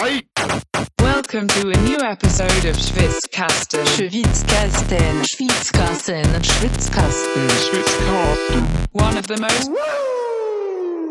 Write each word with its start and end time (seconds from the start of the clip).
Welcome 0.00 1.46
to 1.48 1.68
a 1.68 1.76
new 1.82 1.98
episode 1.98 2.64
of 2.64 2.74
Schwitzkasten. 2.74 3.84
Schwitzkasten, 3.84 5.24
Schwitzkasten, 5.26 6.24
Schwitzkasten. 6.40 7.50
One 8.92 9.18
of 9.18 9.26
the 9.26 9.36
most 9.36 9.70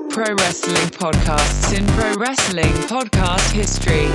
pro 0.10 0.34
wrestling 0.34 0.90
podcasts 0.90 1.72
in 1.72 1.86
pro 1.86 2.16
wrestling 2.16 2.74
podcast 2.88 3.52
history. 3.52 4.08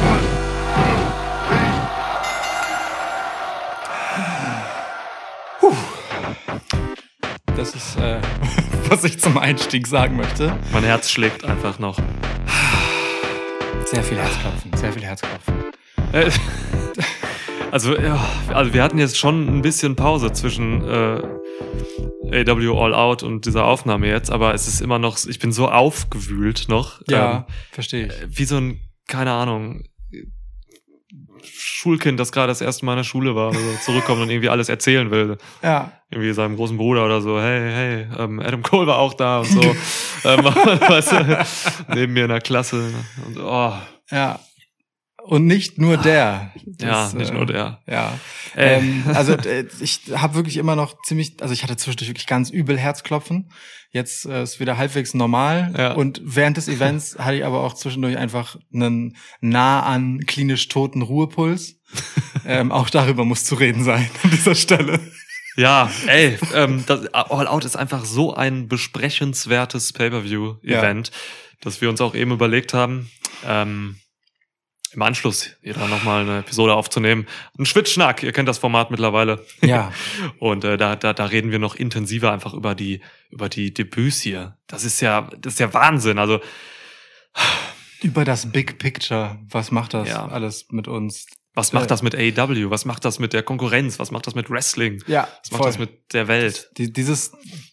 Das 7.57 7.77
ist, 7.77 7.97
äh, 7.99 8.21
was 8.89 9.05
ich 9.05 9.21
zum 9.21 9.39
Einstieg 9.39 9.87
sagen 9.87 10.17
möchte. 10.17 10.59
Mein 10.73 10.83
Herz 10.83 11.11
schlägt 11.11 11.45
einfach 11.45 11.79
noch. 11.79 11.97
Sehr 13.87 14.03
viel 14.03 14.19
Herzklopfen, 14.19 14.73
sehr 14.77 14.93
viel 14.93 15.03
Herzklopfen. 15.03 15.55
Äh, 16.13 16.31
Also, 17.75 17.99
ja, 17.99 18.25
also 18.51 18.73
wir 18.73 18.85
hatten 18.85 18.99
jetzt 19.01 19.19
schon 19.19 19.49
ein 19.49 19.61
bisschen 19.61 19.97
Pause 19.97 20.33
zwischen 20.33 20.85
äh, 20.85 21.21
AW 22.49 22.79
All 22.81 22.95
Out 22.95 23.25
und 23.25 23.47
dieser 23.47 23.65
Aufnahme 23.65 24.07
jetzt, 24.07 24.31
aber 24.31 24.55
es 24.55 24.69
ist 24.69 24.81
immer 24.81 25.01
noch, 25.01 25.19
ich 25.27 25.41
bin 25.41 25.51
so 25.51 25.69
aufgewühlt 25.69 26.67
noch. 26.69 27.03
Ja, 27.09 27.49
verstehe 27.73 28.07
ich. 28.07 28.23
Ähm, 28.23 28.29
wie 28.31 28.45
so 28.45 28.59
ein, 28.59 28.81
keine 29.09 29.33
Ahnung, 29.33 29.83
Schulkind, 31.47 32.19
das 32.19 32.33
gerade 32.33 32.49
das 32.49 32.61
erste 32.61 32.85
Mal 32.85 32.93
in 32.93 32.99
der 32.99 33.05
Schule 33.05 33.35
war, 33.35 33.49
also 33.49 33.77
zurückkommt 33.85 34.21
und 34.21 34.31
irgendwie 34.31 34.49
alles 34.49 34.69
erzählen 34.69 35.11
will. 35.11 35.39
Ja, 35.63 35.93
Irgendwie 36.11 36.33
seinem 36.33 36.57
großen 36.57 36.77
Bruder 36.77 37.05
oder 37.05 37.21
so, 37.21 37.41
hey, 37.41 37.71
hey, 37.71 38.07
ähm, 38.19 38.41
Adam 38.41 38.63
Cole 38.63 38.87
war 38.87 38.99
auch 38.99 39.15
da 39.15 39.41
und 39.41 39.47
so. 39.47 39.61
ähm, 40.25 40.45
weißt 40.45 41.13
du, 41.13 41.47
neben 41.95 42.13
mir 42.13 42.25
in 42.25 42.31
der 42.31 42.41
Klasse. 42.41 42.93
Und, 43.27 43.39
oh, 43.39 43.73
ja. 44.11 44.39
Und 45.25 45.47
nicht 45.47 45.79
nur 45.79 45.97
der. 45.97 46.53
ja, 46.81 47.05
Das, 47.05 47.15
nicht 47.15 47.31
äh, 47.31 47.35
nur 47.35 47.47
der. 47.47 47.81
Ja. 47.87 48.13
Äh. 48.55 48.79
Ähm, 48.79 49.05
also 49.15 49.33
äh, 49.33 49.67
ich 49.81 50.03
habe 50.15 50.35
wirklich 50.35 50.59
immer 50.59 50.77
noch 50.77 51.01
ziemlich, 51.03 51.37
also 51.41 51.55
ich 51.55 51.63
hatte 51.63 51.77
zwischendurch 51.77 52.11
wirklich 52.11 52.27
ganz 52.27 52.51
übel 52.51 52.79
Herzklopfen. 52.79 53.51
Jetzt 53.95 54.27
äh, 54.27 54.43
ist 54.43 54.59
wieder 54.59 54.77
halbwegs 54.77 55.15
normal. 55.15 55.73
Ja. 55.79 55.93
Und 55.93 56.21
während 56.25 56.57
des 56.57 56.67
Events 56.67 57.17
hatte 57.19 57.37
ich 57.37 57.45
aber 57.45 57.63
auch 57.63 57.75
zwischendurch 57.75 58.19
einfach 58.19 58.57
einen 58.73 59.17
nah 59.41 59.85
an 59.85 60.19
klinisch 60.27 60.67
toten 60.67 61.01
Ruhepuls. 61.01 61.77
ähm, 62.47 62.73
auch 62.73 62.91
darüber 62.91 63.25
muss 63.25 63.45
zu 63.45 63.55
reden 63.55 63.85
sein 63.85 64.11
an 64.25 64.31
dieser 64.31 64.57
Stelle. 64.57 64.99
Ja, 65.57 65.89
ey, 66.09 66.37
ähm, 66.55 66.83
das, 66.87 67.07
All 67.15 67.47
Out 67.47 67.65
ist 67.65 67.77
einfach 67.77 68.05
so 68.05 68.35
ein 68.35 68.67
besprechenswertes 68.67 69.93
Pay-Per-View-Event, 69.93 71.13
dass 71.61 71.81
wir 71.81 71.89
uns 71.89 72.01
auch 72.01 72.17
eben 72.17 72.33
überlegt 72.33 72.75
haben, 72.75 73.09
ähm, 73.47 74.01
im 74.95 75.03
Anschluss 75.03 75.51
hier 75.63 75.75
dann 75.75 75.91
nochmal 75.91 76.23
eine 76.23 76.39
Episode 76.41 76.75
aufzunehmen. 76.75 77.27
Ein 77.59 77.67
Schwitzschnack, 77.67 78.23
ihr 78.23 78.33
kennt 78.33 78.49
das 78.49 78.59
Format 78.59 78.91
mittlerweile. 78.91 79.45
Ja. 79.63 79.93
Und 80.39 80.65
äh, 80.65 80.77
da, 80.77 80.97
da, 80.97 81.13
da 81.13 81.25
reden 81.27 81.51
wir 81.51 81.59
noch 81.59 81.75
intensiver 81.75 82.33
einfach 82.33 82.55
über 82.55 82.75
die, 82.75 83.01
über 83.31 83.49
die 83.49 83.73
Debüts 83.75 84.21
hier. 84.21 84.57
Das 84.67 84.85
ist 84.85 85.01
ja, 85.01 85.29
das 85.39 85.55
ist 85.55 85.59
ja 85.61 85.73
Wahnsinn. 85.75 86.19
Also, 86.19 86.41
Über 88.03 88.25
das 88.25 88.51
Big 88.53 88.79
Picture, 88.79 89.39
was 89.49 89.71
macht 89.71 89.95
das 89.95 90.09
Ja. 90.09 90.27
alles 90.29 90.67
mit 90.71 90.89
uns? 90.89 91.27
was 91.57 91.73
Äh. 91.73 91.77
macht 91.77 91.91
das 91.93 92.03
mit 92.03 92.15
AEW? 92.17 92.71
Was 92.71 92.85
macht 92.85 93.05
das 93.05 93.21
mit 93.21 93.33
der 93.33 93.45
Konkurrenz? 93.45 94.01
Was 94.01 94.11
macht 94.11 94.27
das 94.27 94.35
mit 94.35 94.51
Wrestling? 94.51 95.01
Ja, 95.07 95.29
Was 95.43 95.53
macht 95.53 95.65
das 95.67 95.79
mit 95.79 96.13
der 96.13 96.27
Welt? 96.27 96.69
Die, 96.79 96.93
dieses, 96.93 97.31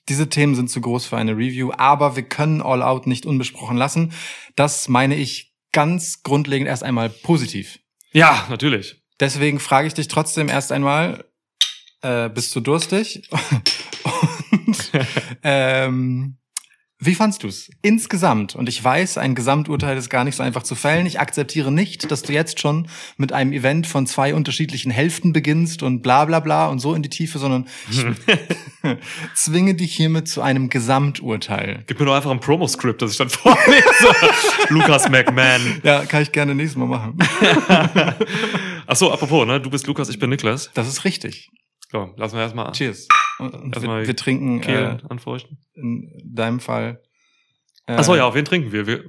diese 0.07 0.29
Themen 0.29 0.53
sind 0.53 0.69
zu 0.69 0.81
groß 0.81 1.05
für 1.07 1.17
eine 1.17 1.31
Review, 1.31 1.71
aber 1.75 2.15
wir 2.15 2.21
können 2.23 2.61
All 2.61 2.83
Out 2.83 3.07
nicht 3.07 3.25
unbesprochen 3.25 3.77
lassen. 3.77 4.13
Das 4.55 4.87
meine 4.87 5.15
ich 5.15 5.50
ganz 5.71 6.23
grundlegend 6.23 6.67
erst 6.67 6.83
einmal 6.83 7.09
positiv. 7.09 7.79
Ja, 8.11 8.45
natürlich. 8.49 9.01
Deswegen 9.19 9.59
frage 9.59 9.87
ich 9.87 9.93
dich 9.93 10.07
trotzdem 10.07 10.49
erst 10.49 10.71
einmal, 10.71 11.25
äh, 12.01 12.29
bist 12.29 12.55
du 12.55 12.59
durstig? 12.59 13.29
Und 14.51 14.91
ähm, 15.43 16.37
wie 17.03 17.15
fandst 17.15 17.41
du's 17.41 17.71
insgesamt? 17.81 18.55
Und 18.55 18.69
ich 18.69 18.81
weiß, 18.81 19.17
ein 19.17 19.33
Gesamturteil 19.33 19.97
ist 19.97 20.11
gar 20.11 20.23
nicht 20.23 20.35
so 20.35 20.43
einfach 20.43 20.61
zu 20.61 20.75
fällen. 20.75 21.07
Ich 21.07 21.19
akzeptiere 21.19 21.71
nicht, 21.71 22.11
dass 22.11 22.21
du 22.21 22.31
jetzt 22.31 22.59
schon 22.59 22.87
mit 23.17 23.33
einem 23.33 23.53
Event 23.53 23.87
von 23.87 24.05
zwei 24.05 24.35
unterschiedlichen 24.35 24.91
Hälften 24.91 25.33
beginnst 25.33 25.81
und 25.81 26.03
bla 26.03 26.25
bla 26.25 26.39
bla 26.39 26.67
und 26.67 26.77
so 26.77 26.93
in 26.93 27.01
die 27.01 27.09
Tiefe, 27.09 27.39
sondern 27.39 27.67
zwinge 29.33 29.73
dich 29.73 29.95
hiermit 29.95 30.27
zu 30.27 30.43
einem 30.43 30.69
Gesamturteil. 30.69 31.83
Gib 31.87 31.99
mir 31.99 32.05
doch 32.05 32.15
einfach 32.15 32.29
ein 32.29 32.39
Promo-Skript, 32.39 33.01
das 33.01 33.13
ich 33.13 33.17
dann 33.17 33.29
vorlese. 33.31 33.81
Lukas 34.69 35.09
McMahon. 35.09 35.81
Ja, 35.83 36.05
kann 36.05 36.21
ich 36.21 36.31
gerne 36.31 36.53
nächstes 36.53 36.77
Mal 36.77 36.85
machen. 36.85 37.17
Ach 38.85 38.95
so, 38.95 39.11
apropos, 39.11 39.47
ne? 39.47 39.59
Du 39.59 39.71
bist 39.71 39.87
Lukas, 39.87 40.07
ich 40.09 40.19
bin 40.19 40.29
Niklas. 40.29 40.69
Das 40.75 40.87
ist 40.87 41.03
richtig. 41.03 41.49
So, 41.91 42.13
lassen 42.15 42.35
wir 42.35 42.43
erstmal 42.43 42.71
Cheers. 42.73 43.07
Und, 43.41 43.81
wir, 43.81 44.07
wir 44.07 44.15
trinken 44.15 44.59
äh, 44.59 44.61
Kehlen 44.61 45.05
anfeuchten. 45.07 45.57
in 45.73 46.11
deinem 46.35 46.59
Fall. 46.59 47.01
Äh, 47.87 47.95
Ach 47.97 48.03
so, 48.03 48.15
ja, 48.15 48.25
auf 48.25 48.35
wen 48.35 48.45
trinken 48.45 48.71
wir? 48.71 48.87
wir 48.87 49.03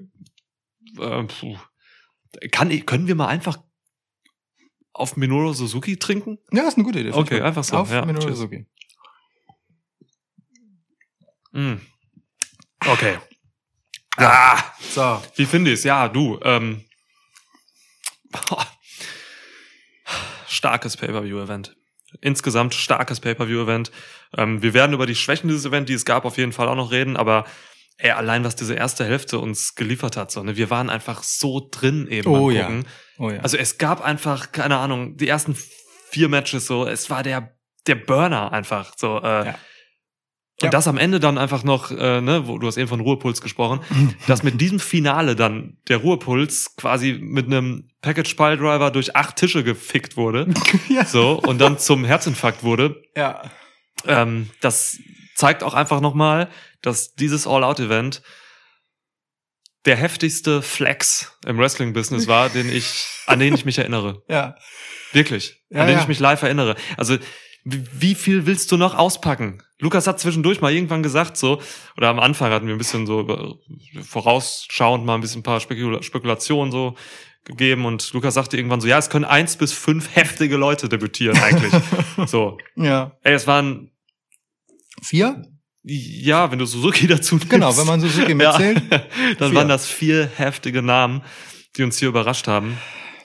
äh, 0.98 1.24
puh. 1.24 1.56
Kann, 2.50 2.86
können 2.86 3.06
wir 3.06 3.14
mal 3.14 3.28
einfach 3.28 3.58
auf 4.94 5.16
Minoru 5.16 5.52
Suzuki 5.52 5.98
trinken? 5.98 6.38
Ja, 6.50 6.66
ist 6.66 6.76
eine 6.76 6.84
gute 6.84 7.00
Idee. 7.00 7.12
Okay, 7.12 7.36
ich 7.38 7.42
einfach 7.42 7.64
so, 7.64 7.76
Auf 7.76 7.90
ja, 7.90 8.04
Minoru 8.04 8.26
cheers. 8.26 8.38
Suzuki. 8.38 8.66
Mm. 11.52 11.74
Okay. 12.86 13.18
Ah, 14.16 14.62
So. 14.80 15.22
wie 15.36 15.46
finde 15.46 15.72
ich's? 15.72 15.84
Ja, 15.84 16.08
du. 16.08 16.38
Ähm, 16.42 16.84
starkes 20.46 20.96
Pay-Per-View-Event. 20.96 21.76
Insgesamt 22.20 22.74
starkes 22.74 23.20
Pay-Per-View-Event. 23.20 23.90
Ähm, 24.36 24.62
wir 24.62 24.74
werden 24.74 24.92
über 24.92 25.06
die 25.06 25.14
Schwächen 25.14 25.48
dieses 25.48 25.64
Event, 25.64 25.88
die 25.88 25.94
es 25.94 26.04
gab, 26.04 26.24
auf 26.24 26.36
jeden 26.36 26.52
Fall 26.52 26.68
auch 26.68 26.76
noch 26.76 26.90
reden, 26.92 27.16
aber 27.16 27.44
ey, 27.98 28.10
allein 28.10 28.44
was 28.44 28.56
diese 28.56 28.74
erste 28.74 29.04
Hälfte 29.04 29.38
uns 29.38 29.74
geliefert 29.74 30.16
hat, 30.16 30.30
so, 30.30 30.42
ne, 30.42 30.56
wir 30.56 30.70
waren 30.70 30.90
einfach 30.90 31.22
so 31.22 31.68
drin 31.70 32.08
eben 32.08 32.28
Oh 32.30 32.50
ja. 32.50 32.62
Gucken. 32.62 32.86
Oh 33.18 33.30
ja. 33.30 33.40
Also 33.40 33.56
es 33.56 33.78
gab 33.78 34.02
einfach, 34.02 34.52
keine 34.52 34.78
Ahnung, 34.78 35.16
die 35.16 35.28
ersten 35.28 35.56
vier 36.10 36.28
Matches 36.28 36.66
so, 36.66 36.86
es 36.86 37.10
war 37.10 37.22
der, 37.22 37.54
der 37.86 37.94
Burner 37.94 38.52
einfach, 38.52 38.92
so, 38.96 39.18
äh, 39.18 39.46
Ja. 39.46 39.58
Und 40.62 40.66
Ja. 40.66 40.70
das 40.70 40.86
am 40.88 40.96
Ende 40.98 41.20
dann 41.20 41.38
einfach 41.38 41.64
noch, 41.64 41.90
äh, 41.90 42.20
ne, 42.20 42.46
wo 42.46 42.58
du 42.58 42.66
hast 42.66 42.76
eben 42.76 42.88
von 42.88 43.00
Ruhepuls 43.00 43.40
gesprochen, 43.42 43.80
dass 44.26 44.42
mit 44.42 44.60
diesem 44.60 44.80
Finale 44.80 45.36
dann 45.36 45.76
der 45.88 45.98
Ruhepuls 45.98 46.76
quasi 46.76 47.18
mit 47.20 47.46
einem 47.46 47.90
Package 48.00 48.34
Pile 48.34 48.56
Driver 48.56 48.90
durch 48.90 49.14
acht 49.16 49.36
Tische 49.36 49.64
gefickt 49.64 50.16
wurde, 50.16 50.48
ja. 50.88 51.04
so 51.04 51.38
und 51.40 51.58
dann 51.60 51.78
zum 51.78 52.04
Herzinfarkt 52.04 52.62
wurde. 52.62 53.02
ja. 53.16 53.42
Ähm, 54.04 54.50
das 54.60 54.98
zeigt 55.36 55.62
auch 55.62 55.74
einfach 55.74 56.00
nochmal, 56.00 56.48
dass 56.80 57.14
dieses 57.14 57.46
All-Out-Event 57.46 58.22
der 59.84 59.96
heftigste 59.96 60.62
Flex 60.62 61.36
im 61.46 61.58
Wrestling-Business 61.58 62.26
war, 62.28 62.48
den 62.48 62.68
ich, 62.72 63.04
an 63.26 63.38
den 63.38 63.54
ich 63.54 63.64
mich 63.64 63.78
erinnere. 63.78 64.22
Ja. 64.28 64.56
Wirklich. 65.12 65.62
Ja, 65.70 65.82
an 65.82 65.86
den 65.88 65.96
ja. 65.96 66.02
ich 66.02 66.08
mich 66.08 66.20
live 66.20 66.42
erinnere. 66.42 66.74
Also, 66.96 67.18
wie 67.64 67.84
wie 67.92 68.14
viel 68.14 68.46
willst 68.46 68.72
du 68.72 68.76
noch 68.76 68.94
auspacken? 68.96 69.62
Lukas 69.82 70.06
hat 70.06 70.20
zwischendurch 70.20 70.60
mal 70.60 70.72
irgendwann 70.72 71.02
gesagt, 71.02 71.36
so, 71.36 71.60
oder 71.96 72.08
am 72.08 72.20
Anfang 72.20 72.52
hatten 72.52 72.68
wir 72.68 72.74
ein 72.74 72.78
bisschen 72.78 73.04
so 73.04 73.20
über, 73.20 73.56
vorausschauend 74.00 75.04
mal 75.04 75.16
ein 75.16 75.20
bisschen 75.20 75.40
ein 75.40 75.42
paar 75.42 75.58
Spekula 75.58 76.02
Spekulationen 76.02 76.70
so 76.70 76.94
gegeben 77.44 77.84
und 77.84 78.12
Lukas 78.12 78.34
sagte 78.34 78.56
irgendwann 78.56 78.80
so, 78.80 78.86
ja, 78.86 78.98
es 78.98 79.10
können 79.10 79.24
eins 79.24 79.56
bis 79.56 79.72
fünf 79.72 80.14
heftige 80.14 80.56
Leute 80.56 80.88
debütieren 80.88 81.36
eigentlich. 81.36 81.72
so. 82.26 82.58
Ja. 82.76 83.16
Ey, 83.22 83.34
es 83.34 83.48
waren, 83.48 83.90
Vier? 85.02 85.42
ja, 85.82 86.52
wenn 86.52 86.60
du 86.60 86.64
Suzuki 86.66 87.08
dazu 87.08 87.34
nimmst. 87.34 87.50
Genau, 87.50 87.76
wenn 87.76 87.86
man 87.86 88.00
Suzuki 88.00 88.34
mitzählt. 88.36 88.82
Ja, 88.88 88.98
dann 89.38 89.50
Vier. 89.50 89.58
waren 89.58 89.68
das 89.68 89.88
vier 89.88 90.30
heftige 90.36 90.80
Namen, 90.80 91.22
die 91.76 91.82
uns 91.82 91.98
hier 91.98 92.08
überrascht 92.08 92.46
haben. 92.46 92.78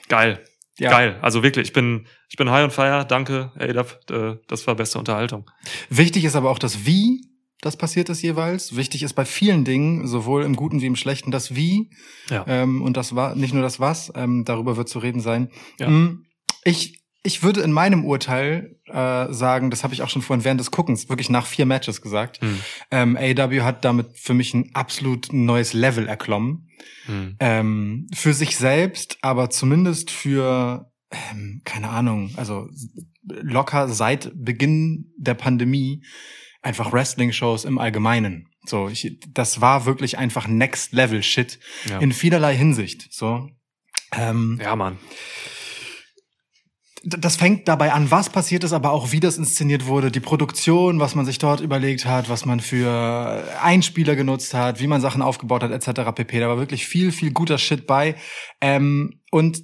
Geil. 0.08 0.42
Ja. 0.76 0.90
Geil. 0.90 1.18
Also 1.22 1.44
wirklich, 1.44 1.68
ich 1.68 1.72
bin, 1.72 2.08
ich 2.28 2.36
bin 2.36 2.50
high 2.50 2.64
on 2.64 2.70
fire. 2.70 3.04
Danke, 3.06 3.52
ADAP. 3.58 4.10
Äh, 4.10 4.36
Das 4.48 4.66
war 4.66 4.74
beste 4.74 4.98
Unterhaltung. 4.98 5.50
Wichtig 5.90 6.24
ist 6.24 6.36
aber 6.36 6.50
auch 6.50 6.58
das 6.58 6.84
Wie, 6.86 7.24
das 7.60 7.76
passiert 7.76 8.08
ist 8.08 8.22
jeweils. 8.22 8.76
Wichtig 8.76 9.02
ist 9.02 9.14
bei 9.14 9.24
vielen 9.24 9.64
Dingen, 9.64 10.06
sowohl 10.06 10.44
im 10.44 10.54
Guten 10.54 10.80
wie 10.80 10.86
im 10.86 10.96
Schlechten, 10.96 11.30
das 11.30 11.54
Wie. 11.56 11.90
Ja. 12.30 12.44
Ähm, 12.46 12.82
und 12.82 12.96
das 12.96 13.14
war 13.14 13.34
nicht 13.34 13.52
nur 13.54 13.62
das 13.62 13.80
Was, 13.80 14.12
ähm, 14.14 14.44
darüber 14.44 14.76
wird 14.76 14.88
zu 14.88 14.98
reden 15.00 15.20
sein. 15.20 15.50
Ja. 15.80 15.88
Mm, 15.88 16.24
Ich, 16.64 17.02
ich 17.24 17.42
würde 17.42 17.62
in 17.62 17.72
meinem 17.72 18.04
Urteil 18.04 18.76
äh, 18.86 19.32
sagen, 19.32 19.70
das 19.70 19.82
habe 19.82 19.92
ich 19.92 20.02
auch 20.02 20.08
schon 20.08 20.22
vorhin 20.22 20.44
während 20.44 20.60
des 20.60 20.70
Guckens, 20.70 21.08
wirklich 21.08 21.30
nach 21.30 21.46
vier 21.46 21.66
Matches 21.66 22.00
gesagt. 22.00 22.40
Hm. 22.40 22.60
Ähm, 22.90 23.16
AW 23.16 23.62
hat 23.62 23.84
damit 23.84 24.16
für 24.18 24.34
mich 24.34 24.54
ein 24.54 24.70
absolut 24.74 25.32
neues 25.32 25.72
Level 25.72 26.06
erklommen. 26.06 26.68
Hm. 27.06 27.36
Ähm, 27.40 28.06
für 28.14 28.34
sich 28.34 28.56
selbst, 28.56 29.18
aber 29.20 29.50
zumindest 29.50 30.10
für, 30.12 30.90
ähm, 31.10 31.62
keine 31.64 31.88
Ahnung, 31.90 32.32
also 32.36 32.68
locker 33.24 33.88
seit 33.88 34.30
Beginn 34.34 35.12
der 35.16 35.34
Pandemie 35.34 36.02
einfach 36.62 36.92
Wrestling-Shows 36.92 37.64
im 37.64 37.78
Allgemeinen. 37.78 38.48
So, 38.66 38.88
ich, 38.88 39.18
das 39.32 39.60
war 39.60 39.86
wirklich 39.86 40.18
einfach 40.18 40.46
Next 40.48 40.92
Level 40.92 41.22
Shit 41.22 41.58
Ja. 41.88 41.98
in 42.00 42.12
vielerlei 42.12 42.56
Hinsicht. 42.56 43.08
So, 43.12 43.48
Ähm, 44.12 44.58
Ja, 44.62 44.74
Mann. 44.76 44.98
das 47.04 47.36
fängt 47.36 47.68
dabei 47.68 47.92
an, 47.92 48.10
was 48.10 48.28
passiert 48.28 48.64
ist, 48.64 48.72
aber 48.72 48.90
auch 48.90 49.12
wie 49.12 49.20
das 49.20 49.38
inszeniert 49.38 49.86
wurde, 49.86 50.10
die 50.10 50.20
Produktion, 50.20 50.98
was 50.98 51.14
man 51.14 51.24
sich 51.24 51.38
dort 51.38 51.60
überlegt 51.60 52.04
hat, 52.06 52.28
was 52.28 52.44
man 52.44 52.58
für 52.60 53.44
Einspieler 53.62 54.16
genutzt 54.16 54.52
hat, 54.52 54.80
wie 54.80 54.88
man 54.88 55.00
Sachen 55.00 55.22
aufgebaut 55.22 55.62
hat, 55.62 55.70
etc. 55.70 56.10
pp. 56.14 56.40
Da 56.40 56.48
war 56.48 56.58
wirklich 56.58 56.86
viel, 56.86 57.12
viel 57.12 57.30
guter 57.32 57.56
Shit 57.58 57.86
bei. 57.86 58.16
Ähm, 58.60 59.20
und 59.30 59.62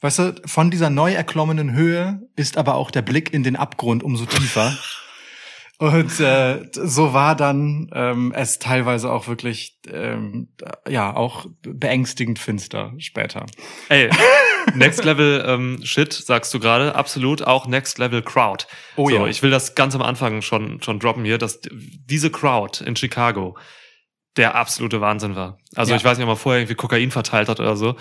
weißt 0.00 0.18
du, 0.18 0.34
von 0.46 0.70
dieser 0.70 0.90
neu 0.90 1.12
erklommenen 1.12 1.72
Höhe 1.72 2.22
ist 2.36 2.56
aber 2.56 2.74
auch 2.74 2.90
der 2.90 3.02
Blick 3.02 3.32
in 3.32 3.42
den 3.42 3.56
Abgrund 3.56 4.02
umso 4.02 4.26
tiefer. 4.26 4.76
Und 5.80 6.20
äh, 6.20 6.66
so 6.72 7.14
war 7.14 7.34
dann 7.34 7.88
ähm, 7.94 8.34
es 8.36 8.58
teilweise 8.58 9.10
auch 9.10 9.28
wirklich 9.28 9.78
ähm, 9.90 10.48
ja 10.86 11.16
auch 11.16 11.46
beängstigend 11.62 12.38
finster 12.38 12.92
später. 12.98 13.46
Ey, 13.88 14.10
Next 14.74 15.04
Level 15.04 15.42
ähm, 15.46 15.80
Shit, 15.82 16.12
sagst 16.12 16.52
du 16.52 16.60
gerade, 16.60 16.96
absolut 16.96 17.40
auch 17.40 17.66
Next 17.66 17.96
Level 17.98 18.20
Crowd. 18.20 18.66
Oh 18.96 19.08
so, 19.08 19.14
ja. 19.14 19.26
Ich 19.26 19.42
will 19.42 19.50
das 19.50 19.74
ganz 19.74 19.94
am 19.94 20.02
Anfang 20.02 20.42
schon, 20.42 20.82
schon 20.82 20.98
droppen 20.98 21.24
hier, 21.24 21.38
dass 21.38 21.60
diese 21.72 22.30
Crowd 22.30 22.84
in 22.84 22.94
Chicago 22.94 23.56
der 24.36 24.54
absolute 24.54 25.00
Wahnsinn 25.00 25.34
war. 25.36 25.58
Also 25.74 25.92
Ja. 25.92 25.96
ich 25.96 26.04
weiß 26.04 26.18
nicht, 26.18 26.24
ob 26.24 26.28
man 26.28 26.36
vorher 26.36 26.60
irgendwie 26.60 26.76
Kokain 26.76 27.10
verteilt 27.10 27.48
hat 27.48 27.60
oder 27.60 27.76
so. 27.76 27.96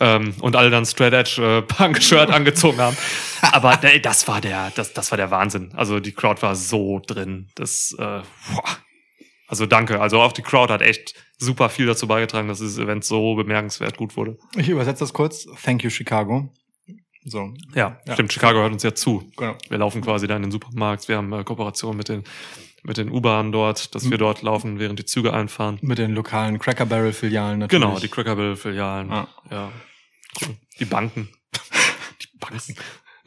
ähm, 0.00 0.34
und 0.40 0.56
alle 0.56 0.70
dann 0.70 0.84
Straight 0.86 1.12
Edge 1.14 1.42
äh, 1.42 1.62
Punk-Shirt 1.66 2.30
angezogen 2.30 2.78
haben. 2.78 2.96
Aber 3.40 3.82
ey, 3.84 4.00
das 4.00 4.26
war 4.28 4.40
der, 4.40 4.72
das, 4.74 4.92
das 4.92 5.10
war 5.10 5.16
der 5.16 5.30
Wahnsinn. 5.30 5.72
Also 5.74 6.00
die 6.00 6.12
Crowd 6.12 6.42
war 6.42 6.54
so 6.56 7.00
drin. 7.06 7.48
Das, 7.54 7.94
äh, 7.98 8.02
boah. 8.02 8.64
Also 9.46 9.66
danke. 9.66 10.00
Also 10.00 10.20
auch 10.20 10.32
die 10.32 10.42
Crowd 10.42 10.72
hat 10.72 10.82
echt 10.82 11.14
super 11.38 11.68
viel 11.68 11.86
dazu 11.86 12.06
beigetragen, 12.08 12.48
dass 12.48 12.58
dieses 12.58 12.78
Event 12.78 13.04
so 13.04 13.34
bemerkenswert 13.34 13.96
gut 13.96 14.16
wurde. 14.16 14.36
Ich 14.56 14.68
übersetze 14.68 15.00
das 15.00 15.12
kurz. 15.12 15.46
Thank 15.62 15.84
you, 15.84 15.90
Chicago. 15.90 16.52
So, 17.26 17.54
Ja, 17.74 17.98
Ja. 18.06 18.12
stimmt. 18.14 18.32
Chicago 18.32 18.58
hört 18.60 18.72
uns 18.72 18.82
ja 18.82 18.94
zu. 18.94 19.30
genau. 19.36 19.56
Wir 19.68 19.78
laufen 19.78 20.02
quasi 20.02 20.26
da 20.26 20.36
in 20.36 20.42
den 20.42 20.50
Supermarkt. 20.50 21.08
Wir 21.08 21.16
haben 21.18 21.32
äh, 21.32 21.44
Kooperation 21.44 21.96
mit 21.96 22.08
den, 22.08 22.24
mit 22.84 22.98
den 22.98 23.10
U-Bahnen 23.10 23.50
dort, 23.50 23.94
dass 23.94 24.10
wir 24.10 24.18
dort 24.18 24.42
laufen, 24.42 24.78
während 24.78 24.98
die 24.98 25.04
Züge 25.04 25.32
einfahren. 25.32 25.78
Mit 25.82 25.98
den 25.98 26.14
lokalen 26.14 26.58
Cracker 26.58 26.86
Barrel 26.86 27.12
Filialen 27.12 27.58
natürlich. 27.60 27.82
Genau, 27.82 27.98
die 27.98 28.08
Crackerville-Filialen. 28.08 29.10
Ah. 29.10 29.28
Ja. 29.50 29.72
Cool. 30.40 30.56
Die 30.78 30.84
Banken. 30.84 31.28
die 32.22 32.38
Banken. 32.38 32.76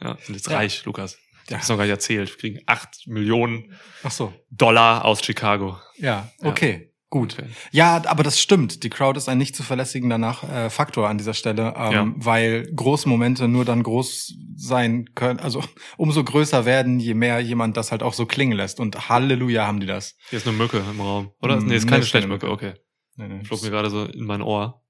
Ja, 0.00 0.16
sind 0.22 0.36
jetzt 0.36 0.48
Ja. 0.48 0.56
reich, 0.56 0.84
Lukas. 0.84 1.18
Ich 1.44 1.50
Ja. 1.50 1.56
hab's 1.56 1.68
noch 1.68 1.76
gar 1.76 1.84
nicht 1.84 1.90
erzählt. 1.90 2.30
Wir 2.30 2.36
kriegen 2.38 2.60
acht 2.66 3.06
Millionen 3.06 3.74
so. 4.08 4.32
Dollar 4.50 5.04
aus 5.04 5.24
Chicago. 5.24 5.78
Ja, 5.96 6.30
okay. 6.42 6.87
Gut. 7.10 7.38
Ja, 7.72 8.02
aber 8.06 8.22
das 8.22 8.38
stimmt. 8.38 8.82
Die 8.84 8.90
Crowd 8.90 9.16
ist 9.16 9.30
ein 9.30 9.38
nicht 9.38 9.56
zu 9.56 9.62
verlässigender 9.62 10.18
Nach 10.18 10.44
äh, 10.44 10.68
Faktor 10.68 11.08
an 11.08 11.16
dieser 11.16 11.32
Stelle, 11.32 11.72
ähm, 11.76 11.92
Ja. 11.92 12.12
weil 12.16 12.70
große 12.74 13.08
Momente 13.08 13.48
nur 13.48 13.64
dann 13.64 13.82
groß 13.82 14.34
sein 14.56 15.06
können, 15.14 15.40
also 15.40 15.62
umso 15.96 16.22
größer 16.22 16.66
werden, 16.66 17.00
je 17.00 17.14
mehr 17.14 17.40
jemand 17.40 17.78
das 17.78 17.92
halt 17.92 18.02
auch 18.02 18.12
so 18.12 18.26
klingen 18.26 18.52
lässt. 18.58 18.78
Und 18.78 19.08
Halleluja 19.08 19.66
haben 19.66 19.80
die 19.80 19.86
das. 19.86 20.16
Hier 20.28 20.36
ist 20.38 20.46
eine 20.46 20.56
Mücke 20.56 20.78
im 20.90 21.00
Raum. 21.00 21.30
Oder? 21.40 21.56
Mm, 21.60 21.66
nee, 21.66 21.76
ist 21.76 21.84
nee, 21.84 21.90
keine 21.90 22.00
keine 22.00 22.04
Stechmücke. 22.06 22.50
Okay. 22.50 22.74
Nee, 23.16 23.28
nee, 23.28 23.44
Flog 23.44 23.62
mir 23.62 23.70
gerade 23.70 23.88
so 23.88 24.04
in 24.04 24.24
mein 24.26 24.42
Ohr. 24.42 24.82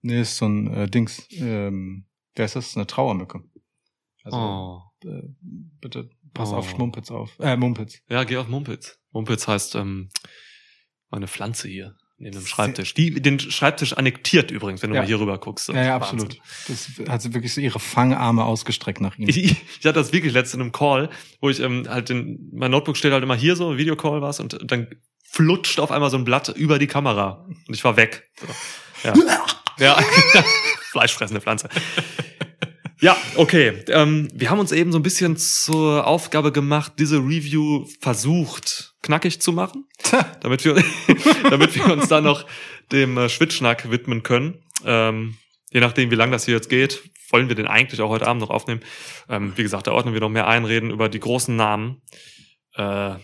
nee, 0.00 0.20
ist 0.22 0.38
so 0.38 0.46
ein 0.46 0.72
äh, 0.72 0.88
Dings. 0.88 1.26
Ähm, 1.32 2.06
wer 2.34 2.46
ist 2.46 2.56
das? 2.56 2.74
Eine 2.76 2.86
Trauermücke. 2.86 3.42
Also 4.24 4.36
Oh. 4.38 4.82
äh, 5.06 5.22
bitte 5.80 6.08
pass 6.32 6.52
Oh. 6.52 6.56
auf 6.56 6.70
Schmumpitz 6.70 7.10
auf. 7.10 7.38
Äh, 7.38 7.56
Mumpitz. 7.56 8.00
Ja, 8.08 8.24
geh 8.24 8.38
auf 8.38 8.48
Mumpitz. 8.48 8.98
Mumpitz 9.12 9.46
heißt 9.46 9.74
ähm, 9.76 10.08
meine 11.10 11.28
Pflanze 11.28 11.68
hier 11.68 11.96
neben 12.18 12.36
dem 12.36 12.46
Schreibtisch. 12.46 12.94
Die 12.94 13.20
den 13.20 13.38
Schreibtisch 13.38 13.92
annektiert 13.92 14.50
übrigens, 14.50 14.82
wenn 14.82 14.90
du 14.90 14.96
Ja. 14.96 15.02
mal 15.02 15.06
hier 15.06 15.20
rüber 15.20 15.38
guckst. 15.38 15.68
Ja, 15.68 15.74
ja, 15.82 16.00
Wahnsinn. 16.00 16.20
absolut. 16.20 16.38
Das 16.68 17.10
hat 17.10 17.22
sie 17.22 17.34
wirklich 17.34 17.52
so 17.52 17.60
ihre 17.60 17.78
Fangarme 17.78 18.44
ausgestreckt 18.44 19.00
nach 19.00 19.16
ihm. 19.18 19.28
Ich, 19.28 19.36
ich, 19.36 19.56
hatte 19.84 19.94
das 19.94 20.12
wirklich 20.12 20.32
letztens 20.32 20.54
in 20.54 20.60
einem 20.62 20.72
Call, 20.72 21.10
wo 21.40 21.50
ich 21.50 21.60
ähm, 21.60 21.86
halt 21.88 22.10
in, 22.10 22.50
mein 22.52 22.70
Notebook 22.70 22.96
steht 22.96 23.12
halt 23.12 23.22
immer 23.22 23.36
hier 23.36 23.56
so, 23.56 23.76
Videocall 23.76 24.22
war's 24.22 24.40
und 24.40 24.58
dann 24.64 24.88
flutscht 25.22 25.78
auf 25.80 25.90
einmal 25.90 26.10
so 26.10 26.16
ein 26.16 26.24
Blatt 26.24 26.48
über 26.48 26.78
die 26.78 26.86
Kamera 26.86 27.46
und 27.66 27.74
ich 27.74 27.84
war 27.84 27.96
weg. 27.96 28.30
So. 28.40 28.46
Ja. 29.08 29.14
ja. 29.78 30.04
Fleischfressende 30.90 31.40
Pflanze. 31.40 31.68
Ja, 33.00 33.16
okay. 33.36 33.84
Ähm, 33.88 34.28
wir 34.32 34.50
haben 34.50 34.58
uns 34.58 34.72
eben 34.72 34.90
so 34.90 34.98
ein 34.98 35.02
bisschen 35.02 35.36
zur 35.36 36.06
Aufgabe 36.06 36.52
gemacht, 36.52 36.94
diese 36.98 37.18
Review 37.18 37.86
versucht 38.00 38.94
knackig 39.02 39.40
zu 39.40 39.52
machen, 39.52 39.84
damit 40.40 40.64
wir, 40.64 40.82
damit 41.50 41.74
wir 41.74 41.92
uns 41.92 42.08
dann 42.08 42.24
noch 42.24 42.46
dem 42.92 43.18
äh, 43.18 43.28
Schwitzschnack 43.28 43.90
widmen 43.90 44.22
können. 44.22 44.62
Ähm, 44.84 45.36
je 45.70 45.80
nachdem, 45.80 46.10
wie 46.10 46.14
lang 46.14 46.30
das 46.30 46.46
hier 46.46 46.54
jetzt 46.54 46.70
geht, 46.70 47.02
wollen 47.30 47.48
wir 47.48 47.54
den 47.54 47.66
eigentlich 47.66 48.00
auch 48.00 48.08
heute 48.08 48.26
Abend 48.26 48.40
noch 48.40 48.50
aufnehmen. 48.50 48.80
Ähm, 49.28 49.52
wie 49.56 49.62
gesagt, 49.62 49.86
da 49.86 49.92
ordnen 49.92 50.14
wir 50.14 50.20
noch 50.20 50.30
mehr 50.30 50.46
ein, 50.46 50.64
reden 50.64 50.90
über 50.90 51.08
die 51.08 51.20
großen 51.20 51.54
Namen 51.54 52.02
äh, 52.74 53.14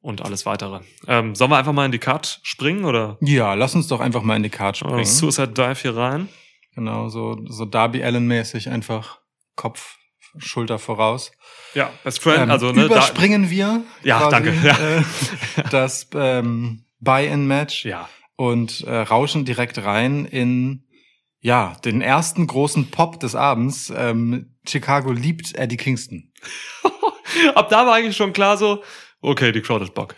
und 0.00 0.22
alles 0.22 0.46
weitere. 0.46 0.80
Ähm, 1.08 1.34
sollen 1.34 1.50
wir 1.50 1.56
einfach 1.56 1.72
mal 1.72 1.86
in 1.86 1.92
die 1.92 1.98
Card 1.98 2.40
springen 2.42 2.84
oder 2.84 3.16
Ja, 3.20 3.54
lass 3.54 3.74
uns 3.74 3.88
doch 3.88 4.00
einfach 4.00 4.22
mal 4.22 4.36
in 4.36 4.42
die 4.42 4.50
Card 4.50 4.76
springen. 4.76 5.04
Suicide 5.04 5.48
Dive 5.48 5.80
hier 5.80 5.96
rein? 5.96 6.28
Genau, 6.76 7.08
so, 7.08 7.38
so 7.48 7.64
Darby 7.64 8.04
Allen-mäßig 8.04 8.68
einfach 8.68 9.20
Kopf, 9.56 9.96
Schulter 10.36 10.78
voraus. 10.78 11.32
Ja, 11.72 11.90
Best 12.04 12.20
Friend, 12.22 12.42
Ähm, 12.42 12.50
also 12.50 12.70
ne, 12.70 12.84
überspringen 12.84 13.48
wir 13.48 13.82
Ja, 14.02 14.28
danke, 14.28 14.52
ja. 14.62 14.76
Äh, 14.78 15.02
das 15.70 16.08
ähm, 16.14 16.84
Buy-in-Match 17.00 17.86
ja. 17.86 18.10
und 18.36 18.82
äh, 18.82 18.94
rauschen 18.94 19.46
direkt 19.46 19.82
rein 19.84 20.26
in 20.26 20.84
ja 21.40 21.76
den 21.82 22.02
ersten 22.02 22.46
großen 22.46 22.90
Pop 22.90 23.20
des 23.20 23.34
Abends. 23.34 23.90
Ähm, 23.96 24.54
Chicago 24.68 25.12
liebt 25.12 25.54
Eddie 25.54 25.78
Kingston. 25.78 26.30
Ab 27.54 27.70
da 27.70 27.86
war 27.86 27.94
eigentlich 27.94 28.16
schon 28.16 28.34
klar 28.34 28.58
so, 28.58 28.82
okay, 29.22 29.50
die 29.50 29.62
Crowd 29.62 29.82
hat 29.82 29.94
Bock. 29.94 30.16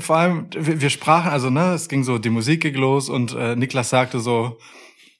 Vor 0.00 0.16
allem, 0.16 0.48
wir, 0.56 0.80
wir 0.80 0.90
sprachen, 0.90 1.30
also 1.30 1.50
ne, 1.50 1.74
es 1.74 1.90
ging 1.90 2.02
so, 2.02 2.16
die 2.16 2.30
Musik 2.30 2.62
ging 2.62 2.76
los 2.76 3.10
und 3.10 3.34
äh, 3.34 3.56
Niklas 3.56 3.90
sagte 3.90 4.20
so, 4.20 4.58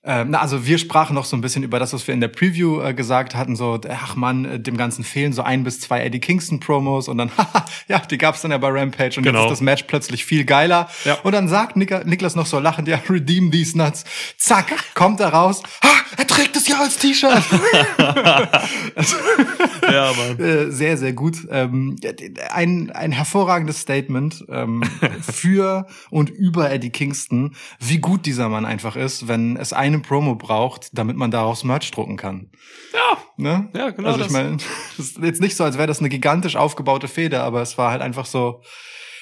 ähm, 0.06 0.30
na, 0.30 0.40
also 0.40 0.64
wir 0.66 0.78
sprachen 0.78 1.14
noch 1.14 1.24
so 1.24 1.36
ein 1.36 1.40
bisschen 1.40 1.64
über 1.64 1.80
das, 1.80 1.92
was 1.92 2.06
wir 2.06 2.14
in 2.14 2.20
der 2.20 2.28
Preview 2.28 2.80
äh, 2.80 2.94
gesagt 2.94 3.34
hatten, 3.34 3.56
so, 3.56 3.80
ach 3.88 4.14
man, 4.14 4.44
äh, 4.44 4.60
dem 4.60 4.76
Ganzen 4.76 5.02
fehlen 5.02 5.32
so 5.32 5.42
ein 5.42 5.64
bis 5.64 5.80
zwei 5.80 6.00
Eddie 6.02 6.20
Kingston 6.20 6.60
Promos 6.60 7.08
und 7.08 7.18
dann, 7.18 7.30
haha, 7.36 7.64
ja, 7.88 7.98
die 7.98 8.16
gab's 8.16 8.42
dann 8.42 8.52
ja 8.52 8.58
bei 8.58 8.68
Rampage 8.68 9.18
und 9.18 9.24
Genau. 9.24 9.40
jetzt 9.40 9.46
ist 9.46 9.50
das 9.58 9.60
Match 9.62 9.82
plötzlich 9.88 10.24
viel 10.24 10.44
geiler. 10.44 10.88
Ja. 11.04 11.14
Und 11.24 11.32
dann 11.32 11.48
sagt 11.48 11.76
Nik 11.76 12.06
Niklas 12.06 12.36
noch 12.36 12.46
so 12.46 12.60
lachend, 12.60 12.86
ja, 12.86 13.00
redeem 13.08 13.50
these 13.50 13.76
nuts. 13.76 14.04
Zack, 14.36 14.72
kommt 14.94 15.18
er 15.20 15.28
raus, 15.30 15.62
ha, 15.82 15.90
er 16.16 16.26
trägt 16.26 16.54
es 16.56 16.68
ja 16.68 16.78
als 16.78 16.96
T-Shirt. 16.98 17.42
ja, 19.90 20.12
Mann. 20.12 20.38
Äh, 20.38 20.70
sehr, 20.70 20.96
sehr 20.96 21.12
gut. 21.12 21.46
Ähm, 21.50 21.96
ein, 22.50 22.90
ein 22.90 23.12
hervorragendes 23.12 23.80
Statement 23.80 24.44
ähm, 24.48 24.82
für 25.20 25.86
und 26.10 26.30
über 26.30 26.70
Eddie 26.70 26.90
Kingston, 26.90 27.56
wie 27.80 27.98
gut 27.98 28.26
dieser 28.26 28.48
Mann 28.48 28.64
einfach 28.64 28.94
ist, 28.96 29.26
wenn 29.28 29.56
es 29.56 29.72
eine 29.72 29.95
Promo 30.02 30.34
braucht, 30.34 30.96
damit 30.96 31.16
man 31.16 31.30
daraus 31.30 31.64
Merch 31.64 31.90
drucken 31.90 32.16
kann. 32.16 32.50
Ja, 32.92 33.18
Ne? 33.38 33.68
Ja, 33.74 33.90
genau 33.90 34.12
Also 34.12 34.24
ich 34.24 34.30
meine, 34.30 34.56
das 34.96 35.06
ist 35.06 35.18
jetzt 35.18 35.40
nicht 35.40 35.56
so, 35.56 35.64
als 35.64 35.76
wäre 35.76 35.86
das 35.86 36.00
eine 36.00 36.08
gigantisch 36.08 36.56
aufgebaute 36.56 37.06
Feder, 37.08 37.42
aber 37.44 37.60
es 37.62 37.76
war 37.76 37.90
halt 37.90 38.00
einfach 38.02 38.24
so, 38.26 38.62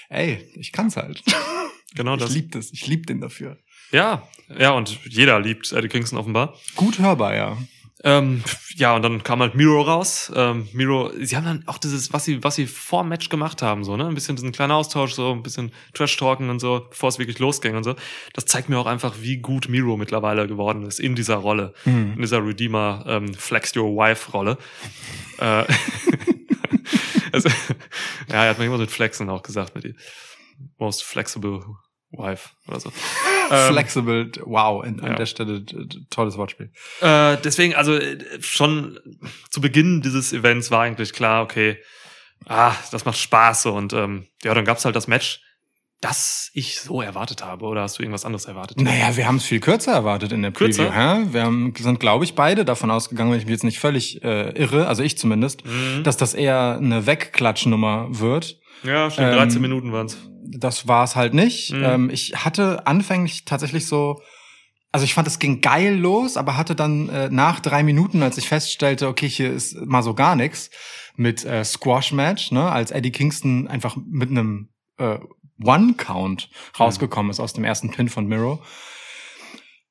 ey, 0.08 0.38
ich 0.54 0.72
kann's 0.72 0.96
halt. 0.96 1.22
genau 1.94 2.14
Ich 2.14 2.22
das. 2.22 2.32
lieb 2.32 2.52
das, 2.52 2.70
ich 2.72 2.86
lieb 2.86 3.06
den 3.06 3.20
dafür. 3.20 3.58
Ja, 3.90 4.26
ja, 4.56 4.70
und 4.72 4.98
jeder 5.04 5.40
liebt 5.40 5.72
Eddie 5.72 5.88
Kingston 5.88 6.18
offenbar. 6.18 6.54
Gut 6.76 6.98
hörbar, 6.98 7.34
ja. 7.34 7.56
Ähm, 8.06 8.44
ja, 8.76 8.94
und 8.94 9.02
dann 9.02 9.22
kam 9.22 9.40
halt 9.40 9.54
Miro 9.54 9.80
raus. 9.80 10.30
Ähm, 10.36 10.68
Miro, 10.74 11.10
sie 11.18 11.36
haben 11.36 11.46
dann 11.46 11.62
auch 11.66 11.78
dieses, 11.78 12.12
was 12.12 12.26
sie, 12.26 12.44
was 12.44 12.54
sie 12.54 12.66
vor 12.66 13.02
dem 13.02 13.08
Match 13.08 13.30
gemacht 13.30 13.62
haben, 13.62 13.82
so, 13.82 13.96
ne? 13.96 14.06
Ein 14.06 14.14
bisschen 14.14 14.36
diesen 14.36 14.52
kleinen 14.52 14.72
Austausch, 14.72 15.14
so 15.14 15.32
ein 15.32 15.42
bisschen 15.42 15.72
Trash-Talken 15.94 16.50
und 16.50 16.60
so, 16.60 16.86
bevor 16.90 17.08
es 17.08 17.18
wirklich 17.18 17.38
losging 17.38 17.76
und 17.76 17.84
so. 17.84 17.96
Das 18.34 18.44
zeigt 18.44 18.68
mir 18.68 18.78
auch 18.78 18.86
einfach, 18.86 19.14
wie 19.20 19.38
gut 19.38 19.70
Miro 19.70 19.96
mittlerweile 19.96 20.46
geworden 20.46 20.84
ist 20.84 21.00
in 21.00 21.14
dieser 21.14 21.36
Rolle. 21.36 21.72
In 21.86 22.20
dieser 22.20 22.44
Redeemer 22.44 23.04
ähm, 23.08 23.32
Flex 23.32 23.74
Your 23.74 23.96
Wife-Rolle. 23.96 24.58
Äh, 25.38 25.64
also, 27.32 27.48
ja, 28.28 28.44
er 28.44 28.50
hat 28.50 28.58
mir 28.60 28.66
immer 28.66 28.76
so 28.76 28.82
mit 28.82 28.92
Flexen 28.92 29.28
auch 29.28 29.42
gesagt, 29.42 29.74
mit 29.74 29.82
die 29.82 29.96
most 30.78 31.02
flexible 31.02 31.64
wife 32.12 32.50
oder 32.68 32.78
so. 32.78 32.92
Ähm, 33.50 33.72
Flexible, 33.72 34.30
wow, 34.44 34.82
an, 34.84 35.00
an 35.00 35.12
ja. 35.12 35.14
der 35.16 35.26
Stelle 35.26 35.64
tolles 36.10 36.36
Wortspiel. 36.36 36.70
Äh, 37.00 37.36
deswegen, 37.44 37.74
also 37.74 37.94
äh, 37.94 38.18
schon 38.40 38.98
zu 39.50 39.60
Beginn 39.60 40.02
dieses 40.02 40.32
Events 40.32 40.70
war 40.70 40.82
eigentlich 40.82 41.12
klar, 41.12 41.42
okay, 41.42 41.78
ah, 42.46 42.74
das 42.90 43.04
macht 43.04 43.18
Spaß 43.18 43.66
und 43.66 43.92
ähm, 43.92 44.26
ja, 44.42 44.54
dann 44.54 44.64
gab's 44.64 44.84
halt 44.84 44.96
das 44.96 45.06
Match, 45.06 45.40
das 46.00 46.50
ich 46.52 46.80
so 46.80 47.00
erwartet 47.00 47.42
habe. 47.42 47.64
Oder 47.64 47.82
hast 47.82 47.98
du 47.98 48.02
irgendwas 48.02 48.26
anderes 48.26 48.44
erwartet? 48.44 48.78
Naja, 48.78 49.16
wir 49.16 49.26
haben 49.26 49.36
es 49.36 49.44
viel 49.44 49.60
kürzer 49.60 49.92
erwartet 49.92 50.32
in 50.32 50.42
der 50.42 50.50
Preview. 50.50 50.84
Kürzer? 50.84 50.92
Hä? 50.92 51.26
Wir 51.30 51.44
haben, 51.44 51.72
sind, 51.78 51.98
glaube 51.98 52.24
ich, 52.24 52.34
beide 52.34 52.66
davon 52.66 52.90
ausgegangen, 52.90 53.30
wenn 53.30 53.38
ich 53.38 53.46
mich 53.46 53.52
jetzt 53.52 53.64
nicht 53.64 53.78
völlig 53.78 54.22
äh, 54.22 54.50
irre, 54.50 54.86
also 54.86 55.02
ich 55.02 55.16
zumindest, 55.16 55.64
Mhm. 55.64 56.02
dass 56.02 56.18
das 56.18 56.34
eher 56.34 56.76
eine 56.78 57.06
Wegklatschnummer 57.06 58.08
wird. 58.10 58.58
Ja, 58.82 59.10
stimmt, 59.10 59.28
ähm, 59.28 59.34
13 59.34 59.62
Minuten 59.62 59.92
waren's. 59.92 60.18
Das 60.46 60.88
war 60.88 61.04
es 61.04 61.16
halt 61.16 61.34
nicht. 61.34 61.72
Mhm. 61.72 61.84
Ähm, 61.84 62.10
ich 62.10 62.44
hatte 62.44 62.86
anfänglich 62.86 63.44
tatsächlich 63.44 63.86
so 63.86 64.20
also 64.94 65.02
ich 65.02 65.14
fand, 65.14 65.26
es 65.26 65.40
ging 65.40 65.60
geil 65.60 65.96
los, 65.96 66.36
aber 66.36 66.56
hatte 66.56 66.76
dann 66.76 67.08
äh, 67.08 67.28
nach 67.28 67.58
drei 67.58 67.82
Minuten, 67.82 68.22
als 68.22 68.38
ich 68.38 68.46
feststellte, 68.46 69.08
okay, 69.08 69.28
hier 69.28 69.52
ist 69.52 69.74
mal 69.84 70.04
so 70.04 70.14
gar 70.14 70.36
nichts, 70.36 70.70
mit 71.16 71.44
äh, 71.44 71.64
Squash-Match, 71.64 72.52
ne, 72.52 72.70
als 72.70 72.92
Eddie 72.92 73.10
Kingston 73.10 73.66
einfach 73.66 73.96
mit 74.06 74.30
einem 74.30 74.68
äh, 74.98 75.18
One-Count 75.60 76.48
rausgekommen 76.78 77.30
ist 77.30 77.40
aus 77.40 77.54
dem 77.54 77.64
ersten 77.64 77.90
Pin 77.90 78.08
von 78.08 78.28
Miro, 78.28 78.62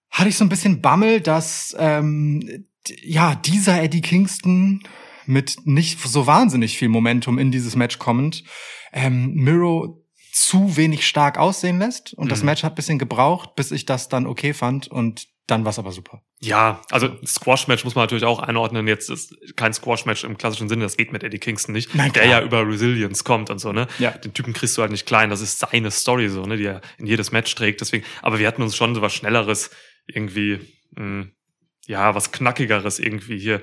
hatte 0.09 0.29
ich 0.29 0.37
so 0.37 0.45
ein 0.45 0.49
bisschen 0.49 0.81
Bammel, 0.81 1.19
dass 1.19 1.75
ähm, 1.77 2.65
ja 3.01 3.35
dieser 3.35 3.83
Eddie 3.83 4.01
Kingston 4.01 4.83
mit 5.27 5.57
nicht 5.65 5.99
so 6.01 6.27
wahnsinnig 6.27 6.77
viel 6.77 6.89
Momentum 6.89 7.37
in 7.39 7.51
dieses 7.51 7.75
Match 7.75 7.99
kommend, 7.99 8.43
ähm, 8.91 9.33
Miro 9.33 10.03
zu 10.33 10.77
wenig 10.77 11.07
stark 11.07 11.37
aussehen 11.37 11.79
lässt. 11.79 12.13
Und 12.13 12.31
das 12.31 12.39
Mhm. 12.39 12.47
Match 12.47 12.63
hat 12.63 12.73
ein 12.73 12.75
bisschen 12.75 12.99
gebraucht, 12.99 13.55
bis 13.55 13.71
ich 13.71 13.85
das 13.85 14.09
dann 14.09 14.25
okay 14.25 14.53
fand. 14.53 14.87
Und 14.87 15.27
dann 15.45 15.63
war 15.65 15.69
es 15.71 15.77
aber 15.79 15.91
super. 15.91 16.21
Ja, 16.39 16.81
also 16.89 17.09
Squash-Match 17.25 17.83
muss 17.83 17.95
man 17.95 18.03
natürlich 18.03 18.23
auch 18.23 18.39
einordnen. 18.39 18.87
Jetzt 18.87 19.09
ist 19.09 19.35
kein 19.55 19.73
Squash-Match 19.73 20.23
im 20.23 20.37
klassischen 20.37 20.69
Sinne, 20.69 20.83
das 20.83 20.95
geht 20.97 21.11
mit 21.11 21.21
Eddie 21.23 21.37
Kingston 21.39 21.73
nicht, 21.73 21.93
Nein, 21.93 22.13
der 22.13 22.25
ja 22.25 22.41
über 22.41 22.65
Resilience 22.65 23.23
kommt 23.25 23.49
und 23.49 23.59
so, 23.59 23.73
ne? 23.73 23.87
Ja. 23.99 24.11
Den 24.11 24.33
Typen 24.33 24.53
kriegst 24.53 24.77
du 24.77 24.81
halt 24.81 24.91
nicht 24.91 25.05
klein, 25.05 25.29
das 25.29 25.41
ist 25.41 25.59
seine 25.59 25.91
Story 25.91 26.29
so, 26.29 26.45
ne, 26.45 26.55
die 26.57 26.65
er 26.65 26.81
in 26.97 27.05
jedes 27.07 27.31
Match 27.33 27.53
trägt. 27.55 27.81
Deswegen, 27.81 28.05
aber 28.21 28.39
wir 28.39 28.47
hatten 28.47 28.61
uns 28.61 28.75
schon 28.75 28.95
so 28.95 29.01
was 29.01 29.13
Schnelleres, 29.13 29.69
irgendwie, 30.07 30.59
mh, 30.95 31.27
ja, 31.87 32.15
was 32.15 32.31
Knackigeres 32.31 32.99
irgendwie 32.99 33.37
hier 33.37 33.61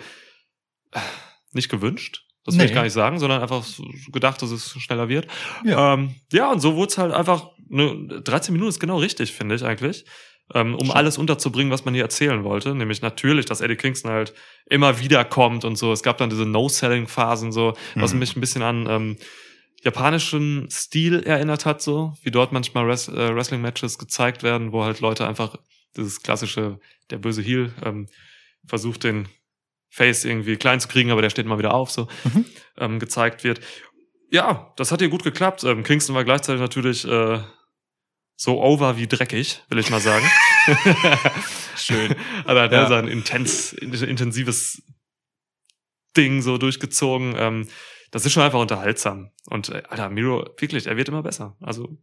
nicht 1.53 1.69
gewünscht. 1.71 2.23
Das 2.45 2.55
will 2.55 2.65
Nee. 2.65 2.71
ich 2.71 2.75
gar 2.75 2.85
nicht 2.85 2.93
sagen, 2.95 3.19
sondern 3.19 3.43
einfach 3.43 3.65
gedacht, 4.13 4.41
dass 4.41 4.51
es 4.51 4.71
schneller 4.81 5.09
wird. 5.09 5.27
Ja. 5.65 5.95
Ähm, 5.95 6.15
ja, 6.33 6.51
und 6.51 6.61
so 6.61 6.75
wurde 6.75 6.91
es 6.91 6.99
halt 6.99 7.13
einfach, 7.13 7.49
ne, 7.69 8.21
13 8.25 8.53
Minuten 8.53 8.71
ist 8.71 8.81
genau 8.81 8.99
richtig, 8.99 9.33
finde 9.33 9.55
ich 9.57 9.63
eigentlich. 9.65 10.05
Ähm, 10.53 10.75
um 10.75 10.91
alles 10.91 11.17
unterzubringen, 11.17 11.71
was 11.73 11.85
man 11.85 11.95
hier 11.95 12.03
erzählen 12.03 12.43
wollte. 12.43 12.75
Nämlich 12.75 13.03
natürlich, 13.03 13.47
dass 13.47 13.61
Eddie 13.61 13.77
Kingston 13.77 14.11
halt 14.11 14.33
immer 14.67 14.99
wieder 14.99 15.25
kommt 15.25 15.65
und 15.65 15.77
so. 15.77 15.93
Es 15.93 16.03
gab 16.03 16.19
dann 16.19 16.29
diese 16.31 16.45
No-Selling-Phasen 16.45 17.53
so, 17.53 17.75
was 17.95 18.15
Mhm. 18.15 18.19
mich 18.19 18.35
ein 18.37 18.41
bisschen 18.41 18.63
an 18.63 18.87
ähm, 18.89 19.17
japanischen 19.85 20.69
Stil 20.71 21.23
erinnert 21.23 21.67
hat, 21.67 21.81
so 21.83 22.15
wie 22.23 22.31
dort 22.31 22.53
manchmal 22.53 22.87
Wres 22.89 23.09
äh, 23.09 23.35
Wrestling-Matches 23.35 23.99
gezeigt 23.99 24.43
werden, 24.43 24.73
wo 24.73 24.83
halt 24.85 25.01
Leute 25.01 25.27
einfach 25.27 25.57
dieses 25.97 26.23
klassische, 26.23 26.79
der 27.11 27.19
böse 27.19 27.43
Heel 27.43 27.73
ähm, 27.85 28.09
versucht 28.67 29.05
den 29.05 29.29
Face 29.91 30.25
irgendwie 30.25 30.57
klein 30.57 30.81
zu 30.81 30.89
kriegen, 30.89 31.11
aber 31.11 31.21
der 31.23 31.31
steht 31.31 31.47
mal 31.47 31.59
wieder 31.59 31.75
auf, 31.75 31.91
so 31.91 32.07
Mhm. 32.25 32.45
ähm, 32.79 32.99
gezeigt 32.99 33.45
wird. 33.45 33.61
Ja, 34.31 34.73
das 34.77 34.93
hat 34.93 35.01
hier 35.01 35.09
gut 35.09 35.25
geklappt. 35.25 35.65
Ähm, 35.65 35.83
Kingston 35.83 36.15
war 36.15 36.25
gleichzeitig 36.25 36.61
natürlich 36.61 37.05
äh, 37.07 37.41
so 38.37 38.63
over 38.63 38.97
wie 38.97 39.07
dreckig, 39.09 39.63
will 39.69 39.79
ich 39.79 39.91
mal 39.91 40.01
sagen. 40.01 40.25
Schön. 41.77 42.15
Also 42.45 42.61
hat 42.61 42.73
er 42.73 42.83
Ja. 42.83 42.89
sein 42.89 43.09
intens, 43.09 43.73
intensives 43.73 44.83
Ding 46.17 46.43
so 46.43 46.59
durchgezogen. 46.59 47.35
Ähm, 47.37 47.69
das 48.11 48.25
ist 48.27 48.33
schon 48.33 48.43
einfach 48.43 48.61
unterhaltsam. 48.61 49.31
Und 49.47 49.69
äh, 49.69 49.83
Alter, 49.89 50.11
Miro, 50.11 50.45
wirklich, 50.59 50.87
er 50.87 50.97
wird 50.97 51.09
immer 51.09 51.23
besser. 51.23 51.57
Also 51.61 51.99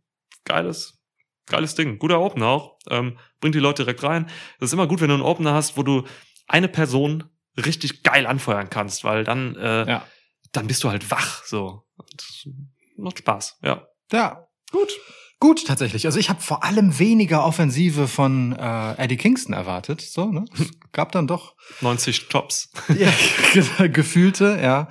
geiles, 0.45 0.99
geiles 1.47 1.75
Ding. 1.75 1.99
Guter 1.99 2.19
Opener 2.21 2.47
auch. 2.47 2.77
Ähm, 2.89 3.17
bringt 3.41 3.55
die 3.55 3.59
Leute 3.59 3.83
direkt 3.83 4.03
rein. 4.03 4.27
Das 4.59 4.69
ist 4.69 4.73
immer 4.73 4.87
gut, 4.87 5.01
wenn 5.01 5.09
du 5.09 5.15
einen 5.15 5.23
Opener 5.23 5.53
hast, 5.53 5.75
wo 5.77 5.83
du 5.83 6.03
eine 6.47 6.67
Person 6.69 7.23
richtig 7.57 8.03
geil 8.03 8.25
anfeuern 8.27 8.69
kannst, 8.69 9.03
weil 9.03 9.23
dann, 9.23 9.55
äh, 9.55 9.89
Ja. 9.89 10.05
dann 10.51 10.67
bist 10.67 10.83
du 10.83 10.89
halt 10.89 11.09
wach. 11.11 11.43
So. 11.45 11.83
Und 11.97 12.49
macht 12.97 13.19
Spaß, 13.19 13.57
ja. 13.63 13.87
Ja, 14.11 14.47
gut. 14.71 14.91
Gut, 15.39 15.67
tatsächlich. 15.67 16.07
Also 16.07 16.17
ich 16.17 16.29
habe 16.31 16.41
vor 16.41 16.63
allem 16.63 16.97
weniger 16.97 17.45
Offensive 17.45 18.07
von 18.07 18.53
äh, 18.53 18.93
Eddie 18.97 19.17
Kingston 19.17 19.53
erwartet. 19.53 20.01
So, 20.01 20.31
ne? 20.31 20.45
Es 20.59 20.71
gab 20.91 21.11
dann 21.11 21.27
doch 21.27 21.55
90 21.81 22.27
Tops. 22.29 22.71
ja, 22.97 23.11
ge- 23.53 23.89
gefühlte, 23.89 24.59
ja. 24.61 24.87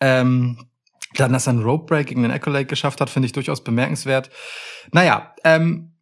Ähm, 0.00 0.68
dann, 1.14 1.32
dass 1.32 1.48
er 1.48 1.54
einen 1.54 1.62
Rope 1.64 1.86
Break 1.86 2.06
gegen 2.08 2.22
den 2.22 2.30
Accolade 2.30 2.66
geschafft 2.66 3.00
hat, 3.00 3.10
finde 3.10 3.26
ich 3.26 3.32
durchaus 3.32 3.64
bemerkenswert. 3.64 4.30
Naja, 4.92 5.34
ähm, 5.42 5.96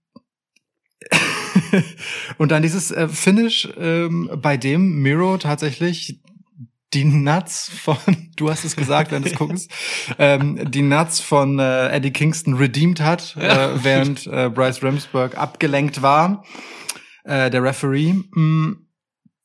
und 2.38 2.50
dann 2.50 2.62
dieses 2.62 2.90
äh, 2.90 3.08
Finish, 3.08 3.68
ähm, 3.78 4.30
bei 4.40 4.56
dem 4.56 5.00
Miro 5.02 5.38
tatsächlich 5.38 6.20
die 6.94 7.04
Nuts 7.04 7.70
von, 7.82 7.96
du 8.36 8.50
hast 8.50 8.64
es 8.64 8.76
gesagt 8.76 9.10
während 9.10 9.26
des 9.26 9.34
Guckens, 9.38 9.68
ähm, 10.18 10.70
die 10.70 10.82
Nuts 10.82 11.20
von 11.20 11.58
äh, 11.58 11.88
Eddie 11.88 12.12
Kingston 12.12 12.54
redeemed 12.54 13.00
hat, 13.00 13.36
Ja. 13.36 13.72
äh, 13.74 13.84
während 13.84 14.26
äh, 14.26 14.50
Bryce 14.52 14.82
Ramsburg 14.82 15.36
abgelenkt 15.36 16.02
war, 16.02 16.44
äh, 17.24 17.50
der 17.50 17.62
Referee. 17.62 18.12
Mm, 18.12 18.86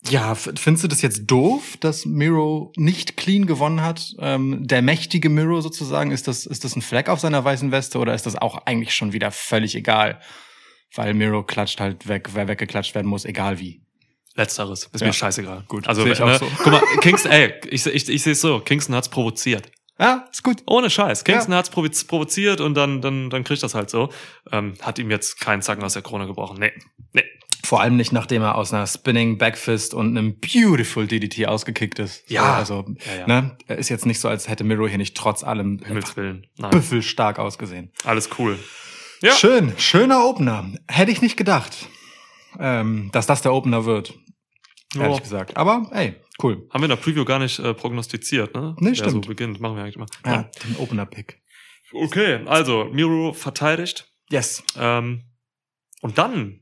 ja, 0.10 0.34
findest 0.34 0.84
du 0.84 0.88
das 0.88 1.04
jetzt 1.04 1.28
doof, 1.28 1.78
dass 1.80 2.08
Miro 2.08 2.74
nicht 2.76 3.18
clean 3.18 3.46
gewonnen 3.46 3.82
hat? 3.82 4.16
Ähm, 4.18 4.66
der 4.66 4.82
mächtige 4.82 5.30
Miro 5.30 5.62
sozusagen, 5.62 6.10
ist 6.12 6.28
das, 6.28 6.48
ist 6.48 6.64
das 6.64 6.76
ein 6.76 6.82
Fleck 6.82 7.08
auf 7.08 7.20
seiner 7.20 7.44
weißen 7.44 7.72
Weste 7.72 8.00
oder 8.00 8.16
ist 8.16 8.26
das 8.26 8.36
auch 8.36 8.66
eigentlich 8.66 8.96
schon 8.96 9.14
wieder 9.14 9.30
völlig 9.30 9.76
egal? 9.76 10.20
Weil 10.96 11.14
Miro 11.14 11.44
klatscht 11.44 11.80
halt 11.80 12.08
weg, 12.08 12.30
wer 12.34 12.48
weggeklatscht 12.48 12.96
werden 12.96 13.08
muss, 13.08 13.26
egal 13.26 13.60
wie. 13.60 13.82
Letzteres. 14.36 14.90
Ist 14.94 15.02
Ja. 15.02 15.08
mir 15.08 15.14
scheißegal. 15.14 15.64
Gut, 15.68 15.88
Also, 15.88 16.06
ich 16.06 16.20
ne, 16.20 16.26
auch 16.26 16.40
so. 16.40 16.48
guck 16.64 16.72
mal, 16.74 16.82
Kingston, 17.02 17.32
ey, 17.32 17.54
ich, 17.70 17.86
ich, 17.86 18.10
ich 18.10 18.24
sehe 18.24 18.34
es 18.34 18.42
so, 18.42 18.60
Kingston 18.60 18.96
hat's 18.96 19.10
provoziert. 19.10 19.70
Ja, 20.00 20.26
ist 20.32 20.42
gut. 20.44 20.64
Ohne 20.68 20.90
Scheiß. 20.90 21.24
Kingston 21.24 21.54
hat's 21.54 21.70
provoz 21.70 22.04
provoziert 22.06 22.60
und 22.62 22.74
dann, 22.76 23.02
dann, 23.02 23.30
dann 23.30 23.44
kriegt 23.44 23.62
das 23.62 23.76
halt 23.76 23.90
so. 23.90 24.10
Ähm, 24.52 24.74
hat 24.82 24.98
ihm 25.00 25.12
jetzt 25.12 25.40
keinen 25.40 25.62
Zacken 25.62 25.84
aus 25.84 25.94
der 25.94 26.02
Krone 26.02 26.28
gebrochen. 26.28 26.58
Nee. 26.60 26.72
Nee. 27.14 27.24
Vor 27.64 27.82
allem 27.82 27.96
nicht, 27.98 28.12
nachdem 28.12 28.42
er 28.42 28.56
aus 28.56 28.74
einer 28.74 28.88
Spinning 28.88 29.38
Backfist 29.38 29.94
und 29.94 30.18
einem 30.18 30.40
Beautiful 30.40 31.06
DDT 31.06 31.46
ausgekickt 31.48 32.00
ist. 32.00 32.28
Ja. 32.32 32.66
So, 32.66 32.78
also, 32.78 32.96
Ja, 33.06 33.20
ja. 33.20 33.28
ne, 33.28 33.58
ist 33.68 33.90
jetzt 33.90 34.06
nicht 34.08 34.20
so, 34.20 34.28
als 34.28 34.48
hätte 34.48 34.64
Miro 34.64 34.88
hier 34.88 34.98
nicht 34.98 35.16
trotz 35.16 35.44
allem 35.44 35.80
Himmels 35.86 36.18
Willen. 36.18 36.48
Nein. 36.58 36.72
büffelstark 36.72 37.38
ausgesehen. 37.38 37.92
Alles 38.04 38.30
cool. 38.40 38.58
Ja. 39.22 39.34
Schön, 39.36 39.74
schöner 39.78 40.26
Opener. 40.26 40.72
Hätte 40.88 41.12
ich 41.12 41.22
nicht 41.22 41.38
gedacht, 41.38 41.88
ähm, 42.60 43.10
dass 43.12 43.28
das 43.28 43.42
der 43.42 43.54
Opener 43.54 43.86
wird. 43.86 44.14
Ehrlich 44.96 45.18
Ja. 45.18 45.24
gesagt. 45.24 45.58
Aber, 45.58 45.90
ey, 45.94 46.16
cool. 46.42 46.68
Haben 46.72 46.82
wir 46.82 46.86
in 46.86 46.90
der 46.90 46.96
Preview 46.98 47.24
gar 47.24 47.40
nicht 47.40 47.60
äh, 47.60 47.74
prognostiziert, 47.74 48.56
ne? 48.56 48.76
Nee, 48.80 48.90
Wer 48.90 48.96
so 48.96 49.10
stimmt. 49.10 49.28
beginnt, 49.28 49.60
machen 49.62 49.76
wir 49.76 49.84
eigentlich 49.84 49.96
immer. 49.96 50.08
Ja, 50.26 50.50
den 50.66 50.76
Opener-Pick. 50.78 51.40
Okay, 51.94 52.40
also 52.46 52.86
Miro 52.92 53.34
verteidigt. 53.34 54.08
Yes. 54.30 54.64
Ähm, 54.78 55.24
und 56.02 56.18
dann 56.18 56.62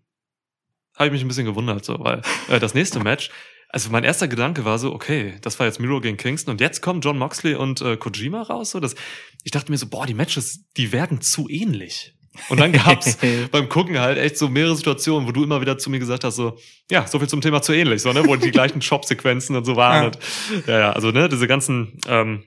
habe 0.96 1.08
ich 1.08 1.12
mich 1.14 1.22
ein 1.22 1.28
bisschen 1.30 1.46
gewundert, 1.46 1.86
so, 1.86 1.98
weil 2.00 2.22
äh, 2.50 2.60
das 2.60 2.74
nächste 2.74 3.00
Match, 3.00 3.30
also 3.70 3.90
mein 3.90 4.04
erster 4.04 4.28
Gedanke 4.28 4.66
war 4.66 4.80
so, 4.80 4.92
okay, 4.94 5.38
das 5.42 5.58
war 5.60 5.66
jetzt 5.68 5.80
Miro 5.80 6.02
gegen 6.02 6.18
Kingston 6.18 6.52
und 6.54 6.62
jetzt 6.62 6.82
kommen 6.82 7.00
John 7.02 7.18
Moxley 7.18 7.56
und 7.56 7.80
äh, 7.82 7.96
Kojima 7.96 8.42
raus. 8.42 8.72
So, 8.72 8.80
das, 8.80 8.96
ich 9.44 9.52
dachte 9.52 9.72
mir 9.72 9.78
so, 9.78 9.88
boah, 9.88 10.06
die 10.06 10.14
Matches, 10.16 10.66
die 10.76 10.92
werden 10.92 11.22
zu 11.22 11.48
ähnlich. 11.48 12.16
Und 12.50 12.60
dann 12.60 12.72
gab's 12.72 13.18
beim 13.52 13.70
Gucken 13.70 14.00
halt 14.00 14.18
echt 14.18 14.38
so 14.38 14.50
mehrere 14.50 14.76
Situationen, 14.76 15.28
wo 15.28 15.32
du 15.32 15.44
immer 15.44 15.62
wieder 15.62 15.78
zu 15.78 15.90
mir 15.90 16.00
gesagt 16.00 16.24
hast, 16.24 16.36
so, 16.36 16.58
ja, 16.90 17.06
so 17.06 17.20
viel 17.20 17.28
zum 17.28 17.42
Thema 17.42 17.62
zu 17.62 17.74
ähnlich, 17.74 18.02
so, 18.02 18.14
ne, 18.14 18.26
wo 18.26 18.36
die 18.36 18.52
gleichen 18.52 18.82
Shop-Sequenzen 18.84 19.56
und 19.56 19.66
so 19.66 19.76
waren. 19.76 20.04
Ja. 20.04 20.06
Und, 20.08 20.68
ja, 20.68 20.80
ja, 20.80 20.92
also, 20.92 21.12
ne, 21.12 21.28
diese 21.30 21.48
ganzen 21.48 22.00
ähm, 22.08 22.44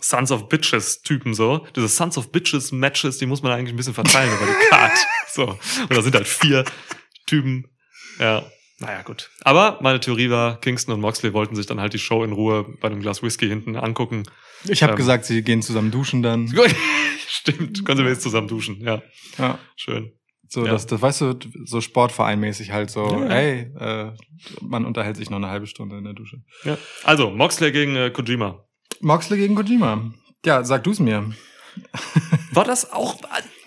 Sons 0.00 0.30
of 0.30 0.48
Bitches 0.48 1.02
Typen 1.02 1.34
so, 1.34 1.66
diese 1.74 1.88
Sons 1.88 2.16
of 2.16 2.30
Bitches 2.30 2.72
Matches, 2.72 3.18
die 3.18 3.26
muss 3.26 3.42
man 3.42 3.52
eigentlich 3.52 3.72
ein 3.72 3.76
bisschen 3.76 3.94
verteilen 3.94 4.32
über 4.32 4.46
die 4.46 4.68
Card. 4.68 4.92
So. 5.28 5.48
Und 5.48 5.94
da 5.94 6.00
sind 6.00 6.14
halt 6.14 6.26
vier 6.26 6.64
Typen. 7.26 7.68
Ja. 8.18 8.42
Naja, 8.78 9.02
gut. 9.02 9.30
Aber 9.42 9.78
meine 9.80 10.00
Theorie 10.00 10.28
war, 10.30 10.60
Kingston 10.60 10.92
und 10.94 11.00
Moxley 11.00 11.32
wollten 11.32 11.56
sich 11.56 11.64
dann 11.66 11.80
halt 11.80 11.94
die 11.94 11.98
Show 11.98 12.22
in 12.24 12.32
Ruhe 12.32 12.64
bei 12.80 12.88
einem 12.88 13.00
Glas 13.00 13.22
Whisky 13.22 13.48
hinten 13.48 13.74
angucken. 13.76 14.24
Ich 14.68 14.82
habe 14.82 14.92
Ähm. 14.92 14.96
gesagt, 14.98 15.24
sie 15.24 15.42
gehen 15.42 15.62
zusammen 15.62 15.90
duschen 15.90 16.22
dann. 16.22 16.52
Stimmt. 17.28 17.84
Können 17.84 18.04
wir 18.04 18.10
jetzt 18.10 18.22
zusammen 18.22 18.48
duschen. 18.48 18.80
Ja. 18.80 19.02
Ja. 19.38 19.58
Schön. 19.76 20.12
So, 20.48 20.64
Ja. 20.64 20.72
das, 20.72 20.86
das, 20.86 21.00
weißt 21.02 21.20
du, 21.22 21.38
so 21.64 21.80
Sportvereinmäßig 21.80 22.70
halt 22.70 22.90
so, 22.90 23.06
Ja, 23.10 23.20
ja. 23.24 23.30
ey, 23.30 23.60
äh, 23.78 24.12
man 24.60 24.84
unterhält 24.84 25.16
sich 25.16 25.30
noch 25.30 25.38
eine 25.38 25.48
halbe 25.48 25.66
Stunde 25.66 25.96
in 25.98 26.04
der 26.04 26.12
Dusche. 26.12 26.42
Ja. 26.64 26.76
Also, 27.02 27.30
Moxley 27.30 27.72
gegen 27.72 27.96
äh, 27.96 28.10
Kojima. 28.10 28.64
Moxley 29.00 29.38
gegen 29.38 29.54
Kojima. 29.56 30.12
Ja, 30.44 30.62
sag 30.64 30.84
du's 30.84 31.00
mir. 31.00 31.32
War 32.52 32.64
das 32.64 32.92
auch, 32.92 33.16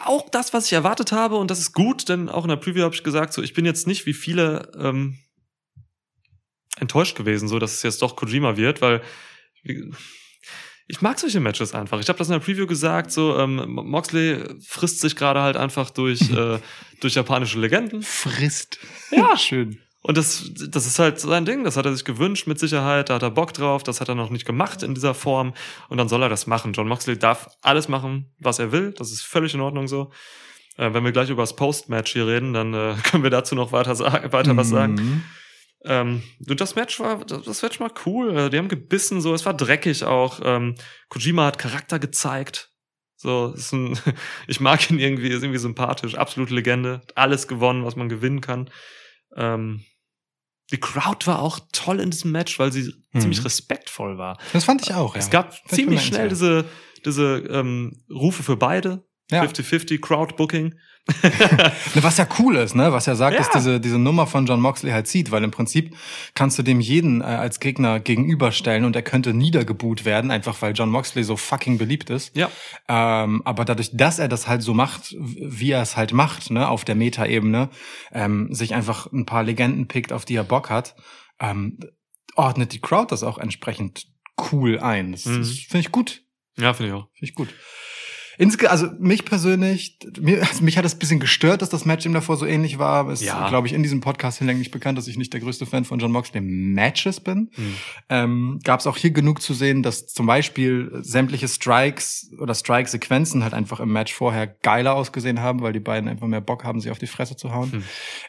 auch 0.03 0.29
das, 0.29 0.53
was 0.53 0.65
ich 0.65 0.73
erwartet 0.73 1.11
habe? 1.11 1.35
Und 1.35 1.51
das 1.51 1.59
ist 1.59 1.73
gut, 1.73 2.09
denn 2.09 2.29
auch 2.29 2.43
in 2.43 2.49
der 2.49 2.55
Preview 2.55 2.83
habe 2.83 2.95
ich 2.95 3.03
gesagt, 3.03 3.33
so, 3.33 3.41
ich 3.41 3.53
bin 3.53 3.65
jetzt 3.65 3.87
nicht 3.87 4.05
wie 4.05 4.13
viele 4.13 4.71
ähm, 4.77 5.19
enttäuscht 6.79 7.17
gewesen, 7.17 7.47
so 7.47 7.59
dass 7.59 7.73
es 7.73 7.83
jetzt 7.83 8.01
doch 8.01 8.15
Kojima 8.15 8.57
wird, 8.57 8.81
weil 8.81 9.01
ich 10.87 11.01
mag 11.01 11.19
solche 11.19 11.39
Matches 11.39 11.75
einfach. 11.75 11.99
Ich 11.99 12.09
habe 12.09 12.17
das 12.17 12.29
in 12.29 12.33
der 12.33 12.39
Preview 12.39 12.65
gesagt, 12.65 13.11
so 13.11 13.37
ähm, 13.37 13.63
Moxley 13.67 14.43
frisst 14.65 15.01
sich 15.01 15.15
gerade 15.15 15.41
halt 15.41 15.55
einfach 15.55 15.91
durch, 15.91 16.21
äh, 16.35 16.59
durch 16.99 17.13
japanische 17.13 17.59
Legenden. 17.59 18.01
Frisst. 18.01 18.79
Ja. 19.11 19.37
Schön. 19.37 19.79
Und 20.01 20.17
das, 20.17 20.49
das 20.69 20.85
ist 20.85 20.97
halt 20.97 21.19
sein 21.19 21.45
Ding, 21.45 21.65
das 21.65 21.75
hat 21.75 21.85
er 21.85 21.93
sich 21.93 22.05
gewünscht 22.05 22.47
mit 22.47 22.57
Sicherheit, 22.57 23.09
da 23.09 23.15
hat 23.15 23.23
er 23.23 23.31
Bock 23.31 23.53
drauf, 23.53 23.83
das 23.83 23.99
hat 23.99 24.07
er 24.07 24.15
noch 24.15 24.29
nicht 24.29 24.45
gemacht 24.45 24.81
in 24.81 24.93
dieser 24.93 25.13
Form 25.13 25.53
und 25.89 25.97
dann 25.97 26.07
soll 26.07 26.23
er 26.23 26.29
das 26.29 26.47
machen. 26.47 26.71
John 26.71 26.87
Moxley 26.87 27.19
darf 27.19 27.49
alles 27.61 27.89
machen, 27.89 28.31
was 28.39 28.59
er 28.59 28.71
will, 28.71 28.93
das 28.93 29.11
ist 29.11 29.23
völlig 29.23 29.53
in 29.53 29.61
Ordnung 29.61 29.89
so. 29.89 30.11
Äh, 30.77 30.93
wenn 30.93 31.03
wir 31.03 31.11
gleich 31.11 31.29
über 31.29 31.43
das 31.43 31.55
Post-Match 31.55 32.13
hier 32.13 32.27
reden, 32.27 32.53
dann 32.53 32.73
äh, 32.73 32.95
können 33.03 33.23
wir 33.23 33.29
dazu 33.29 33.55
noch 33.55 33.73
weiter, 33.73 33.93
sa 33.95 34.31
weiter 34.31 34.55
was 34.55 34.69
sagen. 34.69 34.93
Mhm. 34.93 35.23
Ähm, 35.85 36.23
und 36.47 36.61
das 36.61 36.75
Match 36.75 36.99
war, 36.99 37.23
das, 37.25 37.61
Match 37.61 37.79
war 37.79 37.91
cool. 38.05 38.35
Äh, 38.35 38.49
Die 38.49 38.57
haben 38.57 38.67
gebissen, 38.67 39.21
so, 39.21 39.33
es 39.33 39.45
war 39.45 39.53
dreckig 39.53 40.03
auch. 40.03 40.39
Ähm, 40.43 40.75
Kojima 41.09 41.45
hat 41.45 41.57
Charakter 41.57 41.99
gezeigt. 41.99 42.71
So, 43.15 43.53
ist 43.55 43.73
ein, 43.73 43.99
ich 44.47 44.61
mag 44.61 44.89
ihn 44.89 44.99
irgendwie, 44.99 45.27
ist 45.27 45.43
irgendwie 45.43 45.59
sympathisch, 45.59 46.15
absolute 46.15 46.53
Legende, 46.53 47.01
hat 47.01 47.17
alles 47.17 47.47
gewonnen, 47.47 47.85
was 47.85 47.97
man 47.97 48.07
gewinnen 48.07 48.39
kann. 48.39 48.69
Ähm, 49.35 49.83
die 50.71 50.79
Crowd 50.79 51.25
war 51.25 51.41
auch 51.41 51.59
toll 51.71 51.99
in 51.99 52.11
diesem 52.11 52.31
Match, 52.31 52.59
weil 52.59 52.71
sie 52.71 52.93
Mhm. 53.11 53.21
ziemlich 53.21 53.43
respektvoll 53.43 54.17
war. 54.19 54.37
Das 54.53 54.65
fand 54.65 54.83
ich 54.83 54.93
auch, 54.93 55.15
ja. 55.15 55.19
Es 55.19 55.29
gab 55.31 55.53
ich 55.53 55.63
ziemlich 55.71 56.05
schnell 56.05 56.29
diese, 56.29 56.65
diese 57.05 57.37
ähm, 57.49 58.03
Rufe 58.09 58.43
für 58.43 58.55
beide. 58.55 59.03
Ja. 59.31 59.43
50-50 59.43 59.99
Crowd-Booking. 60.01 60.75
Ne, 61.95 62.03
Was 62.03 62.17
ja 62.17 62.27
cool 62.39 62.55
ist, 62.57 62.75
ne? 62.75 62.91
Was 62.93 63.05
ja 63.05 63.15
sagt, 63.15 63.33
Ja. 63.33 63.39
dass 63.39 63.49
diese, 63.51 63.79
diese 63.79 63.97
Nummer 63.97 64.27
von 64.27 64.45
John 64.45 64.61
Moxley 64.61 64.91
halt 64.91 65.07
zieht, 65.07 65.31
weil 65.31 65.43
im 65.43 65.51
Prinzip 65.51 65.95
kannst 66.35 66.57
du 66.59 66.63
dem 66.63 66.79
jeden 66.79 67.21
äh, 67.21 67.25
als 67.25 67.59
Gegner 67.59 67.99
gegenüberstellen 67.99 68.85
und 68.85 68.95
er 68.95 69.01
könnte 69.01 69.33
niedergebuht 69.33 70.05
werden, 70.05 70.31
einfach 70.31 70.61
weil 70.61 70.73
John 70.73 70.89
Moxley 70.89 71.23
so 71.23 71.35
fucking 71.37 71.77
beliebt 71.77 72.09
ist. 72.09 72.35
Ja. 72.35 72.49
Ähm, 72.87 73.41
aber 73.45 73.65
dadurch, 73.65 73.89
dass 73.93 74.19
er 74.19 74.27
das 74.27 74.47
halt 74.47 74.61
so 74.61 74.73
macht, 74.73 75.15
wie 75.19 75.71
er 75.71 75.81
es 75.81 75.97
halt 75.97 76.13
macht, 76.13 76.51
ne, 76.51 76.67
auf 76.67 76.85
der 76.85 76.95
Meta-Ebene, 76.95 77.69
ähm, 78.11 78.53
sich 78.53 78.73
einfach 78.75 79.11
ein 79.11 79.25
paar 79.25 79.43
Legenden 79.43 79.87
pickt, 79.87 80.13
auf 80.13 80.25
die 80.25 80.35
er 80.35 80.43
Bock 80.43 80.69
hat, 80.69 80.95
ähm, 81.39 81.79
ordnet 82.35 82.73
die 82.73 82.79
Crowd 82.81 83.07
das 83.11 83.23
auch 83.23 83.37
entsprechend 83.37 84.05
cool 84.51 84.79
ein. 84.79 85.11
Das, 85.11 85.25
Mhm. 85.25 85.39
das 85.39 85.49
finde 85.51 85.79
ich 85.79 85.91
gut. 85.91 86.23
Ja, 86.57 86.73
finde 86.73 86.91
ich 86.91 86.95
auch. 86.97 87.07
Finde 87.13 87.29
ich 87.31 87.35
gut. 87.35 87.49
Insge 88.39 88.71
also 88.71 88.87
mich 88.99 89.25
persönlich, 89.25 89.99
mir, 90.17 90.41
also 90.41 90.63
mich 90.63 90.77
hat 90.77 90.85
es 90.85 90.95
ein 90.95 90.99
bisschen 90.99 91.19
gestört, 91.19 91.61
dass 91.61 91.67
das 91.67 91.83
Match 91.83 92.05
ihm 92.05 92.13
davor 92.13 92.37
so 92.37 92.45
ähnlich 92.45 92.79
war. 92.79 93.11
Ist, 93.11 93.21
Ja. 93.21 93.49
glaube 93.49 93.67
ich, 93.67 93.73
in 93.73 93.83
diesem 93.83 93.99
Podcast 93.99 94.37
hinlänglich 94.37 94.71
bekannt, 94.71 94.97
dass 94.97 95.09
ich 95.09 95.17
nicht 95.17 95.33
der 95.33 95.41
größte 95.41 95.65
Fan 95.65 95.83
von 95.83 95.99
John 95.99 96.13
Moxley 96.13 96.39
Matches 96.39 97.19
bin. 97.19 97.49
Hm. 97.55 97.75
Ähm, 98.07 98.59
Gab 98.63 98.79
es 98.79 98.87
auch 98.87 98.95
hier 98.95 99.11
genug 99.11 99.41
zu 99.41 99.53
sehen, 99.53 99.83
dass 99.83 100.07
zum 100.07 100.25
Beispiel 100.25 100.89
sämtliche 101.01 101.49
Strikes 101.49 102.31
oder 102.39 102.55
Strike-Sequenzen 102.55 103.43
halt 103.43 103.53
einfach 103.53 103.81
im 103.81 103.91
Match 103.91 104.13
vorher 104.13 104.47
geiler 104.47 104.95
ausgesehen 104.95 105.41
haben, 105.41 105.61
weil 105.61 105.73
die 105.73 105.81
beiden 105.81 106.07
einfach 106.07 106.27
mehr 106.27 106.39
Bock 106.39 106.63
haben, 106.63 106.79
sich 106.79 106.91
auf 106.91 106.99
die 106.99 107.07
Fresse 107.07 107.35
zu 107.35 107.53
hauen. 107.53 107.73
Hm. 107.73 107.83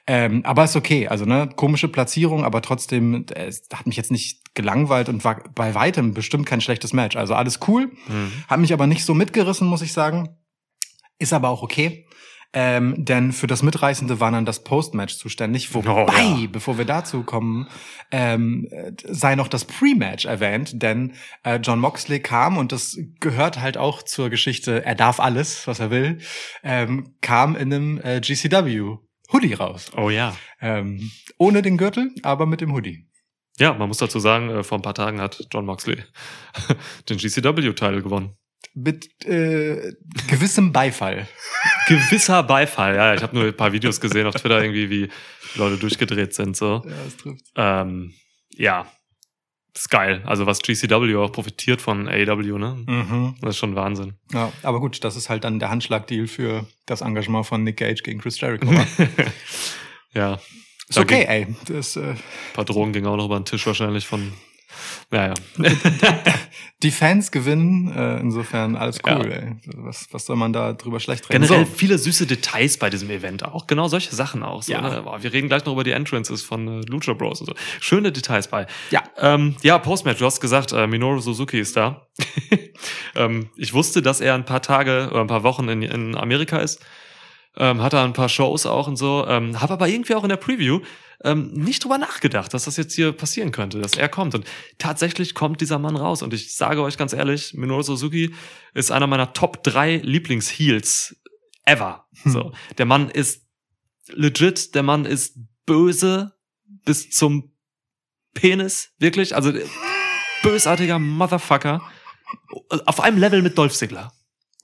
Ähm, 0.09 0.41
aber 0.45 0.65
ist 0.65 0.75
okay, 0.75 1.07
also 1.07 1.25
ne, 1.25 1.49
komische 1.55 1.87
Platzierung, 1.87 2.43
aber 2.45 2.63
trotzdem, 2.63 3.27
es 3.33 3.69
hat 3.73 3.87
mich 3.87 3.97
jetzt 3.97 4.11
nicht 4.11 4.57
gelangweilt 4.57 5.09
und 5.09 5.23
war 5.25 5.45
bei 5.55 5.73
weitem 5.77 6.15
bestimmt 6.15 6.47
kein 6.47 6.61
schlechtes 6.61 6.93
Match. 6.93 7.15
Also 7.15 7.35
alles 7.35 7.61
cool. 7.69 7.93
Hm. 8.09 8.33
Hat 8.49 8.59
mich 8.59 8.73
aber 8.73 8.89
nicht 8.89 9.05
so 9.05 9.15
mitgerissen, 9.15 9.69
muss 9.69 9.83
ich 9.83 9.93
sagen. 9.93 10.00
Ist 11.19 11.33
aber 11.33 11.49
auch 11.51 11.63
okay. 11.63 12.07
Ähm, 12.53 12.97
denn 13.05 13.31
für 13.33 13.47
das 13.47 13.63
Mitreißende 13.63 14.19
war 14.19 14.33
dann 14.33 14.45
das 14.45 14.65
Postmatch 14.65 15.15
zuständig. 15.17 15.73
Wobei, 15.73 15.93
Oh, 15.93 16.07
ja. 16.11 16.49
bevor 16.51 16.79
wir 16.79 16.85
dazu 16.85 17.23
kommen, 17.23 17.69
ähm, 18.11 18.67
äh, 18.73 18.91
sei 19.07 19.37
noch 19.37 19.47
das 19.47 19.65
Pre-Match 19.67 20.25
erwähnt, 20.25 20.83
denn 20.83 21.15
äh, 21.45 21.61
John 21.63 21.79
Moxley 21.79 22.19
kam 22.19 22.57
und 22.57 22.73
das 22.73 22.99
gehört 23.21 23.61
halt 23.61 23.77
auch 23.77 24.03
zur 24.03 24.31
Geschichte, 24.31 24.85
er 24.85 24.97
darf 24.97 25.21
alles, 25.21 25.69
was 25.69 25.79
er 25.79 25.93
will, 25.93 26.19
ähm, 26.65 27.15
kam 27.21 27.55
in 27.55 27.73
einem 27.73 28.01
äh, 28.03 28.21
GCW 28.21 28.97
Hoodie 29.33 29.55
raus. 29.55 29.93
Oh 29.97 30.11
ja. 30.11 30.35
Ähm, 30.61 31.09
ohne 31.39 31.63
den 31.63 31.77
Gürtel, 31.79 32.11
aber 32.25 32.47
mit 32.47 32.61
dem 32.61 32.73
Hoodie. 32.73 33.07
Ja, 33.61 33.75
man 33.75 33.87
muss 33.87 33.99
dazu 33.99 34.19
sagen, 34.19 34.51
äh, 34.51 34.65
vor 34.65 34.77
ein 34.77 34.83
paar 34.83 34.95
Tagen 34.95 35.21
hat 35.21 35.47
John 35.53 35.67
Moxley 35.67 36.03
den 37.09 37.17
GCW-Titel 37.19 38.03
gewonnen. 38.03 38.35
Mit 38.75 39.25
äh, 39.27 39.93
gewissem 40.29 40.73
Beifall. 40.73 41.27
Gewisser 41.89 42.43
Beifall, 42.43 42.95
ja. 42.95 43.15
Ich 43.15 43.23
habe 43.23 43.35
nur 43.35 43.45
ein 43.47 43.57
paar 43.57 43.73
Videos 43.73 44.01
gesehen 44.01 44.27
auf 44.27 44.35
Twitter 44.35 44.63
irgendwie, 44.63 44.91
wie 44.91 45.09
Leute 45.57 45.77
durchgedreht 45.77 46.35
sind. 46.35 46.57
So. 46.57 46.83
Ja, 46.85 46.95
das 47.05 47.17
trifft. 47.17 47.45
Ähm, 47.57 48.15
ja, 48.51 48.87
ist 49.75 49.91
geil. 49.91 50.23
Also 50.27 50.47
was 50.47 50.61
GCW 50.61 51.17
auch 51.17 51.33
profitiert 51.33 51.81
von 51.81 52.09
AEW, 52.09 52.59
ne? 52.59 52.85
Mhm. 52.87 53.37
Das 53.41 53.51
ist 53.51 53.59
schon 53.59 53.75
Wahnsinn. 53.77 54.15
Ja, 54.33 54.53
aber 54.63 54.81
gut, 54.81 55.03
das 55.05 55.17
ist 55.17 55.31
halt 55.31 55.45
dann 55.45 55.59
der 55.59 55.71
Handschlagdeal 55.71 56.27
für 56.27 56.67
das 56.87 57.01
Engagement 57.01 57.47
von 57.47 57.63
Nick 57.63 57.79
Gage 57.79 58.03
gegen 58.03 58.21
Chris 58.21 58.41
Jericho. 58.41 58.69
ja. 60.15 60.39
ist 60.89 60.99
okay, 60.99 61.25
ey. 61.29 61.47
Das, 61.67 61.97
äh, 61.97 62.11
Ein 62.11 62.19
paar 62.55 62.65
Drogen 62.65 62.93
gingen 62.93 63.07
auch 63.07 63.17
noch 63.17 63.27
über 63.27 63.39
den 63.39 63.45
Tisch 63.45 63.67
wahrscheinlich 63.67 64.07
von. 64.07 64.33
Naja. 65.11 65.35
die 66.83 66.91
Fans 66.91 67.31
gewinnen, 67.31 67.93
äh, 67.95 68.19
insofern 68.21 68.77
alles 68.77 68.99
cool, 69.07 69.29
Ja. 69.29 69.37
ey. 69.37 69.57
Was, 69.77 70.09
was 70.13 70.25
soll 70.27 70.37
man 70.37 70.53
da 70.53 70.73
drüber 70.73 71.01
schlecht 71.01 71.29
reden? 71.29 71.43
Generell 71.43 71.67
So. 71.67 71.73
viele 71.73 71.99
süße 71.99 72.27
Details 72.27 72.79
bei 72.79 72.89
diesem 72.91 73.11
Event 73.11 73.45
auch. 73.45 73.67
Genau 73.67 73.89
solche 73.89 74.15
Sachen 74.15 74.43
auch. 74.43 74.63
So, 74.63 74.73
Ja. 74.73 74.81
ne? 74.81 75.05
Wir 75.21 75.33
reden 75.33 75.49
gleich 75.49 75.65
noch 75.65 75.73
über 75.75 75.85
die 75.85 75.91
Entrances 75.91 76.43
von 76.43 76.83
äh, 76.83 76.87
Lucha 76.87 77.13
Bros 77.13 77.41
und 77.41 77.47
so. 77.49 77.55
Schöne 77.81 78.13
Details 78.13 78.49
bei. 78.49 78.67
Ja. 78.91 79.03
Ähm, 79.19 79.57
ja, 79.63 79.79
Postmatch, 79.79 80.19
du 80.19 80.25
hast 80.27 80.41
gesagt, 80.41 80.73
äh, 80.73 80.87
Minoru 80.87 81.21
Suzuki 81.21 81.59
ist 81.61 81.77
da. 81.77 82.07
ähm, 83.17 83.51
ich 83.57 83.75
wusste, 83.75 84.03
dass 84.03 84.21
er 84.21 84.35
ein 84.35 84.45
paar 84.45 84.63
Tage 84.63 85.09
oder 85.11 85.21
ein 85.21 85.27
paar 85.27 85.43
Wochen 85.43 85.69
in, 85.69 85.83
in 85.83 86.17
Amerika 86.17 86.59
ist. 86.59 86.81
Ähm, 87.57 87.83
hat 87.83 87.93
da 87.93 88.05
ein 88.05 88.13
paar 88.13 88.29
Shows 88.29 88.65
auch 88.65 88.87
und 88.87 88.97
so. 88.97 89.27
Ähm, 89.27 89.61
habe 89.61 89.73
aber 89.73 89.89
irgendwie 89.89 90.15
auch 90.15 90.23
in 90.23 90.29
der 90.29 90.37
Preview 90.37 90.81
ähm, 91.23 91.53
nicht 91.53 91.85
drüber 91.85 91.99
nachgedacht, 91.99 92.55
dass 92.55 92.65
das 92.65 92.77
jetzt 92.77 92.95
hier 92.95 93.13
passieren 93.13 93.53
könnte, 93.53 93.81
dass 93.81 93.95
er 93.95 94.09
kommt. 94.09 94.35
Und 94.35 94.47
tatsächlich 94.79 95.35
kommt 95.35 95.61
dieser 95.61 95.79
Mann 95.79 95.97
raus. 95.97 96.23
Und 96.23 96.33
ich 96.33 96.55
sage 96.55 96.83
euch 96.83 96.97
ganz 96.97 97.13
ehrlich, 97.13 97.55
Minoru 97.55 97.83
Suzuki 97.83 98.35
ist 98.75 98.91
einer 98.91 99.07
meiner 99.07 99.33
Top 99.33 99.63
3 99.63 99.97
Lieblingsheels 99.99 101.17
ever. 101.65 102.07
Hm. 102.23 102.33
So. 102.33 102.53
Der 102.79 102.87
Mann 102.87 103.11
ist 103.11 103.47
legit, 104.09 104.75
der 104.75 104.83
Mann 104.83 105.05
ist 105.05 105.39
böse 105.67 106.33
bis 106.85 107.11
zum 107.11 107.53
Penis, 108.35 108.91
wirklich. 108.99 109.35
Also 109.35 109.53
bösartiger 110.43 110.99
Motherfucker. 110.99 111.83
Auf 112.87 113.01
einem 113.01 113.19
Level 113.19 113.43
mit 113.43 113.59
Dolph 113.59 113.75
Ziggler. 113.75 114.13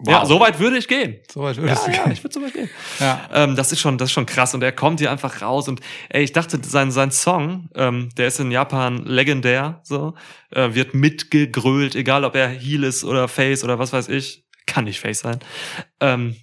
Ja, 0.05 0.27
so 0.27 0.39
weit 0.41 0.59
würde 0.59 0.77
ich 0.77 0.89
gehen. 0.89 1.21
So 1.33 1.41
weit 1.43 1.57
Ja, 1.57 1.63
würdest 1.63 1.87
du 1.87 1.91
ja, 1.91 2.03
gehen. 2.05 2.13
ich 2.13 2.23
würde 2.23 2.35
so 2.35 2.43
weit 2.43 2.53
gehen. 2.53 2.69
Ja. 3.01 3.29
Ähm, 3.33 3.57
das 3.57 3.73
ist 3.73 3.81
schon, 3.81 3.97
das 3.97 4.11
ist 4.11 4.13
schon 4.13 4.27
krass 4.27 4.53
und 4.55 4.63
er 4.63 4.73
kommt 4.73 5.01
hier 5.01 5.11
einfach 5.11 5.41
raus 5.41 5.69
und 5.69 5.81
ey, 6.11 6.23
ich 6.23 6.33
dachte, 6.33 6.61
sein 6.63 6.91
sein 6.91 7.11
Song, 7.11 7.71
ähm, 7.75 8.11
der 8.17 8.27
ist 8.29 8.39
in 8.39 8.51
Japan 8.51 9.05
legendär, 9.07 9.81
so 9.85 10.15
äh, 10.51 10.75
wird 10.75 10.93
mitgegrölt, 10.95 11.95
egal 11.95 12.25
ob 12.25 12.35
er 12.35 12.49
Heel 12.49 12.85
ist 12.85 13.05
oder 13.05 13.27
Face 13.29 13.65
oder 13.65 13.79
was 13.79 13.93
weiß 13.95 14.09
ich, 14.09 14.45
kann 14.67 14.85
nicht 14.85 15.01
Face 15.01 15.21
sein. 15.21 15.39
Ähm, 16.01 16.37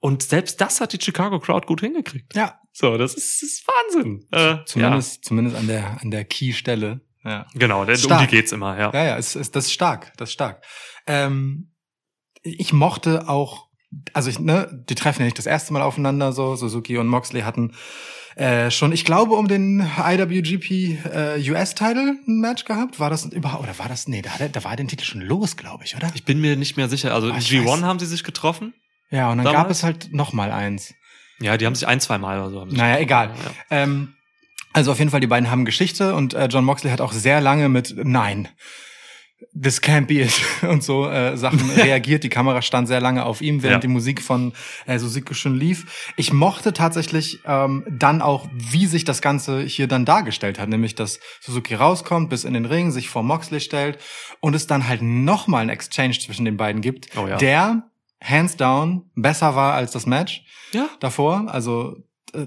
und 0.00 0.22
selbst 0.22 0.60
das 0.60 0.80
hat 0.80 0.92
die 0.92 0.98
Chicago 1.02 1.40
Crowd 1.40 1.66
gut 1.66 1.80
hingekriegt. 1.80 2.34
ja. 2.36 2.60
So, 2.76 2.98
das 2.98 3.14
ist, 3.14 3.40
das 3.40 3.50
ist 3.50 3.68
Wahnsinn. 3.68 4.26
Äh, 4.32 4.64
Zumindest, 4.66 5.24
zumindest 5.24 5.56
an 5.56 5.68
der, 5.68 6.00
an 6.02 6.10
der 6.10 6.24
Key-Stelle. 6.24 7.00
Ja. 7.22 7.30
ja. 7.30 7.46
genau, 7.54 7.84
der, 7.84 7.96
um 8.04 8.18
die 8.18 8.26
geht's 8.26 8.50
immer, 8.50 8.76
ja. 8.76 8.90
Ja, 8.92 9.04
ja, 9.04 9.16
es, 9.16 9.36
es, 9.36 9.52
das 9.52 9.66
ist 9.66 9.72
stark, 9.72 10.12
das 10.16 10.30
ist 10.30 10.32
stark. 10.32 10.64
Ähm, 11.06 11.70
ich 12.44 12.72
mochte 12.72 13.28
auch, 13.28 13.66
also 14.12 14.30
ich, 14.30 14.38
ne, 14.38 14.84
die 14.88 14.94
treffen 14.94 15.20
ja 15.20 15.24
nicht 15.24 15.38
das 15.38 15.46
erste 15.46 15.72
Mal 15.72 15.82
aufeinander, 15.82 16.32
so 16.32 16.54
Suzuki 16.56 16.98
und 16.98 17.08
Moxley 17.08 17.40
hatten 17.42 17.72
äh, 18.36 18.70
schon, 18.70 18.92
ich 18.92 19.04
glaube, 19.04 19.34
um 19.34 19.46
den 19.48 19.80
IWGP 19.80 20.70
äh, 21.06 21.50
US-Title 21.50 22.16
ein 22.26 22.40
Match 22.40 22.64
gehabt. 22.64 22.98
War 22.98 23.08
das 23.10 23.24
überhaupt, 23.26 23.62
oder 23.62 23.78
war 23.78 23.88
das, 23.88 24.08
nee, 24.08 24.22
da, 24.22 24.30
er- 24.38 24.48
da 24.48 24.64
war 24.64 24.74
der 24.76 24.86
Titel 24.86 25.04
schon 25.04 25.20
los, 25.20 25.56
glaube 25.56 25.84
ich, 25.84 25.94
oder? 25.96 26.10
Ich 26.14 26.24
bin 26.24 26.40
mir 26.40 26.56
nicht 26.56 26.76
mehr 26.76 26.88
sicher. 26.88 27.14
Also 27.14 27.28
Ah, 27.28 27.34
in 27.34 27.38
ich 27.38 27.48
G1 27.48 27.64
weiß. 27.66 27.82
haben 27.82 27.98
sie 28.00 28.06
sich 28.06 28.24
getroffen. 28.24 28.74
ja, 29.10 29.30
und 29.30 29.38
dann 29.38 29.44
damals? 29.46 29.62
gab 29.62 29.70
es 29.70 29.82
halt 29.84 30.12
noch 30.12 30.32
mal 30.32 30.50
eins. 30.50 30.94
Ja, 31.40 31.56
die 31.56 31.66
haben 31.66 31.74
sich 31.76 31.86
ein, 31.86 32.00
zwei 32.00 32.18
Mal 32.18 32.40
oder 32.40 32.50
so. 32.50 32.60
Haben 32.60 32.74
Naja, 32.74 32.98
egal. 32.98 33.28
Ja. 33.70 33.82
Ähm, 33.82 34.14
also 34.72 34.90
auf 34.90 34.98
jeden 34.98 35.10
Fall, 35.12 35.20
die 35.20 35.26
beiden 35.28 35.50
haben 35.50 35.64
Geschichte 35.64 36.14
und 36.16 36.34
äh, 36.34 36.46
John 36.46 36.64
Moxley 36.64 36.90
hat 36.90 37.00
auch 37.00 37.12
sehr 37.12 37.40
lange 37.40 37.68
mit 37.68 37.94
Nein, 37.96 38.48
this 39.52 39.80
can't 39.82 40.06
be 40.06 40.22
it 40.22 40.32
und 40.62 40.82
so 40.82 41.08
äh, 41.08 41.36
Sachen 41.36 41.70
reagiert. 41.76 42.24
Die 42.24 42.28
Kamera 42.28 42.62
stand 42.62 42.88
sehr 42.88 43.00
lange 43.00 43.24
auf 43.24 43.40
ihm, 43.40 43.62
während 43.62 43.76
Ja. 43.76 43.80
die 43.80 43.88
Musik 43.88 44.22
von 44.22 44.52
äh, 44.86 44.98
Suzuki 44.98 45.34
schon 45.34 45.54
lief. 45.54 46.12
Ich 46.16 46.32
mochte 46.32 46.72
tatsächlich 46.72 47.40
ähm, 47.46 47.84
dann 47.90 48.22
auch, 48.22 48.48
wie 48.54 48.86
sich 48.86 49.04
das 49.04 49.20
Ganze 49.22 49.62
hier 49.62 49.86
dann 49.88 50.04
dargestellt 50.04 50.58
hat, 50.58 50.68
nämlich 50.68 50.94
dass 50.94 51.20
Suzuki 51.40 51.74
rauskommt, 51.74 52.30
bis 52.30 52.44
in 52.44 52.54
den 52.54 52.64
Ring, 52.64 52.90
sich 52.90 53.08
vor 53.08 53.22
Moxley 53.22 53.60
stellt 53.60 53.98
und 54.40 54.54
es 54.54 54.66
dann 54.66 54.88
halt 54.88 55.02
nochmal 55.02 55.62
ein 55.62 55.68
Exchange 55.68 56.18
zwischen 56.18 56.44
den 56.44 56.56
beiden 56.56 56.80
gibt, 56.80 57.08
Oh 57.16 57.26
ja. 57.26 57.36
der 57.36 57.84
hands 58.22 58.56
down 58.56 59.10
besser 59.14 59.54
war 59.54 59.74
als 59.74 59.90
das 59.92 60.06
Match 60.06 60.44
ja. 60.72 60.88
davor, 61.00 61.44
also 61.48 61.96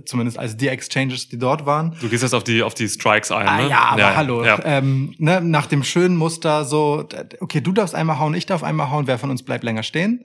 zumindest 0.06 0.38
als 0.40 0.58
die 0.58 0.68
Exchanges, 0.68 1.30
die 1.30 1.38
dort 1.38 1.66
waren. 1.66 1.96
Du 2.02 2.10
gehst 2.10 2.24
jetzt 2.24 2.34
auf 2.34 2.44
die, 2.44 2.64
auf 2.64 2.74
die 2.74 2.88
Strikes 2.88 3.32
ein, 3.32 3.48
Ah, 3.48 3.62
ne? 3.62 3.70
ja, 3.70 3.80
aber 3.86 4.16
hallo. 4.16 4.44
Ja. 4.46 4.60
Ähm, 4.64 5.14
ne, 5.18 5.42
nach 5.42 5.66
dem 5.68 5.84
schönen 5.84 6.16
Muster 6.16 6.66
so, 6.66 7.08
okay, 7.40 7.62
du 7.62 7.72
darfst 7.72 7.96
einmal 7.96 8.20
hauen, 8.20 8.34
ich 8.34 8.46
darf 8.46 8.64
einmal 8.64 8.90
hauen, 8.90 9.08
wer 9.08 9.18
von 9.20 9.30
uns 9.30 9.44
bleibt 9.44 9.64
länger 9.64 9.84
stehen? 9.84 10.24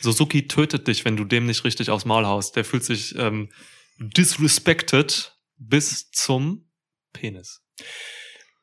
Suzuki 0.00 0.48
tötet 0.48 0.88
dich, 0.88 1.04
wenn 1.04 1.16
du 1.16 1.24
dem 1.24 1.46
nicht 1.46 1.64
richtig 1.64 1.88
aufs 1.90 2.04
Maul 2.04 2.26
haust. 2.26 2.56
Der 2.56 2.64
fühlt 2.64 2.84
sich 2.84 3.14
ähm, 3.16 3.48
disrespected 3.98 5.36
bis 5.58 6.10
zum 6.10 6.66
Penis. 7.12 7.60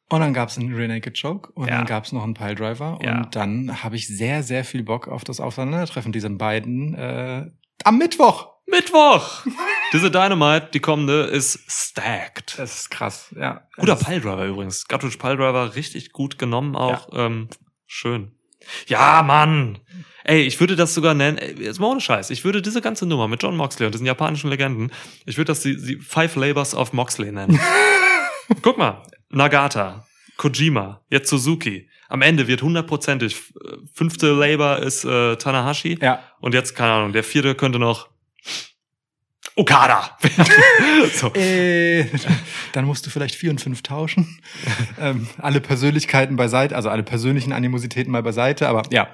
Und 0.10 0.22
dann 0.22 0.34
gab's 0.34 0.58
einen 0.58 0.74
Rear 0.74 0.88
Naked 0.88 1.20
Choke 1.22 1.52
und 1.54 1.68
Ja. 1.68 1.78
dann 1.78 1.86
gab's 1.86 2.12
noch 2.12 2.24
einen 2.24 2.34
Piledriver 2.34 2.98
Ja. 3.04 3.18
und 3.20 3.36
dann 3.36 3.84
habe 3.84 3.96
ich 3.96 4.08
sehr, 4.08 4.42
sehr 4.44 4.64
viel 4.66 4.84
Bock 4.84 5.08
auf 5.08 5.24
das 5.24 5.40
Aufeinandertreffen 5.40 6.12
dieser 6.12 6.30
beiden 6.32 6.96
äh, 6.96 7.46
Am 7.84 7.98
Mittwoch. 7.98 8.48
Mittwoch! 8.72 9.44
Diese 9.94 10.12
Dynamite, 10.12 10.70
die 10.74 10.80
kommende, 10.80 11.24
ist 11.24 11.60
stacked. 11.68 12.58
Das 12.60 12.82
ist 12.82 12.92
krass, 12.92 13.34
ja. 13.36 13.62
Guter 13.78 13.96
Piledriver 13.96 14.46
übrigens. 14.46 14.88
Guttridge 14.88 15.18
Piledriver 15.18 15.76
richtig 15.76 16.12
gut 16.12 16.38
genommen 16.38 16.76
auch. 16.76 17.10
Ähm, 17.14 17.50
schön. 17.88 18.32
Ja, 18.88 19.24
Mann. 19.24 19.80
Ey, 20.26 20.42
ich 20.44 20.60
würde 20.60 20.76
das 20.76 20.94
sogar 20.94 21.14
nennen, 21.16 21.38
ey, 21.40 21.56
jetzt 21.64 21.80
mal 21.80 21.88
ohne 21.88 22.02
Scheiß, 22.02 22.30
ich 22.30 22.44
würde 22.44 22.62
diese 22.62 22.82
ganze 22.82 23.06
Nummer 23.08 23.28
mit 23.28 23.42
John 23.42 23.56
Moxley 23.56 23.86
und 23.88 23.94
diesen 23.94 24.06
japanischen 24.06 24.50
Legenden, 24.50 24.92
ich 25.26 25.38
würde 25.38 25.48
das 25.48 25.62
die, 25.62 25.76
die 25.76 25.96
Five 25.96 26.36
Labors 26.36 26.76
of 26.76 26.94
Moxley 26.94 27.32
nennen. 27.32 27.60
Guck 28.62 28.78
mal, 28.78 29.02
Nagata, 29.30 30.06
Kojima, 30.38 31.02
jetzt 31.10 31.30
Suzuki. 31.30 31.90
Am 32.10 32.22
Ende 32.22 32.48
wird 32.48 32.62
hundertprozentig, 32.62 33.36
äh, 33.64 33.78
fünfte 33.94 34.34
Labor 34.34 34.78
ist 34.80 35.04
äh, 35.06 35.36
Tanahashi 35.38 35.98
Ja. 36.02 36.22
und 36.42 36.54
jetzt, 36.54 36.76
keine 36.76 36.92
Ahnung, 36.94 37.14
der 37.14 37.24
vierte 37.24 37.56
könnte 37.56 37.80
noch 37.80 38.10
Okada. 39.56 40.18
so. 41.14 41.34
Äh, 41.34 42.06
dann 42.72 42.86
musst 42.86 43.06
du 43.06 43.10
vielleicht 43.10 43.36
vier 43.36 43.52
und 43.52 43.60
fünf 43.60 43.84
tauschen. 43.84 44.40
ähm, 45.00 45.28
alle 45.38 45.60
Persönlichkeiten 45.60 46.38
beiseite, 46.38 46.76
also 46.76 46.90
alle 46.90 47.04
persönlichen 47.04 47.52
Animositäten 47.52 48.12
mal 48.12 48.24
beiseite, 48.24 48.70
aber 48.70 48.84
ja. 48.92 49.10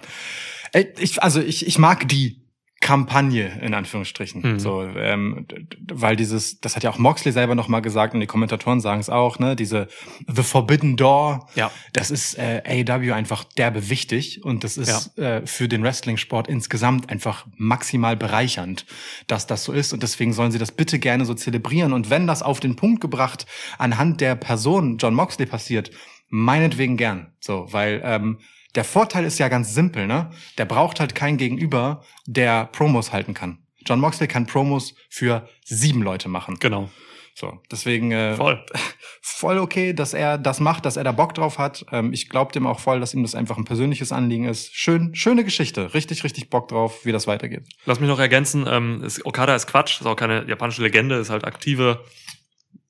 Äh, 0.71 0.85
Ich, 0.99 1.21
also 1.23 1.41
ich, 1.41 1.65
ich 1.65 1.79
mag 1.79 2.07
die 2.07 2.44
Kampagne 2.85 3.51
in 3.63 3.73
Anführungsstrichen. 3.73 4.43
Mhm. 4.43 4.59
So, 4.59 4.83
ähm, 4.83 5.47
weil 5.91 6.15
dieses, 6.15 6.59
das 6.59 6.75
hat 6.75 6.83
ja 6.83 6.91
auch 6.91 6.99
Moxley 6.99 7.31
selber 7.31 7.55
noch 7.55 7.67
mal 7.67 7.79
gesagt 7.79 8.13
und 8.13 8.19
die 8.19 8.27
Kommentatoren 8.27 8.79
sagen 8.79 8.99
es 9.01 9.09
auch, 9.09 9.39
ne? 9.39 9.55
Diese 9.55 9.87
The 10.27 10.43
Forbidden 10.43 10.95
Door, 10.95 11.49
Ja. 11.55 11.71
das 11.93 12.11
ist 12.11 12.37
äh, 12.37 12.61
AEW 12.87 13.11
einfach 13.11 13.43
derbe 13.43 13.89
wichtig 13.89 14.43
und 14.45 14.63
das 14.63 14.77
ist 14.77 15.17
äh, 15.17 15.41
für 15.47 15.67
den 15.67 15.81
Wrestling-Sport 15.81 16.47
insgesamt 16.47 17.09
einfach 17.09 17.47
maximal 17.57 18.15
bereichernd, 18.15 18.85
dass 19.25 19.47
das 19.47 19.63
so 19.63 19.71
ist 19.73 19.91
und 19.91 20.03
deswegen 20.03 20.31
sollen 20.31 20.51
sie 20.51 20.59
das 20.59 20.71
bitte 20.71 20.99
gerne 20.99 21.25
so 21.25 21.33
zelebrieren 21.33 21.91
und 21.91 22.11
wenn 22.11 22.27
das 22.27 22.43
auf 22.43 22.59
den 22.59 22.75
Punkt 22.75 23.01
gebracht 23.01 23.47
anhand 23.79 24.21
der 24.21 24.35
Person 24.35 24.97
John 24.99 25.15
Moxley 25.15 25.47
passiert, 25.47 25.89
meinetwegen 26.29 26.97
gern, 26.97 27.33
so, 27.39 27.65
weil 27.71 27.99
ähm, 28.05 28.37
der 28.75 28.83
Vorteil 28.83 29.25
ist 29.25 29.39
ja 29.39 29.47
ganz 29.47 29.73
simpel, 29.73 30.07
ne? 30.07 30.31
Der 30.57 30.65
braucht 30.65 30.99
halt 30.99 31.15
kein 31.15 31.37
Gegenüber, 31.37 32.03
der 32.25 32.65
Promos 32.65 33.11
halten 33.13 33.33
kann. 33.33 33.59
John 33.85 33.99
Moxley 33.99 34.27
kann 34.27 34.47
Promos 34.47 34.95
für 35.09 35.47
sieben 35.63 36.01
Leute 36.01 36.27
machen. 36.27 36.57
Genau. 36.59 36.89
So, 37.37 37.59
deswegen 37.69 38.13
äh, 38.13 38.35
Voll. 38.35 38.65
voll 39.21 39.57
okay, 39.59 39.91
dass 39.91 40.13
er 40.13 40.37
das 40.37 40.61
macht, 40.61 40.85
dass 40.85 40.95
er 40.95 41.03
da 41.03 41.11
Bock 41.11 41.33
drauf 41.35 41.57
hat. 41.57 41.85
Ähm, 41.91 42.13
ich 42.13 42.29
glaube 42.29 42.53
dem 42.53 42.65
auch 42.65 42.79
voll, 42.79 43.01
dass 43.01 43.13
ihm 43.13 43.23
das 43.23 43.35
einfach 43.35 43.57
ein 43.57 43.65
persönliches 43.65 44.13
Anliegen 44.13 44.45
ist. 44.45 44.73
Schön, 44.73 45.13
schöne 45.15 45.43
Geschichte. 45.43 45.93
Richtig, 45.93 46.23
richtig 46.23 46.49
Bock 46.49 46.69
drauf, 46.69 47.03
wie 47.03 47.11
das 47.11 47.27
weitergeht. 47.27 47.67
Lass 47.85 47.99
mich 47.99 48.07
noch 48.07 48.19
ergänzen, 48.19 48.65
ähm, 48.69 49.03
ist, 49.03 49.25
Okada 49.25 49.53
ist 49.53 49.67
Quatsch, 49.67 49.99
ist 49.99 50.07
auch 50.07 50.15
keine 50.15 50.47
japanische 50.47 50.81
Legende, 50.81 51.15
ist 51.15 51.29
halt 51.29 51.43
aktive, 51.43 52.05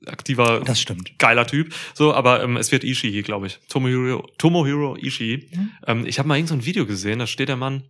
aktiver, 0.10 0.62
stimmt. 0.76 1.18
geiler 1.20 1.46
Typ. 1.48 1.74
So, 1.94 2.14
aber 2.14 2.44
ähm, 2.44 2.58
es 2.58 2.72
wird 2.72 2.84
Ishii, 2.84 3.22
glaube 3.24 3.48
ich. 3.48 3.60
Tomohiro, 3.70 4.28
Tomohiro 4.38 4.96
Ishii. 4.98 5.50
Mhm. 5.52 5.72
Ähm, 5.88 6.06
ich 6.06 6.20
habe 6.20 6.28
mal 6.28 6.36
irgend 6.36 6.50
so 6.50 6.56
ein 6.56 6.66
Video 6.66 6.86
gesehen, 6.86 7.20
da 7.20 7.28
steht 7.28 7.50
der 7.50 7.56
Mann, 7.58 7.84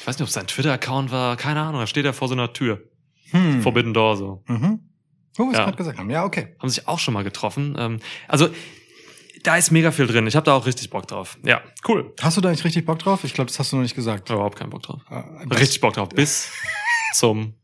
ich 0.00 0.06
weiß 0.06 0.16
nicht, 0.16 0.22
ob 0.22 0.28
es 0.28 0.34
sein 0.34 0.46
Twitter-Account 0.46 1.10
war, 1.12 1.36
keine 1.36 1.60
Ahnung, 1.60 1.80
da 1.80 1.86
steht 1.86 2.04
er 2.04 2.12
vor 2.12 2.28
so 2.28 2.34
einer 2.34 2.52
Tür. 2.52 2.82
Hm. 3.30 3.62
Forbidden 3.62 3.94
Door 3.94 4.16
so. 4.16 4.42
Mhm. 4.48 4.80
Wir 5.36 5.46
es 5.48 5.52
Ja. 5.56 5.64
gerade 5.64 5.76
gesagt 5.76 5.98
haben. 5.98 6.10
Ja, 6.10 6.24
okay. 6.24 6.54
Haben 6.60 6.68
sich 6.68 6.86
auch 6.86 6.98
schon 7.00 7.14
mal 7.14 7.24
getroffen. 7.24 7.74
Ähm, 7.78 7.98
also, 8.28 8.48
da 9.42 9.56
ist 9.56 9.70
mega 9.72 9.90
viel 9.90 10.06
drin. 10.06 10.26
Ich 10.26 10.36
habe 10.36 10.44
da 10.46 10.54
auch 10.54 10.64
richtig 10.66 10.90
Bock 10.90 11.06
drauf. 11.08 11.36
Ja, 11.44 11.60
cool. 11.88 12.14
Hast 12.20 12.36
du 12.36 12.40
da 12.40 12.50
nicht 12.50 12.64
richtig 12.64 12.86
Bock 12.86 12.98
drauf? 13.00 13.24
Ich 13.24 13.34
glaube, 13.34 13.48
das 13.48 13.58
hast 13.58 13.72
du 13.72 13.76
noch 13.76 13.82
nicht 13.82 13.94
gesagt. 13.96 14.30
Überhaupt 14.30 14.56
keinen 14.58 14.70
Bock 14.70 14.82
drauf. 14.82 15.00
Äh, 15.10 15.22
Richtig 15.54 15.80
Bock 15.80 15.94
drauf. 15.94 16.08
Bis 16.10 16.50
zum. 17.14 17.54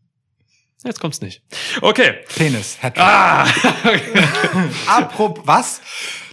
Jetzt 0.83 0.99
kommt's 0.99 1.21
nicht. 1.21 1.43
Okay. 1.83 2.15
Penis. 2.37 2.79
Hattrick. 2.81 3.05
Ah! 3.05 3.47
Apropos, 4.87 5.43
was? 5.47 5.83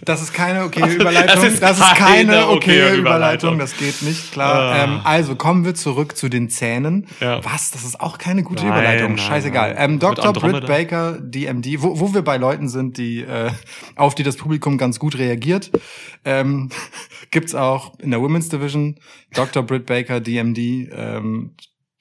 Das 0.02 0.22
ist 0.22 0.32
keine 0.32 0.64
okay 0.64 0.80
Das 0.80 0.94
Überleitung. 0.94 1.44
ist 1.44 1.62
Das 1.62 1.78
ist 1.78 1.94
keine 1.96 2.48
okay 2.48 2.78
Überleitung. 2.78 2.98
Überleitung. 3.00 3.58
Das 3.58 3.76
geht 3.76 4.00
nicht, 4.00 4.32
klar. 4.32 4.72
Ah. 4.72 4.84
Ähm, 4.84 5.00
also 5.04 5.36
kommen 5.36 5.66
wir 5.66 5.74
zurück 5.74 6.16
zu 6.16 6.30
den 6.30 6.48
Zähnen. 6.48 7.06
Ja. 7.20 7.44
Was? 7.44 7.72
Das 7.72 7.84
ist 7.84 8.00
auch 8.00 8.16
keine 8.16 8.42
gute 8.42 8.62
Nein, 8.64 8.72
Überleitung. 8.72 9.08
nein, 9.16 9.18
Scheißegal. 9.18 9.74
Ähm, 9.76 9.98
Dr. 9.98 10.32
Britt. 10.32 10.66
Baker, 10.66 11.18
DMD, 11.20 11.82
wo, 11.82 12.00
wo 12.00 12.14
wir 12.14 12.22
bei 12.22 12.38
Leuten 12.38 12.68
sind, 12.70 12.96
die 12.96 13.20
äh, 13.20 13.50
auf 13.96 14.14
die 14.14 14.22
das 14.22 14.36
Publikum 14.36 14.78
ganz 14.78 14.98
gut 14.98 15.18
reagiert, 15.18 15.70
ähm, 16.24 16.70
gibt's 17.30 17.54
auch 17.54 17.98
in 17.98 18.10
der 18.12 18.20
Women's 18.22 18.48
Division 18.48 18.98
Dr. 19.34 19.62
Britt 19.62 19.84
Baker, 19.84 20.20
DMD. 20.20 20.58
Ähm, 20.58 21.54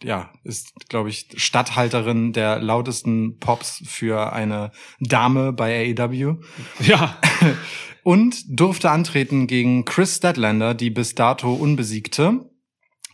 ja, 0.04 0.32
ist, 0.44 0.74
glaube 0.90 1.10
ich, 1.10 1.28
Statthalterin 1.36 2.34
der 2.34 2.60
lautesten 2.60 3.40
Pops 3.40 3.82
für 3.86 4.34
eine 4.34 4.72
Dame 5.00 5.54
bei 5.54 5.96
AEW 5.98 6.36
ja. 6.80 7.20
und 8.04 8.44
durfte 8.48 8.92
antreten 8.92 9.48
gegen 9.48 9.86
Chris 9.86 10.18
Statlander, 10.18 10.74
die 10.74 10.90
bis 10.90 11.16
dato 11.16 11.54
unbesiegte, 11.54 12.50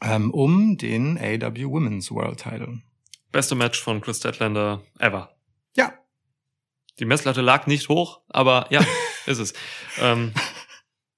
ähm, 0.01 0.31
um 0.31 0.77
den 0.77 1.17
AEW 1.17 1.69
Women's 1.69 2.11
World 2.11 2.39
Title. 2.39 2.81
Beste 3.31 3.55
Match 3.55 3.81
von 3.81 4.01
Chris 4.01 4.17
Statlander 4.17 4.83
ever. 4.99 5.35
Ja. 5.75 5.93
Die 6.99 7.05
Messlatte 7.05 7.41
lag 7.41 7.65
nicht 7.65 7.89
hoch, 7.89 8.21
aber 8.29 8.67
ja, 8.69 8.85
ist 9.25 9.39
es. 9.39 9.53
Ähm, 9.99 10.33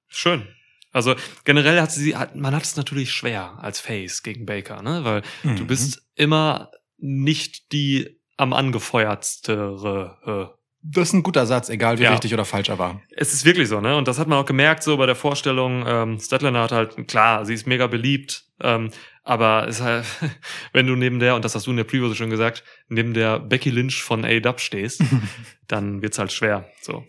schön. 0.07 0.47
Also 0.95 1.15
generell 1.43 1.81
hat 1.81 1.91
sie, 1.91 2.15
hat, 2.15 2.35
man 2.35 2.55
hat 2.55 2.63
es 2.63 2.75
natürlich 2.77 3.11
schwer 3.11 3.57
als 3.61 3.79
Face 3.79 4.23
gegen 4.23 4.45
Baker, 4.45 4.81
ne? 4.81 5.03
Weil 5.03 5.21
Mhm. 5.43 5.57
du 5.57 5.67
bist 5.67 6.03
immer 6.15 6.71
nicht 6.97 7.71
die 7.73 8.19
am 8.37 8.53
angefeuertstere. 8.53 10.57
Das 10.81 11.07
ist 11.09 11.13
ein 11.13 11.23
guter 11.23 11.47
Satz, 11.47 11.69
egal 11.69 11.97
wie 11.99 12.03
Ja. 12.03 12.11
richtig 12.11 12.33
oder 12.33 12.45
falsch 12.45 12.69
er 12.69 12.77
war. 12.77 13.01
Es 13.09 13.33
ist 13.33 13.43
wirklich 13.43 13.67
so, 13.69 13.81
ne? 13.81 13.97
Und 13.97 14.07
das 14.07 14.19
hat 14.19 14.27
man 14.27 14.37
auch 14.37 14.45
gemerkt, 14.45 14.83
so 14.83 14.97
bei 14.97 15.07
der 15.07 15.15
Vorstellung. 15.15 15.83
Ähm, 15.87 16.19
Statlander 16.19 16.61
hat 16.61 16.71
halt, 16.71 17.07
klar, 17.07 17.43
sie 17.45 17.55
ist 17.55 17.65
mega 17.65 17.87
beliebt, 17.87 18.45
ähm, 18.61 18.91
aber 19.23 19.67
ist 19.67 19.81
halt, 19.81 20.05
wenn 20.73 20.85
du 20.85 20.95
neben 20.95 21.19
der, 21.19 21.35
und 21.35 21.43
das 21.43 21.55
hast 21.55 21.65
du 21.65 21.71
in 21.71 21.77
der 21.77 21.85
Preview 21.85 22.13
schon 22.13 22.29
gesagt, 22.29 22.63
neben 22.87 23.13
der 23.15 23.39
Becky 23.39 23.71
Lynch 23.71 24.03
von 24.03 24.23
A-Dub 24.23 24.59
stehst, 24.61 25.01
dann 25.67 26.03
wird's 26.03 26.19
halt 26.19 26.31
schwer. 26.31 26.69
So. 26.81 27.03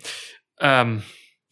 Ähm, 0.59 1.03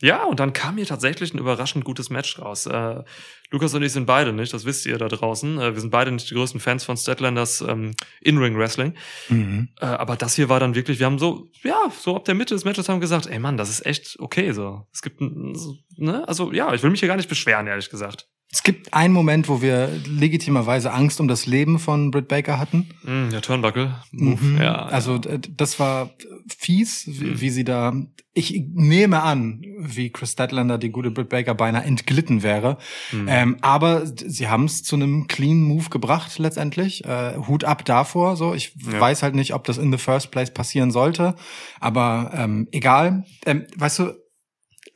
ja, 0.03 0.25
und 0.25 0.41
dann 0.41 0.53
kam 0.53 0.77
hier 0.77 0.87
tatsächlich 0.87 1.33
ein 1.33 1.39
überraschend 1.39 1.85
gutes 1.85 2.11
Match 2.11 2.39
raus. 2.39 2.67
Äh, 2.67 3.03
Lukas 3.51 3.75
und 3.75 3.83
ich 3.83 3.93
sind 3.93 4.07
beide 4.07 4.33
nicht, 4.33 4.53
das 4.53 4.65
wisst 4.65 4.87
ihr 4.87 4.99
da 4.99 5.09
draußen. 5.09 5.59
Äh, 5.59 5.75
wir 5.75 5.81
sind 5.81 5.91
beide 5.91 6.11
nicht 6.11 6.29
die 6.31 6.35
größten 6.35 6.61
Fans 6.61 6.85
von 6.85 6.97
Statlanders 6.97 7.61
ähm, 7.61 7.93
In-Ring-Wrestling. 8.21 8.95
Mhm. 9.29 9.69
Äh, 9.81 9.87
aber 9.87 10.17
das 10.17 10.35
hier 10.35 10.49
war 10.49 10.59
dann 10.59 10.75
wirklich, 10.75 10.99
wir 10.99 11.07
haben 11.07 11.19
so, 11.19 11.51
ja, 11.63 11.79
so 11.97 12.17
ab 12.17 12.25
der 12.25 12.35
Mitte 12.35 12.55
des 12.55 12.65
Matches 12.65 12.89
haben 12.89 13.01
gesagt, 13.01 13.27
ey 13.27 13.39
Mann, 13.39 13.57
das 13.57 13.71
ist 13.71 13.87
echt 13.87 14.17
okay 14.19 14.53
so. 14.53 14.87
Es 14.93 15.01
gibt, 15.01 15.21
ne, 15.21 16.27
also 16.27 16.53
ja, 16.53 16.75
ich 16.75 16.83
will 16.83 16.91
mich 16.91 17.01
hier 17.01 17.09
gar 17.09 17.17
nicht 17.17 17.29
beschweren, 17.29 17.67
ehrlich 17.67 17.89
gesagt. 17.89 18.29
Es 18.55 18.63
gibt 18.63 18.95
einen 18.95 19.13
Moment, 19.13 19.49
wo 19.49 19.63
wir 19.63 19.89
legitimerweise 20.07 20.93
Angst 20.93 21.19
um 21.21 21.27
das 21.27 21.45
Leben 21.45 21.81
von 21.81 22.13
Britt 22.13 22.29
Baker 22.29 22.61
hatten. 22.61 22.89
Mm, 23.03 23.31
der 23.31 23.43
Turnbuckle. 23.43 23.97
Move, 24.13 24.45
Mhm. 24.45 24.59
ja. 24.63 24.77
Also 24.87 25.19
das 25.19 25.81
war 25.81 26.11
fies, 26.57 27.03
wie, 27.09 27.41
wie 27.41 27.51
sie 27.51 27.65
da. 27.65 27.93
Ich 28.33 28.63
nehme 28.73 29.23
an, 29.25 29.61
wie 29.81 30.11
Chris 30.11 30.31
Statlander 30.33 30.79
die 30.79 30.91
gute 30.91 31.11
Britt 31.11 31.31
Baker 31.31 31.55
beinahe 31.57 31.83
entglitten 31.83 32.45
wäre. 32.45 32.79
Mhm. 33.11 33.27
Ähm, 33.29 33.57
aber 33.61 34.07
sie 34.07 34.47
haben 34.47 34.67
es 34.67 34.85
zu 34.85 34.95
einem 34.95 35.27
clean 35.27 35.61
Move 35.61 35.91
gebracht 35.91 36.39
letztendlich. 36.39 37.05
Äh, 37.05 37.37
Hut 37.49 37.65
ab 37.65 37.85
davor. 37.85 38.37
So, 38.37 38.55
ich 38.55 38.77
Ja. 38.89 39.01
weiß 39.01 39.25
halt 39.25 39.35
nicht, 39.35 39.53
ob 39.55 39.65
das 39.65 39.79
in 39.79 39.91
the 39.91 39.99
first 39.99 40.31
place 40.31 40.55
passieren 40.55 40.93
sollte. 40.93 41.35
Aber 41.81 42.31
ähm, 42.37 42.69
egal. 42.71 43.25
Ähm, 43.47 43.65
weißt 43.77 43.99
du, 43.99 44.13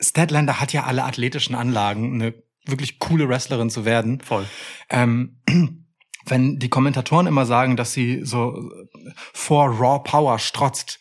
Statlander 0.01 0.61
hat 0.61 0.73
ja 0.73 0.85
alle 0.85 1.03
athletischen 1.03 1.57
Anlagen, 1.57 2.15
eine 2.15 2.35
wirklich 2.69 2.99
coole 2.99 3.29
Wrestlerin 3.29 3.71
zu 3.71 3.85
werden. 3.85 4.21
Voll. 4.21 4.47
Ähm, 4.91 5.41
wenn 6.27 6.59
die 6.59 6.69
Kommentatoren 6.69 7.27
immer 7.27 7.47
sagen, 7.47 7.77
dass 7.77 7.93
sie 7.93 8.21
so 8.25 8.71
vor 9.33 9.67
Raw 9.69 10.03
Power 10.05 10.39
strotzt, 10.39 10.99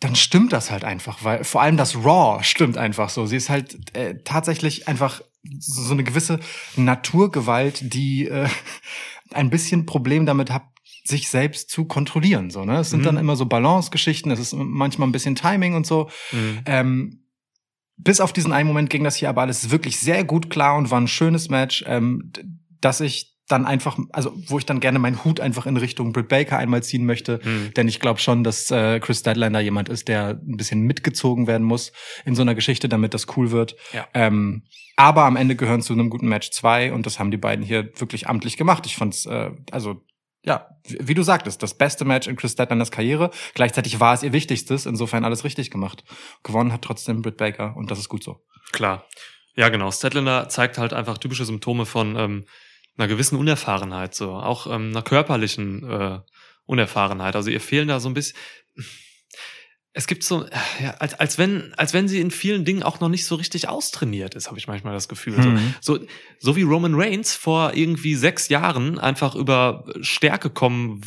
dann 0.00 0.14
stimmt 0.16 0.52
das 0.52 0.70
halt 0.70 0.84
einfach, 0.84 1.22
weil 1.24 1.44
vor 1.44 1.62
allem 1.62 1.76
das 1.76 1.96
Raw 1.96 2.42
stimmt 2.42 2.76
einfach 2.76 3.08
so. 3.08 3.26
Sie 3.26 3.36
ist 3.36 3.50
halt 3.50 3.96
äh, 3.96 4.16
tatsächlich 4.24 4.88
einfach 4.88 5.20
so 5.58 5.82
so 5.82 5.92
eine 5.92 6.04
gewisse 6.04 6.38
Naturgewalt, 6.76 7.94
die 7.94 8.26
äh, 8.28 8.48
ein 9.32 9.50
bisschen 9.50 9.86
Problem 9.86 10.26
damit 10.26 10.50
hat, 10.50 10.64
sich 11.04 11.28
selbst 11.28 11.70
zu 11.70 11.84
kontrollieren. 11.86 12.50
So, 12.50 12.64
ne? 12.64 12.78
Es 12.78 12.90
sind 12.90 13.00
Mhm. 13.00 13.04
dann 13.04 13.16
immer 13.16 13.34
so 13.34 13.46
Balance-Geschichten, 13.46 14.30
es 14.30 14.38
ist 14.38 14.54
manchmal 14.54 15.08
ein 15.08 15.12
bisschen 15.12 15.34
Timing 15.34 15.74
und 15.74 15.84
so. 15.86 16.08
Mhm. 16.30 16.60
Ähm, 16.66 17.21
bis 18.02 18.20
auf 18.20 18.32
diesen 18.32 18.52
einen 18.52 18.68
Moment 18.68 18.90
ging 18.90 19.04
das 19.04 19.16
hier 19.16 19.28
aber 19.28 19.42
alles 19.42 19.70
wirklich 19.70 19.98
sehr 19.98 20.24
gut 20.24 20.50
klar 20.50 20.76
und 20.76 20.90
war 20.90 21.00
ein 21.00 21.08
schönes 21.08 21.48
Match, 21.48 21.84
ähm, 21.86 22.32
dass 22.80 23.00
ich 23.00 23.30
dann 23.48 23.66
einfach, 23.66 23.98
also 24.12 24.32
wo 24.46 24.58
ich 24.58 24.64
dann 24.66 24.80
gerne 24.80 24.98
meinen 24.98 25.24
Hut 25.24 25.40
einfach 25.40 25.66
in 25.66 25.76
Richtung 25.76 26.12
Britt 26.12 26.28
Baker 26.28 26.58
einmal 26.58 26.82
ziehen 26.82 27.04
möchte, 27.04 27.40
Mhm. 27.44 27.74
denn 27.76 27.88
ich 27.88 28.00
glaube 28.00 28.18
schon, 28.20 28.44
dass 28.44 28.70
äh, 28.70 28.98
Chris 29.00 29.18
Statlander 29.20 29.60
jemand 29.60 29.88
ist, 29.88 30.08
der 30.08 30.40
ein 30.40 30.56
bisschen 30.56 30.82
mitgezogen 30.82 31.46
werden 31.46 31.66
muss 31.66 31.92
in 32.24 32.34
so 32.34 32.42
einer 32.42 32.54
Geschichte, 32.54 32.88
damit 32.88 33.14
das 33.14 33.26
cool 33.36 33.50
wird. 33.50 33.76
Ja. 33.92 34.06
Ähm, 34.14 34.62
aber 34.96 35.24
am 35.24 35.36
Ende 35.36 35.56
gehören 35.56 35.82
zu 35.82 35.92
einem 35.92 36.08
guten 36.08 36.28
Match 36.28 36.50
zwei 36.50 36.92
und 36.92 37.04
das 37.04 37.18
haben 37.18 37.30
die 37.30 37.36
beiden 37.36 37.64
hier 37.64 37.90
wirklich 37.98 38.28
amtlich 38.28 38.56
gemacht. 38.56 38.86
Ich 38.86 38.96
fand's, 38.96 39.26
äh, 39.26 39.50
also 39.70 40.02
ja, 40.44 40.68
wie 40.86 41.14
du 41.14 41.22
sagtest, 41.22 41.62
das 41.62 41.74
beste 41.74 42.04
Match 42.04 42.26
in 42.26 42.36
Chris 42.36 42.52
Statlanders 42.52 42.90
Karriere. 42.90 43.30
Gleichzeitig 43.54 44.00
war 44.00 44.14
es 44.14 44.22
ihr 44.22 44.32
wichtigstes, 44.32 44.86
insofern 44.86 45.24
alles 45.24 45.44
richtig 45.44 45.70
gemacht. 45.70 46.04
Gewonnen 46.42 46.72
hat 46.72 46.82
trotzdem 46.82 47.22
Britt 47.22 47.36
Baker 47.36 47.76
und 47.76 47.90
das 47.90 47.98
ist 47.98 48.08
gut 48.08 48.24
so. 48.24 48.44
Klar. 48.72 49.06
Ja, 49.54 49.68
genau. 49.68 49.90
Statlander 49.90 50.48
zeigt 50.48 50.78
halt 50.78 50.92
einfach 50.92 51.18
typische 51.18 51.44
Symptome 51.44 51.86
von 51.86 52.16
ähm, 52.16 52.44
einer 52.96 53.08
gewissen 53.08 53.38
Unerfahrenheit, 53.38 54.14
so 54.14 54.32
auch 54.32 54.66
ähm, 54.66 54.90
einer 54.90 55.02
körperlichen 55.02 55.88
äh, 55.88 56.20
Unerfahrenheit. 56.64 57.36
Also 57.36 57.50
ihr 57.50 57.60
fehlen 57.60 57.88
da 57.88 58.00
so 58.00 58.08
ein 58.08 58.14
bisschen. 58.14 58.36
Es 59.94 60.06
gibt 60.06 60.24
so, 60.24 60.46
ja, 60.82 60.92
als, 60.98 61.14
als 61.14 61.36
wenn, 61.36 61.74
als 61.76 61.92
wenn 61.92 62.08
sie 62.08 62.20
in 62.20 62.30
vielen 62.30 62.64
Dingen 62.64 62.82
auch 62.82 63.00
noch 63.00 63.10
nicht 63.10 63.26
so 63.26 63.34
richtig 63.34 63.68
austrainiert 63.68 64.34
ist, 64.34 64.48
habe 64.48 64.58
ich 64.58 64.66
manchmal 64.66 64.94
das 64.94 65.06
Gefühl. 65.06 65.36
Mhm. 65.36 65.74
So, 65.80 65.98
so, 65.98 66.06
so 66.38 66.56
wie 66.56 66.62
Roman 66.62 66.94
Reigns 66.94 67.34
vor 67.34 67.74
irgendwie 67.74 68.14
sechs 68.14 68.48
Jahren 68.48 68.98
einfach 68.98 69.34
über 69.34 69.84
Stärke 70.00 70.48
kommen 70.48 71.02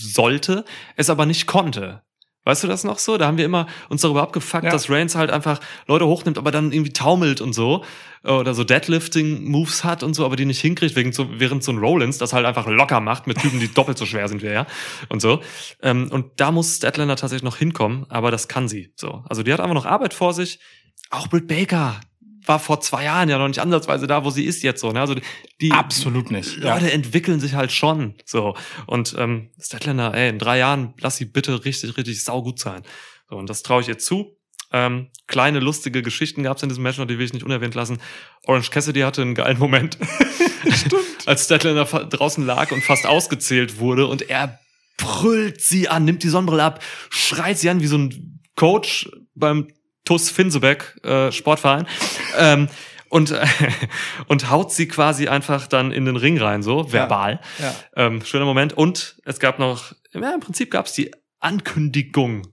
sollte, 0.00 0.64
es 0.96 1.10
aber 1.10 1.26
nicht 1.26 1.46
konnte. 1.46 2.02
Weißt 2.44 2.62
du 2.62 2.68
das 2.68 2.84
noch 2.84 2.98
so? 2.98 3.16
Da 3.16 3.26
haben 3.26 3.38
wir 3.38 3.44
immer 3.44 3.66
uns 3.88 4.02
darüber 4.02 4.22
abgefuckt, 4.22 4.64
Ja. 4.64 4.70
dass 4.70 4.90
Reigns 4.90 5.14
halt 5.14 5.30
einfach 5.30 5.60
Leute 5.86 6.06
hochnimmt, 6.06 6.36
aber 6.38 6.50
dann 6.50 6.72
irgendwie 6.72 6.92
taumelt 6.92 7.40
und 7.40 7.52
so. 7.54 7.84
Oder 8.22 8.54
so 8.54 8.64
Deadlifting-Moves 8.64 9.84
hat 9.84 10.02
und 10.02 10.14
so, 10.14 10.24
aber 10.24 10.36
die 10.36 10.44
nicht 10.46 10.60
hinkriegt, 10.60 10.96
wegen 10.96 11.12
so, 11.12 11.28
während 11.38 11.62
so 11.62 11.72
ein 11.72 11.78
Rollins 11.78 12.18
das 12.18 12.32
halt 12.32 12.46
einfach 12.46 12.66
locker 12.66 13.00
macht 13.00 13.26
mit 13.26 13.38
Typen, 13.38 13.60
die 13.60 13.68
doppelt 13.74 13.98
so 13.98 14.06
schwer 14.06 14.28
sind 14.28 14.42
wie 14.42 14.46
er 14.46 14.66
und 15.08 15.20
so. 15.20 15.40
Ähm, 15.82 16.08
und 16.10 16.26
da 16.36 16.50
muss 16.50 16.76
Statlander 16.76 17.16
tatsächlich 17.16 17.44
noch 17.44 17.56
hinkommen, 17.56 18.06
aber 18.08 18.30
das 18.30 18.48
kann 18.48 18.68
sie. 18.68 18.92
So. 18.96 19.22
Also 19.28 19.42
die 19.42 19.52
hat 19.52 19.60
einfach 19.60 19.74
noch 19.74 19.86
Arbeit 19.86 20.14
vor 20.14 20.32
sich. 20.32 20.58
Auch 21.10 21.28
Britt 21.28 21.46
Baker 21.48 22.00
war 22.44 22.58
vor 22.58 22.80
zwei 22.80 23.04
Jahren 23.04 23.28
ja 23.28 23.38
noch 23.38 23.48
nicht 23.48 23.60
ansatzweise 23.60 24.06
da, 24.06 24.24
wo 24.24 24.30
sie 24.30 24.44
ist 24.44 24.62
jetzt 24.62 24.80
so. 24.80 24.92
Ne? 24.92 25.00
Also 25.00 25.16
die 25.60 25.70
Absolut 25.72 26.30
nicht. 26.30 26.58
Ja. 26.58 26.74
Leute 26.74 26.92
entwickeln 26.92 27.40
sich 27.40 27.54
halt 27.54 27.72
schon 27.72 28.14
so. 28.24 28.54
Und 28.86 29.14
ähm, 29.18 29.50
Statlander, 29.60 30.14
ey, 30.14 30.28
in 30.28 30.38
drei 30.38 30.58
Jahren 30.58 30.94
lass 31.00 31.16
sie 31.16 31.24
bitte 31.24 31.64
richtig, 31.64 31.96
richtig 31.96 32.22
saugut 32.22 32.58
sein. 32.58 32.82
So, 33.28 33.36
und 33.36 33.48
das 33.48 33.62
traue 33.62 33.82
ich 33.82 33.88
ihr 33.88 33.98
zu. 33.98 34.36
Ähm, 34.72 35.08
kleine 35.26 35.60
lustige 35.60 36.02
Geschichten 36.02 36.42
gab 36.42 36.56
es 36.56 36.62
in 36.62 36.68
diesem 36.68 36.82
Match 36.82 36.98
noch, 36.98 37.06
die 37.06 37.18
will 37.18 37.24
ich 37.24 37.32
nicht 37.32 37.44
unerwähnt 37.44 37.74
lassen. 37.74 37.98
Orange 38.44 38.70
Cassidy 38.70 39.00
hatte 39.00 39.22
einen 39.22 39.34
geilen 39.34 39.58
Moment. 39.58 39.98
Als 41.26 41.44
Statlander 41.44 41.84
draußen 41.84 42.44
lag 42.44 42.72
und 42.72 42.82
fast 42.82 43.06
ausgezählt 43.06 43.78
wurde 43.78 44.06
und 44.06 44.28
er 44.28 44.58
brüllt 44.96 45.60
sie 45.60 45.88
an, 45.88 46.04
nimmt 46.04 46.22
die 46.22 46.28
Sonnenbrille 46.28 46.62
ab, 46.62 46.82
schreit 47.10 47.58
sie 47.58 47.70
an 47.70 47.80
wie 47.80 47.86
so 47.86 47.98
ein 47.98 48.40
Coach 48.56 49.08
beim 49.34 49.68
TUS 50.04 50.30
Finsebeck 50.30 50.96
äh, 51.04 51.32
Sportverein. 51.32 51.86
Ähm, 52.38 52.68
und, 53.08 53.30
äh, 53.30 53.46
und 54.26 54.50
haut 54.50 54.72
sie 54.72 54.88
quasi 54.88 55.28
einfach 55.28 55.66
dann 55.66 55.92
in 55.92 56.04
den 56.04 56.16
Ring 56.16 56.38
rein, 56.38 56.62
so 56.62 56.92
verbal. 56.92 57.40
Ja. 57.58 57.74
Ähm, 57.96 58.24
schöner 58.24 58.44
Moment. 58.44 58.72
Und 58.72 59.16
es 59.24 59.38
gab 59.38 59.58
noch, 59.58 59.92
ja, 60.12 60.34
im 60.34 60.40
Prinzip 60.40 60.70
gab 60.70 60.86
es 60.86 60.92
die 60.92 61.12
Ankündigung 61.40 62.48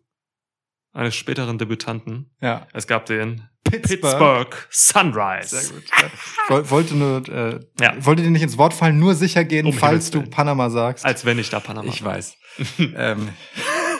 eines 0.93 1.15
späteren 1.15 1.57
Debütanten. 1.57 2.31
ja. 2.41 2.67
Es 2.73 2.85
gab 2.85 3.05
den 3.05 3.47
Pittsburgh. 3.63 4.01
Pittsburgh 4.01 4.67
Sunrise. 4.69 5.55
Sehr 5.57 5.73
gut. 5.73 5.83
Ja. 6.01 6.09
Woll- 6.49 6.69
Wollte 6.69 6.95
nur, 6.95 7.29
äh, 7.29 7.59
Ja. 7.79 7.93
wollte 8.05 8.23
dir 8.23 8.29
nicht 8.31 8.41
ins 8.41 8.57
Wort 8.57 8.73
fallen, 8.73 8.99
nur 8.99 9.15
sicher 9.15 9.45
gehen, 9.45 9.65
Um 9.67 9.73
falls 9.73 10.11
du. 10.11 10.23
Panama 10.23 10.69
sagst. 10.69 11.05
Als 11.05 11.23
wenn 11.25 11.39
ich 11.39 11.49
da 11.49 11.59
Panama. 11.61 11.87
ich 11.87 12.03
weiß. 12.03 12.35
ähm, 12.97 13.29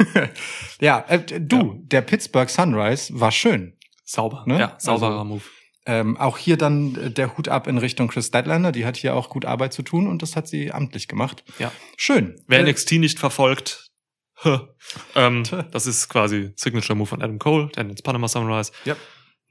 ja, 0.82 1.06
äh, 1.08 1.20
du, 1.40 1.80
der 1.84 2.02
Pittsburgh 2.02 2.50
Sunrise 2.50 3.20
war 3.20 3.32
schön. 3.32 3.78
Sauber. 4.06 4.44
Ne? 4.48 4.60
Ja, 4.60 4.76
sauberer 4.80 5.12
Also- 5.12 5.26
Move. 5.26 5.44
Ähm, 5.88 6.16
auch 6.18 6.38
hier 6.38 6.58
dann 6.58 6.96
äh, 6.96 7.10
der 7.12 7.36
Hut 7.36 7.48
ab 7.48 7.66
in 7.66 7.80
Richtung 7.80 8.08
Chris 8.08 8.28
Statlander. 8.28 8.72
Die 8.72 8.86
hat 8.86 8.98
hier 8.98 9.16
auch 9.16 9.30
gut 9.30 9.46
Arbeit 9.46 9.74
zu 9.74 9.82
tun 9.82 10.08
und 10.08 10.22
das 10.22 10.36
hat 10.36 10.48
sie 10.48 10.72
amtlich 10.72 11.08
gemacht. 11.08 11.44
Ja. 11.58 11.72
Schön. 11.98 12.36
Wer 12.48 12.60
Äh, 12.60 12.70
NXT 12.72 12.92
nicht 12.94 13.18
verfolgt, 13.18 13.88
ähm, 15.16 15.44
das 15.72 15.88
ist 15.88 16.08
quasi 16.10 16.52
Signature 16.56 16.96
Move 16.96 17.08
von 17.08 17.22
Adam 17.24 17.40
Cole, 17.40 17.70
der 17.76 17.86
ins 17.90 18.02
Panama 18.04 18.28
Sunrise. 18.28 18.72
Ja. 18.86 18.96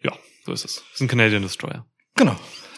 Ja, 0.02 0.12
so 0.46 0.52
ist 0.52 0.64
es. 0.64 0.76
Das 0.76 0.94
ist 0.94 1.00
ein 1.00 1.08
Canadian 1.08 1.42
Destroyer. 1.42 1.84
Genau. 2.16 2.36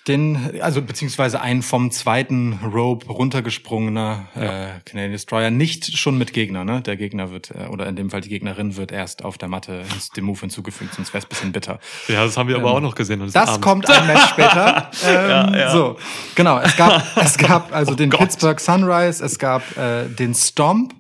Den, 0.09 0.61
also 0.61 0.83
beziehungsweise 0.83 1.41
ein 1.41 1.63
vom 1.63 1.93
zweiten 1.93 2.55
Rope 2.65 3.07
runtergesprungener 3.07 4.27
äh, 4.35 4.81
Canadian 4.85 5.13
Destroyer, 5.13 5.51
nicht 5.53 5.97
schon 5.97 6.19
mit 6.19 6.33
Gegner, 6.33 6.65
ne? 6.65 6.81
Der 6.81 6.97
Gegner 6.97 7.31
wird, 7.31 7.53
äh, 7.53 7.69
oder 7.69 7.87
in 7.87 7.95
dem 7.95 8.11
Fall 8.11 8.21
die 8.21 8.29
Gegnerin 8.29 8.77
wird 8.77 8.91
erst 8.91 9.25
auf 9.25 9.39
der 9.39 9.49
Matte 9.49 9.85
dem 10.17 10.25
Move 10.25 10.41
hinzugefügt, 10.41 10.95
sonst 10.95 11.15
wäre 11.15 11.23
es 11.23 11.27
bisschen 11.27 11.53
bitter. 11.53 11.79
Ja, 12.09 12.25
das 12.25 12.37
haben 12.37 12.49
wir 12.49 12.57
aber 12.57 12.71
Ähm, 12.71 12.77
auch 12.77 12.81
noch 12.81 12.97
gesehen. 12.97 13.21
Das 13.21 13.37
abends. 13.37 13.61
kommt 13.61 13.89
ein 13.89 14.07
Match 14.09 14.27
später. 14.31 14.91
Ähm, 15.07 15.31
Ja, 15.31 15.57
ja. 15.57 15.71
So, 15.73 15.97
genau. 16.35 16.59
Es 16.59 16.77
gab, 16.77 17.03
es 17.17 17.39
gab 17.39 17.73
also 17.73 17.93
Oh 17.93 17.95
den 17.95 18.11
Gott. 18.11 18.21
Pittsburgh 18.21 18.59
Sunrise, 18.61 19.25
es 19.25 19.39
gab 19.39 19.63
äh, 19.77 20.09
den 20.09 20.35
Stomp, 20.35 20.95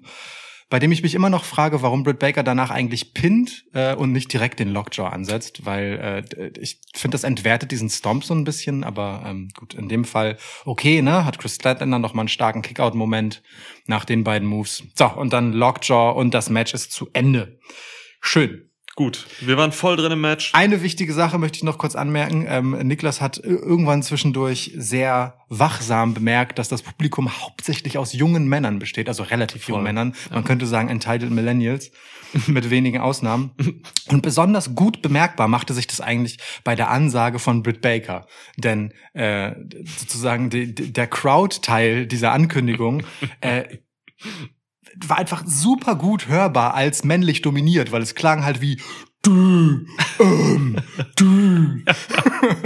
bei 0.72 0.78
dem 0.78 0.90
ich 0.90 1.02
mich 1.02 1.14
immer 1.14 1.28
noch 1.28 1.44
frage, 1.44 1.82
warum 1.82 2.02
Britt 2.02 2.18
Baker 2.18 2.42
danach 2.42 2.70
eigentlich 2.70 3.12
pinnt 3.12 3.66
äh, 3.74 3.94
und 3.94 4.10
nicht 4.10 4.32
direkt 4.32 4.58
den 4.58 4.72
Lockjaw 4.72 5.06
ansetzt, 5.06 5.66
weil 5.66 6.24
äh, 6.34 6.50
ich 6.58 6.80
finde, 6.94 7.14
das 7.14 7.24
entwertet 7.24 7.72
diesen 7.72 7.90
Stomp 7.90 8.24
so 8.24 8.32
ein 8.32 8.44
bisschen, 8.44 8.82
aber 8.82 9.22
ähm, 9.26 9.50
gut, 9.54 9.74
in 9.74 9.90
dem 9.90 10.06
Fall 10.06 10.38
okay, 10.64 11.02
ne? 11.02 11.26
Hat 11.26 11.38
Chris 11.38 11.56
Statlander 11.56 11.98
noch 11.98 12.14
mal 12.14 12.22
einen 12.22 12.28
starken 12.28 12.62
Kickout-Moment 12.62 13.42
nach 13.86 14.06
den 14.06 14.24
beiden 14.24 14.48
Moves. 14.48 14.82
So, 14.94 15.08
und 15.08 15.34
dann 15.34 15.52
Lockjaw 15.52 16.18
und 16.18 16.32
das 16.32 16.48
Match 16.48 16.72
ist 16.72 16.90
zu 16.90 17.10
Ende. 17.12 17.58
Schön. 18.22 18.71
Gut, 18.94 19.26
wir 19.40 19.56
waren 19.56 19.72
voll 19.72 19.96
drin 19.96 20.12
im 20.12 20.20
Match. 20.20 20.52
Eine 20.54 20.82
wichtige 20.82 21.14
Sache 21.14 21.38
möchte 21.38 21.56
ich 21.56 21.62
noch 21.62 21.78
kurz 21.78 21.96
anmerken. 21.96 22.44
Ähm, 22.46 22.72
Niklas 22.86 23.22
hat 23.22 23.38
irgendwann 23.38 24.02
zwischendurch 24.02 24.72
sehr 24.76 25.38
wachsam 25.48 26.12
bemerkt, 26.12 26.58
dass 26.58 26.68
das 26.68 26.82
Publikum 26.82 27.30
hauptsächlich 27.40 27.96
aus 27.96 28.12
jungen 28.12 28.46
Männern 28.48 28.78
besteht, 28.78 29.08
also 29.08 29.22
relativ 29.22 29.66
jungen 29.66 29.84
Männern. 29.84 30.14
Man 30.30 30.44
könnte 30.44 30.66
sagen 30.66 30.88
Entitled 30.88 31.30
Millennials, 31.30 31.90
mit 32.46 32.70
wenigen 32.70 33.00
Ausnahmen. 33.00 33.52
Und 34.08 34.22
besonders 34.22 34.74
gut 34.74 35.02
bemerkbar 35.02 35.48
machte 35.48 35.74
sich 35.74 35.86
das 35.86 36.00
eigentlich 36.00 36.38
bei 36.64 36.74
der 36.74 36.90
Ansage 36.90 37.38
von 37.38 37.62
Britt 37.62 37.80
Baker. 37.80 38.26
Denn 38.56 38.92
äh, 39.14 39.52
sozusagen 39.98 40.50
die, 40.50 40.74
der 40.74 41.06
Crowd-Teil 41.06 42.06
dieser 42.06 42.32
Ankündigung 42.32 43.04
äh, 43.40 43.78
war 45.06 45.18
einfach 45.18 45.42
super 45.46 45.96
gut 45.96 46.28
hörbar 46.28 46.74
als 46.74 47.04
männlich 47.04 47.42
dominiert, 47.42 47.92
weil 47.92 48.02
es 48.02 48.14
klang 48.14 48.44
halt 48.44 48.60
wie 48.60 48.80
du, 49.22 49.86
ähm, 50.20 50.76
du. 51.16 51.82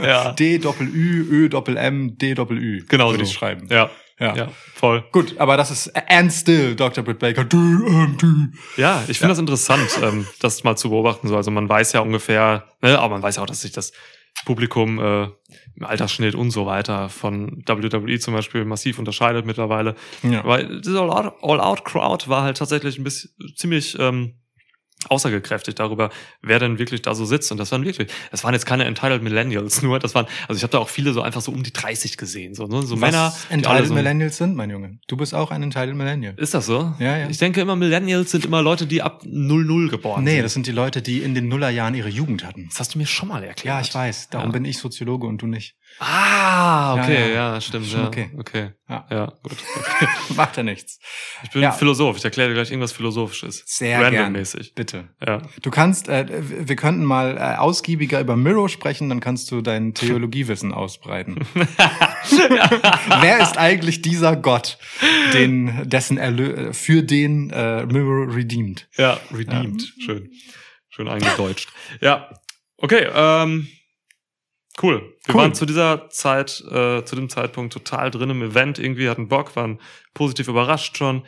Ja. 0.02 0.32
D 0.38 0.58
Doppel 0.58 0.88
Ü, 0.88 1.26
Ö 1.30 1.48
Doppel 1.48 1.76
M, 1.76 2.16
D 2.18 2.34
Doppel 2.34 2.58
Ü. 2.58 2.84
Genau 2.88 3.10
würde 3.10 3.24
so. 3.24 3.30
ich 3.30 3.36
schreiben. 3.36 3.68
Ja, 3.70 3.90
Ja. 4.18 4.34
ja, 4.34 4.48
voll. 4.74 5.04
Gut, 5.12 5.38
aber 5.38 5.56
das 5.56 5.70
ist 5.70 5.92
and 6.10 6.32
still 6.32 6.74
Dr. 6.74 7.04
Britt 7.04 7.18
Baker. 7.18 7.44
Du, 7.44 7.58
ähm, 7.86 8.16
du. 8.18 8.80
Ja, 8.80 9.04
ich 9.06 9.18
finde 9.18 9.32
das 9.32 9.38
interessant, 9.38 9.88
ähm, 10.02 10.26
das 10.40 10.64
mal 10.64 10.76
zu 10.76 10.88
beobachten. 10.90 11.28
So. 11.28 11.36
Also 11.36 11.50
man 11.50 11.68
weiß 11.68 11.92
ja 11.92 12.00
ungefähr, 12.00 12.64
ne, 12.80 12.98
aber 12.98 13.14
man 13.14 13.22
weiß 13.22 13.36
ja 13.36 13.42
auch, 13.42 13.46
dass 13.46 13.60
sich 13.60 13.72
das 13.72 13.92
Publikum 14.44 14.98
äh, 14.98 15.24
im 15.74 15.84
Altersschnitt 15.84 16.34
und 16.34 16.50
so 16.50 16.66
weiter 16.66 17.08
von 17.08 17.62
WWE 17.66 18.18
zum 18.18 18.34
Beispiel 18.34 18.64
massiv 18.64 18.98
unterscheidet 18.98 19.46
mittlerweile. 19.46 19.94
Ja. 20.22 20.44
Weil 20.44 20.80
diese 20.80 21.00
All-Out- 21.00 21.34
All-Out-Crowd 21.42 22.28
war 22.28 22.42
halt 22.42 22.58
tatsächlich 22.58 22.98
ein 22.98 23.04
bisschen 23.04 23.30
ziemlich 23.56 23.98
ähm, 23.98 24.34
aussagekräftig 25.10 25.74
darüber, 25.74 26.10
wer 26.42 26.58
denn 26.58 26.78
wirklich 26.78 27.02
da 27.02 27.14
so 27.14 27.24
sitzt. 27.24 27.50
Und 27.52 27.58
das 27.58 27.72
waren 27.72 27.84
wirklich, 27.84 28.08
das 28.30 28.44
waren 28.44 28.54
jetzt 28.54 28.66
keine 28.66 28.84
Entitled 28.84 29.22
Millennials 29.22 29.82
nur, 29.82 29.98
das 29.98 30.14
waren, 30.14 30.26
also 30.48 30.56
ich 30.58 30.62
habe 30.62 30.70
da 30.72 30.78
auch 30.78 30.88
viele 30.88 31.12
so 31.12 31.22
einfach 31.22 31.40
so 31.40 31.52
um 31.52 31.62
die 31.62 31.72
30 31.72 32.16
gesehen. 32.16 32.54
So, 32.54 32.66
ne? 32.66 32.82
so 32.82 32.96
Männer. 32.96 33.26
Was 33.26 33.46
alle 33.48 33.54
Entitled 33.58 33.86
so, 33.88 33.94
Millennials 33.94 34.36
sind, 34.36 34.56
mein 34.56 34.70
Junge. 34.70 34.98
Du 35.08 35.16
bist 35.16 35.34
auch 35.34 35.50
ein 35.50 35.62
Entitled 35.62 35.96
Millennial. 35.96 36.34
Ist 36.36 36.54
das 36.54 36.66
so? 36.66 36.94
Ja, 36.98 37.16
ja. 37.16 37.28
Ich 37.28 37.38
denke 37.38 37.60
immer, 37.60 37.76
Millennials 37.76 38.30
sind 38.30 38.44
immer 38.44 38.62
Leute, 38.62 38.86
die 38.86 39.02
ab 39.02 39.22
00 39.24 39.88
geboren 39.88 40.24
Nee, 40.24 40.34
sind. 40.36 40.42
das 40.44 40.54
sind 40.54 40.66
die 40.66 40.72
Leute, 40.72 41.02
die 41.02 41.18
in 41.20 41.34
den 41.34 41.48
Nullerjahren 41.48 41.94
ihre 41.94 42.08
Jugend 42.08 42.44
hatten. 42.44 42.66
Das 42.68 42.80
hast 42.80 42.94
du 42.94 42.98
mir 42.98 43.06
schon 43.06 43.28
mal 43.28 43.42
erklärt. 43.42 43.76
Ja, 43.76 43.80
ich 43.80 43.94
weiß. 43.94 44.30
Darum 44.30 44.48
Ja. 44.48 44.52
bin 44.52 44.64
ich 44.64 44.78
Soziologe 44.78 45.26
und 45.26 45.42
du 45.42 45.46
nicht. 45.46 45.74
Ah, 45.98 46.94
okay, 46.94 47.20
Ja, 47.20 47.26
ja, 47.28 47.54
ja. 47.54 47.60
stimmt. 47.60 47.90
Ja. 47.90 48.06
okay. 48.06 48.30
okay. 48.38 48.70
Ja. 48.88 49.06
Ja, 49.10 49.32
gut. 49.42 49.52
Okay. 49.76 50.08
Macht 50.36 50.56
ja 50.56 50.62
nichts. 50.62 50.98
Ich 51.42 51.50
bin. 51.50 51.70
Philosoph. 51.72 52.18
Ich 52.18 52.24
erkläre 52.24 52.48
dir 52.50 52.54
gleich 52.54 52.70
irgendwas 52.70 52.92
Philosophisches. 52.92 53.62
Sehr. 53.66 54.00
Randommäßig. 54.00 54.74
Bitte. 54.74 55.08
Ja. 55.26 55.42
Du 55.62 55.70
kannst, 55.70 56.08
äh, 56.08 56.26
wir 56.68 56.76
könnten 56.76 57.04
mal 57.04 57.36
äh, 57.38 57.56
ausgiebiger 57.56 58.20
über 58.20 58.36
Miro 58.36 58.68
sprechen, 58.68 59.08
dann 59.08 59.20
kannst 59.20 59.50
du 59.50 59.62
dein 59.62 59.94
Theologiewissen 59.94 60.74
ausbreiten. 60.74 61.36
Wer 63.20 63.40
ist 63.40 63.56
eigentlich 63.56 64.02
dieser 64.02 64.36
Gott, 64.36 64.78
den, 65.32 65.88
dessen 65.88 66.18
Erlö 66.18 66.72
für 66.72 67.02
den 67.02 67.50
äh, 67.50 67.86
Miro 67.86 68.24
redeemed? 68.24 68.88
Ja, 68.96 69.18
redeemed. 69.34 69.82
Schön. 70.04 70.30
Schön 70.88 71.08
eingedeutscht. 71.08 71.70
ja. 72.00 72.30
Okay, 72.78 73.06
ähm, 73.14 73.68
cool. 74.82 75.14
Wir 75.24 75.34
Cool. 75.34 75.40
waren 75.42 75.54
zu 75.54 75.66
dieser 75.66 76.08
Zeit, 76.10 76.62
äh, 76.70 77.04
zu 77.04 77.16
dem 77.16 77.28
Zeitpunkt 77.28 77.72
total 77.72 78.10
drin 78.10 78.30
im 78.30 78.42
Event. 78.42 78.78
Irgendwie 78.78 79.08
hatten 79.08 79.28
Bock, 79.28 79.56
waren 79.56 79.80
positiv 80.14 80.48
überrascht 80.48 80.96
schon. 80.96 81.26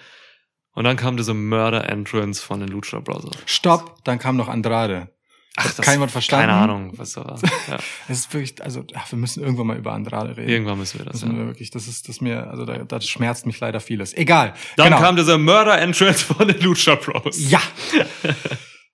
Und 0.73 0.85
dann 0.85 0.97
kam 0.97 1.17
diese 1.17 1.35
Murder-Entrance 1.35 2.41
von 2.43 2.61
den 2.61 2.69
Lucha 2.69 3.01
Brothers. 3.01 3.37
Stopp, 3.47 4.05
dann 4.05 4.19
kam 4.19 4.37
noch 4.37 4.49
Andrade. 4.49 5.09
Ach, 5.57 5.75
das 5.75 5.85
kein 5.85 5.99
Wort 5.99 6.13
verstanden. 6.13 6.47
Keine 6.47 6.59
Ahnung, 6.61 6.93
was 6.97 7.15
da 7.15 7.25
war. 7.25 7.41
Ja. 7.69 7.79
Es 8.09 8.21
ist 8.21 8.33
wirklich, 8.33 8.63
also 8.63 8.85
ach, 8.95 9.11
wir 9.11 9.19
müssen 9.19 9.43
irgendwann 9.43 9.67
mal 9.67 9.77
über 9.77 9.93
Andrade 9.93 10.37
reden. 10.37 10.49
Irgendwann 10.49 10.79
müssen 10.79 11.01
wir 11.01 11.07
das. 11.07 11.21
Das, 11.21 11.29
ja. 11.29 11.37
wir 11.37 11.47
wirklich, 11.47 11.71
das 11.71 11.89
ist, 11.89 12.09
das 12.09 12.21
mir, 12.21 12.49
also 12.49 12.65
da, 12.65 12.79
das 12.79 13.09
schmerzt 13.09 13.45
mich 13.45 13.59
leider 13.59 13.81
vieles. 13.81 14.15
Egal. 14.15 14.55
Dann 14.77 14.91
genau. 14.91 15.01
kam 15.01 15.17
dieser 15.17 15.37
Murder-Entrance 15.37 16.25
von 16.25 16.47
den 16.47 16.61
Lucha 16.61 16.95
Bros. 16.95 17.37
Ja. 17.51 17.61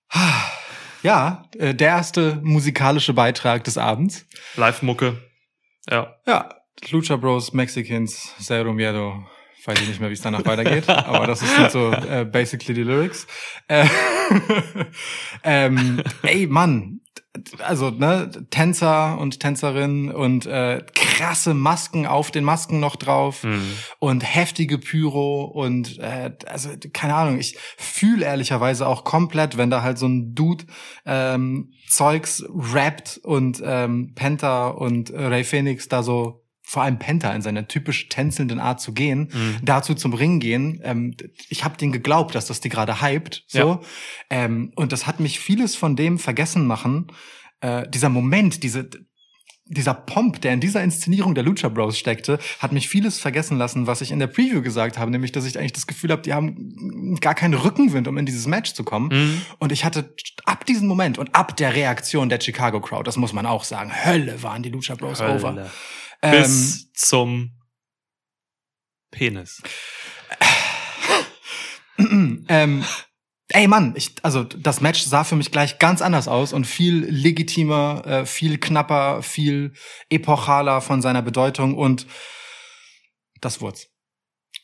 ja, 1.05 1.45
äh, 1.59 1.75
der 1.75 1.89
erste 1.89 2.39
musikalische 2.43 3.13
Beitrag 3.13 3.63
des 3.63 3.77
Abends. 3.77 4.25
Live-Mucke. 4.55 5.21
Ja. 5.87 6.15
Ja, 6.25 6.49
Lucha 6.89 7.15
Bros, 7.15 7.53
Mexicans, 7.53 8.33
Zero 8.39 8.73
Miedo, 8.73 9.23
weiß 9.65 9.79
ich 9.81 9.87
nicht 9.87 9.99
mehr, 9.99 10.09
wie 10.09 10.13
es 10.13 10.21
danach 10.21 10.43
weitergeht, 10.45 10.89
aber 10.89 11.27
das 11.27 11.41
sind 11.41 11.71
so 11.71 11.91
äh, 11.91 12.25
basically 12.25 12.73
die 12.73 12.81
Lyrics. 12.81 13.27
Äh, 13.67 13.85
ähm, 15.43 16.01
ey, 16.23 16.47
Mann, 16.47 17.01
also 17.59 17.89
ne, 17.89 18.29
Tänzer 18.49 19.17
und 19.17 19.39
Tänzerinnen 19.39 20.11
und 20.11 20.45
äh, 20.45 20.83
krasse 20.93 21.53
Masken 21.53 22.05
auf 22.05 22.31
den 22.31 22.43
Masken 22.43 22.79
noch 22.79 22.95
drauf 22.95 23.43
mhm. 23.43 23.71
und 23.99 24.21
heftige 24.21 24.77
Pyro 24.77 25.43
und 25.45 25.99
äh, 25.99 26.31
also 26.47 26.69
keine 26.93 27.15
Ahnung, 27.15 27.39
ich 27.39 27.57
fühle 27.77 28.25
ehrlicherweise 28.25 28.87
auch 28.87 29.03
komplett, 29.03 29.57
wenn 29.57 29.69
da 29.69 29.81
halt 29.81 29.97
so 29.97 30.07
ein 30.07 30.35
Dude 30.35 30.65
ähm, 31.05 31.71
Zeugs 31.87 32.43
rappt 32.49 33.19
und 33.23 33.61
ähm, 33.63 34.13
Penta 34.15 34.69
und 34.69 35.11
Ray 35.13 35.43
Phoenix 35.43 35.87
da 35.87 36.03
so 36.03 36.44
vor 36.65 36.83
allem 36.83 36.97
Penta 36.97 37.31
in 37.33 37.41
seiner 37.41 37.67
typisch 37.67 38.09
tänzelnden 38.09 38.59
Art 38.59 38.81
zu 38.81 38.93
gehen, 38.93 39.29
mhm. 39.31 39.57
dazu 39.63 39.93
zum 39.93 40.13
Ring 40.13 40.39
gehen. 40.39 40.81
Ähm, 40.83 41.15
ich 41.49 41.63
habe 41.63 41.77
den 41.77 41.91
geglaubt, 41.91 42.33
dass 42.35 42.47
das 42.47 42.59
die 42.59 42.69
gerade 42.69 43.01
hypt. 43.01 43.43
So. 43.47 43.59
Ja. 43.59 43.81
Ähm, 44.29 44.71
und 44.75 44.91
das 44.91 45.05
hat 45.05 45.19
mich 45.19 45.39
vieles 45.39 45.75
von 45.75 45.95
dem 45.95 46.17
vergessen 46.17 46.65
machen. 46.65 47.07
Äh, 47.61 47.87
dieser 47.89 48.09
Moment, 48.09 48.63
diese, 48.63 48.89
dieser 49.67 49.93
Pomp, 49.93 50.41
der 50.41 50.53
in 50.53 50.59
dieser 50.59 50.83
Inszenierung 50.83 51.33
der 51.33 51.43
Lucha 51.43 51.69
Bros 51.69 51.97
steckte, 51.97 52.39
hat 52.59 52.71
mich 52.71 52.87
vieles 52.87 53.19
vergessen 53.19 53.57
lassen, 53.57 53.87
was 53.87 54.01
ich 54.01 54.11
in 54.11 54.19
der 54.19 54.27
Preview 54.27 54.61
gesagt 54.61 54.97
habe, 54.97 55.09
nämlich, 55.09 55.31
dass 55.31 55.45
ich 55.45 55.57
eigentlich 55.57 55.73
das 55.73 55.87
Gefühl 55.87 56.11
habe, 56.11 56.21
die 56.21 56.33
haben 56.33 57.17
gar 57.21 57.33
keinen 57.33 57.55
Rückenwind, 57.55 58.07
um 58.07 58.17
in 58.17 58.25
dieses 58.25 58.47
Match 58.47 58.73
zu 58.73 58.83
kommen. 58.83 59.09
Mhm. 59.11 59.41
Und 59.59 59.71
ich 59.71 59.85
hatte 59.85 60.13
ab 60.45 60.65
diesem 60.65 60.87
Moment 60.87 61.17
und 61.17 61.33
ab 61.33 61.55
der 61.57 61.75
Reaktion 61.75 62.29
der 62.29 62.39
Chicago 62.39 62.81
Crowd, 62.81 63.03
das 63.05 63.17
muss 63.17 63.33
man 63.33 63.45
auch 63.45 63.63
sagen, 63.63 63.91
Hölle 64.05 64.43
waren 64.43 64.61
die 64.61 64.69
Lucha 64.69 64.95
Bros 64.95 65.19
Hölle. 65.19 65.35
over. 65.35 65.71
Bis 66.21 66.83
ähm, 66.83 66.89
zum 66.93 67.51
Penis. 69.11 69.61
ähm, 71.97 72.85
ey 73.49 73.67
Mann, 73.67 73.93
ich, 73.95 74.15
also 74.23 74.43
das 74.43 74.81
Match 74.81 75.03
sah 75.03 75.23
für 75.23 75.35
mich 75.35 75.51
gleich 75.51 75.79
ganz 75.79 76.01
anders 76.01 76.27
aus 76.27 76.53
und 76.53 76.65
viel 76.65 77.05
legitimer, 77.05 78.03
äh, 78.05 78.25
viel 78.25 78.57
knapper, 78.57 79.21
viel 79.21 79.73
epochaler 80.09 80.81
von 80.81 81.01
seiner 81.01 81.21
Bedeutung 81.21 81.75
und 81.75 82.07
das 83.41 83.61
wurd's. 83.61 83.87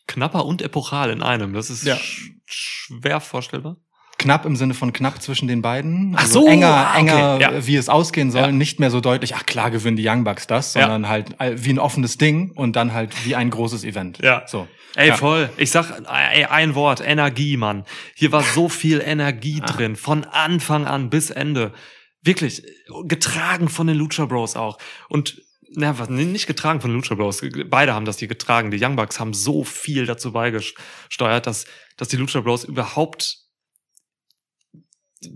Knapper 0.07 0.45
und 0.45 0.61
epochal 0.61 1.09
in 1.11 1.21
einem, 1.23 1.53
das 1.53 1.69
ist 1.69 1.85
ja. 1.85 1.95
sch 1.97 2.31
schwer 2.45 3.21
vorstellbar. 3.21 3.77
Knapp 4.21 4.45
im 4.45 4.55
Sinne 4.55 4.75
von 4.75 4.93
knapp 4.93 5.19
zwischen 5.19 5.47
den 5.47 5.63
beiden. 5.63 6.15
Also 6.15 6.41
ach 6.41 6.43
so, 6.43 6.47
enger, 6.47 6.67
ah, 6.67 6.91
okay. 6.91 6.99
enger, 6.99 7.37
ja. 7.41 7.65
wie 7.65 7.75
es 7.75 7.89
ausgehen 7.89 8.29
soll. 8.29 8.41
Ja. 8.41 8.51
Nicht 8.51 8.79
mehr 8.79 8.91
so 8.91 9.01
deutlich, 9.01 9.33
ach 9.35 9.47
klar 9.47 9.71
gewinnen 9.71 9.97
die 9.97 10.07
Young 10.07 10.23
Bucks 10.23 10.45
das, 10.45 10.73
sondern 10.73 11.03
ja. 11.03 11.09
halt 11.09 11.41
äh, 11.41 11.55
wie 11.55 11.71
ein 11.71 11.79
offenes 11.79 12.19
Ding 12.19 12.51
und 12.51 12.75
dann 12.75 12.93
halt 12.93 13.25
wie 13.25 13.35
ein 13.35 13.49
großes 13.49 13.83
Event. 13.83 14.19
Ja. 14.19 14.43
So. 14.45 14.67
Ey, 14.95 15.11
voll. 15.13 15.49
Ich 15.57 15.71
sag 15.71 15.89
ey, 16.07 16.45
ein 16.45 16.75
Wort, 16.75 17.01
Energie, 17.01 17.57
Mann. 17.57 17.83
Hier 18.13 18.31
war 18.31 18.43
so 18.43 18.69
viel 18.69 19.01
Energie 19.03 19.59
ah. 19.63 19.65
drin, 19.65 19.95
von 19.95 20.23
Anfang 20.23 20.85
an 20.85 21.09
bis 21.09 21.31
Ende. 21.31 21.73
Wirklich, 22.21 22.61
getragen 23.05 23.69
von 23.69 23.87
den 23.87 23.97
Lucha 23.97 24.25
Bros 24.25 24.55
auch. 24.55 24.77
Und 25.09 25.41
na, 25.73 25.97
was, 25.97 26.09
nicht 26.09 26.45
getragen 26.45 26.79
von 26.79 26.91
den 26.91 26.97
Lucha 26.97 27.15
Bros. 27.15 27.41
Beide 27.71 27.95
haben 27.95 28.05
das 28.05 28.19
hier 28.19 28.27
getragen. 28.27 28.69
Die 28.69 28.83
Young 28.83 28.97
Bucks 28.97 29.19
haben 29.19 29.33
so 29.33 29.63
viel 29.63 30.05
dazu 30.05 30.31
beigesteuert, 30.31 31.47
dass, 31.47 31.65
dass 31.97 32.09
die 32.09 32.17
Lucha 32.17 32.41
Bros 32.41 32.65
überhaupt 32.65 33.40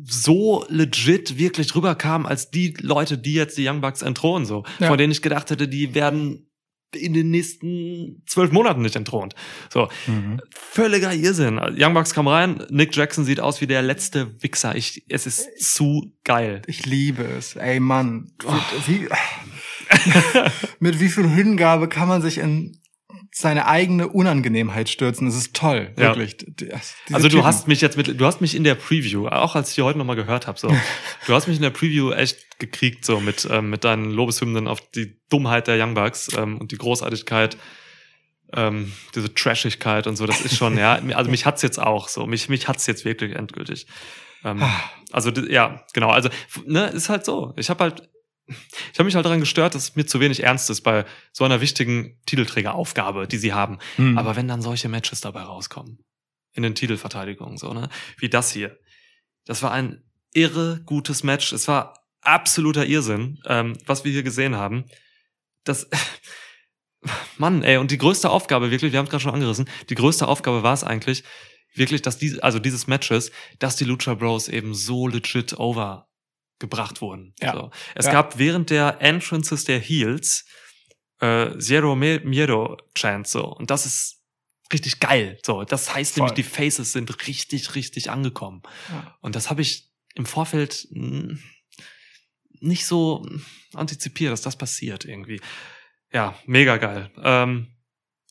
so 0.04 0.66
legit 0.70 1.38
wirklich 1.38 1.76
rüberkam 1.76 2.26
als 2.26 2.50
die 2.50 2.76
Leute, 2.80 3.18
die 3.18 3.34
jetzt 3.34 3.58
die 3.58 3.68
Young 3.68 3.82
Bucks 3.82 4.02
entthronen, 4.02 4.46
so. 4.46 4.64
Ja. 4.80 4.88
Von 4.88 4.98
denen 4.98 5.12
ich 5.12 5.22
gedacht 5.22 5.50
hätte, 5.52 5.68
die 5.68 5.94
werden 5.94 6.50
in 6.96 7.14
den 7.14 7.30
nächsten 7.30 8.24
zwölf 8.26 8.52
Monaten 8.52 8.82
nicht 8.82 8.96
entthront. 8.96 9.36
So. 9.70 9.90
Mhm. 10.08 10.40
Völliger 10.50 11.14
Irrsinn. 11.14 11.60
Young 11.78 11.94
Bucks 11.94 12.14
kam 12.14 12.28
rein, 12.28 12.64
Nick 12.70 12.96
Jackson 12.96 13.26
sieht 13.26 13.40
aus 13.40 13.62
wie 13.62 13.68
der 13.68 13.82
letzte 13.82 14.42
Wichser. 14.42 14.76
Ich, 14.76 15.06
es 15.10 15.28
ist 15.28 15.74
zu 15.74 16.14
geil. 16.24 16.62
Ich 16.68 16.86
liebe 16.86 17.24
es. 17.24 17.56
Ey, 17.56 17.80
Mann. 17.80 18.32
Oh. 18.46 18.54
Wie, 18.88 19.08
mit 20.80 21.00
wie 21.00 21.10
viel 21.10 21.28
Hingabe 21.28 21.90
kann 21.90 22.08
man 22.08 22.22
sich 22.22 22.38
in 22.38 22.80
seine 23.38 23.68
eigene 23.68 24.08
Unangenehmheit 24.08 24.88
stürzen. 24.88 25.28
Das 25.28 25.36
ist 25.36 25.54
toll, 25.54 25.92
ja. 25.98 26.16
wirklich. 26.16 26.38
Diese 26.38 26.72
also 27.12 27.28
du 27.28 27.36
Typen. 27.36 27.44
hast 27.46 27.68
mich 27.68 27.82
jetzt 27.82 27.98
mit, 27.98 28.18
du 28.18 28.26
hast 28.26 28.40
mich 28.40 28.56
in 28.56 28.64
der 28.64 28.76
Preview, 28.76 29.28
auch 29.28 29.56
als 29.56 29.70
ich 29.70 29.76
die 29.76 29.82
heute 29.82 29.98
nochmal 29.98 30.16
gehört 30.16 30.48
habe, 30.48 30.58
so, 30.58 30.70
du 31.28 31.34
hast 31.34 31.46
mich 31.46 31.58
in 31.58 31.62
der 31.62 31.70
Preview 31.70 32.12
echt 32.12 32.60
gekriegt, 32.60 33.04
so 33.04 33.20
mit 33.20 33.46
ähm, 33.52 33.70
mit 33.70 33.84
deinen 33.84 34.10
Lobeshymnen 34.10 34.70
auf 34.70 34.80
die 34.92 35.18
Dummheit 35.30 35.68
der 35.68 35.84
Young 35.84 35.96
Bucks 35.96 36.30
ähm, 36.38 36.60
und 36.60 36.72
die 36.72 36.78
Großartigkeit, 36.78 37.58
ähm, 38.54 38.94
diese 39.14 39.34
Trashigkeit 39.34 40.08
und 40.08 40.16
so. 40.16 40.26
Das 40.26 40.40
ist 40.40 40.56
schon, 40.56 40.78
ja, 40.78 40.94
also 41.14 41.30
mich 41.30 41.46
hat's 41.46 41.62
jetzt 41.62 41.78
auch 41.78 42.08
so, 42.08 42.26
mich 42.26 42.48
mich 42.48 42.70
hat's 42.70 42.88
jetzt 42.88 43.04
wirklich 43.04 43.36
endgültig. 43.36 43.86
Ähm, 44.46 44.64
ah. 44.64 44.80
also 45.12 45.32
ja, 45.32 45.84
genau. 45.92 46.12
Also 46.12 46.30
ne, 46.66 46.86
ist 46.88 47.10
halt 47.10 47.26
so. 47.26 47.54
Ich 47.58 47.70
habe 47.70 47.84
halt 47.84 48.10
ich 48.48 49.00
habe 49.00 49.06
mich 49.06 49.16
halt 49.16 49.26
daran 49.26 49.40
gestört, 49.40 49.76
dass 49.76 49.84
es 49.84 49.96
mir 49.96 50.06
zu 50.06 50.20
wenig 50.20 50.44
ernst 50.44 50.70
ist 50.70 50.82
bei 50.82 51.06
so 51.32 51.44
einer 51.44 51.62
wichtigen 51.62 52.20
Titelträgeraufgabe, 52.26 53.28
die 53.28 53.38
sie 53.38 53.54
haben. 53.54 53.80
Mhm. 53.98 54.18
Aber 54.18 54.36
wenn 54.36 54.48
dann 54.48 54.62
solche 54.62 54.90
Matches 54.90 55.22
dabei 55.22 55.42
rauskommen, 55.42 56.00
in 56.54 56.64
den 56.64 56.76
Titelverteidigungen, 56.76 57.58
so, 57.58 57.74
ne, 57.74 57.90
wie 58.18 58.30
das 58.30 58.52
hier. 58.52 58.80
Das 59.46 59.62
war 59.62 59.72
ein 59.72 60.04
irre 60.34 60.82
gutes 60.86 61.24
Match. 61.24 61.54
Es 61.54 61.68
war 61.68 62.06
absoluter 62.22 62.86
Irrsinn, 62.86 63.40
ähm, 63.46 63.78
was 63.86 64.04
wir 64.06 64.12
hier 64.12 64.24
gesehen 64.24 64.56
haben. 64.56 64.86
Das, 65.64 65.90
Mann, 67.38 67.64
ey, 67.64 67.78
und 67.78 67.92
die 67.92 67.98
größte 67.98 68.30
Aufgabe 68.30 68.72
wirklich, 68.72 68.92
wir 68.92 69.00
haben 69.00 69.06
es 69.06 69.12
gerade 69.12 69.24
schon 69.24 69.34
angerissen, 69.34 69.70
die 69.90 69.96
größte 69.96 70.28
Aufgabe 70.28 70.64
war 70.64 70.74
es 70.74 70.84
eigentlich, 70.84 71.24
wirklich, 71.74 72.02
dass 72.02 72.18
diese, 72.18 72.42
also 72.44 72.60
dieses 72.60 72.88
Matches, 72.88 73.32
dass 73.60 73.76
die 73.76 73.84
Lucha 73.84 74.14
Bros 74.14 74.48
eben 74.48 74.74
so 74.74 75.08
legit 75.08 75.60
over 75.60 76.08
gebracht 76.60 77.02
wurden. 77.02 77.34
Ja. 77.40 77.54
So. 77.54 77.72
Es 77.96 78.06
ja. 78.06 78.12
gab 78.12 78.38
während 78.38 78.70
der 78.70 79.02
Entrances 79.02 79.66
der 79.66 79.80
Heels 79.80 80.46
äh, 81.20 81.58
Zero 81.58 81.96
Miedo 81.96 82.78
Chance 82.98 83.32
so 83.32 83.46
und 83.46 83.72
das 83.72 83.86
ist 83.86 84.22
richtig 84.74 85.00
geil. 85.00 85.40
So, 85.46 85.64
das 85.64 85.94
heißt 85.94 86.14
Voll. 86.14 86.22
nämlich 86.22 86.36
die 86.36 86.50
Faces 86.50 86.92
sind 86.92 87.28
richtig 87.28 87.76
richtig 87.76 88.10
angekommen. 88.10 88.62
Ja. 88.90 89.18
Und 89.22 89.36
das 89.36 89.50
habe 89.50 89.62
ich 89.62 89.92
im 90.16 90.26
Vorfeld 90.26 90.88
nicht 90.92 92.86
so 92.86 93.26
antizipiert, 93.74 94.32
dass 94.32 94.42
das 94.42 94.58
passiert 94.58 95.06
irgendwie. 95.06 95.42
Ja, 96.12 96.38
mega 96.46 96.78
geil. 96.78 97.12
Ähm, 97.22 97.68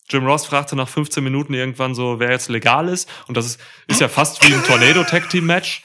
Jim 0.09 0.27
Ross 0.27 0.47
fragte 0.47 0.77
nach 0.77 0.89
15 0.89 1.25
Minuten 1.25 1.55
irgendwann 1.55 1.95
so, 1.95 2.21
wer 2.21 2.31
jetzt 2.31 2.49
legal 2.49 2.89
ist. 2.89 3.09
Und 3.27 3.37
das 3.37 3.47
ist, 3.47 3.61
ist 3.87 4.01
ja 4.01 4.09
fast 4.09 4.47
wie 4.47 4.53
ein 4.53 4.63
Tornado 4.67 5.05
Tag 5.05 5.31
Team 5.31 5.47
Match. 5.47 5.83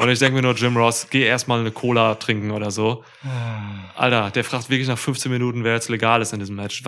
Und 0.00 0.08
ich 0.08 0.18
denke 0.18 0.36
mir 0.36 0.42
nur, 0.42 0.54
Jim 0.54 0.78
Ross, 0.78 1.08
geh 1.10 1.24
erstmal 1.24 1.60
eine 1.60 1.72
Cola 1.72 2.14
trinken 2.14 2.52
oder 2.52 2.70
so. 2.70 3.04
Ah. 3.22 3.90
Alter, 3.96 4.30
der 4.30 4.44
fragt 4.44 4.70
wirklich 4.70 4.88
nach 4.88 4.96
15 4.96 5.30
Minuten, 5.30 5.62
wer 5.62 5.74
jetzt 5.74 5.90
legal 5.90 6.22
ist 6.22 6.32
in 6.32 6.38
diesem 6.38 6.56
Match. 6.56 6.82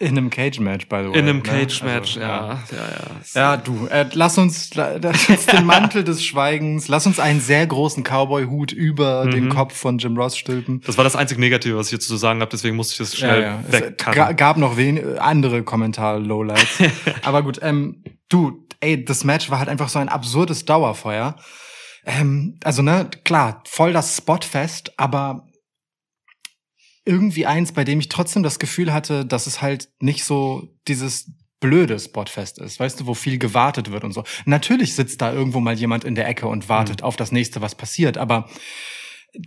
In 0.00 0.08
einem 0.08 0.28
Cage-Match, 0.28 0.88
by 0.88 0.96
the 1.04 1.10
way. 1.10 1.18
In 1.20 1.28
einem 1.28 1.36
ne? 1.36 1.42
Cage-Match, 1.44 2.16
also, 2.16 2.20
ja. 2.20 2.48
Ja, 2.48 2.76
ja, 2.76 3.10
so. 3.22 3.38
ja 3.38 3.56
du, 3.56 3.86
äh, 3.86 4.06
lass 4.12 4.36
uns 4.38 4.74
lass 4.74 5.46
den 5.46 5.64
Mantel 5.64 6.02
des 6.02 6.24
Schweigens, 6.24 6.88
lass 6.88 7.06
uns 7.06 7.20
einen 7.20 7.40
sehr 7.40 7.64
großen 7.64 8.02
Cowboy-Hut 8.02 8.72
über 8.72 9.24
mhm. 9.24 9.30
den 9.30 9.48
Kopf 9.48 9.76
von 9.76 9.98
Jim 9.98 10.16
Ross 10.16 10.36
stülpen. 10.36 10.80
Das 10.84 10.96
war 10.96 11.04
das 11.04 11.14
einzige 11.14 11.40
Negative, 11.40 11.76
was 11.76 11.86
ich 11.86 11.92
jetzt 11.92 12.08
zu 12.08 12.16
sagen 12.16 12.40
habe, 12.40 12.50
deswegen 12.50 12.74
musste 12.74 12.92
ich 12.94 12.98
das 13.08 13.16
schnell 13.16 13.42
ja, 13.42 13.62
ja. 13.70 13.88
Es 14.28 14.36
gab 14.36 14.56
noch 14.56 14.76
wen 14.76 15.16
andere 15.18 15.62
Kommentar-Lowlights. 15.62 16.82
Aber 17.22 17.42
gut, 17.44 17.60
ähm, 17.62 18.02
du, 18.28 18.66
ey, 18.80 19.04
das 19.04 19.24
Match 19.24 19.50
war 19.50 19.58
halt 19.58 19.68
einfach 19.68 19.88
so 19.88 19.98
ein 19.98 20.08
absurdes 20.08 20.64
Dauerfeuer. 20.64 21.36
Ähm, 22.04 22.58
also, 22.62 22.82
ne, 22.82 23.10
klar, 23.24 23.62
voll 23.66 23.92
das 23.92 24.16
Spotfest, 24.16 24.98
aber 24.98 25.46
irgendwie 27.04 27.46
eins, 27.46 27.72
bei 27.72 27.84
dem 27.84 28.00
ich 28.00 28.08
trotzdem 28.08 28.42
das 28.42 28.58
Gefühl 28.58 28.92
hatte, 28.92 29.24
dass 29.24 29.46
es 29.46 29.62
halt 29.62 29.88
nicht 30.00 30.24
so 30.24 30.68
dieses 30.88 31.30
blöde 31.60 31.98
Spotfest 31.98 32.58
ist, 32.58 32.78
weißt 32.78 33.00
du, 33.00 33.06
wo 33.06 33.14
viel 33.14 33.38
gewartet 33.38 33.90
wird 33.90 34.04
und 34.04 34.12
so. 34.12 34.24
Natürlich 34.44 34.94
sitzt 34.94 35.22
da 35.22 35.32
irgendwo 35.32 35.60
mal 35.60 35.74
jemand 35.74 36.04
in 36.04 36.14
der 36.14 36.28
Ecke 36.28 36.48
und 36.48 36.68
wartet 36.68 37.00
mhm. 37.00 37.06
auf 37.06 37.16
das 37.16 37.32
nächste, 37.32 37.60
was 37.60 37.74
passiert, 37.74 38.18
aber 38.18 38.48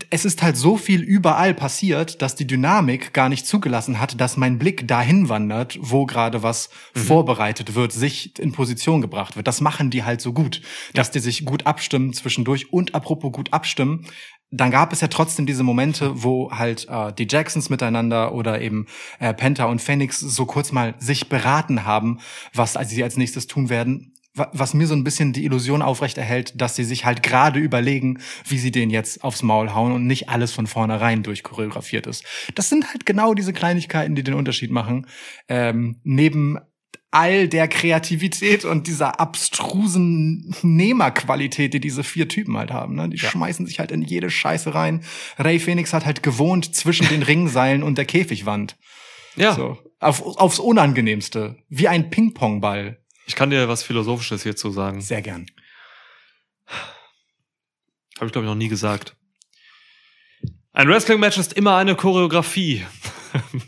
es 0.09 0.25
ist 0.25 0.41
halt 0.43 0.55
so 0.57 0.77
viel 0.77 1.01
überall 1.01 1.53
passiert, 1.53 2.21
dass 2.21 2.35
die 2.35 2.45
Dynamik 2.45 3.13
gar 3.13 3.29
nicht 3.29 3.47
zugelassen 3.47 3.99
hat, 3.99 4.19
dass 4.19 4.37
mein 4.37 4.59
Blick 4.59 4.87
dahin 4.87 5.29
wandert, 5.29 5.77
wo 5.81 6.05
gerade 6.05 6.43
was 6.43 6.69
Mhm. 6.95 6.99
vorbereitet 7.01 7.75
wird, 7.75 7.91
sich 7.91 8.37
in 8.39 8.51
Position 8.51 9.01
gebracht 9.01 9.35
wird. 9.35 9.47
Das 9.47 9.61
machen 9.61 9.89
die 9.89 10.03
halt 10.03 10.21
so 10.21 10.33
gut, 10.33 10.61
dass 10.93 11.11
die 11.11 11.19
sich 11.19 11.45
gut 11.45 11.65
abstimmen 11.65 12.13
zwischendurch 12.13 12.71
und 12.71 12.93
apropos 12.95 13.31
gut 13.31 13.51
abstimmen. 13.53 14.05
Dann 14.51 14.71
gab 14.71 14.93
es 14.93 15.01
ja 15.01 15.07
trotzdem 15.07 15.45
diese 15.45 15.63
Momente, 15.63 16.23
wo 16.23 16.51
halt 16.51 16.87
äh, 16.89 17.13
die 17.13 17.27
Jacksons 17.29 17.69
miteinander 17.69 18.33
oder 18.33 18.61
eben 18.61 18.87
äh, 19.19 19.33
Penta 19.33 19.65
und 19.65 19.81
Phoenix 19.81 20.19
so 20.19 20.45
kurz 20.45 20.71
mal 20.71 20.95
sich 20.97 21.29
beraten 21.29 21.85
haben, 21.85 22.19
was 22.53 22.75
sie 22.85 23.03
als 23.03 23.15
nächstes 23.17 23.45
tun 23.45 23.69
werden 23.69 24.13
was 24.53 24.73
mir 24.73 24.87
so 24.87 24.93
ein 24.95 25.03
bisschen 25.03 25.33
die 25.33 25.45
Illusion 25.45 25.81
aufrechterhält, 25.81 26.53
dass 26.59 26.75
sie 26.75 26.83
sich 26.83 27.05
halt 27.05 27.23
gerade 27.23 27.59
überlegen, 27.59 28.19
wie 28.47 28.57
sie 28.57 28.71
den 28.71 28.89
jetzt 28.89 29.23
aufs 29.23 29.43
Maul 29.43 29.73
hauen 29.73 29.91
und 29.91 30.07
nicht 30.07 30.29
alles 30.29 30.51
von 30.51 30.67
vornherein 30.67 31.23
durchchoreografiert 31.23 32.07
ist. 32.07 32.23
Das 32.55 32.69
sind 32.69 32.87
halt 32.89 33.05
genau 33.05 33.33
diese 33.33 33.53
Kleinigkeiten, 33.53 34.15
die 34.15 34.23
den 34.23 34.33
Unterschied 34.35 34.71
machen. 34.71 35.07
Ähm, 35.47 35.99
neben 36.03 36.57
all 37.11 37.47
der 37.47 37.67
Kreativität 37.67 38.65
und 38.65 38.85
dieser 38.85 39.19
abstrusen 39.19 40.53
Nehmerqualität, 40.61 41.73
die 41.73 41.79
diese 41.79 42.03
vier 42.03 42.27
Typen 42.27 42.55
halt 42.57 42.71
haben. 42.71 42.95
Ne? 42.95 43.09
Die 43.09 43.17
Ja. 43.17 43.29
schmeißen 43.29 43.65
sich 43.65 43.79
halt 43.79 43.91
in 43.91 44.01
jede 44.03 44.29
Scheiße 44.29 44.73
rein. 44.75 45.03
Ray 45.37 45.59
Phoenix 45.59 45.93
hat 45.93 46.05
halt 46.05 46.21
gewohnt 46.23 46.75
zwischen 46.75 47.07
den 47.07 47.23
Ringseilen 47.23 47.83
und 47.83 47.97
der 47.97 48.05
Käfigwand. 48.05 48.77
Ja, 49.35 49.53
So. 49.53 49.77
Auf, 49.99 50.21
aufs 50.37 50.59
Unangenehmste. 50.59 51.57
Wie 51.67 51.87
ein 51.87 52.09
Ping-Pong-Ball. 52.09 52.99
Ich 53.30 53.36
kann 53.36 53.51
dir 53.51 53.67
was 53.69 53.84
Philosophisches 53.84 54.41
hierzu 54.41 54.71
sagen. 54.71 55.01
Sehr 55.01 55.21
gern. 55.21 55.45
Habe 58.17 58.25
ich, 58.25 58.32
glaube 58.32 58.45
ich, 58.45 58.49
noch 58.49 58.55
nie 58.55 58.67
gesagt. 58.67 59.15
Ein 60.73 60.89
Wrestling-Match 60.89 61.38
ist 61.38 61.53
immer 61.53 61.75
eine 61.77 61.95
Choreografie. 61.95 62.86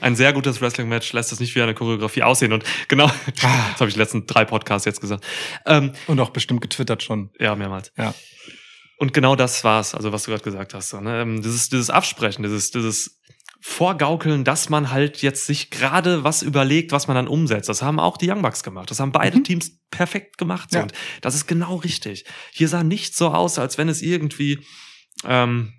Ein 0.00 0.16
sehr 0.16 0.32
gutes 0.32 0.60
Wrestling-Match 0.60 1.12
lässt 1.12 1.30
es 1.30 1.38
nicht 1.38 1.54
wie 1.54 1.62
eine 1.62 1.74
Choreografie 1.74 2.24
aussehen. 2.24 2.52
Und 2.52 2.64
genau, 2.88 3.06
das 3.40 3.44
habe 3.78 3.86
ich 3.86 3.94
die 3.94 4.00
letzten 4.00 4.26
drei 4.26 4.44
Podcasts 4.44 4.86
jetzt 4.86 5.00
gesagt. 5.00 5.24
Ähm, 5.66 5.92
Und 6.08 6.18
auch 6.18 6.30
bestimmt 6.30 6.60
getwittert 6.60 7.02
schon. 7.04 7.30
ja, 7.38 7.54
mehrmals. 7.54 7.92
Ja. 7.96 8.12
Und 8.98 9.14
genau 9.14 9.36
das 9.36 9.62
war's, 9.62 9.94
also 9.94 10.12
was 10.12 10.24
du 10.24 10.32
gerade 10.32 10.42
gesagt 10.42 10.74
hast. 10.74 10.92
Ne? 10.94 11.22
Ähm, 11.22 11.42
Dieses, 11.42 11.68
dieses 11.68 11.90
Absprechen, 11.90 12.42
dieses, 12.42 12.70
dieses 12.72 13.20
Vorgaukeln, 13.62 14.44
dass 14.44 14.70
man 14.70 14.90
halt 14.90 15.20
jetzt 15.20 15.46
sich 15.46 15.70
gerade 15.70 16.24
was 16.24 16.42
überlegt, 16.42 16.92
was 16.92 17.08
man 17.08 17.14
dann 17.14 17.28
umsetzt. 17.28 17.68
Das 17.68 17.82
haben 17.82 18.00
auch 18.00 18.16
die 18.16 18.30
Young 18.30 18.40
Bucks 18.42 18.62
gemacht. 18.62 18.90
Das 18.90 19.00
haben 19.00 19.12
beide 19.12 19.38
Mhm. 19.38 19.44
Teams 19.44 19.72
perfekt 19.90 20.38
gemacht. 20.38 20.72
Ja. 20.72 20.82
Und 20.82 20.92
das 21.20 21.34
ist 21.34 21.46
genau 21.46 21.76
richtig. 21.76 22.24
Hier 22.52 22.68
sah 22.68 22.82
nicht 22.82 23.14
so 23.14 23.28
aus, 23.28 23.58
als 23.58 23.76
wenn 23.76 23.90
es 23.90 24.00
irgendwie 24.00 24.60
ähm, 25.26 25.74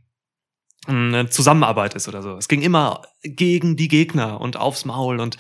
eine 0.86 1.30
Zusammenarbeit 1.30 1.96
ist 1.96 2.08
oder 2.08 2.22
so. 2.22 2.38
Es 2.38 2.48
ging 2.48 2.62
immer 2.62 3.02
gegen 3.24 3.76
die 3.76 3.88
Gegner 3.88 4.42
und 4.42 4.58
aufs 4.58 4.86
Maul 4.86 5.20
und 5.20 5.38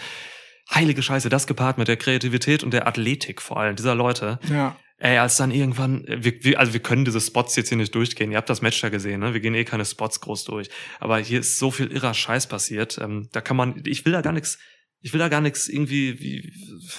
heilige 0.74 1.04
Scheiße, 1.04 1.30
das 1.30 1.48
gepaart 1.48 1.78
mit 1.78 1.88
der 1.88 1.98
Kreativität 1.98 2.64
und 2.64 2.72
der 2.72 2.88
Athletik 2.88 3.42
vor 3.42 3.58
allem 3.58 3.76
dieser 3.76 3.94
Leute. 3.96 4.40
Ja. 4.50 4.76
Ey, 5.04 5.18
als 5.18 5.38
dann 5.38 5.50
irgendwann, 5.50 6.06
wir, 6.08 6.44
wir, 6.44 6.60
also 6.60 6.74
wir 6.74 6.80
können 6.80 7.06
diese 7.06 7.20
Spots 7.20 7.56
jetzt 7.56 7.70
hier 7.70 7.78
nicht 7.78 7.96
durchgehen. 7.96 8.32
Ihr 8.32 8.38
habt 8.38 8.52
das 8.52 8.62
Match 8.62 8.84
ja 8.84 8.90
gesehen, 8.90 9.20
ne? 9.22 9.34
Wir 9.34 9.40
gehen 9.40 9.56
eh 9.56 9.64
keine 9.64 9.84
Spots 9.84 10.22
groß 10.22 10.44
durch. 10.44 10.70
Aber 11.00 11.18
hier 11.18 11.40
ist 11.40 11.58
so 11.58 11.72
viel 11.72 11.88
irrer 11.88 12.14
Scheiß 12.14 12.46
passiert. 12.46 13.00
Ähm, 13.02 13.28
da 13.32 13.42
kann 13.42 13.58
man, 13.58 13.82
ich 13.84 14.06
will 14.06 14.14
da 14.14 14.22
gar 14.22 14.32
nichts, 14.32 14.60
ich 15.00 15.12
will 15.12 15.20
da 15.20 15.28
gar 15.28 15.42
nichts 15.42 15.68
irgendwie 15.70 16.20
wie, 16.20 16.54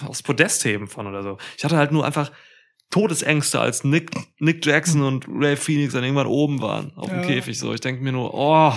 aufs 0.05 0.25
Podest 0.25 0.65
heben 0.65 0.89
von 0.89 1.07
oder 1.07 1.23
so. 1.23 1.39
Ich 1.57 1.65
hatte 1.65 1.77
halt 1.77 1.93
nur 1.93 2.05
einfach 2.05 2.33
Todesängste, 2.91 3.61
als 3.61 3.85
Nick, 3.85 4.11
Nick 4.41 4.67
Jackson 4.67 5.03
und 5.03 5.25
Ray 5.29 5.57
Phoenix 5.57 5.93
dann 5.93 6.03
irgendwann 6.03 6.27
oben 6.27 6.61
waren 6.61 6.93
auf 6.97 7.09
dem 7.09 7.21
Ja. 7.21 7.27
Käfig. 7.27 7.57
So, 7.57 7.73
ich 7.73 7.81
denke 7.81 8.03
mir 8.03 8.11
nur, 8.11 8.35
oh. 8.35 8.73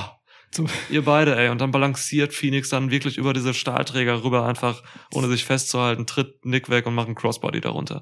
ihr 0.90 1.04
beide, 1.04 1.36
ey. 1.38 1.50
Und 1.50 1.60
dann 1.62 1.72
balanciert 1.72 2.34
Phoenix 2.34 2.70
dann 2.70 2.92
wirklich 2.92 3.18
über 3.18 3.34
diese 3.34 3.54
Stahlträger 3.54 4.24
rüber, 4.24 4.46
einfach 4.46 4.84
ohne 5.14 5.28
sich 5.28 5.46
festzuhalten, 5.46 6.06
tritt 6.06 6.46
Nick 6.46 6.70
weg 6.70 6.86
und 6.86 6.96
macht 6.96 7.08
einen 7.08 7.16
Crossbody 7.16 7.62
darunter. 7.62 8.02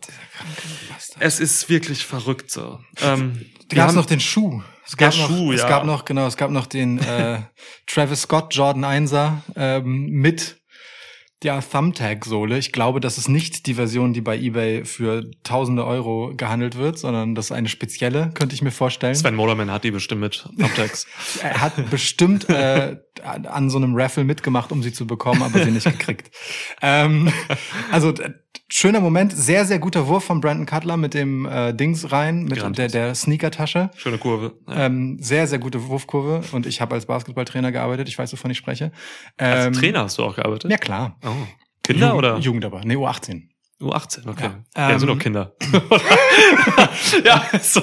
Es 1.20 1.39
ist 1.39 1.70
wirklich 1.70 2.06
verrückt 2.06 2.51
so. 2.51 2.80
Ähm, 3.01 3.45
Da 3.70 3.76
gab 3.76 3.89
es 3.89 3.95
noch 3.95 4.06
den 4.06 4.20
Schuh. 4.20 4.62
Es 4.86 4.97
gab 4.97 5.16
noch, 5.16 5.30
Schuh, 5.30 5.54
Es 5.54 5.62
ja. 5.62 5.70
gab 5.70 5.86
noch, 5.86 6.06
genau, 6.06 6.28
es 6.28 6.36
gab 6.38 6.51
noch 6.51 6.66
den 6.66 6.99
äh, 6.99 7.39
Travis 7.88 8.24
Scott 8.24 8.54
Jordan 8.54 8.84
1er 8.84 9.38
ähm, 9.56 10.08
mit 10.10 10.62
der 11.44 11.62
Thumbtag-Sohle. 11.62 12.58
Ich 12.58 12.72
glaube, 12.72 13.00
das 13.00 13.18
ist 13.18 13.28
nicht 13.28 13.66
die 13.68 13.74
Version, 13.74 14.14
die 14.14 14.22
bei 14.22 14.38
eBay 14.38 14.86
für 14.86 15.30
tausende 15.44 15.86
Euro 15.86 16.34
gehandelt 16.36 16.78
wird, 16.78 16.98
sondern 16.98 17.36
das 17.36 17.46
ist 17.46 17.52
eine 17.52 17.70
spezielle, 17.70 18.32
könnte 18.34 18.56
ich 18.56 18.62
mir 18.62 18.72
vorstellen. 18.72 19.16
Sven 19.16 19.36
Moderman 19.36 19.72
hat 19.72 19.84
die 19.84 19.91
bestimmt 19.91 20.22
mit 20.22 20.46
Thumbtacks. 20.58 21.08
Er 21.41 21.62
hat 21.62 21.89
bestimmt 21.89 22.50
äh, 22.50 22.98
an 23.24 23.70
so 23.70 23.78
einem 23.78 23.96
Raffle 23.96 24.24
mitgemacht, 24.24 24.72
um 24.72 24.82
sie 24.82 24.94
zu 24.94 25.06
bekommen, 25.06 25.41
aber 25.41 25.64
sie 25.64 25.72
nicht 25.72 25.86
gekriegt. 25.86 26.34
ähm, 26.82 27.32
also 27.91 28.14
schöner 28.76 29.00
Moment, 29.00 29.32
sehr, 29.36 29.66
sehr 29.66 29.78
guter 29.80 30.08
Wurf 30.08 30.24
von 30.24 30.42
Brandon 30.42 30.66
Cutler 30.66 30.98
mit 30.98 31.14
dem 31.14 31.46
äh, 31.46 31.74
Dings 31.74 32.12
rein, 32.12 32.46
mit 32.46 32.58
Grandios. 32.60 32.92
der, 32.92 33.08
der 33.08 33.16
Sneaker-Tasche. 33.16 33.92
Schöne 33.96 34.18
Kurve. 34.18 34.56
Ja. 34.68 34.88
Ähm, 34.88 35.18
sehr, 35.22 35.48
sehr 35.48 35.60
gute 35.60 35.88
Wurfkurve 35.88 36.42
und 36.54 36.66
ich 36.66 36.82
habe 36.82 36.96
als 36.96 37.06
Basketballtrainer 37.06 37.72
gearbeitet, 37.72 38.10
ich 38.10 38.18
weiß, 38.18 38.34
wovon 38.34 38.50
ich 38.52 38.58
spreche. 38.58 38.92
Als 39.38 39.68
Ähm, 39.68 39.74
Trainer 39.74 40.04
hast 40.04 40.18
du 40.18 40.24
auch 40.24 40.36
gearbeitet? 40.36 40.72
Ja, 40.72 40.78
klar. 40.78 41.18
Oh. 41.24 41.30
Kinder 41.84 42.08
Jugend, 42.08 42.18
oder? 42.18 42.38
Jugend 42.40 42.66
aber, 42.66 42.82
nee, 42.84 42.96
U18. 42.96 43.50
U18, 43.84 44.28
okay. 44.28 44.50
Ja, 44.76 44.90
Ja, 44.90 45.00
sind 45.00 45.10
ähm, 45.10 45.16
doch 45.16 45.22
Kinder. 45.22 45.54
ja, 47.24 47.44
so. 47.62 47.82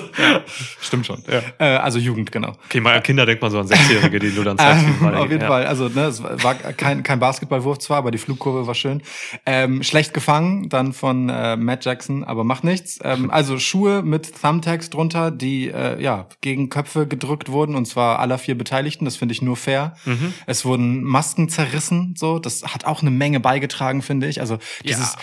Stimmt 0.80 1.06
schon. 1.06 1.22
Ja. 1.28 1.42
Äh, 1.58 1.76
also 1.78 1.98
Jugend, 1.98 2.32
genau. 2.32 2.52
Okay, 2.66 2.80
mal 2.80 3.00
Kinder 3.02 3.26
denkt 3.26 3.42
man 3.42 3.50
so 3.50 3.60
an 3.60 3.66
Sechsjährige, 3.66 4.18
die 4.18 4.34
du 4.34 4.42
dann 4.42 4.58
zeigst. 4.58 4.84
Ähm, 4.84 5.14
auf 5.14 5.30
jeden 5.30 5.42
ja. 5.42 5.48
Fall. 5.48 5.66
Also, 5.66 5.88
ne, 5.88 6.06
es 6.06 6.22
war 6.22 6.54
kein, 6.54 7.02
kein 7.02 7.20
Basketballwurf 7.20 7.78
zwar, 7.78 7.98
aber 7.98 8.10
die 8.10 8.18
Flugkurve 8.18 8.66
war 8.66 8.74
schön. 8.74 9.02
Ähm, 9.46 9.82
schlecht 9.82 10.14
gefangen, 10.14 10.68
dann 10.68 10.92
von 10.92 11.28
äh, 11.28 11.56
Matt 11.56 11.84
Jackson, 11.84 12.24
aber 12.24 12.44
macht 12.44 12.64
nichts. 12.64 12.98
Ähm, 13.02 13.30
also 13.30 13.58
Schuhe 13.58 14.02
mit 14.02 14.40
Thumbtacks 14.40 14.90
drunter, 14.90 15.30
die 15.30 15.68
äh, 15.68 16.00
ja 16.02 16.26
gegen 16.40 16.70
Köpfe 16.70 17.06
gedrückt 17.06 17.50
wurden, 17.50 17.74
und 17.74 17.86
zwar 17.86 18.18
aller 18.18 18.38
vier 18.38 18.56
Beteiligten. 18.56 19.04
Das 19.04 19.16
finde 19.16 19.32
ich 19.32 19.42
nur 19.42 19.56
fair. 19.56 19.94
Mhm. 20.04 20.34
Es 20.46 20.64
wurden 20.64 21.02
Masken 21.04 21.48
zerrissen, 21.48 22.14
so. 22.16 22.38
Das 22.38 22.62
hat 22.64 22.84
auch 22.84 23.02
eine 23.02 23.10
Menge 23.10 23.40
beigetragen, 23.40 24.02
finde 24.02 24.28
ich. 24.28 24.40
Also 24.40 24.58
dieses 24.84 25.16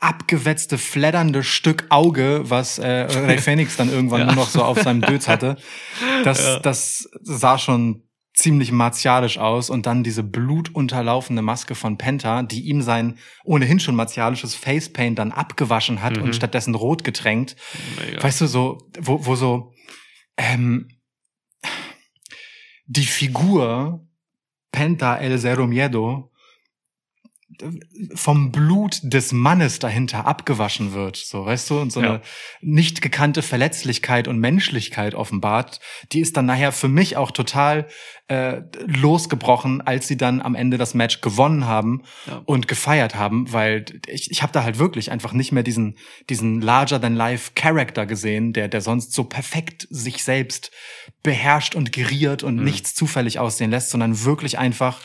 abgewetzte, 0.00 0.78
fleddernde 0.78 1.42
Stück 1.42 1.86
Auge, 1.90 2.42
was 2.44 2.78
äh, 2.78 2.88
Ray 2.88 3.38
Phoenix 3.42 3.76
dann 3.76 3.90
irgendwann 3.90 4.20
Ja. 4.20 4.26
nur 4.26 4.36
noch 4.36 4.48
so 4.48 4.62
auf 4.64 4.80
seinem 4.82 5.00
Dötz 5.02 5.28
hatte, 5.28 5.56
das, 6.24 6.40
Ja. 6.44 6.58
das 6.60 7.08
sah 7.20 7.58
schon 7.58 8.02
ziemlich 8.34 8.72
martialisch 8.72 9.36
aus 9.36 9.68
und 9.68 9.84
dann 9.84 10.02
diese 10.02 10.22
blutunterlaufende 10.22 11.42
Maske 11.42 11.74
von 11.74 11.98
Penta, 11.98 12.42
die 12.42 12.62
ihm 12.62 12.80
sein 12.80 13.18
ohnehin 13.44 13.78
schon 13.78 13.94
martialisches 13.94 14.54
Facepaint 14.54 15.18
dann 15.18 15.32
abgewaschen 15.32 16.00
hat 16.02 16.16
Mhm. 16.16 16.22
und 16.22 16.34
stattdessen 16.36 16.74
rot 16.74 17.04
getränkt. 17.04 17.56
Mega. 18.00 18.22
Weißt 18.22 18.40
du, 18.40 18.46
so, 18.46 18.78
wo, 18.98 19.26
wo 19.26 19.36
so 19.36 19.74
ähm, 20.38 20.88
die 22.86 23.04
Figur 23.04 24.06
Penta 24.72 25.16
El 25.18 25.38
Zero 25.38 25.66
Miedo 25.66 26.31
vom 28.14 28.50
Blut 28.52 28.98
des 29.02 29.32
Mannes 29.32 29.78
dahinter 29.78 30.26
abgewaschen 30.26 30.92
wird, 30.92 31.16
so 31.16 31.44
weißt 31.46 31.70
du, 31.70 31.80
und 31.80 31.92
so 31.92 32.00
Ja. 32.00 32.08
eine 32.14 32.20
nicht 32.60 33.02
gekannte 33.02 33.42
Verletzlichkeit 33.42 34.28
und 34.28 34.38
Menschlichkeit 34.38 35.14
offenbart, 35.14 35.80
die 36.12 36.20
ist 36.20 36.36
dann 36.36 36.46
nachher 36.46 36.72
für 36.72 36.88
mich 36.88 37.16
auch 37.16 37.30
total 37.30 37.86
äh, 38.28 38.62
losgebrochen, 38.86 39.80
als 39.82 40.08
sie 40.08 40.16
dann 40.16 40.40
am 40.40 40.54
Ende 40.54 40.78
das 40.78 40.94
Match 40.94 41.20
gewonnen 41.20 41.66
haben 41.66 42.02
Ja. 42.26 42.40
und 42.46 42.66
gefeiert 42.68 43.14
haben, 43.14 43.52
weil 43.52 43.84
ich, 44.06 44.30
ich 44.30 44.42
habe 44.42 44.52
da 44.52 44.62
halt 44.64 44.78
wirklich 44.78 45.10
einfach 45.10 45.32
nicht 45.32 45.52
mehr 45.52 45.62
diesen 45.62 45.98
diesen 46.30 46.60
larger 46.60 47.00
than 47.00 47.14
life 47.14 47.52
Character 47.54 48.06
gesehen, 48.06 48.52
der 48.52 48.68
der 48.68 48.80
sonst 48.80 49.12
so 49.12 49.24
perfekt 49.24 49.86
sich 49.90 50.24
selbst 50.24 50.70
beherrscht 51.22 51.74
und 51.74 51.92
geriert 51.92 52.42
und 52.42 52.56
Mhm. 52.56 52.64
nichts 52.64 52.94
zufällig 52.94 53.38
aussehen 53.38 53.70
lässt, 53.70 53.90
sondern 53.90 54.24
wirklich 54.24 54.58
einfach 54.58 55.00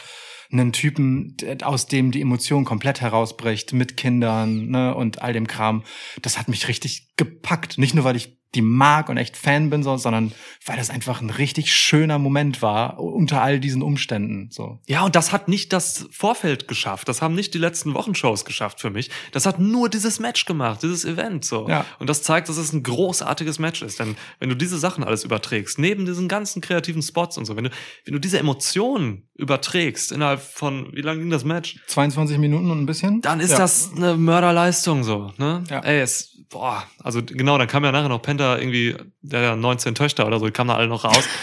einen 0.52 0.72
Typen, 0.72 1.36
aus 1.64 1.88
dem 1.88 2.12
die 2.12 2.22
Emotion 2.22 2.66
komplett 2.66 3.02
herausbricht, 3.02 3.74
mit 3.74 3.98
Kindern 3.98 4.68
ne, 4.68 4.95
und 4.95 5.22
all 5.22 5.34
dem 5.34 5.48
Kram. 5.48 5.84
Das 6.22 6.38
hat 6.38 6.48
mich 6.48 6.68
richtig 6.68 7.16
gepackt. 7.18 7.78
Nicht 7.78 7.93
nur, 7.93 8.04
weil 8.04 8.16
ich 8.16 8.38
die 8.58 8.62
mag 8.62 9.08
und 9.10 9.18
echt 9.18 9.38
Fan 9.38 9.70
bin, 9.70 9.84
so, 9.84 9.95
sondern 9.97 10.34
weil 10.66 10.76
das 10.76 10.89
einfach 10.89 11.22
ein 11.22 11.30
richtig 11.30 11.72
schöner 11.74 12.20
Moment 12.20 12.62
war 12.62 12.99
unter 12.99 13.41
all 13.41 13.60
diesen 13.60 13.82
Umständen. 13.82 14.49
So. 14.51 14.80
Ja, 14.88 15.03
und 15.05 15.16
das 15.16 15.32
hat 15.32 15.47
nicht 15.47 15.72
das 15.72 16.10
Vorfeld 16.12 16.68
geschafft. 16.68 17.08
Das 17.08 17.22
haben 17.22 17.36
nicht 17.36 17.53
die 17.53 17.58
letzten 17.60 17.93
Wochenshows 17.93 18.43
geschafft 18.43 18.82
für 18.82 18.89
mich. 18.89 19.10
Das 19.32 19.45
hat 19.45 19.60
nur 19.60 19.89
dieses 19.89 20.20
Match 20.20 20.45
gemacht, 20.45 20.84
dieses 20.84 21.05
Event 21.05 21.45
so. 21.45 21.70
Ja. 21.70 21.86
Und 21.99 22.10
das 22.10 22.24
zeigt, 22.24 22.49
dass 22.49 22.58
es 22.58 22.74
ein 22.74 22.84
großartiges 22.84 23.60
Match 23.60 23.82
ist. 23.82 23.99
Denn 23.99 24.18
wenn 24.39 24.49
du 24.49 24.55
diese 24.55 24.78
Sachen 24.78 25.03
alles 25.03 25.24
überträgst, 25.24 25.80
neben 25.80 26.05
diesen 26.05 26.28
ganzen 26.28 26.62
kreativen 26.62 27.01
Spots 27.01 27.38
und 27.38 27.45
so, 27.45 27.55
wenn 27.55 27.66
du, 27.66 27.70
wenn 28.05 28.14
du 28.14 28.20
diese 28.20 28.39
Emotionen 28.39 29.30
überträgst 29.36 30.12
innerhalb 30.12 30.41
von, 30.41 30.91
wie 30.93 31.01
lange 31.01 31.20
ging 31.22 31.30
das 31.30 31.45
Match? 31.45 31.80
22 31.88 32.38
Minuten 32.39 32.70
und 32.72 32.80
ein 32.82 32.86
bisschen. 32.86 33.22
Dann 33.22 33.39
ist 33.39 33.51
Ja. 33.51 33.60
das 33.60 33.91
eine 33.95 34.18
Mörderleistung 34.18 35.03
so, 35.03 35.32
ne? 35.38 35.64
Ja. 35.70 35.80
Ey, 35.82 35.99
es, 36.01 36.36
boah, 36.50 36.84
also 37.04 37.22
genau, 37.24 37.58
dann 37.58 37.68
kam 37.68 37.84
ja 37.84 37.91
nachher 37.91 38.10
noch 38.10 38.22
Penta 38.22 38.58
irgendwie, 38.58 38.95
der 39.22 39.41
ja 39.41 39.56
19 39.56 39.95
Töchter 39.95 40.28
oder 40.28 40.39
so, 40.39 40.45
die 40.45 40.52
kamen 40.52 40.70
da 40.70 40.76
alle 40.76 40.88
noch 40.88 41.04
raus. 41.06 41.28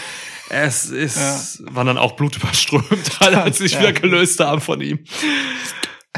Es 0.47 0.91
ist, 0.91 1.63
waren 1.73 1.87
dann 1.87 1.97
auch 1.97 2.11
blutüberströmt, 2.11 2.85
alle, 3.19 3.41
als 3.41 3.57
sie 3.57 3.63
sich 3.63 3.73
Ja. 3.73 3.79
wieder 3.79 3.93
gelöst 3.93 4.39
haben 4.39 4.61
von 4.61 4.79
ihm. 4.79 4.99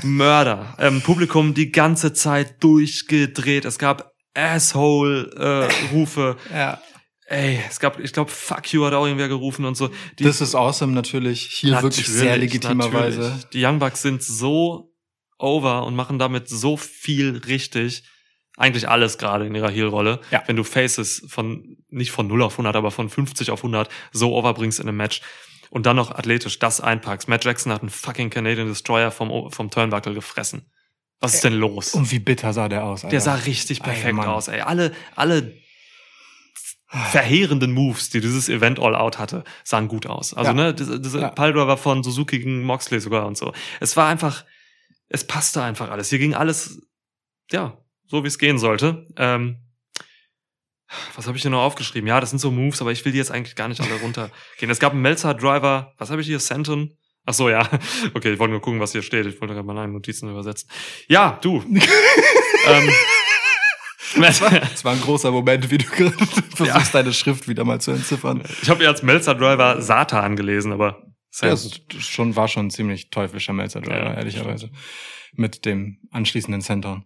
Mörder. 0.04 0.76
Ähm, 0.80 1.02
Publikum 1.02 1.54
die 1.54 1.72
ganze 1.72 2.12
Zeit 2.12 2.62
durchgedreht. 2.62 3.64
Es 3.64 3.80
gab 3.80 4.12
Asshole-Rufe. 4.34 6.36
Ja. 6.54 6.82
Ey, 7.30 7.60
es 7.70 7.80
gab, 7.80 8.00
ich 8.00 8.14
glaube, 8.14 8.32
Fuck 8.32 8.72
you 8.74 8.86
hat 8.86 8.94
auch 8.94 9.06
irgendwer 9.06 9.28
gerufen 9.28 9.66
und 9.66 9.76
so. 9.76 9.90
Die, 10.18 10.24
Das 10.24 10.40
ist 10.40 10.56
awesome 10.56 10.94
natürlich. 10.94 11.42
Hier 11.60 11.82
wirklich 11.82 12.08
sehr 12.08 12.38
legitimerweise. 12.38 13.20
natürlich. 13.20 13.46
Die 13.50 13.66
Young 13.66 13.80
Bucks 13.80 14.02
sind 14.02 14.24
so 14.24 14.94
over 15.38 15.86
und 15.86 15.96
machen 15.96 16.20
damit 16.20 16.48
so 16.48 16.78
viel 16.78 17.42
richtig. 17.48 18.04
Eigentlich 18.60 18.90
alles 18.90 19.18
gerade 19.20 19.46
in 19.46 19.54
ihrer 19.56 19.70
Heel-Rolle. 19.70 20.20
Ja. 20.32 20.44
Wenn 20.48 20.56
du 20.56 20.64
Faces 20.64 21.24
von, 21.30 21.78
nicht 21.90 22.12
von 22.12 22.28
0 22.28 22.42
auf 22.42 22.54
100, 22.54 22.76
aber 22.76 22.90
von 22.92 23.08
50 23.10 23.52
auf 23.52 23.60
100 23.60 23.88
so 24.12 24.36
overbringst 24.36 24.80
in 24.80 24.88
einem 24.90 24.98
Match 24.98 25.22
und 25.70 25.86
dann 25.86 25.96
noch 25.96 26.12
athletisch 26.12 26.58
das 26.60 26.82
einpackst. 26.82 27.28
Matt 27.30 27.46
Jackson 27.46 27.72
hat 27.72 27.82
einen 27.82 27.92
fucking 27.92 28.30
Canadian 28.32 28.68
Destroyer 28.68 29.12
vom, 29.12 29.52
vom 29.52 29.70
Turnbuckle 29.70 30.14
gefressen. 30.16 30.72
Was 31.20 31.36
ist 31.36 31.44
denn 31.44 31.54
los? 31.54 31.94
Und 31.94 32.12
wie 32.12 32.20
bitter 32.20 32.52
sah 32.54 32.68
der 32.68 32.84
aus, 32.84 33.04
Alter. 33.04 33.12
Der 33.12 33.22
sah 33.22 33.36
richtig 33.36 33.82
perfekt 33.82 34.16
Mann. 34.16 34.28
aus, 34.28 34.48
ey. 34.48 34.62
Alle, 34.62 34.92
alle 35.16 35.54
verheerenden 36.90 37.74
Moves, 37.74 38.10
die 38.10 38.22
dieses 38.22 38.50
Event 38.50 38.80
All 38.80 38.96
Out 38.96 39.20
hatte, 39.20 39.44
sahen 39.64 39.88
gut 39.88 40.06
aus. 40.08 40.34
Also, 40.34 40.52
Ja. 40.52 40.54
ne, 40.54 40.74
diese, 40.74 41.00
diese 41.00 41.20
Ja. 41.20 41.30
Piledriver 41.30 41.78
von 41.78 42.02
Suzuki 42.02 42.40
gegen 42.40 42.64
Moxley 42.64 43.00
sogar 43.00 43.26
und 43.28 43.38
so. 43.38 43.52
Es 43.80 43.98
war 43.98 44.08
einfach, 44.08 44.46
es 45.10 45.26
passte 45.28 45.62
einfach 45.62 45.90
alles. 45.92 46.10
Hier 46.10 46.20
ging 46.20 46.34
alles, 46.34 46.82
ja, 47.52 47.78
so 48.08 48.24
wie 48.24 48.28
es 48.28 48.38
gehen 48.40 48.58
sollte. 48.58 49.06
Ähm, 49.18 49.58
was 51.16 51.28
habe 51.28 51.36
ich 51.36 51.42
hier 51.42 51.52
noch 51.52 51.64
aufgeschrieben? 51.64 52.08
Ja, 52.08 52.20
das 52.22 52.30
sind 52.30 52.40
so 52.40 52.50
Moves, 52.50 52.82
aber 52.82 52.92
ich 52.92 53.04
will 53.04 53.12
die 53.12 53.18
jetzt 53.18 53.32
eigentlich 53.32 53.56
gar 53.56 53.68
nicht 53.68 53.82
alle 53.82 53.96
runtergehen. 54.02 54.70
Es 54.70 54.80
gab 54.80 54.94
einen 54.94 55.02
Melzer 55.02 55.34
Driver, 55.34 55.94
was 55.98 56.10
habe 56.10 56.22
ich 56.22 56.28
hier? 56.28 56.40
Senton? 56.40 56.98
Ach 57.26 57.34
so, 57.34 57.50
ja. 57.50 57.68
Okay, 58.14 58.32
ich 58.34 58.40
wollte 58.40 58.52
nur 58.52 58.62
gucken, 58.62 58.80
was 58.80 58.94
hier 58.94 59.02
steht. 59.02 59.26
Ich 59.26 59.42
wollte 59.42 59.54
gerade 59.54 59.68
meine 59.68 59.88
Notizen 59.92 60.30
übersetzen. 60.30 60.70
Ja, 61.08 61.38
du. 61.42 61.62
ähm, 62.68 62.90
Das 64.16 64.42
war 64.86 64.94
ein 64.94 65.02
großer 65.02 65.32
Moment, 65.32 65.70
wie 65.70 65.78
du 65.78 65.86
gerade 65.86 66.26
versuchst, 66.56 66.96
deine 66.96 67.12
Schrift 67.14 67.48
wieder 67.50 67.66
mal 67.66 67.82
zu 67.82 67.92
entziffern. 67.92 68.42
Ich 68.62 68.70
habe 68.70 68.84
ja 68.84 68.90
als 68.90 69.04
Melzer 69.04 69.36
Driver 69.36 69.82
Satan 69.82 70.38
gelesen, 70.38 70.72
aber 70.72 71.04
Ja, 71.42 71.50
das 71.50 71.66
ist 71.66 71.82
schon, 72.00 72.36
war 72.38 72.48
schon 72.48 72.68
ein 72.68 72.72
ziemlich 72.72 73.10
teuflischer 73.10 73.52
Melzer 73.54 73.82
Driver, 73.82 74.06
Ja, 74.06 74.14
ehrlicherweise. 74.14 74.72
Mit 75.34 75.66
dem 75.66 76.00
anschließenden 76.12 76.62
Centern. 76.62 77.06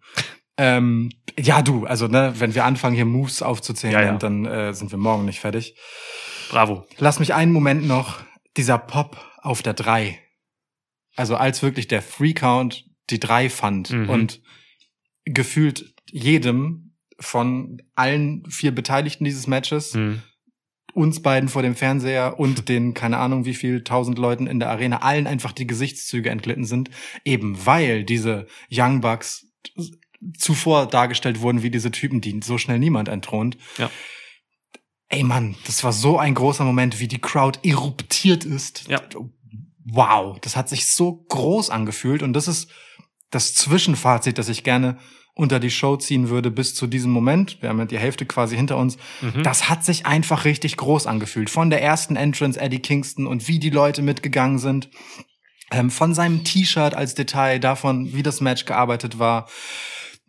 Ähm, 0.64 1.10
ja, 1.40 1.62
du, 1.64 1.86
also 1.86 2.08
ne, 2.08 2.34
wenn 2.38 2.54
wir 2.54 2.66
anfangen, 2.66 2.96
hier 2.96 3.06
Moves 3.06 3.42
aufzuzählen, 3.42 3.94
Ja, 3.94 4.02
ja. 4.02 4.18
dann 4.18 4.46
äh, 4.46 4.74
sind 4.74 4.92
wir 4.92 5.00
morgen 5.00 5.26
nicht 5.26 5.40
fertig. 5.40 5.76
bravo. 6.50 6.86
Lass 6.98 7.20
mich 7.20 7.34
einen 7.34 7.52
Moment 7.52 7.88
noch, 7.88 8.20
dieser 8.58 8.78
Pop 8.78 9.18
auf 9.42 9.62
der 9.64 9.74
drei. 9.74 10.20
Also 11.16 11.36
als 11.36 11.64
wirklich 11.64 11.88
der 11.88 12.02
Free 12.02 12.34
Count 12.34 12.86
die 13.10 13.20
drei 13.20 13.50
fand 13.50 13.90
Mhm. 13.92 14.10
und 14.10 14.42
gefühlt 15.26 15.94
jedem 16.12 16.96
von 17.20 17.82
allen 17.96 18.44
vier 18.50 18.74
Beteiligten 18.74 19.24
dieses 19.26 19.48
Matches, 19.48 19.94
Hm. 19.94 20.22
uns 20.94 21.22
beiden 21.22 21.48
vor 21.50 21.62
dem 21.62 21.76
Fernseher 21.76 22.40
und 22.40 22.56
den, 22.70 22.94
keine 22.94 23.18
Ahnung, 23.18 23.46
wie 23.46 23.54
viel 23.54 23.84
tausend 23.84 24.18
Leuten 24.18 24.46
in 24.48 24.60
der 24.60 24.70
Arena, 24.70 24.98
allen 25.02 25.26
einfach 25.28 25.54
die 25.54 25.68
Gesichtszüge 25.68 26.30
entglitten 26.30 26.66
sind, 26.66 26.90
eben 27.26 27.66
weil 27.66 28.04
diese 28.04 28.48
Young 28.72 29.02
Bucks 29.02 29.48
zuvor 30.38 30.86
dargestellt 30.88 31.42
wurden 31.42 31.64
wie 31.64 31.72
diese 31.72 31.92
Typen, 31.92 32.22
die 32.22 32.40
so 32.44 32.58
schnell 32.58 32.80
niemand 32.80 33.10
entthront. 33.10 33.58
Ja. 33.78 33.90
Ey 35.10 35.24
Mann, 35.24 35.56
das 35.66 35.84
war 35.84 35.92
so 35.92 36.18
ein 36.18 36.36
großer 36.36 36.64
Moment, 36.64 37.00
wie 37.00 37.08
die 37.08 37.20
Crowd 37.20 37.60
eruptiert 37.68 38.46
ist. 38.46 38.88
Ja. 38.88 39.02
Wow, 39.84 40.40
das 40.40 40.56
hat 40.56 40.70
sich 40.70 40.88
so 40.88 41.26
groß 41.28 41.70
angefühlt 41.70 42.24
und 42.24 42.34
das 42.34 42.48
ist 42.48 42.70
das 43.30 43.56
Zwischenfazit, 43.56 44.38
das 44.38 44.50
ich 44.50 44.64
gerne 44.64 45.00
unter 45.34 45.60
die 45.60 45.72
Show 45.72 45.96
ziehen 45.96 46.30
würde 46.30 46.52
bis 46.52 46.76
zu 46.76 46.88
diesem 46.88 47.12
Moment. 47.12 47.62
Wir 47.62 47.70
haben 47.70 47.80
ja 47.80 47.86
die 47.86 47.98
Hälfte 47.98 48.26
quasi 48.26 48.56
hinter 48.56 48.78
uns. 48.78 48.98
Mhm. 49.22 49.44
Das 49.44 49.70
hat 49.70 49.84
sich 49.84 50.06
einfach 50.06 50.46
richtig 50.46 50.78
groß 50.78 51.08
angefühlt. 51.08 51.50
Von 51.50 51.70
der 51.70 51.82
ersten 51.82 52.16
Entrance 52.16 52.60
Eddie 52.60 52.80
Kingston 52.80 53.28
und 53.28 53.48
wie 53.48 53.60
die 53.60 53.70
Leute 53.70 54.02
mitgegangen 54.02 54.60
sind. 54.60 54.90
Ähm, 55.72 55.90
von 55.90 56.14
seinem 56.14 56.44
T-Shirt 56.44 56.94
als 56.94 57.16
Detail, 57.16 57.60
davon, 57.60 58.14
wie 58.14 58.24
das 58.24 58.42
Match 58.42 58.66
gearbeitet 58.66 59.20
war. 59.20 59.48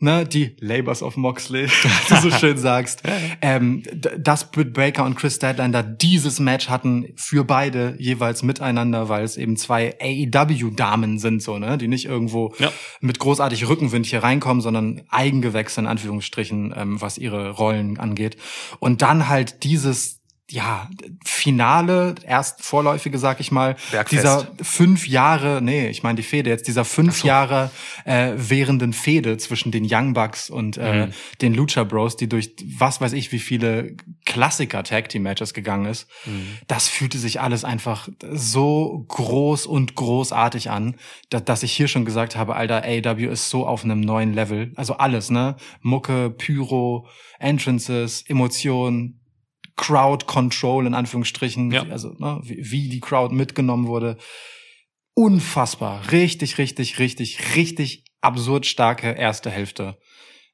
Ne, 0.04 0.26
die 0.26 0.56
Labors 0.58 1.00
of 1.00 1.16
Moxley, 1.16 1.68
wie 1.70 2.14
du 2.14 2.20
so 2.20 2.30
schön 2.32 2.58
sagst. 2.58 3.04
Ähm, 3.40 3.84
dass 4.18 4.50
Britt 4.50 4.72
Baker 4.72 5.04
und 5.04 5.14
Chris 5.14 5.36
Statlander 5.36 5.84
dieses 5.84 6.40
Match 6.40 6.68
hatten 6.68 7.12
für 7.14 7.44
beide 7.44 7.94
jeweils 8.00 8.42
miteinander, 8.42 9.08
weil 9.08 9.22
es 9.22 9.36
eben 9.36 9.56
zwei 9.56 9.94
AEW-Damen 10.02 11.20
sind, 11.20 11.40
so, 11.40 11.56
ne, 11.58 11.78
die 11.78 11.86
nicht 11.86 12.06
irgendwo 12.06 12.52
Ja. 12.58 12.72
mit 13.00 13.20
großartig 13.20 13.68
Rückenwind 13.68 14.06
hier 14.06 14.24
reinkommen, 14.24 14.60
sondern 14.60 15.02
Eigengewächse 15.08 15.80
in 15.80 15.86
Anführungsstrichen, 15.86 16.74
ähm, 16.76 17.00
was 17.00 17.16
ihre 17.16 17.50
Rollen 17.50 18.00
angeht. 18.00 18.36
Und 18.80 19.02
dann 19.02 19.28
halt 19.28 19.62
dieses 19.62 20.21
ja, 20.50 20.88
Finale, 21.24 22.14
erst 22.26 22.62
vorläufige, 22.62 23.16
sag 23.18 23.40
ich 23.40 23.50
mal, 23.50 23.74
Bergfest. 23.90 24.12
dieser 24.12 24.48
fünf 24.62 25.08
Jahre, 25.08 25.60
nee, 25.62 25.88
ich 25.88 26.02
meine 26.02 26.16
die 26.16 26.22
Fehde 26.22 26.50
jetzt, 26.50 26.68
dieser 26.68 26.84
fünf 26.84 27.24
Jahre 27.24 27.70
äh, 28.04 28.32
währenden 28.36 28.92
Fehde 28.92 29.38
zwischen 29.38 29.72
den 29.72 29.86
Young 29.88 30.12
Bucks 30.12 30.50
und 30.50 30.76
äh, 30.76 31.06
Mhm. 31.06 31.12
den 31.40 31.54
Lucha 31.54 31.84
Bros, 31.84 32.16
die 32.16 32.28
durch 32.28 32.54
was 32.78 33.00
weiß 33.00 33.14
ich 33.14 33.32
wie 33.32 33.38
viele 33.38 33.96
Klassiker 34.26 34.82
Tag 34.84 35.08
Team 35.08 35.22
Matches 35.22 35.54
gegangen 35.54 35.86
ist. 35.86 36.06
Mhm. 36.26 36.58
Das 36.66 36.86
fühlte 36.88 37.16
sich 37.18 37.40
alles 37.40 37.64
einfach 37.64 38.08
so 38.30 39.06
groß 39.08 39.64
und 39.66 39.94
großartig 39.94 40.70
an, 40.70 40.96
dass, 41.30 41.44
dass 41.44 41.62
ich 41.62 41.72
hier 41.72 41.88
schon 41.88 42.04
gesagt 42.04 42.36
habe, 42.36 42.56
Alter, 42.56 42.82
AW 42.84 43.24
ist 43.26 43.48
so 43.48 43.66
auf 43.66 43.84
einem 43.84 44.00
neuen 44.00 44.34
Level. 44.34 44.72
Also 44.76 44.94
alles, 44.98 45.30
ne? 45.30 45.56
Mucke, 45.80 46.28
Pyro, 46.30 47.06
Entrances, 47.38 48.22
Emotionen, 48.28 49.18
Crowd 49.76 50.26
Control 50.26 50.86
in 50.86 50.94
Anführungsstrichen, 50.94 51.70
Ja. 51.70 51.82
also 51.84 52.14
ne, 52.18 52.40
wie, 52.42 52.70
wie 52.70 52.88
die 52.88 53.00
Crowd 53.00 53.34
mitgenommen 53.34 53.86
wurde. 53.86 54.16
Unfassbar, 55.14 56.10
richtig, 56.10 56.58
richtig, 56.58 56.98
richtig, 56.98 57.54
richtig 57.56 58.04
absurd 58.20 58.66
starke 58.66 59.10
erste 59.12 59.50
Hälfte. 59.50 59.98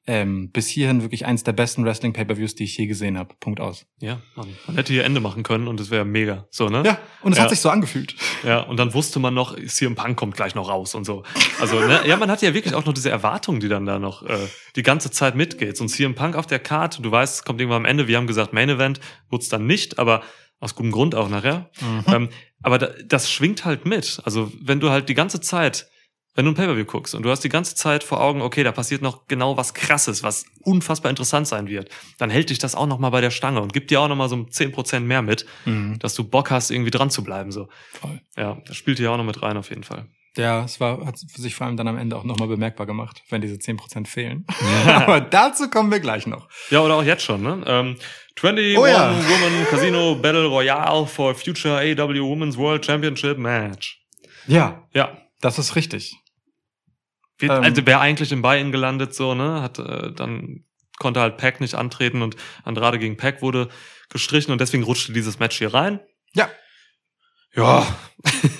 Ähm, 0.07 0.49
bis 0.51 0.67
hierhin 0.67 1.03
wirklich 1.03 1.25
eins 1.27 1.43
der 1.43 1.51
besten 1.53 1.85
Wrestling 1.85 2.13
Pay-per-Views, 2.13 2.55
die 2.55 2.63
ich 2.63 2.75
je 2.77 2.87
gesehen 2.87 3.15
habe. 3.17 3.35
Punkt 3.39 3.59
aus. 3.59 3.85
Ja, 3.99 4.21
man, 4.35 4.47
man 4.65 4.75
hätte 4.77 4.91
hier 4.91 5.03
Ende 5.03 5.19
machen 5.19 5.43
können 5.43 5.67
und 5.67 5.79
es 5.79 5.91
wäre 5.91 6.03
mega. 6.03 6.47
So, 6.49 6.67
ne? 6.67 6.81
Ja, 6.83 6.97
und 7.21 7.33
es 7.33 7.37
Ja. 7.37 7.43
hat 7.43 7.51
sich 7.51 7.59
so 7.59 7.69
angefühlt. 7.69 8.15
Ja, 8.43 8.61
und 8.61 8.77
dann 8.77 8.93
wusste 8.95 9.19
man 9.19 9.35
noch, 9.35 9.55
CM 9.67 9.93
Punk 9.95 10.17
kommt 10.17 10.35
gleich 10.35 10.55
noch 10.55 10.67
raus 10.67 10.95
und 10.95 11.05
so. 11.05 11.23
Also, 11.59 11.79
ne, 11.79 12.01
ja, 12.07 12.17
man 12.17 12.31
hat 12.31 12.41
ja 12.41 12.55
wirklich 12.55 12.73
auch 12.73 12.85
noch 12.85 12.93
diese 12.93 13.11
Erwartung, 13.11 13.59
die 13.59 13.67
dann 13.67 13.85
da 13.85 13.99
noch 13.99 14.23
äh, 14.23 14.37
die 14.75 14.81
ganze 14.83 15.11
Zeit 15.11 15.35
mitgeht. 15.35 15.79
Und 15.79 15.89
CM 15.89 16.15
Punk 16.15 16.35
auf 16.35 16.47
der 16.47 16.59
Karte, 16.59 17.03
du 17.03 17.11
weißt, 17.11 17.45
kommt 17.45 17.61
irgendwann 17.61 17.81
am 17.83 17.85
Ende, 17.85 18.07
wir 18.07 18.17
haben 18.17 18.25
gesagt, 18.27 18.51
Main 18.51 18.69
Event, 18.69 18.99
wurde 19.29 19.43
es 19.43 19.49
dann 19.49 19.67
nicht, 19.67 19.99
aber 19.99 20.23
aus 20.59 20.73
gutem 20.73 20.91
Grund 20.91 21.13
auch 21.13 21.29
nachher. 21.29 21.69
Ähm, 22.07 22.29
aber 22.63 22.79
da, 22.79 22.89
das 23.05 23.29
schwingt 23.29 23.63
halt 23.63 23.85
mit. 23.85 24.21
Also, 24.25 24.51
wenn 24.59 24.79
du 24.79 24.89
halt 24.89 25.07
die 25.07 25.13
ganze 25.13 25.39
Zeit, 25.39 25.87
wenn 26.39 26.45
du 26.45 26.51
ein 26.51 26.55
Pay-Per-View 26.55 26.85
guckst 26.85 27.15
und 27.15 27.23
du 27.23 27.29
hast 27.29 27.43
die 27.43 27.49
ganze 27.49 27.75
Zeit 27.75 28.01
vor 28.01 28.21
Augen, 28.21 28.41
okay, 28.41 28.63
da 28.63 28.71
passiert 28.71 29.01
noch 29.01 29.27
genau 29.27 29.57
was 29.57 29.73
Krasses, 29.73 30.23
was 30.23 30.45
unfassbar 30.61 31.09
interessant 31.09 31.49
sein 31.49 31.67
wird, 31.67 31.89
dann 32.17 32.29
hält 32.29 32.49
dich 32.49 32.59
das 32.59 32.75
auch 32.75 32.87
noch 32.87 32.97
mal 32.97 33.09
bei 33.09 33.19
der 33.19 33.29
Stange 33.29 33.59
und 33.61 33.73
gibt 33.73 33.91
dir 33.91 33.99
auch 33.99 34.07
noch 34.07 34.15
mal 34.15 34.29
so 34.29 34.37
10% 34.37 35.01
mehr 35.01 35.21
mit, 35.21 35.45
Mhm. 35.65 35.99
dass 35.99 36.15
du 36.15 36.23
Bock 36.23 36.49
hast, 36.49 36.71
irgendwie 36.71 36.91
dran 36.91 37.09
zu 37.09 37.25
bleiben, 37.25 37.51
so. 37.51 37.67
Voll. 37.99 38.21
Ja, 38.37 38.57
das 38.65 38.77
spielt 38.77 38.99
hier 38.99 39.11
auch 39.11 39.17
noch 39.17 39.25
mit 39.25 39.41
rein 39.41 39.57
auf 39.57 39.67
jeden 39.67 39.83
Fall. 39.83 40.05
Ja, 40.37 40.63
es 40.63 40.79
war, 40.79 41.05
hat 41.05 41.17
sich 41.17 41.55
vor 41.55 41.67
allem 41.67 41.75
dann 41.75 41.89
am 41.89 41.97
Ende 41.97 42.15
auch 42.15 42.23
nochmal 42.23 42.47
bemerkbar 42.47 42.85
gemacht, 42.85 43.21
wenn 43.29 43.41
diese 43.41 43.55
10% 43.59 44.07
fehlen. 44.07 44.45
Aber 44.85 45.19
dazu 45.19 45.69
kommen 45.69 45.91
wir 45.91 45.99
gleich 45.99 46.25
noch. 46.25 46.47
Ja, 46.69 46.79
oder 46.81 46.95
auch 46.95 47.03
jetzt 47.03 47.23
schon, 47.23 47.41
ne? 47.41 47.61
Ähm, 47.67 47.97
21 48.41 48.77
Oh 48.77 48.85
ja. 48.85 49.13
Woman 49.13 49.67
Casino 49.69 50.15
Battle 50.15 50.45
Royale 50.45 51.05
for 51.05 51.35
Future 51.35 51.79
AW 51.79 52.21
Women's 52.21 52.55
World 52.57 52.85
Championship 52.85 53.37
Match. 53.37 53.99
Ja, 54.47 54.87
Ja. 54.93 55.17
das 55.41 55.59
ist 55.59 55.75
richtig. 55.75 56.15
Wird, 57.39 57.51
Ähm. 57.51 57.63
also 57.63 57.85
wäre 57.85 57.99
eigentlich 57.99 58.31
im 58.31 58.41
Buy-In 58.41 58.71
gelandet, 58.71 59.13
so, 59.13 59.33
ne? 59.33 59.61
Hat 59.61 59.79
äh, 59.79 60.13
dann 60.13 60.65
konnte 60.99 61.21
halt 61.21 61.37
Pack 61.37 61.61
nicht 61.61 61.75
antreten 61.75 62.21
und 62.21 62.35
Andrade 62.63 62.99
gegen 62.99 63.17
Pack 63.17 63.41
wurde 63.41 63.69
gestrichen 64.09 64.51
und 64.51 64.61
deswegen 64.61 64.83
rutschte 64.83 65.13
dieses 65.13 65.39
Match 65.39 65.57
hier 65.57 65.73
rein. 65.73 65.99
Ja. 66.33 66.49
Ja. 67.55 67.87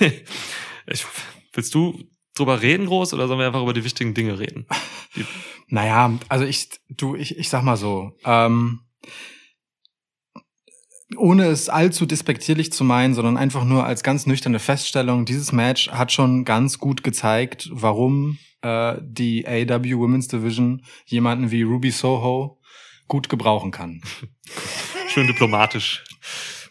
ich, 0.86 1.04
willst 1.52 1.74
du 1.74 2.02
drüber 2.34 2.62
reden 2.62 2.86
groß 2.86 3.12
oder 3.14 3.28
sollen 3.28 3.38
wir 3.38 3.46
einfach 3.46 3.62
über 3.62 3.74
die 3.74 3.84
wichtigen 3.84 4.14
Dinge 4.14 4.38
reden? 4.38 4.66
Naja, 5.72 6.18
also 6.28 6.44
ich, 6.44 6.68
du, 6.88 7.14
ich, 7.14 7.38
ich 7.38 7.48
sag 7.48 7.62
mal 7.62 7.76
so, 7.76 8.10
ähm, 8.24 8.80
ohne 11.16 11.46
es 11.46 11.68
allzu 11.68 12.06
despektierlich 12.06 12.72
zu 12.72 12.82
meinen, 12.82 13.14
sondern 13.14 13.36
einfach 13.36 13.64
nur 13.64 13.84
als 13.84 14.02
ganz 14.02 14.26
nüchterne 14.26 14.58
Feststellung, 14.58 15.26
dieses 15.26 15.52
Match 15.52 15.88
hat 15.90 16.10
schon 16.10 16.44
ganz 16.44 16.80
gut 16.80 17.04
gezeigt, 17.04 17.68
warum 17.72 18.38
äh, 18.62 18.96
die 19.00 19.46
AW 19.46 19.98
Women's 19.98 20.28
Division 20.28 20.84
jemanden 21.06 21.50
wie 21.50 21.62
Ruby 21.62 21.90
Soho 21.90 22.60
gut 23.08 23.28
gebrauchen 23.28 23.70
kann. 23.70 24.02
Schön 25.08 25.26
diplomatisch. 25.26 26.04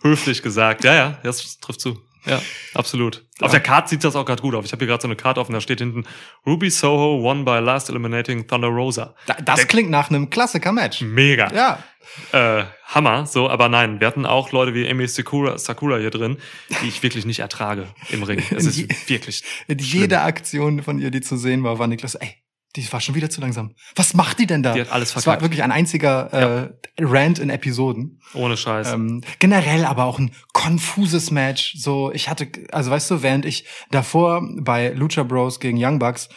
Höflich 0.01 0.41
gesagt. 0.41 0.83
Ja, 0.83 0.93
ja, 0.93 1.19
das 1.23 1.59
trifft 1.59 1.81
zu. 1.81 2.01
Ja, 2.25 2.41
absolut. 2.73 3.25
Auf 3.39 3.51
der 3.51 3.59
Karte 3.61 3.89
sieht 3.89 4.03
das 4.03 4.15
auch 4.15 4.25
gerade 4.25 4.41
gut 4.41 4.53
auf. 4.55 4.65
Ich 4.65 4.71
habe 4.73 4.79
hier 4.79 4.87
gerade 4.87 5.01
so 5.01 5.07
eine 5.07 5.15
Karte 5.15 5.39
offen, 5.39 5.53
da 5.53 5.61
steht 5.61 5.79
hinten 5.79 6.03
Ruby 6.45 6.69
Soho 6.69 7.23
won 7.23 7.45
by 7.45 7.59
last 7.59 7.89
eliminating 7.89 8.45
Thunder 8.47 8.67
Rosa. 8.67 9.15
Da, 9.25 9.35
das 9.43 9.55
Der- 9.57 9.65
klingt 9.67 9.89
nach 9.89 10.09
einem 10.09 10.29
Klassiker-Match. 10.29 11.01
Mega. 11.01 11.51
Ja. 11.53 11.83
Äh, 12.31 12.65
Hammer, 12.85 13.25
so, 13.27 13.49
aber 13.49 13.69
nein, 13.69 13.99
wir 13.99 14.07
hatten 14.07 14.25
auch 14.25 14.51
Leute 14.51 14.73
wie 14.73 14.89
Amy 14.89 15.07
Sakura, 15.07 15.57
Sakura 15.57 15.97
hier 15.97 16.09
drin, 16.09 16.37
die 16.81 16.87
ich 16.87 17.03
wirklich 17.03 17.25
nicht 17.25 17.39
ertrage 17.39 17.87
im 18.09 18.23
Ring. 18.23 18.41
Es 18.55 18.65
ist 18.65 19.09
wirklich. 19.09 19.43
Jede 19.67 20.21
Aktion 20.21 20.81
von 20.81 20.99
ihr, 20.99 21.11
die 21.11 21.21
zu 21.21 21.37
sehen 21.37 21.63
war, 21.63 21.77
war 21.79 21.87
Niklas, 21.87 22.15
ey, 22.15 22.35
die 22.75 22.91
war 22.93 23.01
schon 23.01 23.15
wieder 23.15 23.29
zu 23.29 23.41
langsam. 23.41 23.73
Was 23.95 24.13
macht 24.13 24.39
die 24.39 24.45
denn 24.45 24.61
da? 24.61 24.73
Die 24.73 24.81
hat 24.81 24.91
alles 24.91 25.09
Es 25.09 25.15
war 25.15 25.21
verkackt. 25.23 25.41
wirklich 25.43 25.63
ein 25.63 25.71
einziger 25.71 26.31
äh, 26.33 26.69
Rant 26.99 27.39
in 27.39 27.49
Episoden. 27.49 28.21
Ohne 28.33 28.57
Scheiß. 28.57 28.93
Ähm, 28.93 29.21
generell 29.39 29.85
aber 29.85 30.05
auch 30.05 30.19
ein 30.19 30.31
konfuses 30.53 31.31
Match. 31.31 31.73
So, 31.77 32.11
ich 32.11 32.29
hatte, 32.29 32.47
also 32.71 32.91
weißt 32.91 33.09
du, 33.11 33.23
während 33.23 33.45
ich 33.45 33.65
davor 33.91 34.47
bei 34.59 34.89
Lucha 34.89 35.23
Bros 35.23 35.59
gegen 35.59 35.83
Young 35.83 35.97
Bucks 35.99 36.29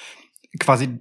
quasi 0.58 1.00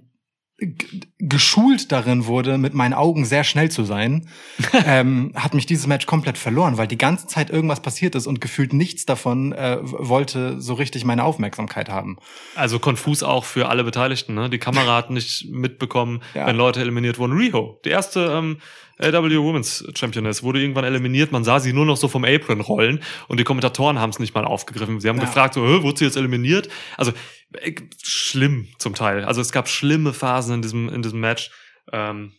geschult 1.18 1.92
darin 1.92 2.26
wurde, 2.26 2.58
mit 2.58 2.74
meinen 2.74 2.94
Augen 2.94 3.24
sehr 3.24 3.44
schnell 3.44 3.70
zu 3.70 3.84
sein, 3.84 4.28
ähm, 4.86 5.32
hat 5.34 5.54
mich 5.54 5.66
dieses 5.66 5.86
Match 5.86 6.06
komplett 6.06 6.38
verloren, 6.38 6.78
weil 6.78 6.86
die 6.88 6.98
ganze 6.98 7.26
Zeit 7.26 7.50
irgendwas 7.50 7.80
passiert 7.80 8.14
ist 8.14 8.26
und 8.26 8.40
gefühlt 8.40 8.72
nichts 8.72 9.06
davon 9.06 9.52
äh, 9.52 9.78
wollte 9.82 10.60
so 10.60 10.74
richtig 10.74 11.04
meine 11.04 11.24
Aufmerksamkeit 11.24 11.88
haben. 11.88 12.16
Also 12.54 12.78
konfus 12.78 13.22
auch 13.22 13.44
für 13.44 13.68
alle 13.68 13.84
Beteiligten. 13.84 14.34
Ne? 14.34 14.50
Die 14.50 14.58
Kamera 14.58 14.96
hat 14.96 15.10
nicht 15.10 15.46
mitbekommen, 15.50 16.22
Ja. 16.34 16.46
wenn 16.46 16.56
Leute 16.56 16.80
eliminiert 16.80 17.18
wurden. 17.18 17.36
Riho, 17.36 17.80
die 17.84 17.90
erste 17.90 18.32
ähm, 18.32 18.58
AW 19.02 19.42
Women's 19.42 19.84
Championess, 19.94 20.42
wurde 20.42 20.60
irgendwann 20.60 20.84
eliminiert. 20.84 21.32
Man 21.32 21.44
sah 21.44 21.60
sie 21.60 21.72
nur 21.72 21.84
noch 21.86 21.96
so 21.96 22.08
vom 22.08 22.24
Apron 22.24 22.60
rollen 22.60 23.02
und 23.28 23.38
die 23.40 23.44
Kommentatoren 23.44 23.98
haben 23.98 24.10
es 24.10 24.18
nicht 24.18 24.34
mal 24.34 24.44
aufgegriffen. 24.44 25.00
Sie 25.00 25.08
haben 25.08 25.18
Ja. 25.18 25.24
gefragt, 25.24 25.54
so, 25.54 25.66
"Hä, 25.66 25.82
wurde 25.82 25.98
sie 25.98 26.04
jetzt 26.04 26.16
eliminiert? 26.16 26.68
Also 26.96 27.12
äh, 27.60 27.74
schlimm 28.02 28.68
zum 28.78 28.94
Teil. 28.94 29.24
Also 29.24 29.40
es 29.40 29.52
gab 29.52 29.68
schlimme 29.68 30.12
Phasen 30.12 30.54
in 30.56 30.62
diesem, 30.62 30.88
in 30.88 31.02
diesem 31.02 31.20
Match. 31.20 31.50
Ähm, 31.92 32.32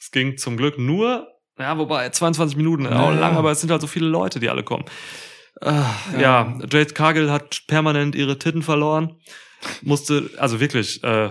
es 0.00 0.10
ging 0.10 0.38
zum 0.38 0.56
Glück 0.56 0.78
nur, 0.78 1.26
ja, 1.58 1.76
wobei 1.78 2.08
22 2.10 2.56
Minuten, 2.56 2.84
Ja, 2.84 3.00
auch 3.00 3.12
lang, 3.14 3.36
aber 3.36 3.50
es 3.50 3.60
sind 3.60 3.70
halt 3.70 3.80
so 3.80 3.86
viele 3.86 4.06
Leute, 4.06 4.40
die 4.40 4.48
alle 4.48 4.62
kommen. 4.62 4.84
Äh, 5.62 5.70
ja. 5.70 6.20
Ja. 6.20 6.58
Jade 6.70 6.92
Cargill 6.94 7.30
hat 7.30 7.62
permanent 7.66 8.14
ihre 8.14 8.38
Titten 8.38 8.62
verloren. 8.62 9.16
Musste, 9.82 10.30
also 10.38 10.60
wirklich, 10.60 11.02
äh, 11.02 11.30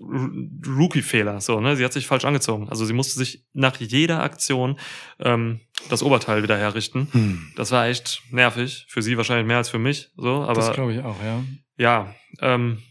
Rookie-Fehler, 0.00 1.40
so, 1.40 1.60
ne? 1.60 1.76
Sie 1.76 1.84
hat 1.84 1.92
sich 1.92 2.06
falsch 2.06 2.24
angezogen. 2.24 2.68
Also 2.68 2.84
sie 2.84 2.92
musste 2.92 3.18
sich 3.18 3.44
nach 3.52 3.76
jeder 3.76 4.22
Aktion 4.22 4.78
ähm, 5.18 5.60
das 5.90 6.02
Oberteil 6.02 6.42
wieder 6.42 6.56
herrichten. 6.56 7.08
Hm. 7.10 7.52
Das 7.56 7.72
war 7.72 7.86
echt 7.86 8.22
nervig. 8.30 8.86
Für 8.88 9.02
sie 9.02 9.16
wahrscheinlich 9.16 9.46
mehr 9.46 9.56
als 9.56 9.68
für 9.68 9.78
mich. 9.78 10.10
So, 10.16 10.42
aber 10.42 10.54
das 10.54 10.72
glaube 10.72 10.92
ich 10.92 11.00
auch, 11.00 11.16
ja. 11.22 11.44
ja, 11.76 12.14
ähm, 12.40 12.82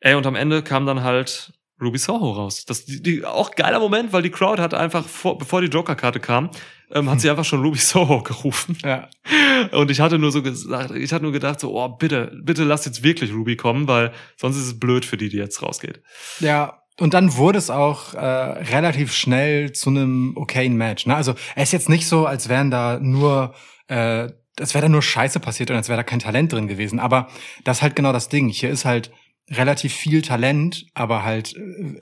ey, 0.00 0.14
und 0.14 0.26
am 0.26 0.34
Ende 0.34 0.62
kam 0.62 0.86
dann 0.86 1.02
halt 1.02 1.52
Ruby 1.80 1.98
Soho 1.98 2.32
raus. 2.32 2.64
Das 2.66 2.84
die, 2.84 3.02
die, 3.02 3.24
auch 3.24 3.52
geiler 3.52 3.78
Moment, 3.78 4.12
weil 4.12 4.22
die 4.22 4.30
Crowd 4.30 4.60
hat 4.60 4.74
einfach, 4.74 5.06
vor, 5.06 5.38
bevor 5.38 5.60
die 5.60 5.68
Joker-Karte 5.68 6.20
kam, 6.20 6.50
ähm, 6.92 7.08
hat 7.08 7.20
sie 7.20 7.30
einfach 7.30 7.44
schon 7.44 7.62
Ruby 7.62 7.78
Soho 7.78 8.22
gerufen. 8.22 8.76
Ja. 8.84 9.08
Und 9.72 9.90
ich 9.90 10.00
hatte 10.00 10.18
nur 10.18 10.32
so 10.32 10.42
gesagt, 10.42 10.90
ich 10.92 11.12
hatte 11.12 11.22
nur 11.22 11.32
gedacht, 11.32 11.60
so, 11.60 11.78
oh, 11.78 11.88
bitte, 11.88 12.32
bitte 12.42 12.64
lass 12.64 12.84
jetzt 12.84 13.02
wirklich 13.02 13.32
Ruby 13.32 13.56
kommen, 13.56 13.86
weil 13.88 14.12
sonst 14.36 14.56
ist 14.56 14.66
es 14.66 14.80
blöd 14.80 15.04
für 15.04 15.16
die, 15.16 15.28
die 15.28 15.36
jetzt 15.36 15.62
rausgeht. 15.62 16.02
Ja, 16.40 16.82
und 17.00 17.14
dann 17.14 17.36
wurde 17.36 17.58
es 17.58 17.70
auch 17.70 18.14
äh, 18.14 18.18
relativ 18.18 19.14
schnell 19.14 19.72
zu 19.72 19.90
einem 19.90 20.36
okayen 20.36 20.76
Match. 20.76 21.06
Ne? 21.06 21.14
Also 21.14 21.34
es 21.54 21.64
ist 21.64 21.72
jetzt 21.72 21.88
nicht 21.88 22.08
so, 22.08 22.26
als 22.26 22.48
wären 22.48 22.72
da 22.72 22.98
nur, 23.00 23.54
äh, 23.86 24.28
als 24.58 24.74
wäre 24.74 24.82
da 24.82 24.88
nur 24.88 25.02
Scheiße 25.02 25.38
passiert 25.38 25.70
und 25.70 25.76
als 25.76 25.88
wäre 25.88 25.98
da 25.98 26.02
kein 26.02 26.18
Talent 26.18 26.52
drin 26.52 26.66
gewesen. 26.66 26.98
Aber 26.98 27.28
das 27.62 27.78
ist 27.78 27.82
halt 27.82 27.94
genau 27.94 28.12
das 28.12 28.28
Ding. 28.28 28.48
Hier 28.48 28.70
ist 28.70 28.84
halt 28.84 29.12
relativ 29.50 29.94
viel 29.94 30.22
Talent, 30.22 30.86
aber 30.94 31.24
halt 31.24 31.56
äh, 31.56 31.98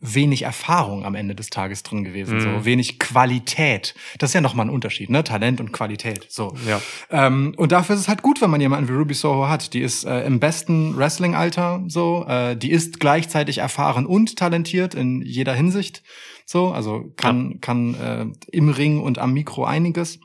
wenig 0.00 0.42
Erfahrung 0.42 1.04
am 1.04 1.14
Ende 1.14 1.34
des 1.34 1.50
Tages 1.50 1.82
drin 1.82 2.04
gewesen. 2.04 2.36
Mhm. 2.36 2.40
So 2.40 2.64
wenig 2.64 2.98
Qualität. 2.98 3.94
Das 4.18 4.30
ist 4.30 4.34
ja 4.34 4.40
nochmal 4.40 4.66
ein 4.66 4.70
Unterschied, 4.70 5.10
ne? 5.10 5.24
Talent 5.24 5.60
und 5.60 5.72
Qualität. 5.72 6.26
So. 6.28 6.54
Ja. 6.66 6.80
Ähm, 7.10 7.54
und 7.56 7.72
dafür 7.72 7.94
ist 7.94 8.02
es 8.02 8.08
halt 8.08 8.22
gut, 8.22 8.40
wenn 8.40 8.50
man 8.50 8.60
jemanden 8.60 8.88
wie 8.88 8.96
Ruby 8.96 9.14
Soho 9.14 9.48
hat. 9.48 9.72
Die 9.72 9.80
ist 9.80 10.04
äh, 10.04 10.24
im 10.24 10.40
besten 10.40 10.96
Wrestling-Alter 10.96 11.84
so. 11.88 12.26
Äh, 12.28 12.56
die 12.56 12.70
ist 12.70 13.00
gleichzeitig 13.00 13.58
erfahren 13.58 14.06
und 14.06 14.36
talentiert 14.36 14.94
in 14.94 15.22
jeder 15.22 15.54
Hinsicht. 15.54 16.02
So, 16.44 16.72
also 16.72 17.12
kann, 17.16 17.60
kann 17.60 17.94
äh, 17.94 18.26
im 18.50 18.70
Ring 18.70 19.00
und 19.00 19.18
am 19.18 19.32
Mikro 19.32 19.64
einiges. 19.64 20.18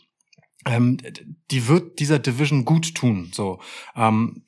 Ähm, 0.65 0.97
die 1.51 1.67
wird 1.67 1.99
dieser 1.99 2.19
Division 2.19 2.65
gut 2.65 2.95
tun. 2.95 3.29
So. 3.31 3.59
Ähm, 3.95 4.44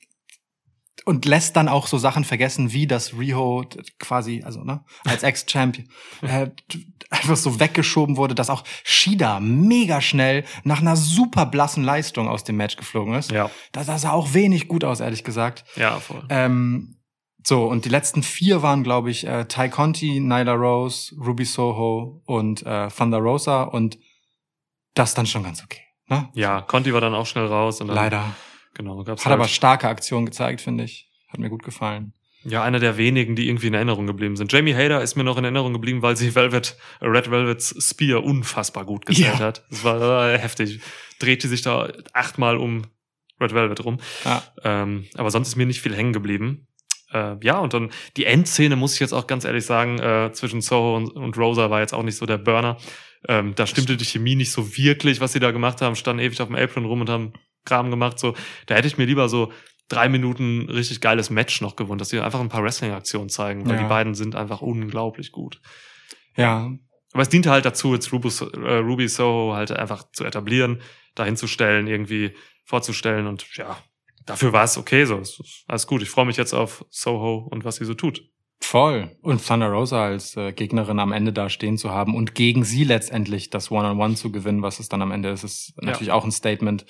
und 1.08 1.24
lässt 1.24 1.56
dann 1.56 1.68
auch 1.68 1.86
so 1.86 1.96
Sachen 1.96 2.22
vergessen, 2.22 2.74
wie 2.74 2.86
das 2.86 3.14
Riho 3.18 3.64
quasi, 3.98 4.42
also 4.44 4.62
ne, 4.62 4.84
als 5.06 5.22
Ex-Champion 5.22 5.88
äh, 6.20 6.50
einfach 7.08 7.36
so 7.36 7.58
weggeschoben 7.58 8.18
wurde, 8.18 8.34
dass 8.34 8.50
auch 8.50 8.62
Shida 8.84 9.40
mega 9.40 10.02
schnell 10.02 10.44
nach 10.64 10.82
einer 10.82 10.96
super 10.96 11.46
blassen 11.46 11.82
Leistung 11.82 12.28
aus 12.28 12.44
dem 12.44 12.58
Match 12.58 12.76
geflogen 12.76 13.14
ist. 13.14 13.30
Ja. 13.30 13.50
Das, 13.72 13.86
das 13.86 14.02
sah 14.02 14.10
auch 14.10 14.34
wenig 14.34 14.68
gut 14.68 14.84
aus, 14.84 15.00
ehrlich 15.00 15.24
gesagt. 15.24 15.64
Ja, 15.76 15.98
voll. 15.98 16.26
Ähm, 16.28 16.98
so, 17.42 17.64
und 17.64 17.86
die 17.86 17.88
letzten 17.88 18.22
vier 18.22 18.60
waren, 18.60 18.84
glaube 18.84 19.10
ich, 19.10 19.26
äh, 19.26 19.46
Ty 19.46 19.70
Conti, 19.70 20.20
Nyla 20.20 20.52
Rose, 20.52 21.16
Ruby 21.18 21.46
Soho 21.46 22.20
und 22.26 22.66
äh, 22.66 22.88
Thunder 22.88 23.16
Rosa 23.16 23.62
und 23.62 23.98
das 24.92 25.14
dann 25.14 25.24
schon 25.24 25.42
ganz 25.42 25.64
okay. 25.64 25.80
Ne? 26.08 26.28
Ja, 26.34 26.60
Conti 26.60 26.92
war 26.92 27.00
dann 27.00 27.14
auch 27.14 27.26
schnell 27.26 27.46
raus. 27.46 27.80
Und 27.80 27.86
dann, 27.86 27.96
Leider. 27.96 28.34
Genau, 28.78 29.02
gab's 29.04 29.22
Hat 29.24 29.30
halt, 29.32 29.40
aber 29.40 29.48
starke 29.48 29.88
Aktion 29.88 30.24
gezeigt, 30.24 30.62
finde 30.62 30.84
ich. 30.84 31.10
Hat 31.28 31.38
mir 31.40 31.50
gut 31.50 31.62
gefallen. 31.62 32.14
Ja, 32.44 32.62
einer 32.62 32.78
der 32.78 32.96
wenigen, 32.96 33.34
die 33.34 33.48
irgendwie 33.48 33.66
in 33.66 33.74
Erinnerung 33.74 34.06
geblieben 34.06 34.36
sind. 34.36 34.50
Jamie 34.52 34.72
Hader 34.74 35.02
ist 35.02 35.16
mir 35.16 35.24
noch 35.24 35.36
in 35.36 35.44
Erinnerung 35.44 35.72
geblieben, 35.72 36.00
weil 36.02 36.16
sie 36.16 36.34
Velvet, 36.34 36.76
Red 37.02 37.30
Velvet's 37.30 37.74
Spear 37.80 38.22
unfassbar 38.24 38.86
gut 38.86 39.04
gestellt 39.04 39.40
Ja. 39.40 39.46
hat. 39.46 39.66
Das 39.68 39.82
war 39.84 40.32
äh, 40.32 40.38
heftig. 40.38 40.80
Drehte 41.18 41.48
sich 41.48 41.62
da 41.62 41.92
achtmal 42.12 42.56
um 42.56 42.82
Red 43.40 43.52
Velvet 43.52 43.84
rum. 43.84 43.98
Ja. 44.24 44.42
Ähm, 44.62 45.06
aber 45.16 45.30
sonst 45.32 45.48
ist 45.48 45.56
mir 45.56 45.66
nicht 45.66 45.80
viel 45.82 45.94
hängen 45.96 46.12
geblieben. 46.12 46.68
Äh, 47.12 47.36
ja, 47.44 47.58
und 47.58 47.74
dann 47.74 47.90
die 48.16 48.24
Endszene, 48.26 48.76
muss 48.76 48.94
ich 48.94 49.00
jetzt 49.00 49.12
auch 49.12 49.26
ganz 49.26 49.44
ehrlich 49.44 49.66
sagen, 49.66 49.98
äh, 49.98 50.30
zwischen 50.32 50.60
Soho 50.60 50.96
und, 50.96 51.10
und 51.10 51.36
Rosa 51.36 51.70
war 51.70 51.80
jetzt 51.80 51.92
auch 51.94 52.02
nicht 52.04 52.16
so 52.16 52.24
der 52.26 52.38
Burner. 52.38 52.78
Ähm, 53.26 53.54
da 53.56 53.66
stimmte 53.66 53.96
die 53.96 54.04
Chemie 54.04 54.36
nicht 54.36 54.52
so 54.52 54.76
wirklich, 54.76 55.20
was 55.20 55.32
sie 55.32 55.40
da 55.40 55.50
gemacht 55.50 55.82
haben. 55.82 55.96
Standen 55.96 56.22
ewig 56.22 56.40
auf 56.40 56.46
dem 56.48 56.56
Apron 56.56 56.84
rum 56.84 57.00
und 57.00 57.10
haben 57.10 57.32
Kram 57.64 57.90
gemacht. 57.90 58.18
So, 58.18 58.34
da 58.66 58.74
hätte 58.74 58.88
ich 58.88 58.98
mir 58.98 59.04
lieber 59.04 59.28
so 59.28 59.52
drei 59.88 60.08
Minuten 60.08 60.68
richtig 60.68 61.00
geiles 61.00 61.30
Match 61.30 61.60
noch 61.60 61.76
gewonnen, 61.76 61.98
dass 61.98 62.10
sie 62.10 62.20
einfach 62.20 62.40
ein 62.40 62.48
paar 62.50 62.62
Wrestling-Aktionen 62.62 63.28
zeigen, 63.30 63.66
weil 63.66 63.76
Ja. 63.76 63.82
die 63.82 63.88
beiden 63.88 64.14
sind 64.14 64.34
einfach 64.36 64.60
unglaublich 64.60 65.32
gut. 65.32 65.60
Ja, 66.36 66.70
Aber 67.14 67.22
es 67.22 67.30
diente 67.30 67.50
halt 67.50 67.64
dazu, 67.64 67.94
jetzt 67.94 68.12
Ruby, 68.12 68.28
äh, 68.28 68.74
Ruby 68.76 69.08
Soho 69.08 69.54
halt 69.54 69.72
einfach 69.72 70.04
zu 70.12 70.24
etablieren, 70.24 70.82
dahin 71.14 71.36
zu 71.36 71.46
stellen, 71.46 71.86
irgendwie 71.86 72.34
vorzustellen 72.64 73.26
und 73.26 73.46
ja, 73.56 73.78
dafür 74.26 74.52
war 74.52 74.64
es 74.64 74.76
okay 74.76 75.06
so. 75.06 75.22
Alles 75.68 75.86
gut. 75.86 76.02
Ich 76.02 76.10
freue 76.10 76.26
mich 76.26 76.36
jetzt 76.36 76.52
auf 76.52 76.84
Soho 76.90 77.48
und 77.50 77.64
was 77.64 77.76
sie 77.76 77.86
so 77.86 77.94
tut. 77.94 78.22
Voll. 78.60 79.16
Und 79.22 79.46
Thunder 79.46 79.68
Rosa 79.68 80.04
als 80.04 80.36
äh, 80.36 80.52
Gegnerin 80.52 80.98
am 80.98 81.12
Ende 81.12 81.32
da 81.32 81.48
stehen 81.48 81.78
zu 81.78 81.90
haben 81.90 82.14
und 82.14 82.34
gegen 82.34 82.64
sie 82.64 82.84
letztendlich 82.84 83.50
das 83.50 83.70
One-on-One 83.70 84.14
zu 84.14 84.30
gewinnen, 84.32 84.62
was 84.62 84.78
es 84.80 84.88
dann 84.88 85.00
am 85.02 85.10
Ende 85.12 85.30
ist, 85.30 85.44
ist 85.44 85.72
natürlich 85.80 86.10
auch 86.12 86.24
ein 86.24 86.32
Statement. 86.32 86.84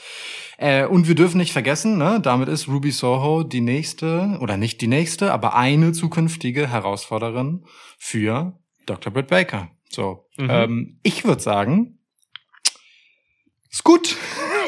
Äh, 0.56 0.86
und 0.86 1.06
wir 1.08 1.14
dürfen 1.14 1.38
nicht 1.38 1.52
vergessen, 1.52 1.98
ne, 1.98 2.20
damit 2.22 2.48
ist 2.48 2.68
Ruby 2.68 2.90
Soho 2.90 3.42
die 3.44 3.60
nächste, 3.60 4.38
oder 4.40 4.56
nicht 4.56 4.80
die 4.80 4.88
nächste, 4.88 5.32
aber 5.32 5.54
eine 5.56 5.92
zukünftige 5.92 6.68
Herausforderin 6.68 7.64
für 7.98 8.58
Dr. 8.86 9.12
Britt 9.12 9.28
Baker. 9.28 9.70
So, 9.90 10.26
Mhm. 10.36 10.50
ähm, 10.50 11.00
ich 11.02 11.24
würde 11.24 11.42
sagen, 11.42 11.98
ist 13.70 13.84
gut. 13.84 14.16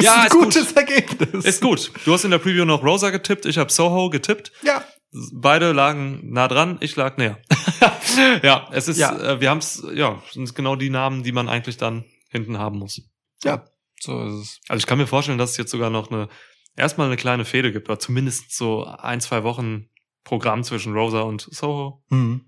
Ja, 0.00 0.24
ist 0.26 0.30
gut. 0.32 0.44
gutes 0.44 0.72
Ergebnis. 0.72 1.44
Ist 1.44 1.62
gut. 1.62 1.90
Du 2.04 2.12
hast 2.12 2.24
in 2.24 2.30
der 2.30 2.38
Preview 2.38 2.64
noch 2.64 2.84
Rosa 2.84 3.10
getippt, 3.10 3.46
ich 3.46 3.58
habe 3.58 3.70
Soho 3.72 4.10
getippt. 4.10 4.52
Ja, 4.62 4.84
Beide 5.32 5.72
lagen 5.72 6.20
nah 6.32 6.46
dran, 6.48 6.78
ich 6.80 6.94
lag 6.96 7.16
näher. 7.16 7.40
ja, 8.42 8.68
es 8.72 8.86
ist, 8.88 8.98
Ja. 8.98 9.16
Äh, 9.18 9.40
wir 9.40 9.50
haben 9.50 9.58
es, 9.58 9.84
ja, 9.94 10.22
sind 10.30 10.54
genau 10.54 10.76
die 10.76 10.90
Namen, 10.90 11.22
die 11.24 11.32
man 11.32 11.48
eigentlich 11.48 11.76
dann 11.78 12.04
hinten 12.28 12.58
haben 12.58 12.78
muss. 12.78 13.00
ja, 13.42 13.64
so 14.00 14.24
ist 14.24 14.32
es. 14.34 14.60
Also 14.68 14.78
ich 14.78 14.86
kann 14.86 14.98
mir 14.98 15.06
vorstellen, 15.08 15.38
dass 15.38 15.50
es 15.52 15.56
jetzt 15.56 15.70
sogar 15.72 15.90
noch 15.90 16.10
eine, 16.12 16.28
erstmal 16.76 17.08
eine 17.08 17.16
kleine 17.16 17.44
Fehde 17.44 17.72
gibt, 17.72 17.88
oder 17.88 17.98
zumindest 17.98 18.56
so 18.56 18.84
ein, 18.84 19.20
zwei 19.20 19.42
Wochen 19.42 19.88
Programm 20.22 20.62
zwischen 20.62 20.94
Rosa 20.94 21.22
und 21.22 21.40
Soho 21.50 22.04
Mhm. 22.10 22.44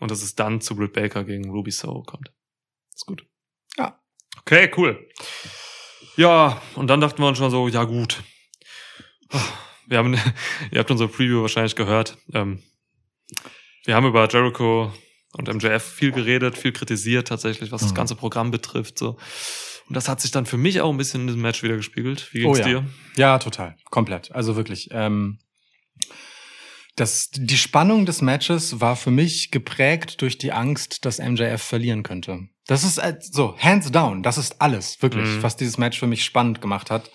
und 0.00 0.10
dass 0.10 0.22
es 0.22 0.34
dann 0.34 0.60
zu 0.62 0.74
Britt 0.74 0.94
Baker 0.94 1.22
gegen 1.24 1.50
Ruby 1.50 1.70
Soho 1.70 2.02
kommt. 2.02 2.32
Ist 2.94 3.04
gut. 3.06 3.26
Ja. 3.76 4.00
Okay, 4.40 4.70
cool. 4.76 5.06
Ja, 6.16 6.62
und 6.76 6.86
dann 6.86 7.00
dachten 7.02 7.20
wir 7.20 7.28
uns 7.28 7.36
schon 7.36 7.50
so, 7.50 7.68
ja 7.68 7.84
gut. 7.84 8.22
Wir 9.86 9.98
haben, 9.98 10.14
ihr 10.70 10.78
habt 10.78 10.90
unsere 10.90 11.08
Preview 11.08 11.42
wahrscheinlich 11.42 11.76
gehört. 11.76 12.16
Ähm, 12.32 12.62
Wir 13.84 13.94
haben 13.94 14.06
über 14.06 14.28
Jericho 14.28 14.92
und 15.34 15.48
MJF 15.54 15.82
viel 15.82 16.10
geredet, 16.12 16.58
viel 16.58 16.72
kritisiert 16.72 17.28
tatsächlich, 17.28 17.70
was 17.72 17.82
das 17.82 17.90
Mhm. 17.92 17.96
ganze 17.96 18.16
Programm 18.16 18.50
betrifft. 18.50 18.98
So. 18.98 19.16
Und 19.88 19.94
das 19.94 20.08
hat 20.08 20.20
sich 20.20 20.32
dann 20.32 20.46
für 20.46 20.56
mich 20.56 20.80
auch 20.80 20.90
ein 20.90 20.96
bisschen 20.96 21.20
in 21.22 21.26
diesem 21.28 21.42
Match 21.42 21.62
wieder 21.62 21.76
gespiegelt. 21.76 22.28
Wie 22.32 22.40
ging's 22.40 22.58
Oh 22.58 22.60
ja. 22.60 22.66
dir? 22.66 22.86
Ja, 23.16 23.38
total. 23.38 23.76
Komplett. 23.90 24.32
Also 24.32 24.56
wirklich. 24.56 24.88
Ähm, 24.90 25.38
das, 26.96 27.28
die 27.30 27.58
Spannung 27.58 28.06
des 28.06 28.22
Matches 28.22 28.80
war 28.80 28.96
für 28.96 29.10
mich 29.10 29.50
geprägt 29.50 30.22
durch 30.22 30.38
die 30.38 30.52
Angst, 30.52 31.04
dass 31.04 31.18
MJF 31.18 31.62
verlieren 31.62 32.02
könnte. 32.02 32.48
Das 32.66 32.84
ist 32.84 32.98
äh, 32.98 33.16
so, 33.20 33.56
hands 33.58 33.92
down. 33.92 34.22
Das 34.22 34.38
ist 34.38 34.60
alles, 34.62 35.00
wirklich, 35.02 35.28
Mhm. 35.28 35.42
was 35.42 35.56
dieses 35.56 35.76
Match 35.78 35.98
für 35.98 36.06
mich 36.06 36.24
spannend 36.24 36.60
gemacht 36.60 36.90
hat. 36.90 37.10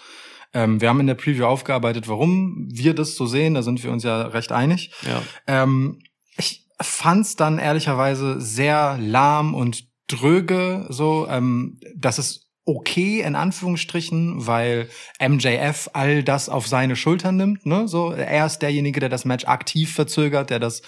Ähm, 0.54 0.82
wir 0.82 0.90
haben 0.90 1.00
in 1.00 1.08
der 1.08 1.16
Preview 1.16 1.46
aufgearbeitet, 1.46 2.08
warum 2.08 2.68
wir 2.72 2.94
das 2.94 3.16
so 3.16 3.26
sehen. 3.26 3.54
Da 3.54 3.62
sind 3.62 3.84
wir 3.84 3.92
uns 3.92 4.04
ja 4.04 4.24
recht 4.24 4.52
einig. 4.52 4.92
Ja. 5.06 5.22
Ähm, 5.48 6.02
ich 6.38 6.68
fand's 6.82 7.36
dann 7.36 7.60
ehrlicherweise 7.60 8.42
sehr 8.42 8.98
lahm 9.00 9.54
und 9.54 9.86
dröge, 10.08 10.88
so. 10.90 11.28
Ähm, 11.30 11.80
das 11.96 12.20
ist 12.20 12.52
okay 12.66 13.22
in 13.22 13.36
Anführungsstrichen, 13.36 14.46
weil 14.46 14.88
MJF 15.20 15.90
all 15.94 16.24
das 16.24 16.48
auf 16.48 16.68
seine 16.68 16.96
Schultern 16.96 17.38
nimmt. 17.38 17.66
Ne? 17.66 17.88
So, 17.88 18.12
er 18.12 18.46
ist 18.46 18.60
derjenige, 18.60 19.00
der 19.00 19.10
das 19.10 19.26
Match 19.26 19.46
aktiv 19.46 19.94
verzögert, 19.94 20.50
der 20.50 20.60
das 20.60 20.82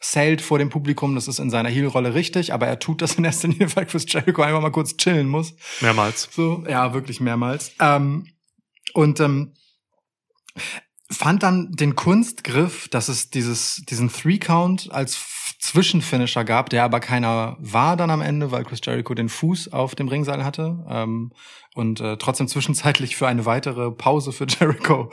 zählt 0.00 0.40
vor 0.40 0.58
dem 0.58 0.70
Publikum. 0.70 1.14
Das 1.14 1.28
ist 1.28 1.38
in 1.38 1.50
seiner 1.50 1.68
Heel-Rolle 1.68 2.14
richtig, 2.14 2.52
aber 2.52 2.66
er 2.66 2.78
tut 2.78 3.02
das 3.02 3.16
in 3.16 3.24
erster 3.24 3.48
Linie, 3.48 3.68
weil 3.76 3.86
Chris 3.86 4.06
Jericho 4.08 4.42
einfach 4.42 4.62
mal 4.62 4.70
kurz 4.70 4.96
chillen 4.96 5.28
muss. 5.28 5.54
Mehrmals. 5.80 6.28
So, 6.32 6.64
ja, 6.68 6.94
wirklich 6.94 7.20
mehrmals. 7.20 7.72
Ähm, 7.80 8.26
und 8.94 9.20
ähm, 9.20 9.54
fand 11.10 11.42
dann 11.42 11.72
den 11.72 11.94
Kunstgriff, 11.94 12.88
dass 12.88 13.08
es 13.08 13.30
dieses, 13.30 13.82
diesen 13.88 14.12
Three-Count 14.12 14.92
als 14.92 15.18
Zwischenfinisher 15.58 16.44
gab, 16.44 16.70
der 16.70 16.84
aber 16.84 17.00
keiner 17.00 17.56
war 17.58 17.96
dann 17.96 18.10
am 18.10 18.20
Ende, 18.20 18.52
weil 18.52 18.64
Chris 18.64 18.80
Jericho 18.84 19.14
den 19.14 19.28
Fuß 19.28 19.72
auf 19.72 19.94
dem 19.94 20.08
Ringseil 20.08 20.44
hatte 20.44 20.84
ähm, 20.88 21.32
und 21.74 22.00
äh, 22.00 22.16
trotzdem 22.16 22.46
zwischenzeitlich 22.46 23.16
für 23.16 23.26
eine 23.26 23.44
weitere 23.44 23.90
Pause 23.90 24.32
für 24.32 24.46
Jericho 24.48 25.10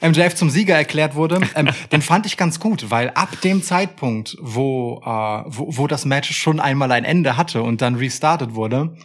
MJF 0.00 0.34
zum 0.34 0.50
Sieger 0.50 0.76
erklärt 0.76 1.14
wurde. 1.14 1.40
Ähm, 1.54 1.68
den 1.92 2.02
fand 2.02 2.26
ich 2.26 2.36
ganz 2.36 2.60
gut, 2.60 2.90
weil 2.90 3.10
ab 3.10 3.40
dem 3.42 3.62
Zeitpunkt, 3.62 4.36
wo, 4.40 5.02
äh, 5.04 5.44
wo, 5.46 5.76
wo 5.76 5.86
das 5.86 6.04
Match 6.04 6.34
schon 6.36 6.60
einmal 6.60 6.92
ein 6.92 7.04
Ende 7.04 7.36
hatte 7.36 7.62
und 7.62 7.82
dann 7.82 7.96
restartet 7.96 8.54
wurde, 8.54 8.96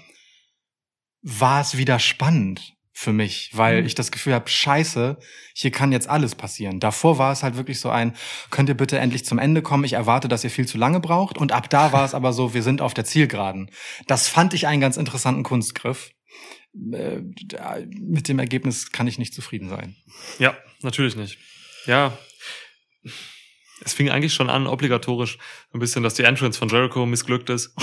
war 1.21 1.61
es 1.61 1.77
wieder 1.77 1.99
spannend 1.99 2.73
für 2.93 3.13
mich, 3.13 3.49
weil 3.53 3.81
Mhm. 3.81 3.87
ich 3.87 3.95
das 3.95 4.11
Gefühl 4.11 4.33
habe, 4.33 4.49
scheiße, 4.49 5.17
hier 5.53 5.71
kann 5.71 5.91
jetzt 5.91 6.09
alles 6.09 6.35
passieren. 6.35 6.79
Davor 6.79 7.17
war 7.17 7.31
es 7.31 7.41
halt 7.41 7.55
wirklich 7.55 7.79
so 7.79 7.89
ein, 7.89 8.15
könnt 8.49 8.69
ihr 8.69 8.75
bitte 8.75 8.99
endlich 8.99 9.25
zum 9.25 9.39
Ende 9.39 9.61
kommen, 9.61 9.83
ich 9.85 9.93
erwarte, 9.93 10.27
dass 10.27 10.43
ihr 10.43 10.49
viel 10.49 10.67
zu 10.67 10.77
lange 10.77 10.99
braucht. 10.99 11.37
Und 11.37 11.51
ab 11.51 11.69
da 11.69 11.93
war 11.93 12.03
es 12.05 12.13
aber 12.13 12.33
so, 12.33 12.53
wir 12.53 12.63
sind 12.63 12.81
auf 12.81 12.93
der 12.93 13.05
Zielgeraden. 13.05 13.71
Das 14.07 14.27
fand 14.27 14.53
ich 14.53 14.67
einen 14.67 14.81
ganz 14.81 14.97
interessanten 14.97 15.43
Kunstgriff. 15.43 16.11
Äh, 16.93 17.21
mit 17.99 18.27
dem 18.27 18.39
Ergebnis 18.39 18.91
kann 18.91 19.07
ich 19.07 19.17
nicht 19.17 19.33
zufrieden 19.33 19.69
sein. 19.69 19.95
Ja, 20.39 20.57
natürlich 20.81 21.15
nicht. 21.15 21.37
Ja. 21.85 22.17
Es 23.83 23.93
fing 23.93 24.09
eigentlich 24.09 24.33
schon 24.33 24.49
an, 24.49 24.67
obligatorisch, 24.67 25.37
ein 25.73 25.79
bisschen, 25.79 26.03
dass 26.03 26.13
die 26.13 26.23
Entrance 26.23 26.59
von 26.59 26.69
Jericho 26.69 27.05
missglückt 27.05 27.49
ist. 27.49 27.73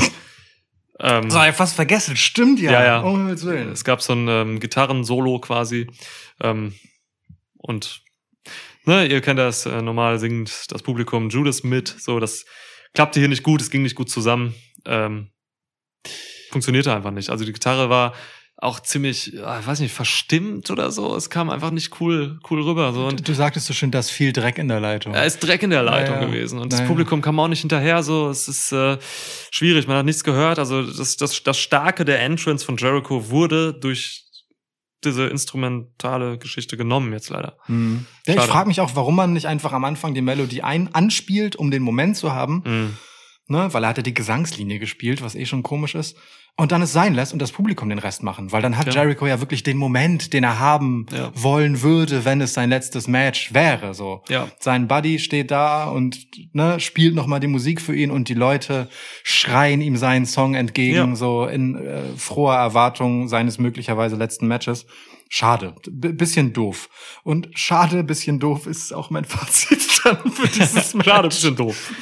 Ähm, 1.00 1.30
So, 1.30 1.42
ich 1.42 1.54
fast 1.54 1.74
vergessen, 1.74 2.16
stimmt 2.16 2.60
ja. 2.60 2.72
Ja, 2.72 2.84
ja. 2.84 3.00
Um 3.00 3.18
Himmels 3.18 3.44
Willen. 3.44 3.70
Es 3.70 3.84
gab 3.84 4.02
so 4.02 4.12
ein 4.12 4.28
ähm, 4.28 4.60
Gitarren-Solo 4.60 5.40
quasi. 5.40 5.88
Ähm, 6.40 6.74
und 7.58 8.02
ne, 8.84 9.06
ihr 9.06 9.20
kennt 9.20 9.38
das, 9.38 9.66
äh, 9.66 9.82
normal 9.82 10.18
singt 10.18 10.72
das 10.72 10.82
Publikum 10.82 11.30
Judas 11.30 11.62
mit. 11.62 11.88
So, 11.98 12.20
das 12.20 12.44
klappte 12.94 13.20
hier 13.20 13.28
nicht 13.28 13.42
gut, 13.42 13.60
es 13.60 13.70
ging 13.70 13.82
nicht 13.82 13.94
gut 13.94 14.10
zusammen. 14.10 14.54
Ähm, 14.84 15.30
funktionierte 16.50 16.94
einfach 16.94 17.10
nicht. 17.10 17.30
Also 17.30 17.44
die 17.44 17.52
Gitarre 17.52 17.90
war 17.90 18.14
auch 18.60 18.80
ziemlich, 18.80 19.34
ich 19.34 19.40
weiß 19.40 19.78
nicht, 19.80 19.92
verstimmt 19.94 20.68
oder 20.70 20.90
so. 20.90 21.14
Es 21.14 21.30
kam 21.30 21.48
einfach 21.48 21.70
nicht 21.70 22.00
cool, 22.00 22.40
cool 22.50 22.60
rüber. 22.62 22.92
So. 22.92 23.06
Und 23.06 23.26
Du 23.28 23.32
sagtest 23.32 23.66
so 23.66 23.72
schön, 23.72 23.92
da 23.92 24.00
ist 24.00 24.10
viel 24.10 24.32
Dreck 24.32 24.58
in 24.58 24.66
der 24.66 24.80
Leitung. 24.80 25.14
er 25.14 25.24
ist 25.26 25.38
Dreck 25.38 25.62
in 25.62 25.70
der 25.70 25.84
Leitung 25.84 26.16
Ja, 26.16 26.20
ja. 26.22 26.26
gewesen 26.26 26.58
und 26.58 26.72
Ja, 26.72 26.80
das. 26.80 26.88
Publikum 26.88 27.22
kam 27.22 27.38
auch 27.38 27.46
nicht 27.46 27.60
hinterher. 27.60 28.02
So, 28.02 28.28
es 28.30 28.48
ist 28.48 28.72
äh, 28.72 28.98
schwierig. 29.52 29.86
Man 29.86 29.96
hat 29.98 30.04
nichts 30.06 30.24
gehört. 30.24 30.58
Also 30.58 30.82
das, 30.82 31.16
das, 31.16 31.42
das 31.44 31.58
Starke 31.58 32.04
der 32.04 32.20
Entrance 32.20 32.64
von 32.66 32.76
Jericho 32.76 33.30
wurde 33.30 33.74
durch 33.74 34.24
diese 35.04 35.28
instrumentale 35.28 36.38
Geschichte 36.38 36.76
genommen 36.76 37.12
jetzt 37.12 37.30
leider. 37.30 37.56
Hm. 37.66 38.06
Ja, 38.26 38.34
ich 38.34 38.40
frage 38.40 38.66
mich 38.66 38.80
auch, 38.80 38.96
warum 38.96 39.14
man 39.14 39.32
nicht 39.32 39.46
einfach 39.46 39.72
am 39.72 39.84
Anfang 39.84 40.14
die 40.14 40.22
Melodie 40.22 40.62
ein 40.62 40.92
anspielt, 40.92 41.54
um 41.54 41.70
den 41.70 41.84
Moment 41.84 42.16
zu 42.16 42.32
haben, 42.32 42.62
Mhm. 42.66 42.96
Ne? 43.48 43.68
Weil 43.72 43.82
er 43.84 43.88
hat 43.90 43.96
ja 43.96 44.02
die 44.02 44.14
Gesangslinie 44.14 44.78
gespielt, 44.78 45.22
was 45.22 45.34
eh 45.34 45.46
schon 45.46 45.62
komisch 45.62 45.94
ist. 45.94 46.16
Und 46.60 46.72
dann 46.72 46.82
es 46.82 46.92
sein 46.92 47.14
lässt 47.14 47.32
und 47.32 47.38
das 47.40 47.52
Publikum 47.52 47.88
den 47.88 48.00
Rest 48.00 48.24
machen. 48.24 48.50
Weil 48.50 48.62
dann 48.62 48.76
hat 48.76 48.88
Ja. 48.92 49.02
Jericho 49.04 49.28
ja 49.28 49.38
wirklich 49.38 49.62
den 49.62 49.76
Moment, 49.76 50.32
den 50.32 50.42
er 50.42 50.58
haben 50.58 51.06
Ja. 51.12 51.30
wollen 51.34 51.82
würde, 51.82 52.24
wenn 52.24 52.40
es 52.40 52.52
sein 52.52 52.68
letztes 52.68 53.06
Match 53.06 53.54
wäre. 53.54 53.94
So. 53.94 54.24
Ja. 54.28 54.48
Sein 54.58 54.88
Buddy 54.88 55.20
steht 55.20 55.52
da 55.52 55.84
und 55.88 56.26
ne, 56.54 56.80
spielt 56.80 57.14
nochmal 57.14 57.38
die 57.38 57.46
Musik 57.46 57.80
für 57.80 57.94
ihn 57.94 58.10
und 58.10 58.28
die 58.28 58.34
Leute 58.34 58.88
schreien 59.22 59.80
ihm 59.80 59.96
seinen 59.96 60.26
Song 60.26 60.56
entgegen, 60.56 60.96
Ja. 61.10 61.14
so 61.14 61.46
in 61.46 61.76
äh, 61.76 62.02
froher 62.16 62.56
Erwartung 62.56 63.28
seines 63.28 63.58
möglicherweise 63.58 64.16
letzten 64.16 64.48
Matches. 64.48 64.84
Schade, 65.30 65.74
B 65.88 66.08
bisschen 66.12 66.54
doof. 66.54 66.88
Und 67.22 67.50
schade, 67.52 68.02
bisschen 68.02 68.40
doof 68.40 68.66
ist 68.66 68.92
auch 68.92 69.10
mein 69.10 69.24
Fazit 69.26 70.00
dann 70.02 70.32
für 70.32 70.48
dieses 70.48 70.94
Match. 70.94 71.06
Schade, 71.06 71.28
bisschen 71.28 71.54
doof. 71.54 71.92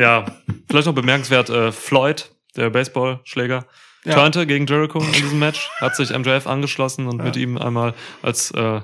Ja, 0.00 0.24
vielleicht 0.68 0.86
noch 0.86 0.94
bemerkenswert, 0.94 1.50
äh, 1.50 1.72
Floyd, 1.72 2.30
der 2.56 2.70
Baseballschläger, 2.70 3.66
Ja. 4.04 4.14
turnte 4.14 4.46
gegen 4.46 4.66
Jericho 4.66 4.98
in 5.00 5.12
diesem 5.12 5.38
Match, 5.38 5.68
hat 5.80 5.94
sich 5.96 6.10
MJF 6.10 6.46
angeschlossen 6.46 7.06
und 7.06 7.22
mit 7.22 7.36
ihm 7.36 7.58
einmal 7.58 7.94
als 8.22 8.50
äh, 8.52 8.80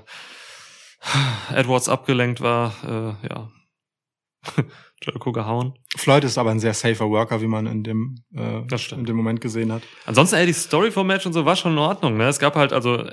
Edwards 1.55 1.89
abgelenkt 1.89 2.41
war, 2.41 2.75
äh, 3.23 3.27
ja, 3.29 3.51
Jericho 5.03 5.33
gehauen. 5.33 5.75
Floyd 5.97 6.25
ist 6.25 6.39
aber 6.39 6.51
ein 6.51 6.61
sehr 6.61 6.75
safer 6.75 7.09
Worker, 7.11 7.41
wie 7.41 7.47
man 7.47 7.67
in 7.67 7.83
dem, 7.83 8.17
äh, 8.35 8.62
in 8.95 9.05
dem 9.05 9.17
Moment 9.17 9.41
gesehen 9.41 9.73
hat. 9.73 9.83
Ansonsten, 10.07 10.37
ey, 10.37 10.47
die 10.47 10.53
Story 10.53 10.91
vom 10.91 11.07
Match 11.07 11.27
und 11.27 11.33
so 11.33 11.45
war 11.45 11.57
schon 11.57 11.73
in 11.73 11.79
Ordnung. 11.79 12.17
Ne? 12.17 12.29
Es 12.29 12.39
gab 12.39 12.55
halt, 12.57 12.73
also 12.73 13.09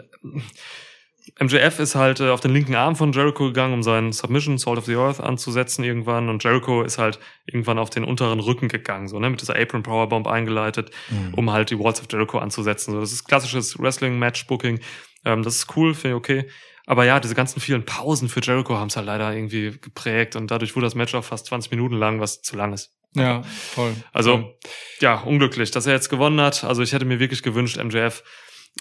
MJF 1.40 1.80
ist 1.80 1.96
halt 1.96 2.20
äh, 2.20 2.30
auf 2.30 2.42
den 2.42 2.52
linken 2.52 2.76
Arm 2.76 2.96
von 2.96 3.14
Jericho 3.14 3.46
gegangen, 3.46 3.74
um 3.74 3.84
seinen 3.84 4.12
Submission 4.12 4.58
Salt 4.58 4.78
of 4.78 4.86
the 4.86 4.96
Earth 4.96 5.20
anzusetzen 5.20 5.84
irgendwann. 5.84 6.30
Und 6.30 6.44
Jericho 6.44 6.84
ist 6.84 6.98
halt 6.98 7.20
irgendwann 7.46 7.80
auf 7.80 7.90
den 7.90 8.04
unteren 8.04 8.40
Rücken 8.40 8.68
gegangen, 8.68 9.08
so 9.08 9.20
ne, 9.20 9.30
mit 9.30 9.42
dieser 9.42 9.56
Apron 9.56 9.84
Powerbomb 9.84 10.28
eingeleitet, 10.28 10.92
um 11.36 11.52
halt 11.52 11.70
die 11.70 11.80
Walls 11.80 12.02
of 12.02 12.08
Jericho 12.12 12.40
anzusetzen. 12.40 12.92
So, 12.92 13.00
das 13.00 13.14
ist 13.14 13.24
klassisches 13.26 13.80
Wrestling-Match-Booking. 13.80 14.80
Ähm, 15.26 15.44
das 15.44 15.56
ist 15.56 15.78
cool, 15.78 15.94
finde 15.94 16.10
ich 16.10 16.20
okay. 16.20 16.50
Aber 16.86 17.06
ja, 17.06 17.20
diese 17.20 17.36
ganzen 17.36 17.62
vielen 17.62 17.86
Pausen 17.86 18.28
für 18.28 18.42
Jericho 18.42 18.76
haben 18.76 18.90
es 18.90 18.98
halt 18.98 19.06
leider 19.06 19.34
irgendwie 19.34 19.78
geprägt 19.80 20.36
und 20.36 20.52
dadurch 20.52 20.76
wurde 20.76 20.88
das 20.88 20.96
Match 20.96 21.16
auch 21.16 21.24
fast 21.24 21.46
20 21.46 21.72
Minuten 21.72 21.96
lang, 21.96 22.20
was 22.20 22.42
zu 22.42 22.58
lang 22.58 22.74
ist. 22.74 22.92
Ja, 23.16 23.44
voll. 23.44 23.96
Also, 24.12 24.38
Voll. 24.38 24.56
ja, 25.00 25.20
unglücklich, 25.22 25.72
dass 25.72 25.86
er 25.86 25.94
jetzt 25.94 26.10
gewonnen 26.10 26.42
hat. 26.42 26.64
Also 26.64 26.82
ich 26.82 26.94
hätte 26.94 27.06
mir 27.06 27.20
wirklich 27.20 27.44
gewünscht, 27.44 27.78
MJF 27.82 28.24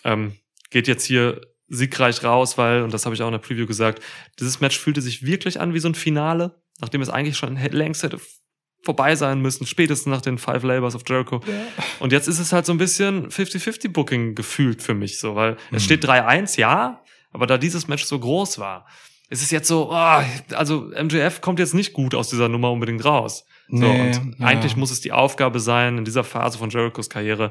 ähm, 0.05 0.37
geht 0.71 0.89
jetzt 0.89 1.05
hier 1.05 1.41
siegreich 1.75 2.23
raus, 2.23 2.59
weil, 2.59 2.83
und 2.83 2.93
das 2.93 3.05
habe 3.07 3.15
ich 3.15 3.23
auch 3.23 3.29
in 3.29 3.33
der 3.33 3.39
Preview 3.39 3.67
gesagt, 3.67 4.03
dieses 4.39 4.61
Match 4.61 4.79
fühlte 4.79 5.01
sich 5.01 5.25
wirklich 5.25 5.59
an 5.61 5.73
wie 5.75 5.79
so 5.79 5.89
ein 5.89 5.95
Finale, 5.95 6.61
nachdem 6.81 7.01
es 7.01 7.09
eigentlich 7.09 7.37
schon 7.39 7.57
längst 7.57 8.03
hätte 8.03 8.21
vorbei 8.85 9.15
sein 9.17 9.41
müssen, 9.41 9.65
spätestens 9.67 10.11
nach 10.11 10.21
den 10.21 10.39
Five 10.39 10.65
Labors 10.65 10.95
of 10.95 11.03
Jericho. 11.09 11.41
Und 12.01 12.13
jetzt 12.13 12.27
ist 12.29 12.41
es 12.41 12.53
halt 12.53 12.67
so 12.67 12.73
ein 12.73 12.79
bisschen 12.79 13.29
50-50 13.31 13.91
Booking 13.91 14.35
gefühlt 14.35 14.83
für 14.83 14.95
mich 14.95 15.19
so, 15.21 15.35
weil 15.37 15.57
es 15.71 15.83
Mhm. 15.83 15.87
steht 15.87 16.05
3-1, 16.05 16.59
ja, 16.59 17.01
aber 17.33 17.47
da 17.47 17.59
dieses 17.59 17.89
Match 17.89 18.05
so 18.05 18.19
groß 18.19 18.59
war, 18.59 18.87
ist 19.31 19.43
es 19.43 19.51
jetzt 19.51 19.69
so, 19.69 19.91
oh, 19.91 20.23
also 20.55 20.91
MJF 21.01 21.41
kommt 21.41 21.59
jetzt 21.59 21.75
nicht 21.75 21.93
gut 21.95 22.15
aus 22.15 22.29
dieser 22.29 22.49
Nummer 22.49 22.71
unbedingt 22.71 23.05
raus. 23.05 23.47
So, 23.69 23.77
Nee, 23.79 24.01
und 24.01 24.37
ja. 24.41 24.47
eigentlich 24.47 24.77
muss 24.77 24.91
es 24.91 25.01
die 25.01 25.13
Aufgabe 25.13 25.59
sein, 25.61 25.97
in 25.97 26.05
dieser 26.05 26.25
Phase 26.25 26.59
von 26.59 26.69
Jerichos 26.69 27.09
Karriere 27.09 27.51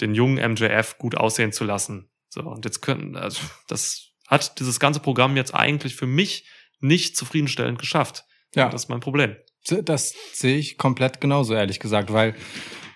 den 0.00 0.14
jungen 0.14 0.38
MJF 0.52 0.96
gut 0.98 1.14
aussehen 1.16 1.52
zu 1.52 1.62
lassen. 1.64 2.09
So, 2.30 2.40
und 2.42 2.64
jetzt 2.64 2.80
können, 2.80 3.16
also, 3.16 3.42
das 3.68 4.12
hat 4.28 4.58
dieses 4.60 4.80
ganze 4.80 5.00
Programm 5.00 5.36
jetzt 5.36 5.54
eigentlich 5.54 5.96
für 5.96 6.06
mich 6.06 6.48
nicht 6.78 7.16
zufriedenstellend 7.16 7.78
geschafft. 7.78 8.24
Ja. 8.54 8.66
Und 8.66 8.72
Das 8.72 8.84
ist 8.84 8.88
mein 8.88 9.00
Problem. 9.00 9.36
Das 9.84 10.14
sehe 10.32 10.56
ich 10.56 10.78
komplett 10.78 11.20
genauso, 11.20 11.54
ehrlich 11.54 11.80
gesagt, 11.80 12.12
weil 12.12 12.34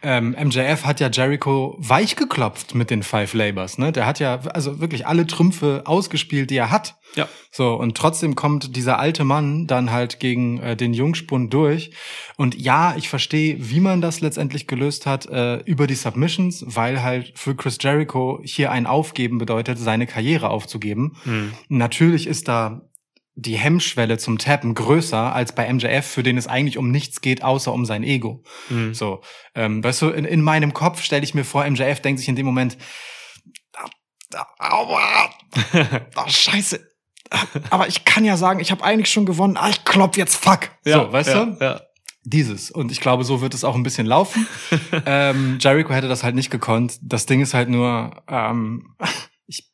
ähm, 0.05 0.37
MJF 0.39 0.85
hat 0.85 1.01
ja 1.01 1.09
Jericho 1.11 1.77
weich 1.79 2.15
geklopft 2.15 2.75
mit 2.75 2.91
den 2.91 3.03
Five 3.03 3.35
Labors, 3.35 3.79
ne? 3.79 3.91
Der 3.91 4.07
hat 4.07 4.21
ja 4.21 4.41
also 4.53 4.81
wirklich 4.81 5.07
alle 5.07 5.27
Trümpfe 5.27 5.83
ausgespielt, 5.87 6.51
die 6.51 6.57
er 6.57 6.71
hat. 6.71 6.97
Ja. 7.17 7.29
So, 7.51 7.75
und 7.75 7.97
trotzdem 7.97 8.35
kommt 8.35 8.77
dieser 8.77 8.99
alte 8.99 9.25
Mann 9.25 9.67
dann 9.67 9.91
halt 9.91 10.21
gegen 10.21 10.59
äh, 10.59 10.77
den 10.77 10.95
Jungspund 10.95 11.53
durch. 11.53 11.93
Und 12.37 12.61
ja, 12.61 12.95
ich 12.97 13.09
verstehe, 13.09 13.57
wie 13.59 13.81
man 13.81 14.01
das 14.01 14.21
letztendlich 14.21 14.67
gelöst 14.67 15.07
hat 15.07 15.27
äh, 15.27 15.57
über 15.65 15.87
die 15.87 15.95
Submissions, 15.95 16.65
weil 16.67 17.03
halt 17.03 17.33
für 17.37 17.55
Chris 17.55 17.79
Jericho 17.81 18.41
hier 18.43 18.73
ein 18.73 18.87
Aufgeben 18.87 19.39
bedeutet, 19.39 19.79
seine 19.79 20.07
Karriere 20.07 20.51
aufzugeben. 20.51 21.17
Hm. 21.25 21.53
Natürlich 21.69 22.27
ist 22.27 22.49
da 22.49 22.83
die 23.37 23.57
Hemmschwelle 23.57 24.19
zum 24.19 24.39
Tappen 24.39 24.75
größer 24.75 25.35
als 25.35 25.55
bei 25.55 25.73
MJF, 25.73 26.07
für 26.07 26.23
den 26.23 26.39
es 26.39 26.47
eigentlich 26.47 26.79
um 26.79 26.91
nichts 26.91 27.21
geht, 27.21 27.43
außer 27.43 27.73
um 27.73 27.85
sein 27.85 28.05
Ego. 28.05 28.43
Mhm. 28.69 28.95
So, 28.95 29.23
ähm, 29.55 29.83
weißt 29.83 30.03
du, 30.03 30.11
in, 30.11 30.25
in 30.25 30.41
meinem 30.41 30.73
Kopf 30.73 31.03
stelle 31.03 31.25
ich 31.25 31.35
mir 31.35 31.45
vor, 31.45 31.69
MJF 31.69 32.01
denkt 32.01 32.21
sich 32.21 32.29
in 32.29 32.37
dem 32.37 32.47
Moment, 32.47 32.77
"Ah, 33.75 34.47
ah, 34.59 34.71
aua, 34.77 35.31
ah, 36.15 36.29
scheiße. 36.29 36.89
Aber 37.71 37.89
ich 37.89 38.05
kann 38.05 38.25
ja 38.25 38.37
sagen, 38.37 38.61
ich 38.61 38.71
habe 38.71 38.85
eigentlich 38.85 39.11
schon 39.11 39.27
gewonnen. 39.27 39.57
Ah, 39.57 39.69
ich 39.71 39.85
klopp 39.85 40.17
jetzt, 40.17 40.37
fuck. 40.37 40.71
so, 40.85 41.13
weißt 41.13 41.31
ja, 41.31 41.45
du? 41.45 41.65
Ja. 41.65 41.81
Dieses. 42.27 42.71
Und 42.71 42.91
ich 42.91 43.01
glaube, 43.01 43.25
so 43.25 43.41
wird 43.41 43.53
es 43.53 43.65
auch 43.65 43.75
ein 43.75 43.83
bisschen 43.83 44.07
laufen. 44.07 44.47
ähm, 45.07 45.59
Jericho 45.61 45.93
hätte 45.93 46.09
das 46.09 46.23
halt 46.23 46.35
nicht 46.35 46.51
gekonnt. 46.51 46.99
Das 47.03 47.27
Ding 47.27 47.41
ist 47.41 47.53
halt 47.53 47.69
nur, 47.69 48.23
ähm, 48.29 48.95
ich, 49.47 49.71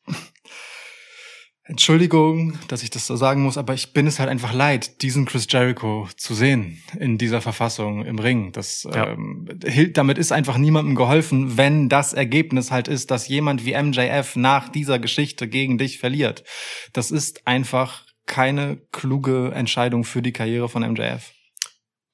Entschuldigung, 1.71 2.59
dass 2.67 2.83
ich 2.83 2.89
das 2.89 3.07
so 3.07 3.15
sagen 3.15 3.43
muss, 3.43 3.57
aber 3.57 3.73
ich 3.73 3.93
bin 3.93 4.05
es 4.05 4.19
halt 4.19 4.27
einfach 4.29 4.51
leid, 4.51 5.01
diesen 5.01 5.25
Chris 5.25 5.47
Jericho 5.49 6.09
zu 6.17 6.33
sehen 6.35 6.83
in 6.99 7.17
dieser 7.17 7.39
Verfassung 7.39 8.05
im 8.05 8.19
Ring. 8.19 8.51
Das, 8.51 8.85
Ja. 8.93 9.07
ähm, 9.13 9.47
damit 9.93 10.17
ist 10.17 10.33
einfach 10.33 10.57
niemandem 10.57 10.95
geholfen, 10.95 11.55
wenn 11.55 11.87
das 11.87 12.11
Ergebnis 12.11 12.71
halt 12.71 12.89
ist, 12.89 13.09
dass 13.09 13.29
jemand 13.29 13.65
wie 13.65 13.73
MJF 13.73 14.35
nach 14.35 14.67
dieser 14.67 14.99
Geschichte 14.99 15.47
gegen 15.47 15.77
dich 15.77 15.97
verliert. 15.97 16.43
Das 16.91 17.09
ist 17.09 17.47
einfach 17.47 18.05
keine 18.25 18.81
kluge 18.91 19.51
Entscheidung 19.55 20.03
für 20.03 20.21
die 20.21 20.33
Karriere 20.33 20.67
von 20.67 20.83
MJF. 20.83 21.31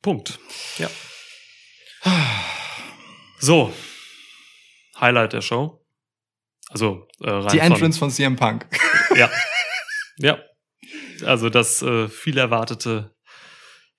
Punkt. 0.04 0.38
Ja. 0.78 0.90
So. 3.40 3.72
Highlight 5.00 5.34
der 5.34 5.42
Show. 5.42 5.84
Also 6.70 7.08
äh, 7.22 7.30
rein 7.30 7.50
Die 7.54 7.58
von- 7.60 7.72
Entrance 7.72 8.00
von 8.00 8.10
CM 8.12 8.36
Punk. 8.36 8.66
Ja. 9.16 9.30
Ja. 10.18 10.40
Also 11.26 11.50
das 11.50 11.82
äh, 11.82 12.08
viel 12.10 12.38
erwartete 12.38 13.12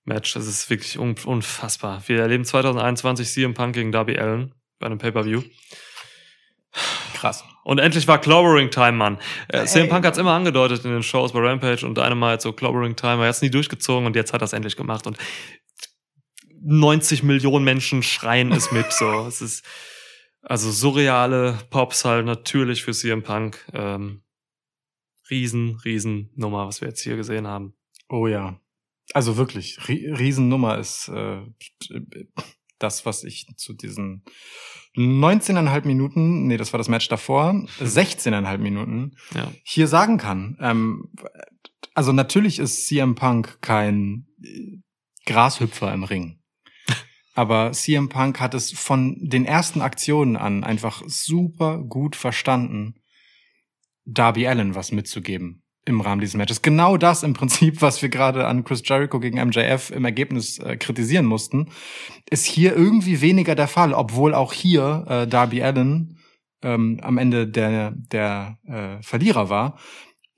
Match, 0.04 0.34
das 0.34 0.46
ist 0.46 0.70
wirklich 0.70 0.98
un 0.98 1.14
unfassbar. 1.24 2.02
Wir 2.06 2.20
erleben 2.20 2.44
2021 2.44 3.28
CM 3.28 3.54
Punk 3.54 3.74
gegen 3.74 3.92
Darby 3.92 4.18
Allen 4.18 4.54
bei 4.78 4.86
einem 4.86 4.98
Pay-Per-View. 4.98 5.42
Krass. 7.14 7.44
Und 7.64 7.78
endlich 7.78 8.08
war 8.08 8.20
Clobbering 8.20 8.70
Time, 8.70 8.92
Mann. 8.92 9.18
Äh, 9.48 9.66
CM. 9.66 9.88
Punk 9.88 10.06
hat's 10.06 10.18
immer 10.18 10.32
angedeutet 10.32 10.84
in 10.84 10.92
den 10.92 11.02
Shows 11.02 11.32
bei 11.32 11.40
Rampage 11.40 11.84
und 11.84 11.98
Dynamite, 11.98 12.40
so 12.40 12.52
Clobbering 12.52 12.96
Time. 12.96 13.22
Er 13.22 13.28
hat's 13.28 13.42
nie 13.42 13.50
durchgezogen 13.50 14.06
und 14.06 14.16
jetzt 14.16 14.32
hat 14.32 14.40
er's 14.40 14.52
endlich 14.52 14.76
gemacht. 14.76 15.06
Und 15.06 15.18
90 16.62 17.22
Millionen 17.22 17.64
Menschen 17.64 18.02
schreien 18.02 18.52
es 18.52 18.72
mit. 18.72 18.92
So, 18.92 19.26
es 19.26 19.42
ist 19.42 19.64
also 20.42 20.70
surreale 20.70 21.58
Pops 21.70 22.04
halt 22.04 22.24
natürlich 22.24 22.82
für 22.84 22.92
CM 22.92 23.22
Punk. 23.22 23.64
Ähm, 23.74 24.22
riesen, 25.30 25.76
riesen 25.84 26.30
Nummer, 26.34 26.66
was 26.66 26.80
wir 26.80 26.88
jetzt 26.88 27.02
hier 27.02 27.16
gesehen 27.16 27.46
haben. 27.46 27.74
Oh 28.08 28.26
ja. 28.26 28.60
Also 29.14 29.36
wirklich, 29.36 29.78
Rie- 29.88 30.06
Riesennummer 30.12 30.78
ist 30.78 31.08
äh, 31.08 31.40
das, 32.78 33.06
was 33.06 33.24
ich 33.24 33.46
zu 33.56 33.72
diesen 33.72 34.22
19,5 34.96 35.86
Minuten, 35.86 36.46
nee, 36.46 36.56
das 36.56 36.72
war 36.72 36.78
das 36.78 36.88
Match 36.88 37.08
davor, 37.08 37.50
16,5 37.80 38.58
Minuten 38.58 39.12
Ja. 39.34 39.50
hier 39.64 39.86
sagen 39.86 40.18
kann. 40.18 40.56
Ähm, 40.60 41.12
also 41.94 42.12
natürlich 42.12 42.58
ist 42.58 42.86
CM 42.86 43.14
Punk 43.14 43.60
kein 43.60 44.26
äh, 44.42 44.78
Grashüpfer 45.26 45.92
im 45.92 46.04
Ring. 46.04 46.40
Aber 47.34 47.72
CM 47.72 48.08
Punk 48.08 48.40
hat 48.40 48.54
es 48.54 48.72
von 48.72 49.16
den 49.20 49.44
ersten 49.44 49.80
Aktionen 49.80 50.36
an 50.36 50.64
einfach 50.64 51.02
super 51.06 51.78
gut 51.82 52.16
verstanden, 52.16 52.94
Darby 54.10 54.46
Allen 54.46 54.74
was 54.74 54.90
mitzugeben 54.92 55.62
im 55.84 56.00
Rahmen 56.02 56.20
dieses 56.20 56.34
Matches. 56.36 56.60
Genau 56.62 56.96
das 56.98 57.22
im 57.22 57.32
Prinzip, 57.34 57.80
was 57.80 58.02
wir 58.02 58.08
gerade 58.10 58.46
an 58.46 58.64
Chris 58.64 58.82
Jericho 58.84 59.20
gegen 59.20 59.38
MJF 59.42 59.90
im 59.90 60.04
Ergebnis 60.04 60.58
äh, 60.58 60.76
kritisieren 60.76 61.24
mussten, 61.24 61.70
ist 62.30 62.44
hier 62.44 62.74
irgendwie 62.76 63.20
weniger 63.22 63.54
der 63.54 63.68
Fall, 63.68 63.94
obwohl 63.94 64.34
auch 64.34 64.52
hier 64.52 65.04
äh, 65.08 65.26
Darby 65.26 65.62
Allen 65.62 66.18
ähm, 66.62 66.98
am 67.02 67.16
Ende 67.18 67.46
der, 67.46 67.92
der 68.12 68.58
äh, 68.66 69.02
Verlierer 69.02 69.48
war. 69.48 69.78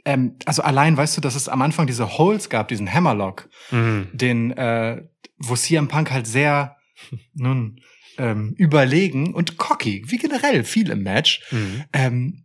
Ähm, 0.04 0.36
also 0.46 0.62
allein 0.62 0.96
weißt 0.96 1.16
du, 1.16 1.20
dass 1.20 1.34
es 1.34 1.48
am 1.48 1.62
Anfang 1.62 1.86
diese 1.86 2.16
Holes 2.18 2.48
gab, 2.48 2.68
diesen 2.68 2.92
Hammerlock, 2.92 3.48
Mhm. 3.72 4.08
den, 4.12 4.50
äh, 4.52 5.02
wo 5.38 5.54
CM 5.56 5.88
Punk 5.88 6.10
halt 6.12 6.26
sehr, 6.26 6.76
nun, 7.34 7.80
ähm, 8.18 8.54
überlegen 8.56 9.34
und 9.34 9.56
cocky, 9.56 10.04
wie 10.06 10.18
generell 10.18 10.62
viel 10.64 10.90
im 10.90 11.02
Match, 11.02 11.40
Mhm. 11.50 11.84
ähm, 11.92 12.44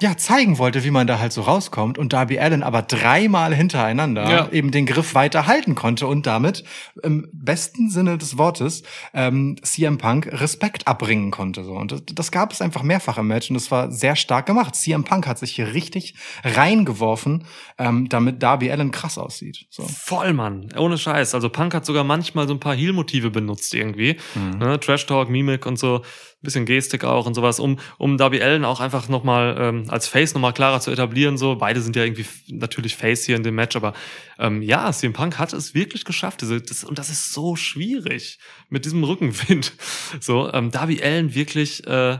ja, 0.00 0.16
zeigen 0.16 0.58
wollte, 0.58 0.84
wie 0.84 0.90
man 0.90 1.06
da 1.06 1.18
halt 1.18 1.32
so 1.32 1.42
rauskommt 1.42 1.98
und 1.98 2.12
Darby 2.12 2.38
Allen 2.38 2.62
aber 2.62 2.82
dreimal 2.82 3.54
hintereinander 3.54 4.30
Ja. 4.30 4.48
eben 4.50 4.70
den 4.70 4.86
Griff 4.86 5.14
weiter 5.14 5.46
halten 5.46 5.74
konnte 5.74 6.06
und 6.06 6.26
damit 6.26 6.64
im 7.02 7.28
besten 7.32 7.90
Sinne 7.90 8.16
des 8.18 8.38
Wortes 8.38 8.82
ähm, 9.14 9.56
CM 9.62 9.98
Punk 9.98 10.26
Respekt 10.30 10.86
abbringen 10.88 11.30
konnte. 11.30 11.64
So. 11.64 11.72
Und 11.72 11.92
das, 11.92 12.02
das 12.06 12.30
gab 12.32 12.52
es 12.52 12.60
einfach 12.62 12.82
mehrfach 12.82 13.18
im 13.18 13.26
Match 13.26 13.50
und 13.50 13.54
das 13.54 13.70
war 13.70 13.90
sehr 13.92 14.16
stark 14.16 14.46
gemacht. 14.46 14.74
CM 14.74 15.04
Punk 15.04 15.26
hat 15.26 15.38
sich 15.38 15.52
hier 15.52 15.74
richtig 15.74 16.14
reingeworfen, 16.44 17.44
ähm, 17.78 18.08
damit 18.08 18.42
Darby 18.42 18.70
Allen 18.70 18.90
krass 18.90 19.18
aussieht. 19.18 19.66
So. 19.70 19.82
Voll, 19.82 20.32
Mann. 20.32 20.68
Ohne 20.76 20.98
Scheiß. 20.98 21.34
Also 21.34 21.48
Punk 21.48 21.74
hat 21.74 21.84
sogar 21.84 22.04
manchmal 22.04 22.46
so 22.46 22.54
ein 22.54 22.60
paar 22.60 22.74
Heal-Motive 22.74 23.30
benutzt 23.30 23.74
irgendwie. 23.74 24.16
Mhm. 24.34 24.58
Ne? 24.58 24.80
Trash 24.80 25.06
Talk, 25.06 25.28
Mimik 25.30 25.66
und 25.66 25.78
so. 25.78 26.02
Bisschen 26.42 26.64
Gestik 26.64 27.04
auch 27.04 27.26
und 27.26 27.34
sowas, 27.34 27.60
um, 27.60 27.78
um 27.98 28.16
Darby 28.16 28.40
Allen 28.40 28.64
auch 28.64 28.80
einfach 28.80 29.08
nochmal 29.08 29.56
ähm, 29.58 29.84
als 29.88 30.08
Face 30.08 30.32
nochmal 30.32 30.54
klarer 30.54 30.80
zu 30.80 30.90
etablieren. 30.90 31.36
So, 31.36 31.56
beide 31.56 31.82
sind 31.82 31.96
ja 31.96 32.04
irgendwie 32.04 32.26
natürlich 32.48 32.96
Face 32.96 33.24
hier 33.24 33.36
in 33.36 33.42
dem 33.42 33.54
Match, 33.54 33.76
aber 33.76 33.92
ähm, 34.38 34.62
ja, 34.62 34.90
CM 34.90 35.12
Punk 35.12 35.38
hat 35.38 35.52
es 35.52 35.74
wirklich 35.74 36.04
geschafft. 36.04 36.40
Diese, 36.40 36.60
das, 36.60 36.84
und 36.84 36.98
das 36.98 37.10
ist 37.10 37.32
so 37.32 37.56
schwierig 37.56 38.38
mit 38.68 38.84
diesem 38.84 39.04
Rückenwind. 39.04 39.72
So, 40.20 40.52
ähm, 40.52 40.70
Darby 40.70 41.02
Allen 41.02 41.34
wirklich 41.34 41.86
äh, 41.86 42.18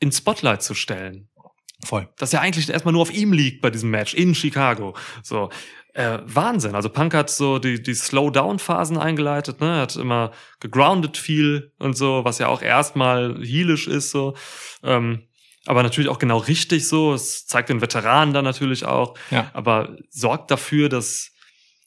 ins 0.00 0.18
Spotlight 0.18 0.62
zu 0.62 0.74
stellen 0.74 1.28
Voll. 1.84 2.08
das 2.18 2.32
ja 2.32 2.40
eigentlich 2.40 2.68
erstmal 2.68 2.92
nur 2.92 3.02
auf 3.02 3.12
ihm 3.12 3.32
liegt 3.32 3.60
bei 3.60 3.70
diesem 3.70 3.90
Match 3.90 4.14
in 4.14 4.34
Chicago. 4.34 4.96
So, 5.22 5.50
äh, 5.94 6.18
Wahnsinn. 6.26 6.74
Also 6.74 6.88
Punk 6.88 7.14
hat 7.14 7.30
so 7.30 7.58
die, 7.58 7.82
die 7.82 7.94
Slow-Down-Phasen 7.94 8.98
eingeleitet, 8.98 9.60
ne? 9.60 9.76
Er 9.76 9.82
hat 9.82 9.96
immer 9.96 10.32
gegroundet 10.60 11.16
viel 11.16 11.72
und 11.78 11.96
so, 11.96 12.24
was 12.24 12.38
ja 12.38 12.48
auch 12.48 12.62
erstmal 12.62 13.36
heelisch 13.40 13.86
ist, 13.86 14.10
so. 14.10 14.34
Ähm, 14.82 15.22
aber 15.66 15.82
natürlich 15.82 16.10
auch 16.10 16.18
genau 16.18 16.38
richtig 16.38 16.86
so. 16.86 17.14
Es 17.14 17.46
zeigt 17.46 17.70
den 17.70 17.80
Veteranen 17.80 18.34
dann 18.34 18.44
natürlich 18.44 18.84
auch. 18.84 19.14
Ja. 19.30 19.50
Aber 19.54 19.96
sorgt 20.10 20.50
dafür, 20.50 20.88
dass 20.88 21.30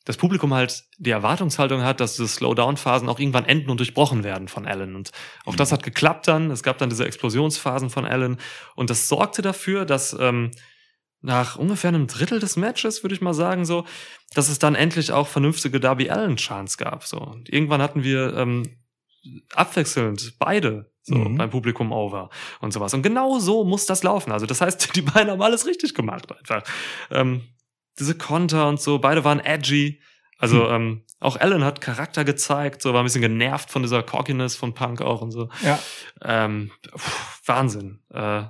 das 0.05 0.17
Publikum 0.17 0.53
halt 0.53 0.85
die 0.97 1.11
Erwartungshaltung 1.11 1.83
hat, 1.83 1.99
dass 1.99 2.15
diese 2.15 2.29
Slowdown-Phasen 2.29 3.09
auch 3.09 3.19
irgendwann 3.19 3.45
enden 3.45 3.69
und 3.69 3.77
durchbrochen 3.77 4.23
werden 4.23 4.47
von 4.47 4.65
Allen. 4.65 4.95
Und 4.95 5.11
auch 5.45 5.55
das 5.55 5.73
hat 5.73 5.83
geklappt 5.83 6.29
dann. 6.29 6.49
Es 6.49 6.63
gab 6.63 6.77
dann 6.77 6.89
diese 6.89 7.05
Explosionsphasen 7.05 7.89
von 7.89 8.05
Allen. 8.05 8.37
Und 8.75 8.89
das 8.89 9.09
sorgte 9.09 9.41
dafür, 9.41 9.83
dass 9.83 10.15
ähm, 10.17 10.51
nach 11.27 11.57
ungefähr 11.57 11.89
einem 11.89 12.07
Drittel 12.07 12.39
des 12.39 12.55
Matches, 12.55 13.03
würde 13.03 13.13
ich 13.13 13.21
mal 13.21 13.33
sagen, 13.33 13.65
so, 13.65 13.85
dass 14.33 14.47
es 14.49 14.59
dann 14.59 14.75
endlich 14.75 15.11
auch 15.11 15.27
vernünftige 15.27 15.79
Darby 15.79 16.09
Allen-Chants 16.09 16.77
gab. 16.77 17.03
So. 17.03 17.19
Und 17.19 17.49
irgendwann 17.49 17.81
hatten 17.81 18.03
wir 18.03 18.33
ähm, 18.35 18.77
abwechselnd 19.53 20.35
beide 20.39 20.89
so 21.03 21.15
Mhm. 21.15 21.37
beim 21.37 21.49
Publikum 21.49 21.91
over 21.91 22.29
und 22.59 22.73
sowas. 22.73 22.93
Und 22.93 23.01
genau 23.01 23.39
so 23.39 23.63
muss 23.63 23.85
das 23.85 24.03
laufen. 24.03 24.31
Also 24.31 24.45
das 24.45 24.61
heißt, 24.61 24.89
die 24.95 25.01
beiden 25.01 25.31
haben 25.31 25.41
alles 25.41 25.65
richtig 25.65 25.93
gemacht 25.93 26.31
einfach. 26.37 26.63
Ähm, 27.11 27.43
diese 27.99 28.15
Konter 28.15 28.67
und 28.67 28.81
so, 28.81 28.99
beide 28.99 29.23
waren 29.23 29.39
edgy. 29.39 30.01
Also 30.37 30.69
ähm, 30.69 31.03
auch 31.19 31.35
Allen 31.37 31.63
hat 31.63 31.81
Charakter 31.81 32.23
gezeigt, 32.23 32.81
so 32.81 32.93
war 32.93 33.01
ein 33.01 33.05
bisschen 33.05 33.21
genervt 33.21 33.71
von 33.71 33.81
dieser 33.81 34.03
Cockiness 34.03 34.55
von 34.55 34.73
Punk 34.73 35.01
auch 35.01 35.21
und 35.21 35.31
so. 35.31 35.49
Ja. 35.63 35.79
Ähm, 36.21 36.71
pff, 36.95 37.41
Wahnsinn. 37.45 37.99
Äh, 38.13 38.43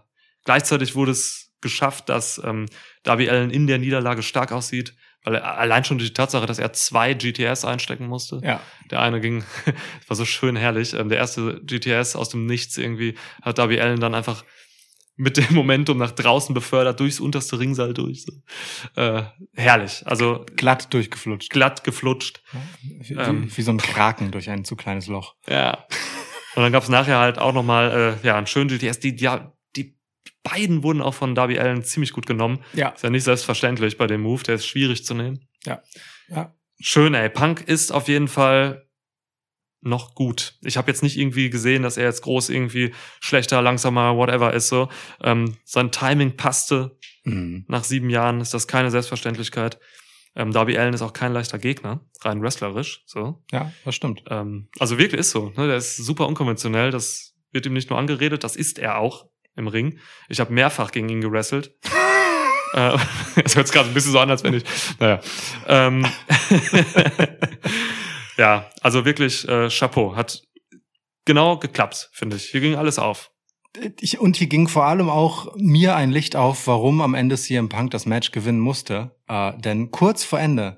gleichzeitig 0.43 0.95
wurde 0.95 1.11
es 1.11 1.46
geschafft, 1.67 2.09
dass 2.09 2.41
ähm, 2.43 2.65
Darby 3.03 3.29
Allen 3.29 3.49
in 3.51 3.67
der 3.67 3.77
Niederlage 3.77 4.23
stark 4.23 4.51
aussieht, 4.51 4.95
weil 5.23 5.35
er 5.35 5.57
allein 5.57 5.83
schon 5.83 5.97
durch 5.97 6.09
die 6.09 6.13
Tatsache, 6.13 6.45
dass 6.45 6.59
er 6.59 6.71
zwei 6.73 7.13
GTS 7.13 7.65
einstecken 7.65 8.07
musste. 8.07 8.39
Ja. 8.43 8.61
Der 8.91 9.01
eine 9.01 9.19
ging, 9.19 9.43
war 10.07 10.15
so 10.15 10.25
schön 10.25 10.55
herrlich. 10.55 10.93
Ähm, 10.93 11.09
der 11.09 11.17
erste 11.17 11.61
GTS 11.63 12.15
aus 12.15 12.29
dem 12.29 12.45
Nichts 12.45 12.77
irgendwie 12.77 13.15
hat 13.41 13.57
Darby 13.57 13.79
Allen 13.79 13.99
dann 13.99 14.15
einfach 14.15 14.43
mit 15.19 15.35
dem 15.35 15.53
Momentum 15.55 15.97
nach 15.97 16.11
draußen 16.11 16.53
befördert, 16.53 16.99
durchs 16.99 17.19
unterste 17.19 17.59
Ringseil 17.59 17.93
durch. 17.93 18.23
So. 18.23 18.33
Äh, 19.01 19.23
herrlich. 19.55 20.03
Also 20.05 20.45
Glatt 20.55 20.93
durchgeflutscht. 20.93 21.49
glatt 21.49 21.83
geflutscht. 21.83 22.41
Wie, 22.83 23.15
Ähm. 23.15 23.49
wie 23.53 23.61
so 23.63 23.71
ein 23.71 23.79
Kraken 23.79 24.31
durch 24.31 24.49
ein 24.49 24.63
zu 24.63 24.75
kleines 24.75 25.07
Loch. 25.07 25.35
Ja. 25.49 25.85
Und 26.55 26.63
dann 26.63 26.71
gab 26.71 26.83
es 26.83 26.89
nachher 26.89 27.19
halt 27.19 27.37
auch 27.39 27.53
nochmal 27.53 28.17
äh, 28.23 28.27
ja, 28.27 28.37
einen 28.37 28.47
schönen 28.47 28.69
GTS. 28.69 28.99
Die, 28.99 29.15
die, 29.15 29.27
die 29.27 29.29
beiden 30.49 30.83
wurden 30.83 31.01
auch 31.01 31.13
von 31.13 31.35
Darby 31.35 31.59
Allen 31.59 31.83
ziemlich 31.83 32.13
gut 32.13 32.25
genommen. 32.25 32.63
Ja. 32.73 32.89
Ist 32.89 33.03
ja 33.03 33.09
nicht 33.09 33.23
selbstverständlich 33.23 33.97
bei 33.97 34.07
dem 34.07 34.21
Move, 34.21 34.43
der 34.43 34.55
ist 34.55 34.65
schwierig 34.65 35.05
zu 35.05 35.13
nehmen. 35.13 35.47
Ja. 35.65 35.81
Ja. 36.29 36.53
Schön, 36.79 37.13
ey. 37.13 37.29
Punk 37.29 37.61
ist 37.61 37.91
auf 37.91 38.07
jeden 38.07 38.27
Fall 38.27 38.87
noch 39.81 40.15
gut. 40.15 40.55
Ich 40.61 40.77
habe 40.77 40.89
jetzt 40.89 41.03
nicht 41.03 41.17
irgendwie 41.17 41.49
gesehen, 41.49 41.83
dass 41.83 41.97
er 41.97 42.05
jetzt 42.05 42.21
groß 42.21 42.49
irgendwie 42.49 42.93
schlechter, 43.19 43.61
langsamer, 43.61 44.15
whatever 44.15 44.53
ist 44.53 44.67
so. 44.67 44.89
Ähm, 45.21 45.57
sein 45.63 45.91
Timing 45.91 46.35
passte. 46.35 46.97
Mhm. 47.23 47.65
Nach 47.67 47.83
sieben 47.83 48.09
Jahren 48.09 48.41
ist 48.41 48.53
das 48.53 48.67
keine 48.67 48.91
Selbstverständlichkeit. 48.91 49.79
Ähm, 50.35 50.51
Darby 50.51 50.77
Allen 50.77 50.93
ist 50.93 51.01
auch 51.01 51.13
kein 51.13 51.33
leichter 51.33 51.57
Gegner, 51.57 52.05
rein 52.21 52.41
wrestlerisch. 52.41 53.03
So. 53.05 53.43
Ja, 53.51 53.71
das 53.85 53.95
stimmt. 53.95 54.23
Ähm, 54.29 54.69
also 54.77 54.97
wirklich 54.97 55.19
ist 55.19 55.31
so. 55.31 55.49
Ne? 55.57 55.67
Der 55.67 55.77
ist 55.77 55.97
super 55.97 56.27
unkonventionell. 56.27 56.91
Das 56.91 57.35
wird 57.51 57.65
ihm 57.65 57.73
nicht 57.73 57.89
nur 57.89 57.97
angeredet, 57.97 58.43
das 58.43 58.55
ist 58.55 58.77
er 58.77 58.97
auch 58.97 59.29
im 59.57 59.67
Ring. 59.67 59.99
Ich 60.29 60.39
habe 60.39 60.53
mehrfach 60.53 60.91
gegen 60.91 61.09
ihn 61.09 61.21
gewrestelt. 61.21 61.75
äh, 62.73 62.97
es 63.43 63.55
hört 63.55 63.71
gerade 63.71 63.89
ein 63.89 63.93
bisschen 63.93 64.11
so 64.11 64.19
an, 64.19 64.29
als 64.29 64.43
wenn 64.43 64.53
ich. 64.53 64.63
Naja. 64.99 65.19
Ähm, 65.67 66.05
ja, 68.37 68.69
also 68.81 69.05
wirklich 69.05 69.47
äh, 69.47 69.69
Chapeau. 69.69 70.15
Hat 70.15 70.41
genau 71.25 71.57
geklappt, 71.57 72.09
finde 72.13 72.37
ich. 72.37 72.45
Hier 72.45 72.61
ging 72.61 72.75
alles 72.75 72.99
auf. 72.99 73.31
Ich, 73.99 74.19
und 74.19 74.37
hier 74.37 74.47
ging 74.47 74.67
vor 74.67 74.85
allem 74.85 75.09
auch 75.09 75.55
mir 75.55 75.95
ein 75.95 76.11
Licht 76.11 76.35
auf, 76.35 76.65
warum 76.65 77.01
am 77.01 77.13
Ende 77.13 77.35
CM 77.35 77.69
Punk 77.69 77.91
das 77.91 78.05
Match 78.05 78.31
gewinnen 78.31 78.59
musste. 78.59 79.15
Äh, 79.27 79.53
denn 79.59 79.91
kurz 79.91 80.23
vor 80.23 80.39
Ende 80.39 80.77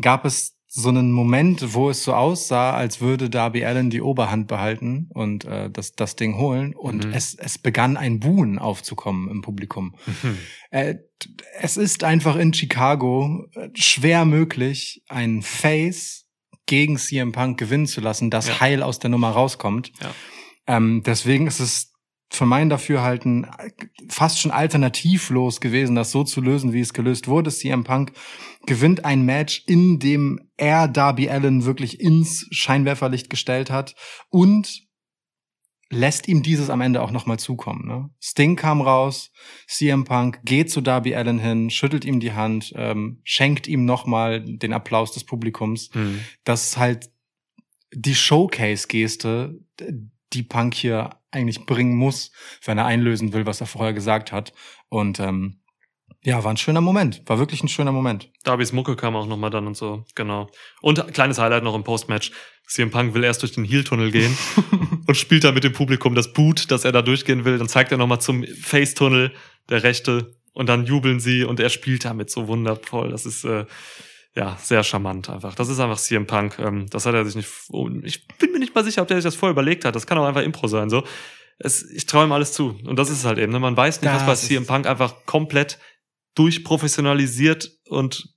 gab 0.00 0.24
es 0.24 0.59
so 0.72 0.88
einen 0.88 1.10
Moment, 1.10 1.74
wo 1.74 1.90
es 1.90 2.04
so 2.04 2.14
aussah, 2.14 2.72
als 2.74 3.00
würde 3.00 3.28
Darby 3.28 3.64
Allen 3.64 3.90
die 3.90 4.00
Oberhand 4.00 4.46
behalten 4.46 5.08
und 5.12 5.44
äh, 5.44 5.68
das, 5.68 5.92
das 5.96 6.14
Ding 6.14 6.36
holen. 6.38 6.76
Und 6.76 7.06
Mhm. 7.06 7.12
es, 7.12 7.34
es 7.34 7.58
begann 7.58 7.96
ein 7.96 8.20
Buhen 8.20 8.56
aufzukommen 8.60 9.28
im 9.28 9.42
Publikum. 9.42 9.96
Mhm. 10.06 10.38
Äh, 10.70 10.94
es 11.60 11.76
ist 11.76 12.04
einfach 12.04 12.36
in 12.36 12.54
Chicago 12.54 13.46
äh, 13.56 13.68
schwer 13.74 14.24
möglich, 14.24 15.02
ein 15.08 15.42
Face 15.42 16.26
gegen 16.66 16.98
CM 16.98 17.32
Punk 17.32 17.58
gewinnen 17.58 17.88
zu 17.88 18.00
lassen, 18.00 18.30
das 18.30 18.46
Ja. 18.46 18.60
heil 18.60 18.84
aus 18.84 19.00
der 19.00 19.10
Nummer 19.10 19.30
rauskommt. 19.30 19.90
Ja. 20.00 20.14
Ähm, 20.68 21.02
deswegen 21.04 21.48
ist 21.48 21.58
es 21.58 21.89
für 22.32 22.46
mein 22.46 22.70
Dafürhalten 22.70 23.46
fast 24.08 24.38
schon 24.38 24.52
alternativlos 24.52 25.60
gewesen, 25.60 25.96
das 25.96 26.12
so 26.12 26.22
zu 26.22 26.40
lösen, 26.40 26.72
wie 26.72 26.80
es 26.80 26.94
gelöst 26.94 27.26
wurde. 27.26 27.50
CM 27.50 27.82
Punk 27.82 28.12
gewinnt 28.66 29.04
ein 29.04 29.22
Match, 29.22 29.64
in 29.66 29.98
dem 29.98 30.40
er 30.56 30.86
Darby 30.86 31.28
Allen 31.28 31.64
wirklich 31.64 32.00
ins 32.00 32.46
Scheinwerferlicht 32.52 33.30
gestellt 33.30 33.70
hat 33.70 33.96
und 34.28 34.86
lässt 35.92 36.28
ihm 36.28 36.44
dieses 36.44 36.70
am 36.70 36.80
Ende 36.80 37.02
auch 37.02 37.10
nochmal 37.10 37.40
zukommen. 37.40 37.86
Ne? 37.88 38.10
Sting 38.20 38.54
kam 38.54 38.80
raus, 38.80 39.32
CM 39.66 40.04
Punk 40.04 40.40
geht 40.44 40.70
zu 40.70 40.80
Darby 40.80 41.16
Allen 41.16 41.40
hin, 41.40 41.68
schüttelt 41.68 42.04
ihm 42.04 42.20
die 42.20 42.32
Hand, 42.32 42.72
ähm, 42.76 43.20
schenkt 43.24 43.66
ihm 43.66 43.84
nochmal 43.84 44.44
den 44.44 44.72
Applaus 44.72 45.10
des 45.12 45.24
Publikums. 45.24 45.92
Mhm. 45.94 46.20
Das 46.44 46.68
ist 46.68 46.76
halt 46.76 47.10
die 47.92 48.14
Showcase-Geste, 48.14 49.58
die 50.32 50.42
Punk 50.44 50.74
hier 50.74 51.19
eigentlich 51.30 51.66
bringen 51.66 51.96
muss, 51.96 52.32
wenn 52.64 52.78
er 52.78 52.86
einlösen 52.86 53.32
will, 53.32 53.46
was 53.46 53.60
er 53.60 53.66
vorher 53.66 53.92
gesagt 53.92 54.32
hat. 54.32 54.52
Und 54.88 55.20
ähm, 55.20 55.60
ja, 56.22 56.44
war 56.44 56.52
ein 56.52 56.56
schöner 56.56 56.80
Moment. 56.80 57.22
War 57.26 57.38
wirklich 57.38 57.62
ein 57.62 57.68
schöner 57.68 57.92
Moment. 57.92 58.30
Darbys 58.44 58.72
Mucke 58.72 58.96
kam 58.96 59.16
auch 59.16 59.26
nochmal 59.26 59.50
dann 59.50 59.66
und 59.66 59.76
so, 59.76 60.04
genau. 60.14 60.50
Und 60.82 61.12
kleines 61.14 61.38
Highlight 61.38 61.64
noch 61.64 61.74
im 61.74 61.84
Postmatch. 61.84 62.32
CM 62.66 62.90
Punk 62.90 63.14
will 63.14 63.24
erst 63.24 63.42
durch 63.42 63.52
den 63.52 63.64
Heel-Tunnel 63.64 64.12
gehen 64.12 64.36
und 65.06 65.16
spielt 65.16 65.44
da 65.44 65.50
mit 65.50 65.64
dem 65.64 65.72
Publikum 65.72 66.14
das 66.14 66.32
Boot, 66.32 66.70
dass 66.70 66.84
er 66.84 66.92
da 66.92 67.02
durchgehen 67.02 67.44
will. 67.44 67.58
Dann 67.58 67.68
zeigt 67.68 67.90
er 67.90 67.98
nochmal 67.98 68.20
zum 68.20 68.44
Face-Tunnel, 68.44 69.32
der 69.68 69.82
rechte, 69.82 70.36
und 70.52 70.68
dann 70.68 70.84
jubeln 70.84 71.20
sie 71.20 71.44
und 71.44 71.58
er 71.58 71.70
spielt 71.70 72.04
damit 72.04 72.30
so 72.30 72.48
wundervoll. 72.48 73.10
Das 73.10 73.26
ist 73.26 73.44
äh, 73.44 73.64
ja 74.34 74.56
sehr 74.60 74.82
charmant 74.84 75.28
einfach. 75.28 75.54
Das 75.54 75.68
ist 75.68 75.80
einfach 75.80 75.98
CM 75.98 76.26
Punk. 76.26 76.58
Ähm, 76.58 76.86
das 76.90 77.06
hat 77.06 77.14
er 77.14 77.24
sich 77.24 77.36
nicht. 77.36 77.48
Ich 78.04 78.26
bin 78.38 78.52
mir 78.52 78.58
nicht 78.58 78.74
mal 78.74 78.84
sicher, 78.84 79.02
ob 79.02 79.08
der 79.08 79.16
sich 79.16 79.24
das 79.24 79.34
vorher 79.34 79.52
überlegt 79.52 79.84
hat. 79.84 79.96
Das 79.96 80.06
kann 80.06 80.18
auch 80.18 80.26
einfach 80.26 80.42
Impro 80.42 80.68
sein. 80.68 80.90
So, 80.90 81.04
es, 81.58 81.88
ich 81.90 82.06
traue 82.06 82.24
ihm 82.24 82.32
alles 82.32 82.52
zu. 82.52 82.78
Und 82.84 82.98
das 82.98 83.10
ist 83.10 83.18
es 83.18 83.24
halt 83.24 83.38
eben. 83.38 83.52
Ne? 83.52 83.60
Man 83.60 83.76
weiß 83.76 84.00
nicht, 84.00 84.12
was 84.12 84.22
bei 84.22 84.32
Das 84.32 84.42
CM 84.42 84.66
Punk 84.66 84.86
einfach 84.86 85.26
komplett 85.26 85.78
durchprofessionalisiert 86.34 87.70
und 87.88 88.28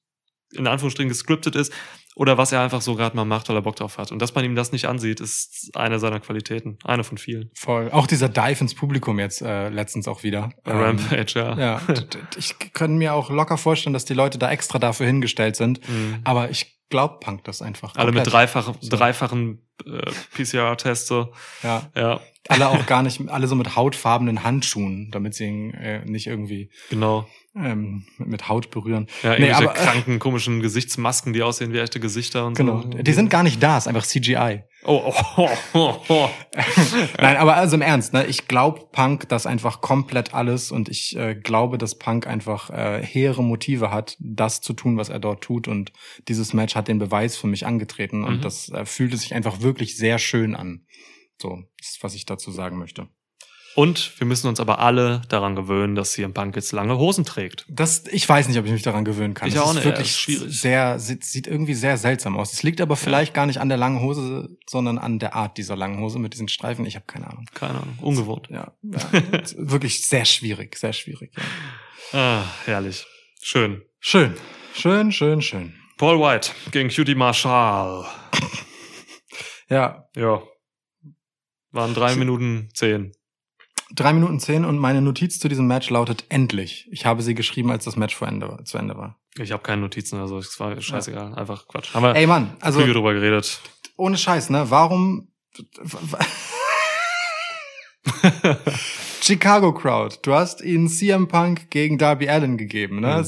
in 0.51 0.67
Anführungsstrichen 0.67 1.09
gescriptet 1.09 1.55
ist 1.55 1.73
oder 2.15 2.37
was 2.37 2.51
er 2.51 2.61
einfach 2.61 2.81
so 2.81 2.95
gerade 2.95 3.15
mal 3.15 3.25
macht, 3.25 3.49
weil 3.49 3.55
er 3.55 3.61
Bock 3.61 3.75
drauf 3.75 3.97
hat. 3.97 4.11
Und 4.11 4.19
dass 4.19 4.35
man 4.35 4.45
ihm 4.45 4.55
das 4.55 4.71
nicht 4.71 4.85
ansieht, 4.87 5.19
ist 5.19 5.71
eine 5.75 5.99
seiner 5.99 6.19
Qualitäten. 6.19 6.77
Eine 6.83 7.03
von 7.03 7.17
vielen. 7.17 7.49
Voll. 7.55 7.89
Auch 7.91 8.07
dieser 8.07 8.29
Dive 8.29 8.61
ins 8.61 8.75
Publikum 8.75 9.19
jetzt 9.19 9.41
äh, 9.41 9.69
letztens 9.69 10.07
auch 10.07 10.23
wieder. 10.23 10.49
Ähm, 10.65 10.77
Rampage, 10.77 11.33
ja. 11.35 11.57
Ja, 11.57 11.81
ich 12.37 12.55
kann 12.73 12.97
mir 12.97 13.13
auch 13.13 13.29
locker 13.29 13.57
vorstellen, 13.57 13.93
dass 13.93 14.05
die 14.05 14.13
Leute 14.13 14.37
da 14.37 14.51
extra 14.51 14.79
dafür 14.79 15.05
hingestellt 15.07 15.55
sind. 15.55 15.87
Mhm. 15.89 16.19
Aber 16.23 16.49
ich 16.49 16.79
glaube 16.89 17.17
Punk 17.19 17.43
das 17.45 17.61
einfach. 17.61 17.95
Alle 17.95 18.11
mit 18.11 18.23
komplett. 18.23 18.33
dreifach, 18.33 18.73
So. 18.79 18.89
dreifachen 18.95 19.65
äh, 19.85 20.11
PCR-Tests 20.35 21.07
so. 21.07 21.33
Ja, 21.63 21.89
Ja, 21.95 22.19
alle 22.49 22.67
auch 22.69 22.85
gar 22.85 23.03
nicht, 23.03 23.21
alle 23.29 23.47
so 23.47 23.55
mit 23.55 23.75
hautfarbenen 23.75 24.43
Handschuhen, 24.43 25.09
damit 25.11 25.33
sie 25.33 25.45
ihn 25.45 25.73
äh, 25.73 26.03
nicht 26.05 26.27
irgendwie 26.27 26.69
genau. 26.89 27.27
ähm, 27.55 28.03
mit, 28.17 28.49
Haut 28.49 28.69
berühren. 28.71 29.07
Ja, 29.23 29.37
Nee, 29.39 29.51
aber, 29.51 29.71
äh, 29.71 29.79
kranken, 29.79 30.19
komischen 30.19 30.61
Gesichtsmasken, 30.61 31.33
die 31.33 31.41
aussehen 31.41 31.71
wie 31.73 31.79
echte 31.79 31.99
Gesichter 31.99 32.45
und 32.45 32.55
Genau, 32.55 32.81
so. 32.81 32.89
die 32.89 33.13
sind 33.13 33.29
gar 33.29 33.43
nicht 33.43 33.61
da, 33.63 33.77
ist 33.77 33.87
einfach 33.87 34.05
CGI. 34.05 34.63
Oh, 34.85 35.01
oh, 35.05 35.23
oh, 35.37 35.49
oh, 35.73 35.95
oh. 36.09 36.29
Nein, 37.21 37.37
aber 37.37 37.55
also 37.55 37.75
im 37.75 37.81
Ernst, 37.81 38.11
ne? 38.11 38.25
ich 38.25 38.49
glaube 38.49 38.81
Punk 38.91 39.29
das 39.29 39.45
einfach 39.45 39.79
komplett 39.79 40.33
alles 40.33 40.71
und 40.73 40.89
ich 40.89 41.15
äh, 41.15 41.35
glaube, 41.35 41.77
dass 41.77 41.95
Punk 41.97 42.27
einfach 42.27 42.69
äh, 42.69 43.01
hehre 43.01 43.41
Motive 43.41 43.91
hat, 43.91 44.17
das 44.19 44.59
zu 44.59 44.73
tun, 44.73 44.97
was 44.97 45.07
er 45.07 45.19
dort 45.19 45.41
tut 45.41 45.69
und 45.69 45.93
dieses 46.27 46.53
Match 46.53 46.75
hat 46.75 46.89
den 46.89 46.99
Beweis 46.99 47.37
für 47.37 47.47
mich 47.47 47.65
angetreten 47.65 48.25
und 48.25 48.37
Mhm. 48.37 48.41
das 48.41 48.67
äh, 48.69 48.85
fühlte 48.85 49.15
sich 49.15 49.33
einfach 49.33 49.61
wirklich 49.61 49.95
sehr 49.95 50.19
schön 50.19 50.53
an. 50.55 50.81
So, 51.41 51.63
ist, 51.79 52.01
was 52.01 52.15
ich 52.15 52.25
dazu 52.25 52.51
sagen 52.51 52.77
möchte. 52.77 53.07
Und 53.75 54.19
wir 54.19 54.27
müssen 54.27 54.47
uns 54.47 54.59
aber 54.59 54.79
alle 54.79 55.23
daran 55.29 55.55
gewöhnen, 55.55 55.95
dass 55.95 56.11
CM 56.11 56.33
Punk 56.33 56.55
jetzt 56.55 56.71
lange 56.73 56.97
Hosen 56.97 57.25
trägt. 57.25 57.65
Das, 57.69 58.03
ich 58.11 58.27
weiß 58.29 58.47
nicht, 58.47 58.59
ob 58.59 58.65
ich 58.65 58.71
mich 58.71 58.83
daran 58.83 59.03
gewöhnen 59.03 59.33
kann. 59.33 59.47
Ich 59.47 59.55
das 59.55 59.63
auch 59.63 59.69
ist 59.69 59.75
nicht, 59.75 59.85
wirklich 59.85 60.07
ja, 60.07 60.11
ist 60.11 60.19
schwierig. 60.19 60.61
sehr, 60.61 60.99
sieht, 60.99 61.47
irgendwie 61.47 61.73
sehr 61.73 61.97
seltsam 61.97 62.37
aus. 62.37 62.53
Es 62.53 62.61
liegt 62.61 62.81
aber 62.81 62.95
vielleicht 62.95 63.33
gar 63.33 63.47
nicht 63.47 63.59
an 63.59 63.69
der 63.69 63.79
langen 63.79 64.01
Hose, 64.01 64.55
sondern 64.69 64.99
an 64.99 65.17
der 65.17 65.33
Art 65.33 65.57
dieser 65.57 65.75
langen 65.75 65.99
Hose 65.99 66.19
mit 66.19 66.33
diesen 66.33 66.49
Streifen. 66.49 66.85
Ich 66.85 66.95
habe 66.95 67.05
keine 67.07 67.27
Ahnung. 67.27 67.45
Keine 67.55 67.79
Ahnung, 67.79 67.97
ungewohnt. 67.99 68.47
Ja, 68.51 68.73
ja 68.83 68.99
wirklich 69.57 70.05
sehr 70.05 70.25
schwierig, 70.25 70.77
sehr 70.77 70.93
schwierig. 70.93 71.31
Ja. 72.11 72.19
Ah, 72.19 72.43
herrlich. 72.65 73.07
Schön. 73.41 73.81
Schön, 73.99 74.35
schön, 74.75 75.11
schön, 75.11 75.41
schön. 75.41 75.73
Paul 75.97 76.19
White 76.19 76.51
gegen 76.71 76.89
Cutie 76.89 77.15
Marshall. 77.15 78.05
Ja, 79.69 80.07
Ja. 80.15 80.43
Waren 81.73 81.93
drei 81.93 82.15
Minuten 82.15 82.69
zehn. 82.73 83.11
drei 83.95 84.13
Minuten 84.13 84.39
zehn 84.39 84.63
und 84.63 84.77
meine 84.79 85.01
Notiz 85.01 85.39
zu 85.39 85.49
diesem 85.49 85.67
Match 85.67 85.89
lautet 85.89 86.25
endlich. 86.29 86.87
Ich 86.91 87.05
habe 87.05 87.21
sie 87.21 87.35
geschrieben, 87.35 87.71
als 87.71 87.85
das 87.85 87.95
Match 87.95 88.15
vor 88.15 88.27
Ende, 88.27 88.59
zu 88.63 88.77
Ende 88.77 88.95
war. 88.95 89.19
Ich 89.37 89.51
habe 89.51 89.63
keine 89.63 89.81
Notizen, 89.81 90.19
also 90.19 90.37
es 90.37 90.59
war 90.59 90.79
scheißegal. 90.79 91.33
Einfach 91.35 91.67
Quatsch. 91.67 91.93
Haben 91.93 92.03
wir 92.03 92.15
Ey 92.15 92.27
Mann, 92.27 92.55
also 92.61 92.79
früher 92.79 92.93
drüber 92.93 93.13
geredet. 93.13 93.59
ohne 93.97 94.17
Scheiß, 94.17 94.49
ne? 94.51 94.69
Warum 94.69 95.27
Chicago 99.21 99.73
Crowd. 99.73 100.17
Du 100.23 100.33
hast 100.33 100.61
ihnen 100.61 100.89
CM 100.89 101.27
Punk 101.27 101.69
gegen 101.69 101.97
Darby 101.97 102.27
Allen 102.29 102.57
gegeben, 102.57 102.99
ne? 102.99 103.23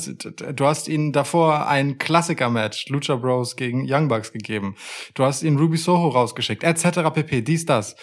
Du 0.54 0.66
hast 0.66 0.88
ihnen 0.88 1.14
davor 1.14 1.68
ein 1.68 1.98
Klassiker-Match, 1.98 2.90
Lucha 2.90 3.16
Bros 3.16 3.56
gegen 3.56 3.86
Young 3.90 4.08
Bucks 4.10 4.32
gegeben. 4.34 4.76
Du 5.14 5.24
hast 5.24 5.44
ihnen 5.44 5.58
Ruby 5.58 5.78
Soho 5.78 6.10
rausgeschickt, 6.10 6.64
etc. 6.64 7.10
pp. 7.14 7.42
Dies, 7.42 7.66
das. 7.66 7.96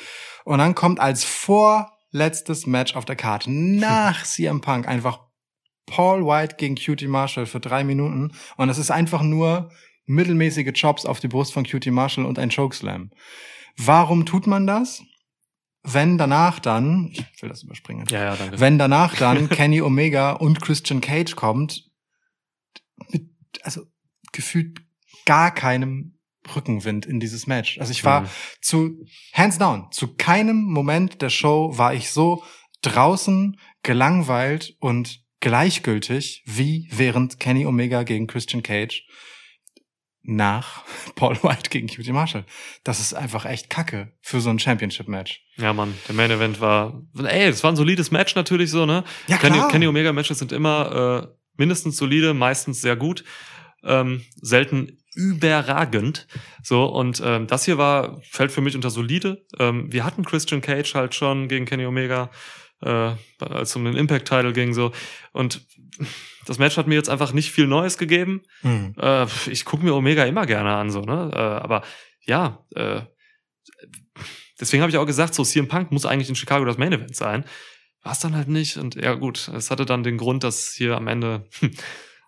Und 0.45 0.59
dann 0.59 0.75
kommt 0.75 1.01
als 1.01 1.25
vorletztes 1.25 2.67
Match 2.67 2.95
auf 2.97 3.05
der 3.05 3.17
Karte 3.17 3.51
nach 3.51 4.23
CM 4.25 4.61
Punk 4.61 4.87
einfach 4.89 5.21
Paul 5.87 6.25
White 6.27 6.57
gegen 6.57 6.77
Cutie 6.77 7.09
Marshall 7.09 7.47
für 7.47 7.61
drei 7.61 7.85
Minuten. 7.85 8.33
Und 8.57 8.69
es 8.69 8.79
ist 8.79 8.91
einfach 8.91 9.23
nur 9.23 9.71
mittelmäßige 10.07 10.73
Chops 10.73 11.07
auf 11.07 11.21
die 11.21 11.29
Brust 11.29 11.53
von 11.53 11.65
Cutie 11.67 11.91
Marshall 11.91 12.25
und 12.25 12.39
ein 12.39 12.51
Chokeslam. 12.51 13.11
Warum 13.77 14.27
tut 14.27 14.47
man 14.47 14.67
das? 14.67 15.03
Wenn 15.85 16.17
danach 16.19 16.61
dann, 16.61 17.09
ich 17.13 17.43
will 17.43 17.49
das 17.49 17.65
überspringen, 17.65 18.07
Ja, 18.09 18.25
ja, 18.25 18.37
danke. 18.37 18.61
wenn 18.61 18.79
danach 18.79 19.17
dann 19.17 19.49
Kenny 19.49 19.81
Omega 19.83 20.33
und 20.33 20.61
Christian 20.61 21.01
Cage 21.01 21.35
kommt, 21.35 21.91
mit, 23.09 23.29
also 23.63 23.83
gefühlt 24.33 24.79
gar 25.25 25.53
keinem 25.53 26.12
Rückenwind 26.55 27.07
in 27.07 27.21
dieses 27.21 27.47
Match. 27.47 27.79
Also 27.79 27.93
ich 27.93 28.05
war 28.05 28.23
Mhm. 28.23 28.27
zu, 28.61 29.05
hands 29.33 29.59
down, 29.59 29.89
zu 29.93 30.15
keinem 30.15 30.63
Moment 30.63 31.23
der 31.23 31.31
Show 31.31 31.77
war 31.77 31.95
ich 31.95 32.11
so 32.11 32.43
draußen, 32.83 33.59
gelangweilt 33.83 34.75
und 34.81 35.21
gleichgültig 35.41 36.43
wie 36.47 36.89
während 36.93 37.39
Kenny 37.41 37.67
Omega 37.67 38.03
gegen 38.03 38.27
Christian 38.27 38.63
Cage 38.63 39.05
nach 40.25 40.85
Paul 41.17 41.37
White 41.43 41.71
gegen 41.71 41.89
Cutie 41.89 42.13
Marshall. 42.13 42.45
Das 42.85 43.01
ist 43.01 43.13
einfach 43.15 43.45
echt 43.45 43.71
kacke 43.71 44.13
für 44.21 44.41
so 44.41 44.51
ein 44.51 44.59
Championship-Match. 44.59 45.41
Ja, 45.57 45.73
Mann, 45.73 45.95
der 46.07 46.15
Main 46.15 46.31
Event 46.31 46.61
war, 46.61 47.03
ey, 47.19 47.49
es 47.49 47.63
war 47.65 47.73
ein 47.73 47.77
solides 47.77 48.11
Match 48.13 48.35
natürlich 48.35 48.71
so, 48.71 48.87
ne? 48.87 49.05
Ja, 49.27 49.37
Kenny, 49.39 49.57
klar. 49.57 49.69
Kenny 49.71 49.87
Omega 49.87 50.13
Matches 50.13 50.39
sind 50.39 50.53
immer 50.53 51.29
äh, 51.29 51.35
mindestens 51.57 51.97
solide, 51.97 52.35
meistens 52.35 52.81
sehr 52.81 52.95
gut, 52.97 53.25
ähm, 53.85 54.25
selten 54.41 54.99
überragend. 55.15 56.27
So 56.63 56.85
und 56.87 57.23
ähm, 57.25 57.47
das 57.47 57.65
hier 57.65 57.79
war 57.79 58.21
fällt 58.23 58.53
für 58.53 58.61
mich 58.61 58.75
unter 58.75 58.91
solide. 58.91 59.45
Ähm, 59.59 59.93
wir 59.93 60.05
hatten 60.05 60.25
Christian 60.25 60.61
Cage 60.61 60.95
halt 60.95 61.15
schon 61.15 61.49
gegen 61.49 61.67
Kenny 61.67 61.87
Omega. 61.87 62.31
äh, 62.83 63.15
als 63.39 63.71
es 63.71 63.77
um 63.77 63.85
den 63.85 63.97
Impact-Title 63.97 64.53
ging 64.53 64.75
so. 64.75 64.93
Und 65.33 65.65
das 66.47 66.59
Match 66.59 66.77
hat 66.77 66.87
mir 66.87 66.95
jetzt 66.95 67.09
einfach 67.09 67.33
nicht 67.33 67.53
viel 67.53 67.67
Neues 67.67 67.99
gegeben. 67.99 68.43
Hm. 68.63 68.95
Äh, 68.99 69.27
ich 69.47 69.65
gucke 69.65 69.85
mir 69.85 69.95
Omega 69.95 70.25
immer 70.25 70.47
gerne 70.47 70.75
an, 70.75 70.91
so, 70.91 71.03
ne? 71.03 71.31
Äh, 71.33 71.39
aber 71.39 71.83
ja, 72.25 72.65
äh, 72.75 73.03
deswegen 74.61 74.83
habe 74.83 74.91
ich 74.91 74.99
auch 74.99 75.07
gesagt, 75.07 75.35
so 75.35 75.45
CM 75.45 75.69
Punk 75.69 75.93
muss 75.93 76.07
eigentlich 76.07 76.29
in 76.29 76.37
Chicago 76.37 76.65
das 76.65 76.79
Main 76.79 76.93
Event 76.93 77.15
sein. 77.15 77.45
War 78.03 78.13
es 78.13 78.19
dann 78.19 78.35
halt 78.35 78.49
nicht. 78.49 78.77
Und 78.79 78.97
ja, 78.97 79.15
gut, 79.15 79.49
es 79.55 79.71
hatte 79.71 79.87
dann 79.87 80.03
den 80.03 80.19
Grund, 80.19 80.43
dass 80.43 80.73
hier 80.73 80.97
am 80.97 81.07
Ende 81.07 81.49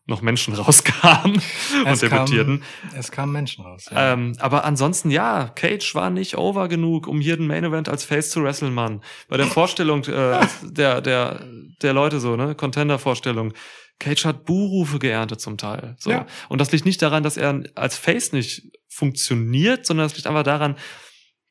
noch 0.06 0.22
Menschen 0.22 0.54
rauskamen 0.54 1.34
und 1.34 1.86
Es 1.86 2.00
kam-. 2.02 2.62
Es 2.96 3.10
kamen 3.10 3.32
Menschen 3.32 3.64
raus. 3.64 3.86
Ja. 3.90 4.12
Ähm, 4.12 4.36
aber 4.38 4.64
ansonsten, 4.64 5.10
ja, 5.10 5.48
Cage 5.48 5.94
war 5.94 6.10
nicht 6.10 6.36
over 6.36 6.68
genug, 6.68 7.06
um 7.06 7.20
hier 7.20 7.36
den 7.36 7.46
Main 7.46 7.64
Event 7.64 7.88
als 7.88 8.04
Face 8.04 8.30
zu 8.30 8.42
wresteln, 8.42 8.74
Mann. 8.74 9.02
Bei 9.28 9.36
der 9.36 9.46
Vorstellung 9.46 10.04
äh, 10.04 10.46
der, 10.62 11.00
der, 11.00 11.46
der 11.82 11.92
Leute 11.92 12.20
so, 12.20 12.36
ne, 12.36 12.54
Contender-Vorstellung. 12.54 13.54
Cage 14.00 14.24
hat 14.24 14.44
Buhrufe 14.44 14.98
geerntet 14.98 15.40
zum 15.40 15.56
Teil. 15.56 15.96
So. 15.98 16.10
Ja. 16.10 16.26
Und 16.48 16.60
das 16.60 16.72
liegt 16.72 16.84
nicht 16.84 17.00
daran, 17.00 17.22
dass 17.22 17.36
er 17.36 17.62
als 17.76 17.96
Face 17.96 18.32
nicht 18.32 18.62
funktioniert, 18.88 19.86
sondern 19.86 20.06
das 20.06 20.16
liegt 20.16 20.26
einfach 20.26 20.42
daran, 20.42 20.76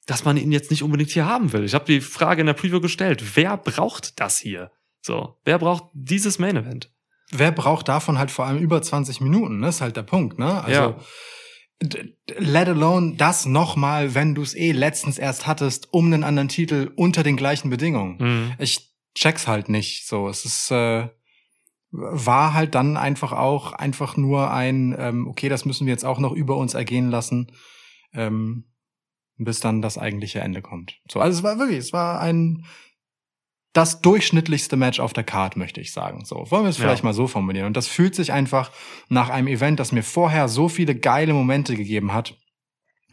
dass 0.06 0.26
man 0.26 0.38
ihn 0.38 0.52
jetzt 0.52 0.70
nicht 0.70 0.84
unbedingt 0.84 1.12
hier 1.12 1.26
haben 1.26 1.54
will. 1.54 1.64
Ich 1.64 1.74
habe 1.74 1.86
die 1.86 2.02
Frage 2.02 2.42
in 2.42 2.48
der 2.48 2.54
Preview 2.54 2.82
gestellt. 2.82 3.36
Wer 3.36 3.56
braucht 3.58 4.20
das 4.20 4.38
hier? 4.38 4.72
So, 5.02 5.38
wer 5.46 5.60
braucht 5.60 5.86
dieses 5.94 6.40
Main 6.40 6.58
Event? 6.58 6.92
Wer 7.32 7.52
braucht 7.52 7.88
davon 7.88 8.18
halt 8.20 8.32
vor 8.32 8.46
allem 8.46 8.60
über 8.60 8.82
20 8.82 9.22
Minuten? 9.22 9.60
Ne? 9.60 9.70
Ist 9.70 9.82
halt 9.82 9.98
der 9.98 10.04
Punkt, 10.04 10.38
ne? 10.40 10.64
Also, 10.64 10.82
Ja. 10.82 10.96
let 12.38 12.68
alone 12.70 13.16
das 13.18 13.46
nochmal, 13.46 14.16
wenn 14.16 14.36
du 14.36 14.42
es 14.42 14.56
eh 14.56 14.72
letztens 14.72 15.18
erst 15.18 15.48
hattest, 15.48 15.92
um 15.94 16.06
einen 16.06 16.24
anderen 16.24 16.48
Titel 16.50 16.92
unter 16.96 17.24
den 17.24 17.36
gleichen 17.36 17.70
Bedingungen. 17.70 18.18
Mhm. 18.20 18.54
Ich 18.60 18.94
check's 19.16 19.48
halt 19.48 19.70
nicht. 19.70 20.08
So, 20.08 20.28
es 20.28 20.46
ist 20.46 20.72
äh, 20.72 21.10
war 21.92 22.54
halt 22.54 22.74
dann 22.74 22.98
einfach 22.98 23.34
auch 23.34 23.74
einfach 23.74 24.18
nur 24.18 24.52
ein, 24.52 24.96
ähm, 24.98 25.28
okay, 25.28 25.48
das 25.48 25.66
müssen 25.66 25.86
wir 25.86 25.94
jetzt 25.94 26.06
auch 26.06 26.20
noch 26.20 26.32
über 26.32 26.58
uns 26.58 26.74
ergehen 26.74 27.10
lassen, 27.12 27.52
ähm, 28.14 28.66
bis 29.38 29.60
dann 29.60 29.82
das 29.82 29.98
eigentliche 30.00 30.40
Ende 30.40 30.62
kommt. 30.64 31.00
So, 31.12 31.20
also 31.20 31.38
es 31.38 31.44
war 31.44 31.60
wirklich, 31.60 31.78
es 31.78 31.94
war 31.94 32.20
ein 32.20 32.66
das 33.74 34.02
durchschnittlichste 34.02 34.76
Match 34.78 35.00
auf 35.00 35.14
der 35.14 35.24
Card, 35.24 35.58
möchte 35.58 35.82
ich 35.82 35.92
sagen. 35.92 36.26
So, 36.26 36.46
wollen 36.50 36.64
wir 36.64 36.70
es 36.70 36.78
Ja. 36.78 36.84
vielleicht 36.86 37.04
mal 37.04 37.14
so 37.14 37.28
formulieren. 37.28 37.68
Und 37.68 37.76
das 37.78 37.88
fühlt 37.88 38.14
sich 38.16 38.32
einfach 38.32 38.72
nach 39.10 39.30
einem 39.30 39.48
Event, 39.48 39.80
das 39.80 39.92
mir 39.92 40.04
vorher 40.04 40.48
so 40.48 40.70
viele 40.70 40.96
geile 40.96 41.34
Momente 41.34 41.76
gegeben 41.76 42.14
hat, 42.14 42.36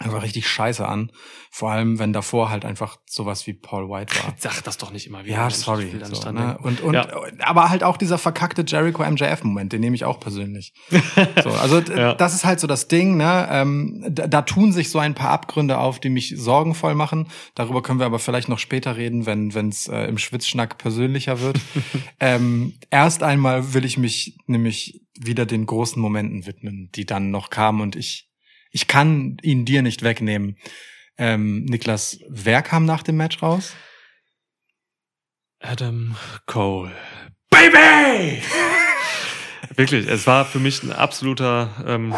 einfach 0.01 0.22
richtig 0.22 0.48
scheiße 0.48 0.86
an. 0.86 1.12
Vor 1.51 1.70
allem, 1.70 1.98
wenn 1.98 2.12
davor 2.12 2.48
halt 2.48 2.64
einfach 2.64 2.96
sowas 3.07 3.46
wie 3.46 3.53
Paul 3.53 3.88
White 3.90 4.14
war. 4.16 4.34
Sag 4.38 4.62
das 4.62 4.78
doch 4.78 4.92
nicht 4.92 5.07
immer 5.07 5.24
wieder. 5.24 5.34
Ja, 5.34 5.42
Mensch, 5.42 5.55
sorry. 5.57 5.92
So, 6.11 6.32
ne? 6.32 6.59
Und, 6.62 6.80
und, 6.80 6.94
Ja. 6.94 7.07
aber 7.40 7.68
halt 7.68 7.84
auch 7.84 7.96
dieser 7.96 8.16
verkackte 8.16 8.64
Jericho 8.66 9.05
MJF 9.05 9.44
Moment, 9.44 9.72
den 9.72 9.80
nehme 9.80 9.94
ich 9.94 10.05
auch 10.05 10.18
persönlich. 10.18 10.72
so, 11.42 11.51
also 11.51 11.80
Ja. 11.80 12.14
das 12.14 12.34
ist 12.34 12.44
halt 12.44 12.61
so 12.61 12.66
das 12.66 12.88
Ding, 12.88 13.16
ne? 13.16 13.46
Ähm, 13.51 14.05
da, 14.09 14.26
da 14.26 14.42
tun 14.42 14.72
sich 14.72 14.90
so 14.90 14.98
ein 14.98 15.14
paar 15.14 15.30
Abgründe 15.30 15.78
auf, 15.78 16.01
die 16.01 16.09
mich 16.09 16.34
sorgenvoll 16.36 16.94
machen. 16.94 17.28
Darüber 17.55 17.82
können 17.82 17.98
wir 17.98 18.07
aber 18.07 18.18
vielleicht 18.18 18.48
noch 18.48 18.59
später 18.59 18.96
reden, 18.96 19.26
wenn 19.26 19.68
es 19.68 19.86
äh, 19.88 20.05
im 20.05 20.16
Schwitzschnack 20.16 20.78
persönlicher 20.78 21.40
wird. 21.40 21.61
ähm, 22.20 22.74
erst 22.90 23.22
einmal 23.22 23.74
will 23.74 23.84
ich 23.84 23.98
mich 23.98 24.38
nämlich 24.46 25.03
wieder 25.18 25.44
den 25.44 25.66
großen 25.66 26.01
Momenten 26.01 26.46
widmen, 26.46 26.90
die 26.94 27.05
dann 27.05 27.30
noch 27.30 27.51
kamen 27.51 27.82
und 27.82 27.96
ich 27.96 28.30
ich 28.71 28.87
kann 28.87 29.37
ihn 29.43 29.64
dir 29.64 29.83
nicht 29.83 30.03
wegnehmen. 30.03 30.57
Ähm, 31.18 31.64
Niklas, 31.64 32.18
wer 32.29 32.62
kam 32.62 32.85
nach 32.85 33.03
dem 33.03 33.16
Match 33.16 33.43
raus? 33.43 33.75
Adam 35.61 36.16
Cole. 36.47 36.93
Baby! 37.51 38.43
Wirklich, 39.77 40.07
es 40.07 40.27
war 40.27 40.45
für 40.45 40.59
mich 40.59 40.83
ein 40.83 40.93
absoluter 40.93 41.85
ähm, 41.87 42.12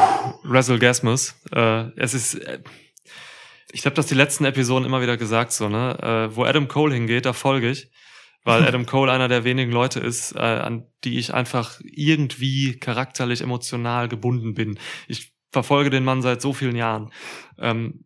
Wrestlegasmus. 0.45 1.35
Äh, 1.53 1.91
es 1.97 2.15
ist, 2.15 2.35
äh, 2.35 2.61
ich 3.73 3.85
habe 3.85 3.97
das 3.97 4.07
die 4.07 4.15
letzten 4.15 4.45
Episoden 4.45 4.87
immer 4.87 5.03
wieder 5.03 5.17
gesagt, 5.17 5.53
so, 5.53 5.69
ne? 5.69 5.99
Äh, 6.01 6.37
wo 6.37 6.45
Adam 6.45 6.69
Cole 6.69 6.95
hingeht, 6.95 7.27
da 7.27 7.33
folge 7.33 7.71
ich. 7.71 7.91
Weil 8.45 8.65
Adam 8.67 8.87
Cole 8.87 9.11
einer 9.11 9.29
der 9.29 9.45
wenigen 9.45 9.73
Leute 9.73 10.01
ist, 10.01 10.35
äh, 10.37 10.39
an 10.39 10.87
die 11.05 11.19
ich 11.19 11.35
einfach 11.35 11.81
irgendwie 11.85 12.79
charakterlich, 12.79 13.41
emotional 13.41 14.09
gebunden 14.09 14.55
bin. 14.55 14.79
Ich 15.09 15.33
verfolge 15.53 15.91
den 15.91 16.05
Mann 16.05 16.23
seit 16.23 16.41
so 16.43 16.53
vielen 16.53 16.75
Jahren. 16.77 17.13
Ähm, 17.59 18.05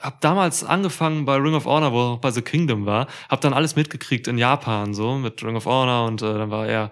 hab 0.00 0.20
damals 0.20 0.64
angefangen 0.64 1.24
bei 1.24 1.36
Ring 1.36 1.54
of 1.54 1.66
Honor, 1.66 1.92
wo 1.92 1.98
er 2.00 2.06
auch 2.14 2.18
bei 2.20 2.30
The 2.30 2.42
Kingdom 2.42 2.84
war, 2.86 3.06
hab 3.28 3.40
dann 3.42 3.52
alles 3.52 3.76
mitgekriegt 3.76 4.26
in 4.28 4.38
Japan, 4.38 4.92
so 4.94 5.16
mit 5.16 5.42
Ring 5.44 5.56
of 5.56 5.66
Honor 5.66 6.06
und 6.06 6.20
äh, 6.22 6.34
dann 6.34 6.50
war 6.50 6.66
er 6.66 6.90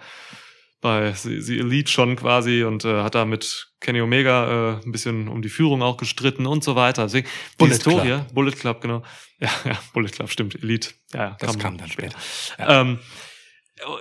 bei 0.81 1.13
The, 1.13 1.59
Elite 1.61 1.91
schon 1.91 2.17
quasi 2.17 2.65
und 2.65 2.85
äh, 2.85 3.03
hat 3.03 3.15
da 3.15 3.25
mit 3.25 3.69
Kenny 3.81 4.01
Omega 4.01 4.79
äh, 4.81 4.85
ein 4.85 4.91
bisschen 4.93 5.29
um 5.29 5.41
die 5.41 5.49
Führung 5.49 5.81
auch 5.83 5.97
gestritten 5.97 6.45
und 6.47 6.65
so 6.65 6.75
weiter. 6.75 7.05
Deswegen 7.05 7.27
die 7.29 7.57
Bullet 7.59 7.71
Historie, 7.71 8.01
Club. 8.09 8.35
Bullet 8.35 8.53
Club, 8.53 8.81
genau. 8.81 9.03
Ja, 9.39 9.51
ja, 9.65 9.79
Bullet 9.93 10.09
Club, 10.11 10.31
stimmt, 10.31 10.61
Elite. 10.63 10.91
Ja, 11.13 11.21
ja, 11.21 11.37
Das 11.39 11.59
kam 11.59 11.79
dann 11.79 11.89
später. 11.89 12.17
Ähm, 12.59 12.99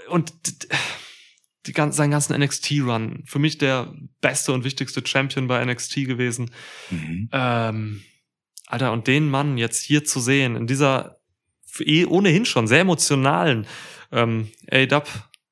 und 0.09 0.31
d- 0.47 0.51
d- 0.67 0.75
die, 1.65 1.73
gan- 1.73 1.91
seinen 1.91 2.11
ganzen 2.11 2.39
NXT-Run, 2.39 3.23
für 3.25 3.39
mich 3.39 3.57
der 3.57 3.93
beste 4.21 4.51
und 4.53 4.63
wichtigste 4.63 5.05
Champion 5.05 5.47
bei 5.47 5.63
NXT 5.63 5.95
gewesen. 6.07 6.51
Mhm. 6.89 7.29
Ähm, 7.31 8.03
Alter, 8.67 8.91
und 8.93 9.07
den 9.07 9.29
Mann 9.29 9.57
jetzt 9.57 9.83
hier 9.83 10.03
zu 10.05 10.19
sehen, 10.19 10.55
in 10.55 10.67
dieser 10.67 11.17
eh 11.79 12.05
ohnehin 12.05 12.45
schon 12.45 12.67
sehr 12.67 12.81
emotionalen 12.81 13.65
ähm, 14.11 14.49
A-Dub 14.69 15.07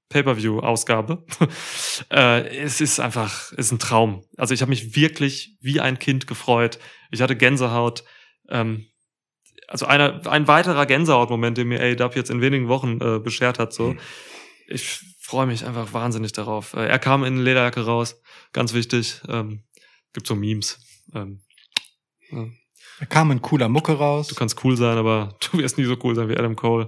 Pay-Per-View-Ausgabe, 0.09 1.23
äh, 2.11 2.57
es 2.57 2.81
ist 2.81 2.99
einfach, 2.99 3.51
ist 3.53 3.71
ein 3.71 3.77
Traum. 3.79 4.23
Also 4.37 4.53
ich 4.55 4.61
habe 4.61 4.69
mich 4.69 4.95
wirklich 4.95 5.55
wie 5.61 5.79
ein 5.79 5.99
Kind 5.99 6.25
gefreut. 6.25 6.79
Ich 7.11 7.21
hatte 7.21 7.35
Gänsehaut. 7.35 8.03
Ähm, 8.49 8.87
also 9.67 9.85
einer, 9.85 10.25
ein 10.27 10.47
weiterer 10.47 10.87
Gänsehaut-Moment, 10.87 11.59
den 11.59 11.67
mir 11.67 11.79
A-Dub 11.81 12.15
jetzt 12.15 12.31
in 12.31 12.41
wenigen 12.41 12.67
Wochen 12.69 12.99
äh, 13.01 13.19
beschert 13.19 13.59
hat. 13.59 13.71
So, 13.71 13.95
ich 14.67 14.99
freue 15.29 15.45
mich 15.45 15.63
einfach 15.63 15.93
wahnsinnig 15.93 16.31
darauf. 16.31 16.73
Äh, 16.73 16.87
er 16.87 16.97
kam 16.97 17.23
in 17.23 17.37
Lederjacke 17.37 17.85
raus, 17.85 18.19
ganz 18.51 18.73
wichtig. 18.73 19.21
Ähm, 19.27 19.63
gibt 20.11 20.25
so 20.25 20.33
Memes. 20.35 20.79
Ähm, 21.13 21.41
Da 22.99 23.05
kam 23.05 23.29
ein 23.29 23.41
cooler 23.41 23.69
Mucke 23.69 23.93
raus. 23.93 24.27
Du 24.27 24.33
kannst 24.35 24.63
cool 24.63 24.75
sein, 24.75 24.97
aber 24.97 25.37
du 25.51 25.59
wirst 25.59 25.77
nie 25.77 25.85
so 25.85 25.95
cool 26.03 26.15
sein 26.15 26.29
wie 26.29 26.35
Adam 26.37 26.55
Cole 26.55 26.87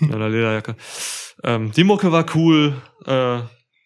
in 0.00 0.14
einer 0.14 0.30
Lederjacke. 0.30 0.76
Ähm, 1.42 1.72
die 1.72 1.84
Mucke 1.84 2.10
war 2.10 2.24
cool. 2.34 2.80
Äh, 3.04 3.40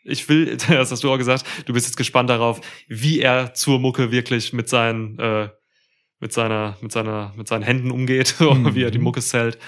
ich 0.05 0.29
will, 0.29 0.57
das 0.69 0.93
hast 0.93 1.03
du 1.03 1.13
auch 1.13 1.19
gesagt, 1.19 1.45
du 1.67 1.73
bist 1.73 1.87
jetzt 1.87 1.97
gespannt 1.97 2.31
darauf, 2.31 2.61
wie 2.87 3.21
er 3.21 3.53
zur 3.55 3.81
Mucke 3.81 4.13
wirklich 4.13 4.53
mit 4.53 4.69
seinen, 4.69 5.19
äh, 5.19 5.49
mit 6.21 6.33
seiner, 6.33 6.77
mit 6.81 6.93
seiner, 6.93 7.33
mit 7.37 7.49
seinen 7.49 7.63
Händen 7.65 7.91
umgeht, 7.91 8.37
Mhm. 8.41 8.75
wie 8.77 8.85
er 8.85 8.93
die 8.93 8.99
Mucke 9.01 9.21
zählt 9.21 9.59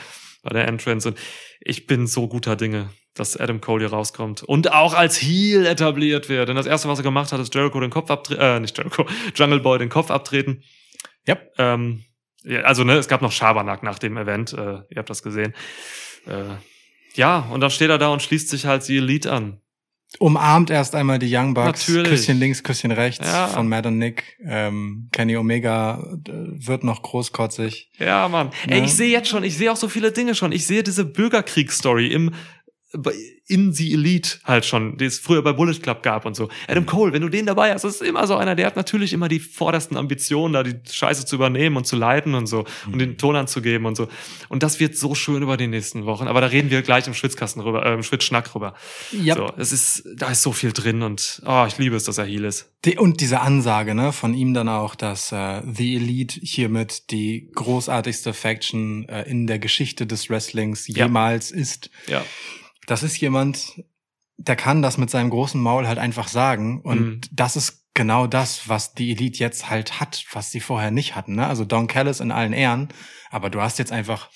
bei 0.42 0.50
der 0.50 0.68
Entrance. 0.68 1.08
Und 1.08 1.18
ich 1.60 1.86
bin 1.86 2.06
so 2.06 2.28
guter 2.28 2.56
Dinge, 2.56 2.90
dass 3.14 3.36
Adam 3.36 3.60
Cole 3.60 3.86
hier 3.86 3.92
rauskommt 3.92 4.42
und 4.42 4.72
auch 4.72 4.94
als 4.94 5.20
Heel 5.20 5.66
etabliert 5.66 6.28
wird. 6.28 6.48
Denn 6.48 6.56
das 6.56 6.66
erste, 6.66 6.88
was 6.88 6.98
er 6.98 7.02
gemacht 7.02 7.32
hat, 7.32 7.40
ist 7.40 7.54
Jericho 7.54 7.80
den 7.80 7.90
Kopf 7.90 8.10
abtreten, 8.10 8.40
äh, 8.40 8.60
nicht 8.60 8.76
Jericho, 8.76 9.06
Jungle 9.34 9.60
Boy 9.60 9.78
den 9.78 9.88
Kopf 9.88 10.10
abtreten. 10.10 10.62
Yep. 11.28 11.52
Ähm, 11.58 12.04
ja, 12.44 12.60
also 12.60 12.84
ne, 12.84 12.94
es 12.94 13.08
gab 13.08 13.22
noch 13.22 13.32
Schabernack 13.32 13.82
nach 13.82 13.98
dem 13.98 14.16
Event, 14.16 14.52
äh, 14.52 14.82
ihr 14.88 14.96
habt 14.96 15.10
das 15.10 15.22
gesehen. 15.22 15.54
Äh, 16.26 16.56
ja, 17.14 17.40
und 17.50 17.60
dann 17.60 17.70
steht 17.70 17.90
er 17.90 17.98
da 17.98 18.08
und 18.08 18.22
schließt 18.22 18.48
sich 18.48 18.66
halt 18.66 18.86
die 18.88 18.98
Elite 18.98 19.32
an. 19.32 19.60
Umarmt 20.18 20.70
erst 20.70 20.94
einmal 20.96 21.18
die 21.20 21.34
Young 21.34 21.54
Bucks. 21.54 21.88
Natürlich. 21.88 22.10
Küsschen 22.10 22.38
links, 22.38 22.62
Küsschen 22.62 22.90
rechts 22.90 23.24
Ja. 23.26 23.46
von 23.46 23.68
Matt 23.68 23.86
und 23.86 23.98
Nick. 23.98 24.36
Ähm, 24.44 25.08
Kenny 25.12 25.36
Omega 25.36 26.02
äh, 26.28 26.32
wird 26.66 26.82
noch 26.84 27.02
großkotzig. 27.02 27.90
Ja, 27.98 28.28
Mann. 28.28 28.50
Ey, 28.66 28.78
Ja. 28.80 28.84
ich 28.84 28.94
sehe 28.94 29.08
jetzt 29.10 29.28
schon, 29.28 29.44
ich 29.44 29.56
sehe 29.56 29.70
auch 29.70 29.76
so 29.76 29.88
viele 29.88 30.10
Dinge 30.12 30.34
schon. 30.34 30.50
Ich 30.52 30.66
sehe 30.66 30.82
diese 30.82 31.04
Bürgerkriegsstory 31.04 32.08
im 32.08 32.32
in 33.46 33.72
die 33.72 33.92
Elite 33.94 34.38
halt 34.44 34.64
schon, 34.64 34.96
die 34.96 35.04
es 35.04 35.18
früher 35.18 35.42
bei 35.42 35.52
Bullet 35.52 35.78
Club 35.80 36.02
gab 36.02 36.26
und 36.26 36.34
so. 36.34 36.48
Adam 36.66 36.86
Cole, 36.86 37.12
wenn 37.12 37.22
du 37.22 37.28
den 37.28 37.46
dabei 37.46 37.72
hast, 37.72 37.82
das 37.84 37.96
ist 37.96 38.02
immer 38.02 38.26
so 38.26 38.36
einer, 38.36 38.54
der 38.54 38.66
hat 38.66 38.76
natürlich 38.76 39.12
immer 39.12 39.28
die 39.28 39.40
vordersten 39.40 39.96
Ambitionen, 39.96 40.54
da 40.54 40.62
die 40.62 40.76
Scheiße 40.90 41.24
zu 41.26 41.36
übernehmen 41.36 41.76
und 41.76 41.86
zu 41.86 41.96
leiten 41.96 42.34
und 42.34 42.46
so 42.46 42.64
und 42.86 42.98
den 42.98 43.16
Ton 43.18 43.36
anzugeben 43.36 43.86
und 43.86 43.96
so. 43.96 44.08
Und 44.48 44.62
das 44.62 44.80
wird 44.80 44.96
so 44.96 45.14
schön 45.14 45.42
über 45.42 45.56
die 45.56 45.66
nächsten 45.68 46.04
Wochen. 46.06 46.26
Aber 46.26 46.40
da 46.40 46.48
reden 46.48 46.70
wir 46.70 46.82
gleich 46.82 47.06
im 47.06 47.14
Schwitzkasten 47.14 47.62
rüber, 47.62 47.84
äh, 47.86 47.94
im 47.94 48.02
Schwitzschnack 48.02 48.54
rüber. 48.54 48.74
Ja. 49.12 49.36
So, 49.36 49.52
es 49.56 49.72
ist, 49.72 50.04
da 50.16 50.30
ist 50.30 50.42
so 50.42 50.52
viel 50.52 50.72
drin 50.72 51.02
und 51.02 51.42
oh, 51.46 51.64
ich 51.68 51.78
liebe 51.78 51.96
es, 51.96 52.04
dass 52.04 52.18
er 52.18 52.24
Heal 52.24 52.44
ist. 52.44 52.70
Die, 52.84 52.96
und 52.98 53.20
diese 53.20 53.40
Ansage 53.40 53.94
ne, 53.94 54.12
von 54.12 54.34
ihm 54.34 54.54
dann 54.54 54.68
auch, 54.68 54.94
dass 54.94 55.32
äh, 55.32 55.62
The 55.64 55.96
Elite 55.96 56.40
hiermit 56.42 57.10
die 57.10 57.50
großartigste 57.54 58.32
Faction 58.32 59.08
äh, 59.08 59.22
in 59.28 59.46
der 59.46 59.58
Geschichte 59.58 60.06
des 60.06 60.30
Wrestlings 60.30 60.88
Ja. 60.88 61.06
jemals 61.06 61.50
ist. 61.50 61.90
Ja. 62.08 62.24
Das 62.90 63.02
ist 63.02 63.20
jemand, 63.20 63.84
der 64.36 64.56
kann 64.56 64.82
das 64.82 64.98
mit 64.98 65.10
seinem 65.10 65.30
großen 65.30 65.60
Maul 65.60 65.86
halt 65.86 65.98
einfach 65.98 66.28
sagen. 66.28 66.80
Und 66.82 67.00
Mhm. 67.00 67.20
das 67.30 67.56
ist 67.56 67.84
genau 67.94 68.26
das, 68.26 68.68
was 68.68 68.94
die 68.94 69.12
Elite 69.12 69.38
jetzt 69.38 69.70
halt 69.70 70.00
hat, 70.00 70.24
was 70.32 70.50
sie 70.50 70.60
vorher 70.60 70.90
nicht 70.90 71.14
hatten. 71.14 71.34
Ne? 71.36 71.46
Also 71.46 71.64
Don 71.64 71.86
Callis 71.86 72.20
in 72.20 72.30
allen 72.32 72.52
Ehren, 72.52 72.88
aber 73.30 73.50
du 73.50 73.60
hast 73.60 73.78
jetzt 73.78 73.92
einfach 73.92 74.30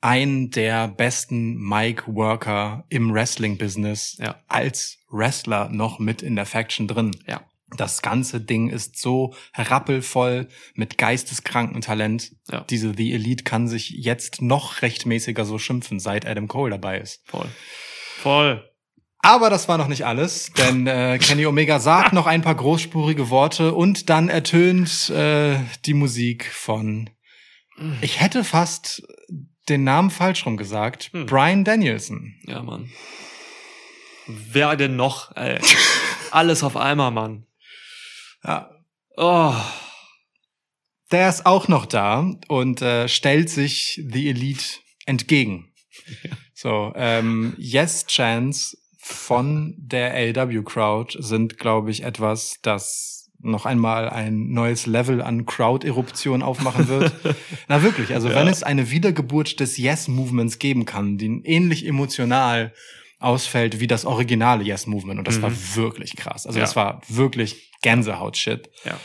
einen 0.00 0.50
der 0.50 0.88
besten 0.88 1.56
Mic-Worker 1.56 2.84
im 2.88 3.12
Wrestling-Business 3.12 4.16
Ja. 4.20 4.36
als 4.48 4.98
Wrestler 5.10 5.68
noch 5.70 5.98
mit 5.98 6.22
in 6.22 6.36
der 6.36 6.46
Faction 6.46 6.86
drin. 6.86 7.10
Ja. 7.26 7.42
Das 7.76 8.00
ganze 8.02 8.40
Ding 8.40 8.70
ist 8.70 8.98
so 8.98 9.34
rappelvoll 9.54 10.48
mit 10.74 10.96
geisteskrankem 10.96 11.80
Talent. 11.82 12.32
Ja. 12.50 12.62
Diese 12.70 12.94
The 12.96 13.12
Elite 13.12 13.44
kann 13.44 13.68
sich 13.68 13.90
jetzt 13.90 14.40
noch 14.40 14.80
rechtmäßiger 14.82 15.44
so 15.44 15.58
schimpfen, 15.58 16.00
seit 16.00 16.26
Adam 16.26 16.48
Cole 16.48 16.70
dabei 16.70 16.98
ist. 16.98 17.20
Voll. 17.26 17.48
Voll. 18.20 18.64
Aber 19.20 19.50
das 19.50 19.68
war 19.68 19.76
noch 19.78 19.88
nicht 19.88 20.06
alles, 20.06 20.52
denn 20.52 20.86
äh, 20.86 21.18
Kenny 21.20 21.44
Omega 21.44 21.80
sagt 21.80 22.12
noch 22.12 22.26
ein 22.26 22.40
paar 22.40 22.54
großspurige 22.54 23.30
Worte 23.30 23.74
und 23.74 24.08
dann 24.08 24.28
ertönt 24.28 25.10
äh, 25.10 25.58
die 25.84 25.94
Musik 25.94 26.46
von, 26.46 27.10
ich 28.00 28.20
hätte 28.20 28.44
fast 28.44 29.02
den 29.68 29.84
Namen 29.84 30.10
falsch 30.10 30.46
rum 30.46 30.56
gesagt, 30.56 31.10
Hm. 31.12 31.26
Brian 31.26 31.64
Danielson. 31.64 32.36
Ja, 32.46 32.62
Mann. 32.62 32.90
Wer 34.26 34.76
denn 34.76 34.96
noch? 34.96 35.34
Ey? 35.36 35.58
Alles 36.30 36.62
auf 36.62 36.76
einmal, 36.76 37.10
Mann. 37.10 37.44
Ja, 38.48 38.70
Oh. 39.20 39.52
der 41.12 41.28
ist 41.28 41.44
auch 41.44 41.68
noch 41.68 41.84
da 41.86 42.34
und 42.48 42.80
äh, 42.82 43.08
stellt 43.08 43.50
sich 43.50 44.00
The 44.10 44.30
Elite 44.30 44.64
entgegen. 45.06 45.72
So, 46.54 46.92
ähm, 46.96 47.54
Yes 47.58 48.06
Chance 48.06 48.76
von 49.00 49.74
der 49.78 50.14
AW 50.14 50.62
Crowd 50.62 51.16
sind, 51.20 51.58
glaube 51.58 51.90
ich, 51.90 52.04
etwas, 52.04 52.56
das 52.62 53.30
noch 53.40 53.66
einmal 53.66 54.08
ein 54.08 54.48
neues 54.50 54.86
Level 54.86 55.20
an 55.22 55.44
Crowd-Eruption 55.46 56.42
aufmachen 56.42 56.88
wird. 56.88 57.12
Na 57.68 57.82
wirklich, 57.82 58.14
also 58.14 58.28
Ja. 58.28 58.34
wenn 58.36 58.48
es 58.48 58.62
eine 58.62 58.90
Wiedergeburt 58.90 59.60
des 59.60 59.76
Yes-Movements 59.76 60.58
geben 60.58 60.84
kann, 60.86 61.18
die 61.18 61.42
ähnlich 61.44 61.86
emotional 61.86 62.72
ausfällt 63.20 63.80
wie 63.80 63.86
das 63.88 64.04
originale 64.04 64.62
Yes-Movement, 64.64 65.18
und 65.18 65.28
das 65.28 65.38
Mhm. 65.38 65.42
war 65.42 65.52
wirklich 65.74 66.16
krass. 66.16 66.46
Also 66.46 66.58
Ja. 66.58 66.64
das 66.64 66.76
war 66.76 67.02
wirklich 67.08 67.67
Gänsehaut-Shit 67.82 68.70
Ja. 68.84 68.98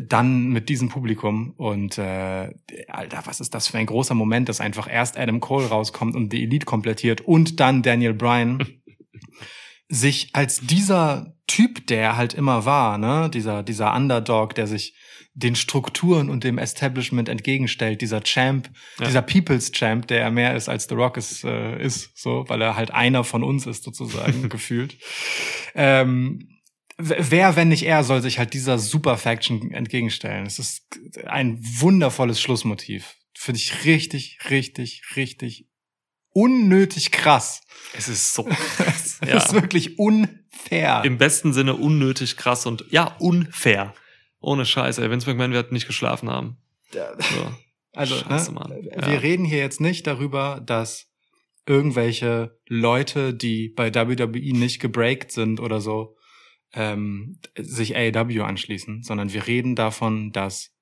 dann 0.00 0.48
mit 0.48 0.68
diesem 0.68 0.88
Publikum 0.88 1.52
und 1.56 1.96
äh, 1.98 2.50
Alter, 2.88 3.22
was 3.24 3.40
ist 3.40 3.54
das 3.54 3.68
für 3.68 3.78
ein 3.78 3.86
großer 3.86 4.14
Moment, 4.14 4.48
dass 4.48 4.60
einfach 4.60 4.88
erst 4.90 5.16
Adam 5.16 5.40
Cole 5.40 5.66
rauskommt 5.66 6.16
und 6.16 6.32
die 6.32 6.42
Elite 6.42 6.66
komplettiert 6.66 7.20
und 7.20 7.60
dann 7.60 7.82
Daniel 7.82 8.14
Bryan 8.14 8.64
sich 9.88 10.30
als 10.34 10.60
dieser 10.60 11.34
Typ, 11.46 11.86
der 11.88 12.00
er 12.02 12.16
halt 12.16 12.34
immer 12.34 12.64
war, 12.64 12.96
ne, 12.98 13.28
dieser 13.32 13.62
dieser 13.62 13.94
Underdog, 13.94 14.54
der 14.54 14.66
sich 14.66 14.94
den 15.34 15.54
Strukturen 15.54 16.28
und 16.28 16.42
dem 16.44 16.58
Establishment 16.58 17.28
entgegenstellt, 17.28 18.00
dieser 18.00 18.20
Champ, 18.22 18.68
Ja. 18.98 19.06
dieser 19.06 19.22
People's 19.22 19.70
Champ, 19.72 20.06
der 20.08 20.20
er 20.22 20.30
mehr 20.30 20.54
ist 20.56 20.68
als 20.68 20.86
The 20.88 20.94
Rock 20.96 21.16
ist, 21.16 21.44
äh, 21.44 21.80
ist 21.82 22.18
so, 22.18 22.44
weil 22.48 22.60
er 22.60 22.74
halt 22.76 22.90
einer 22.90 23.22
von 23.24 23.42
uns 23.44 23.66
ist 23.66 23.84
sozusagen 23.84 24.48
gefühlt. 24.48 24.98
Ähm, 25.74 26.48
wer, 27.00 27.56
wenn 27.56 27.68
nicht 27.68 27.84
er, 27.84 28.04
soll 28.04 28.22
sich 28.22 28.38
halt 28.38 28.54
dieser 28.54 28.78
Super 28.78 29.16
Faction 29.16 29.70
entgegenstellen. 29.72 30.46
Es 30.46 30.58
ist 30.58 30.86
ein 31.26 31.58
wundervolles 31.62 32.40
Schlussmotiv. 32.40 33.16
Finde 33.34 33.58
ich 33.58 33.84
richtig, 33.84 34.38
richtig, 34.50 35.02
richtig 35.16 35.66
unnötig 36.32 37.10
krass. 37.10 37.62
Es 37.96 38.08
ist 38.08 38.34
so 38.34 38.44
krass. 38.76 39.18
Es 39.20 39.28
ja. 39.28 39.36
ist 39.38 39.52
wirklich 39.52 39.98
unfair. 39.98 41.02
Im 41.04 41.18
besten 41.18 41.52
Sinne 41.52 41.74
unnötig 41.74 42.36
krass 42.36 42.66
und 42.66 42.84
ja, 42.90 43.16
unfair. 43.18 43.94
Ohne 44.40 44.64
Scheiße, 44.64 45.02
ey. 45.02 45.10
Vince 45.10 45.28
McMahon 45.28 45.52
wird 45.52 45.72
nicht 45.72 45.86
geschlafen 45.86 46.30
haben. 46.30 46.56
So. 46.92 47.00
Also, 47.92 48.14
Scheiße, 48.14 48.52
ne, 48.52 48.60
Mann. 48.60 48.70
wir 48.70 49.14
Ja. 49.14 49.18
reden 49.18 49.44
hier 49.44 49.58
jetzt 49.58 49.80
nicht 49.80 50.06
darüber, 50.06 50.62
dass 50.64 51.10
irgendwelche 51.66 52.56
Leute, 52.68 53.34
die 53.34 53.68
bei 53.68 53.92
WWE 53.92 54.56
nicht 54.56 54.78
gebreakt 54.78 55.32
sind 55.32 55.58
oder 55.58 55.80
so, 55.80 56.16
ähm, 56.72 57.38
sich 57.56 57.96
AEW 57.96 58.42
anschließen, 58.42 59.02
sondern 59.02 59.32
wir 59.32 59.46
reden 59.46 59.74
davon, 59.74 60.32
dass 60.32 60.72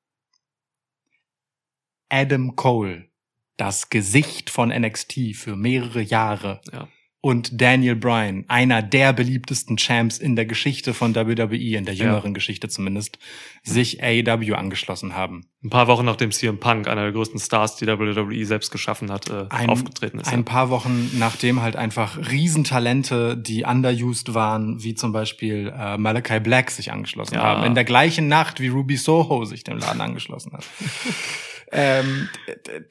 Adam 2.08 2.56
Cole, 2.56 3.10
das 3.56 3.90
Gesicht 3.90 4.50
von 4.50 4.68
NXT 4.70 5.34
für 5.34 5.56
mehrere 5.56 6.00
Jahre, 6.00 6.60
Ja. 6.72 6.88
Und 7.20 7.60
Daniel 7.60 7.96
Bryan, 7.96 8.44
einer 8.46 8.80
der 8.80 9.12
beliebtesten 9.12 9.76
Champs 9.76 10.18
in 10.18 10.36
der 10.36 10.46
Geschichte 10.46 10.94
von 10.94 11.14
WWE, 11.16 11.76
in 11.76 11.84
der 11.84 11.94
Ja. 11.94 12.04
jüngeren 12.04 12.32
Geschichte 12.32 12.68
zumindest, 12.68 13.18
sich 13.64 14.02
AEW 14.02 14.54
angeschlossen 14.54 15.16
haben. 15.16 15.46
Ein 15.64 15.70
paar 15.70 15.88
Wochen 15.88 16.04
nachdem 16.04 16.30
CM 16.30 16.60
Punk, 16.60 16.86
einer 16.86 17.02
der 17.02 17.12
größten 17.12 17.40
Stars, 17.40 17.74
die 17.74 17.86
WWE 17.88 18.44
selbst 18.46 18.70
geschaffen 18.70 19.10
hat, 19.10 19.28
äh, 19.28 19.46
Ein- 19.50 19.68
aufgetreten 19.68 20.20
ist. 20.20 20.32
Ein 20.32 20.44
paar 20.44 20.70
Wochen 20.70 21.10
nachdem 21.18 21.60
halt 21.60 21.74
einfach 21.74 22.16
Riesentalente, 22.30 23.36
die 23.36 23.64
underused 23.64 24.34
waren, 24.34 24.82
wie 24.84 24.94
zum 24.94 25.10
Beispiel 25.12 25.72
äh, 25.76 25.98
Malachi 25.98 26.38
Black 26.38 26.70
sich 26.70 26.92
angeschlossen 26.92 27.34
Ja. 27.34 27.42
haben. 27.42 27.64
In 27.64 27.74
der 27.74 27.84
gleichen 27.84 28.28
Nacht, 28.28 28.60
wie 28.60 28.68
Ruby 28.68 28.96
Soho 28.96 29.44
sich 29.44 29.64
dem 29.64 29.78
Laden 29.78 30.00
angeschlossen 30.00 30.52
hat. 30.52 30.64
ähm, 31.72 32.28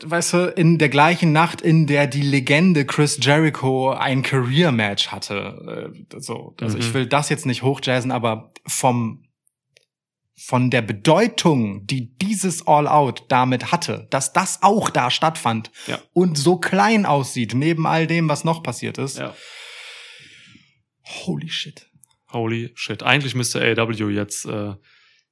weißt 0.04 0.34
du, 0.34 0.38
in 0.56 0.78
der 0.78 0.90
gleichen 0.90 1.32
Nacht, 1.32 1.62
in 1.62 1.88
der 1.88 2.08
die 2.08 2.22
Legende 2.22 2.86
Chris 2.86 3.18
Jericho 3.22 3.92
ein 3.92 4.22
Career-Match 4.24 5.08
hatte. 5.10 5.94
Äh, 6.12 6.20
so, 6.20 6.56
also 6.62 6.78
Mhm. 6.78 6.84
ich 6.84 6.94
will 6.94 7.06
das 7.08 7.30
jetzt 7.30 7.46
nicht 7.46 7.64
hochjazzen, 7.64 8.12
aber 8.12 8.54
vom 8.66 9.24
von 10.40 10.70
der 10.70 10.84
Bedeutung, 10.84 11.88
die 11.88 12.16
dieses 12.16 12.68
All-Out 12.68 13.26
damit 13.28 13.72
hatte, 13.72 14.06
dass 14.12 14.34
das 14.34 14.62
auch 14.62 14.92
da 14.92 15.10
stattfand 15.10 15.72
Ja. 15.88 16.00
und 16.14 16.38
so 16.38 16.58
klein 16.58 17.08
aussieht, 17.08 17.56
neben 17.56 17.88
all 17.88 18.06
dem, 18.06 18.30
was 18.30 18.44
noch 18.44 18.62
passiert 18.62 19.00
ist. 19.00 19.18
ja. 19.18 19.34
Holy 21.26 21.50
shit. 21.50 21.90
Holy 22.32 22.72
shit. 22.76 23.02
Eigentlich 23.04 23.34
müsste 23.34 23.62
AEW 23.62 24.10
jetzt 24.10 24.46
äh, 24.46 24.74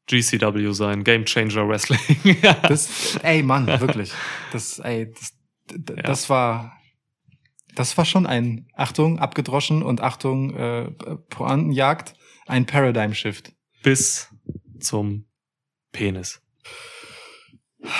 GCW 0.08 0.72
sein, 0.74 1.04
Game 1.04 1.26
Changer 1.26 1.68
Wrestling. 1.68 2.00
Das, 2.64 3.18
ey, 3.24 3.42
Mann, 3.44 3.68
wirklich. 3.80 4.12
Das, 4.52 4.80
ey, 4.80 5.12
das, 5.12 5.34
Ja. 5.90 6.04
das 6.04 6.30
war, 6.30 6.78
das 7.76 7.98
war 7.98 8.06
schon 8.06 8.26
ein, 8.26 8.68
Achtung, 8.76 9.20
abgedroschen 9.20 9.82
und 9.84 10.02
Achtung, 10.02 10.56
äh, 10.56 10.92
Pointenjagd, 11.30 12.14
ein 12.46 12.66
Paradigm 12.66 13.14
Shift. 13.14 13.54
Bis 13.84 14.30
zum 14.80 15.26
Penis. 15.92 16.42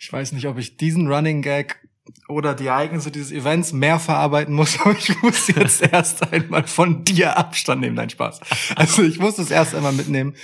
Ich 0.00 0.12
weiß 0.12 0.32
nicht, 0.32 0.46
ob 0.46 0.56
ich 0.56 0.78
diesen 0.78 1.06
Running 1.12 1.42
Gag 1.42 1.86
oder 2.28 2.54
die 2.54 2.66
Ereignisse 2.66 3.10
dieses 3.10 3.32
Events 3.32 3.72
mehr 3.72 3.98
verarbeiten 3.98 4.54
muss, 4.54 4.78
aber 4.84 4.96
ich 4.96 5.20
muss 5.22 5.48
jetzt 5.48 5.82
erst 5.92 6.32
einmal 6.32 6.66
von 6.66 7.04
dir 7.04 7.36
Abstand 7.36 7.80
nehmen. 7.80 7.96
Nein, 7.96 8.10
Spaß. 8.10 8.40
Also 8.76 9.02
ich 9.02 9.18
muss 9.18 9.36
das 9.36 9.50
erst 9.50 9.74
einmal 9.74 9.92
mitnehmen. 9.92 10.34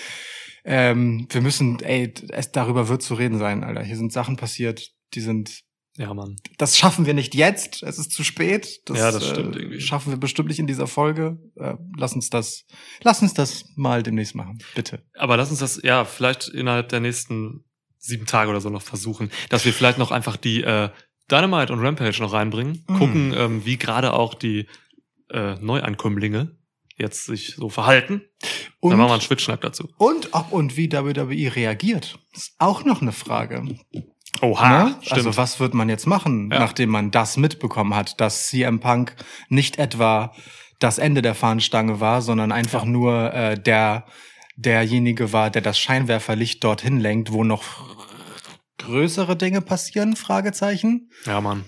Ähm, 0.65 1.27
wir 1.31 1.43
müssen, 1.43 1.79
ey, 1.81 2.13
es, 2.31 2.51
darüber 2.53 2.89
wird 2.89 3.03
zu 3.03 3.15
reden 3.15 3.39
sein, 3.39 3.63
Alter. 3.63 3.83
Hier 3.83 3.97
sind 3.99 4.13
Sachen 4.13 4.37
passiert, 4.37 4.93
die 5.13 5.21
sind, 5.21 5.61
Ja, 5.99 6.15
Mann. 6.15 6.37
das 6.57 6.79
schaffen 6.79 7.05
wir 7.05 7.13
nicht 7.13 7.35
jetzt. 7.35 7.83
Es 7.83 7.99
ist 7.99 8.13
zu 8.13 8.25
spät. 8.25 8.81
Das, 8.87 8.97
Ja, 8.99 9.13
das 9.13 9.29
stimmt 9.29 9.57
äh, 9.57 9.59
irgendwie. 9.59 9.81
Schaffen 9.83 10.11
wir 10.11 10.17
bestimmt 10.19 10.49
nicht 10.49 10.59
in 10.59 10.67
dieser 10.67 10.87
Folge. 10.87 11.39
Äh, 11.57 11.75
lass 11.99 12.15
uns 12.15 12.31
das, 12.31 12.65
lass 13.03 13.21
uns 13.21 13.35
das 13.35 13.67
mal 13.77 14.03
demnächst 14.03 14.35
machen, 14.35 14.59
bitte. 14.75 15.05
Aber 15.19 15.37
lass 15.37 15.51
uns 15.51 15.59
das, 15.61 15.81
ja, 15.83 16.07
vielleicht 16.07 16.49
innerhalb 16.49 16.89
der 16.89 17.01
nächsten 17.01 17.65
sieben 17.99 18.25
Tage 18.25 18.51
oder 18.51 18.63
so 18.63 18.71
noch 18.71 18.83
versuchen, 18.83 19.31
dass 19.51 19.67
wir 19.67 19.73
vielleicht 19.75 19.99
noch 19.99 20.11
einfach 20.13 20.37
die 20.39 20.63
äh, 20.63 20.89
Dynamite 21.31 21.73
und 21.73 21.81
Rampage 21.81 22.21
noch 22.21 22.33
reinbringen, 22.33 22.85
Mhm. 22.89 22.99
gucken, 22.99 23.35
ähm, 23.37 23.65
wie 23.65 23.77
gerade 23.79 24.13
auch 24.13 24.35
die 24.35 24.67
äh, 25.31 25.55
Neuankömmlinge 25.61 26.57
jetzt 26.97 27.25
sich 27.25 27.55
so 27.57 27.69
verhalten. 27.69 28.23
Und, 28.81 28.91
Dann 28.91 28.99
machen 28.99 29.09
wir 29.09 29.13
einen 29.15 29.23
Schwitzschnack 29.23 29.61
dazu. 29.63 29.89
und 29.99 30.29
ob 30.33 30.53
und 30.53 30.77
wie 30.77 30.91
WWE 30.93 31.57
reagiert, 31.57 32.19
ist 32.33 32.55
auch 32.59 32.85
noch 32.85 33.01
eine 33.03 33.13
Frage. 33.13 33.65
Oha, 34.43 34.85
Ne? 34.85 34.97
Also 35.11 35.37
was 35.37 35.59
wird 35.61 35.75
man 35.75 35.89
jetzt 35.89 36.07
machen, 36.07 36.51
Ja. 36.53 36.59
nachdem 36.61 36.91
man 36.91 37.11
das 37.11 37.37
mitbekommen 37.37 37.95
hat, 37.95 38.21
dass 38.21 38.49
CM 38.49 38.81
Punk 38.81 39.17
nicht 39.49 39.79
etwa 39.79 40.35
das 40.79 40.99
Ende 40.99 41.23
der 41.23 41.35
Fahnenstange 41.35 42.01
war, 42.01 42.21
sondern 42.21 42.53
einfach 42.53 42.85
nur 42.85 43.33
äh, 43.33 43.59
der 43.61 44.07
derjenige 44.57 45.33
war, 45.33 45.51
der 45.51 45.63
das 45.63 45.79
Scheinwerferlicht 45.79 46.63
dorthin 46.63 47.01
lenkt, 47.01 47.33
wo 47.33 47.43
noch 47.45 47.63
größere 48.79 49.37
Dinge 49.37 49.61
passieren? 49.61 50.17
Fragezeichen. 50.17 51.11
ja, 51.27 51.41
Mann. 51.41 51.65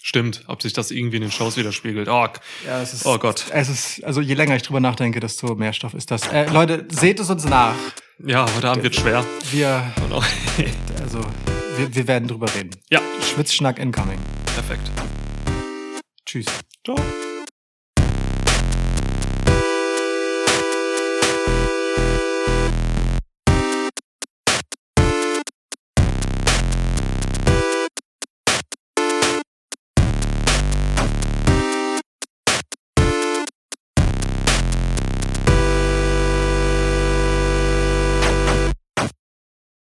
Stimmt, 0.00 0.44
ob 0.46 0.62
sich 0.62 0.72
das 0.72 0.90
irgendwie 0.90 1.16
in 1.16 1.22
den 1.22 1.32
Shows 1.32 1.56
widerspiegelt. 1.56 2.08
Oh, 2.08 2.26
Ja, 2.64 2.80
ist, 2.80 3.04
Oh 3.04 3.18
Gott. 3.18 3.46
Es 3.50 3.68
ist, 3.68 4.04
also 4.04 4.20
je 4.20 4.34
länger 4.34 4.54
ich 4.56 4.62
drüber 4.62 4.80
nachdenke, 4.80 5.18
desto 5.20 5.54
mehr 5.56 5.72
Stoff 5.72 5.92
ist 5.92 6.10
das. 6.10 6.26
Äh, 6.28 6.46
Leute, 6.50 6.86
seht 6.90 7.18
es 7.20 7.28
uns 7.28 7.44
nach. 7.44 7.74
ja, 8.24 8.46
heute 8.56 8.68
Abend 8.70 8.84
wird 8.84 8.94
schwer. 8.94 9.24
Wir, 9.50 9.92
auch, 10.10 10.24
also, 11.02 11.20
wir, 11.76 11.94
wir 11.94 12.06
werden 12.06 12.28
drüber 12.28 12.46
reden. 12.54 12.70
ja, 12.90 13.00
Schwitzschnack 13.20 13.78
incoming. 13.78 14.18
perfekt. 14.54 14.88
Tschüss. 16.24 16.46
Ciao. 16.84 16.96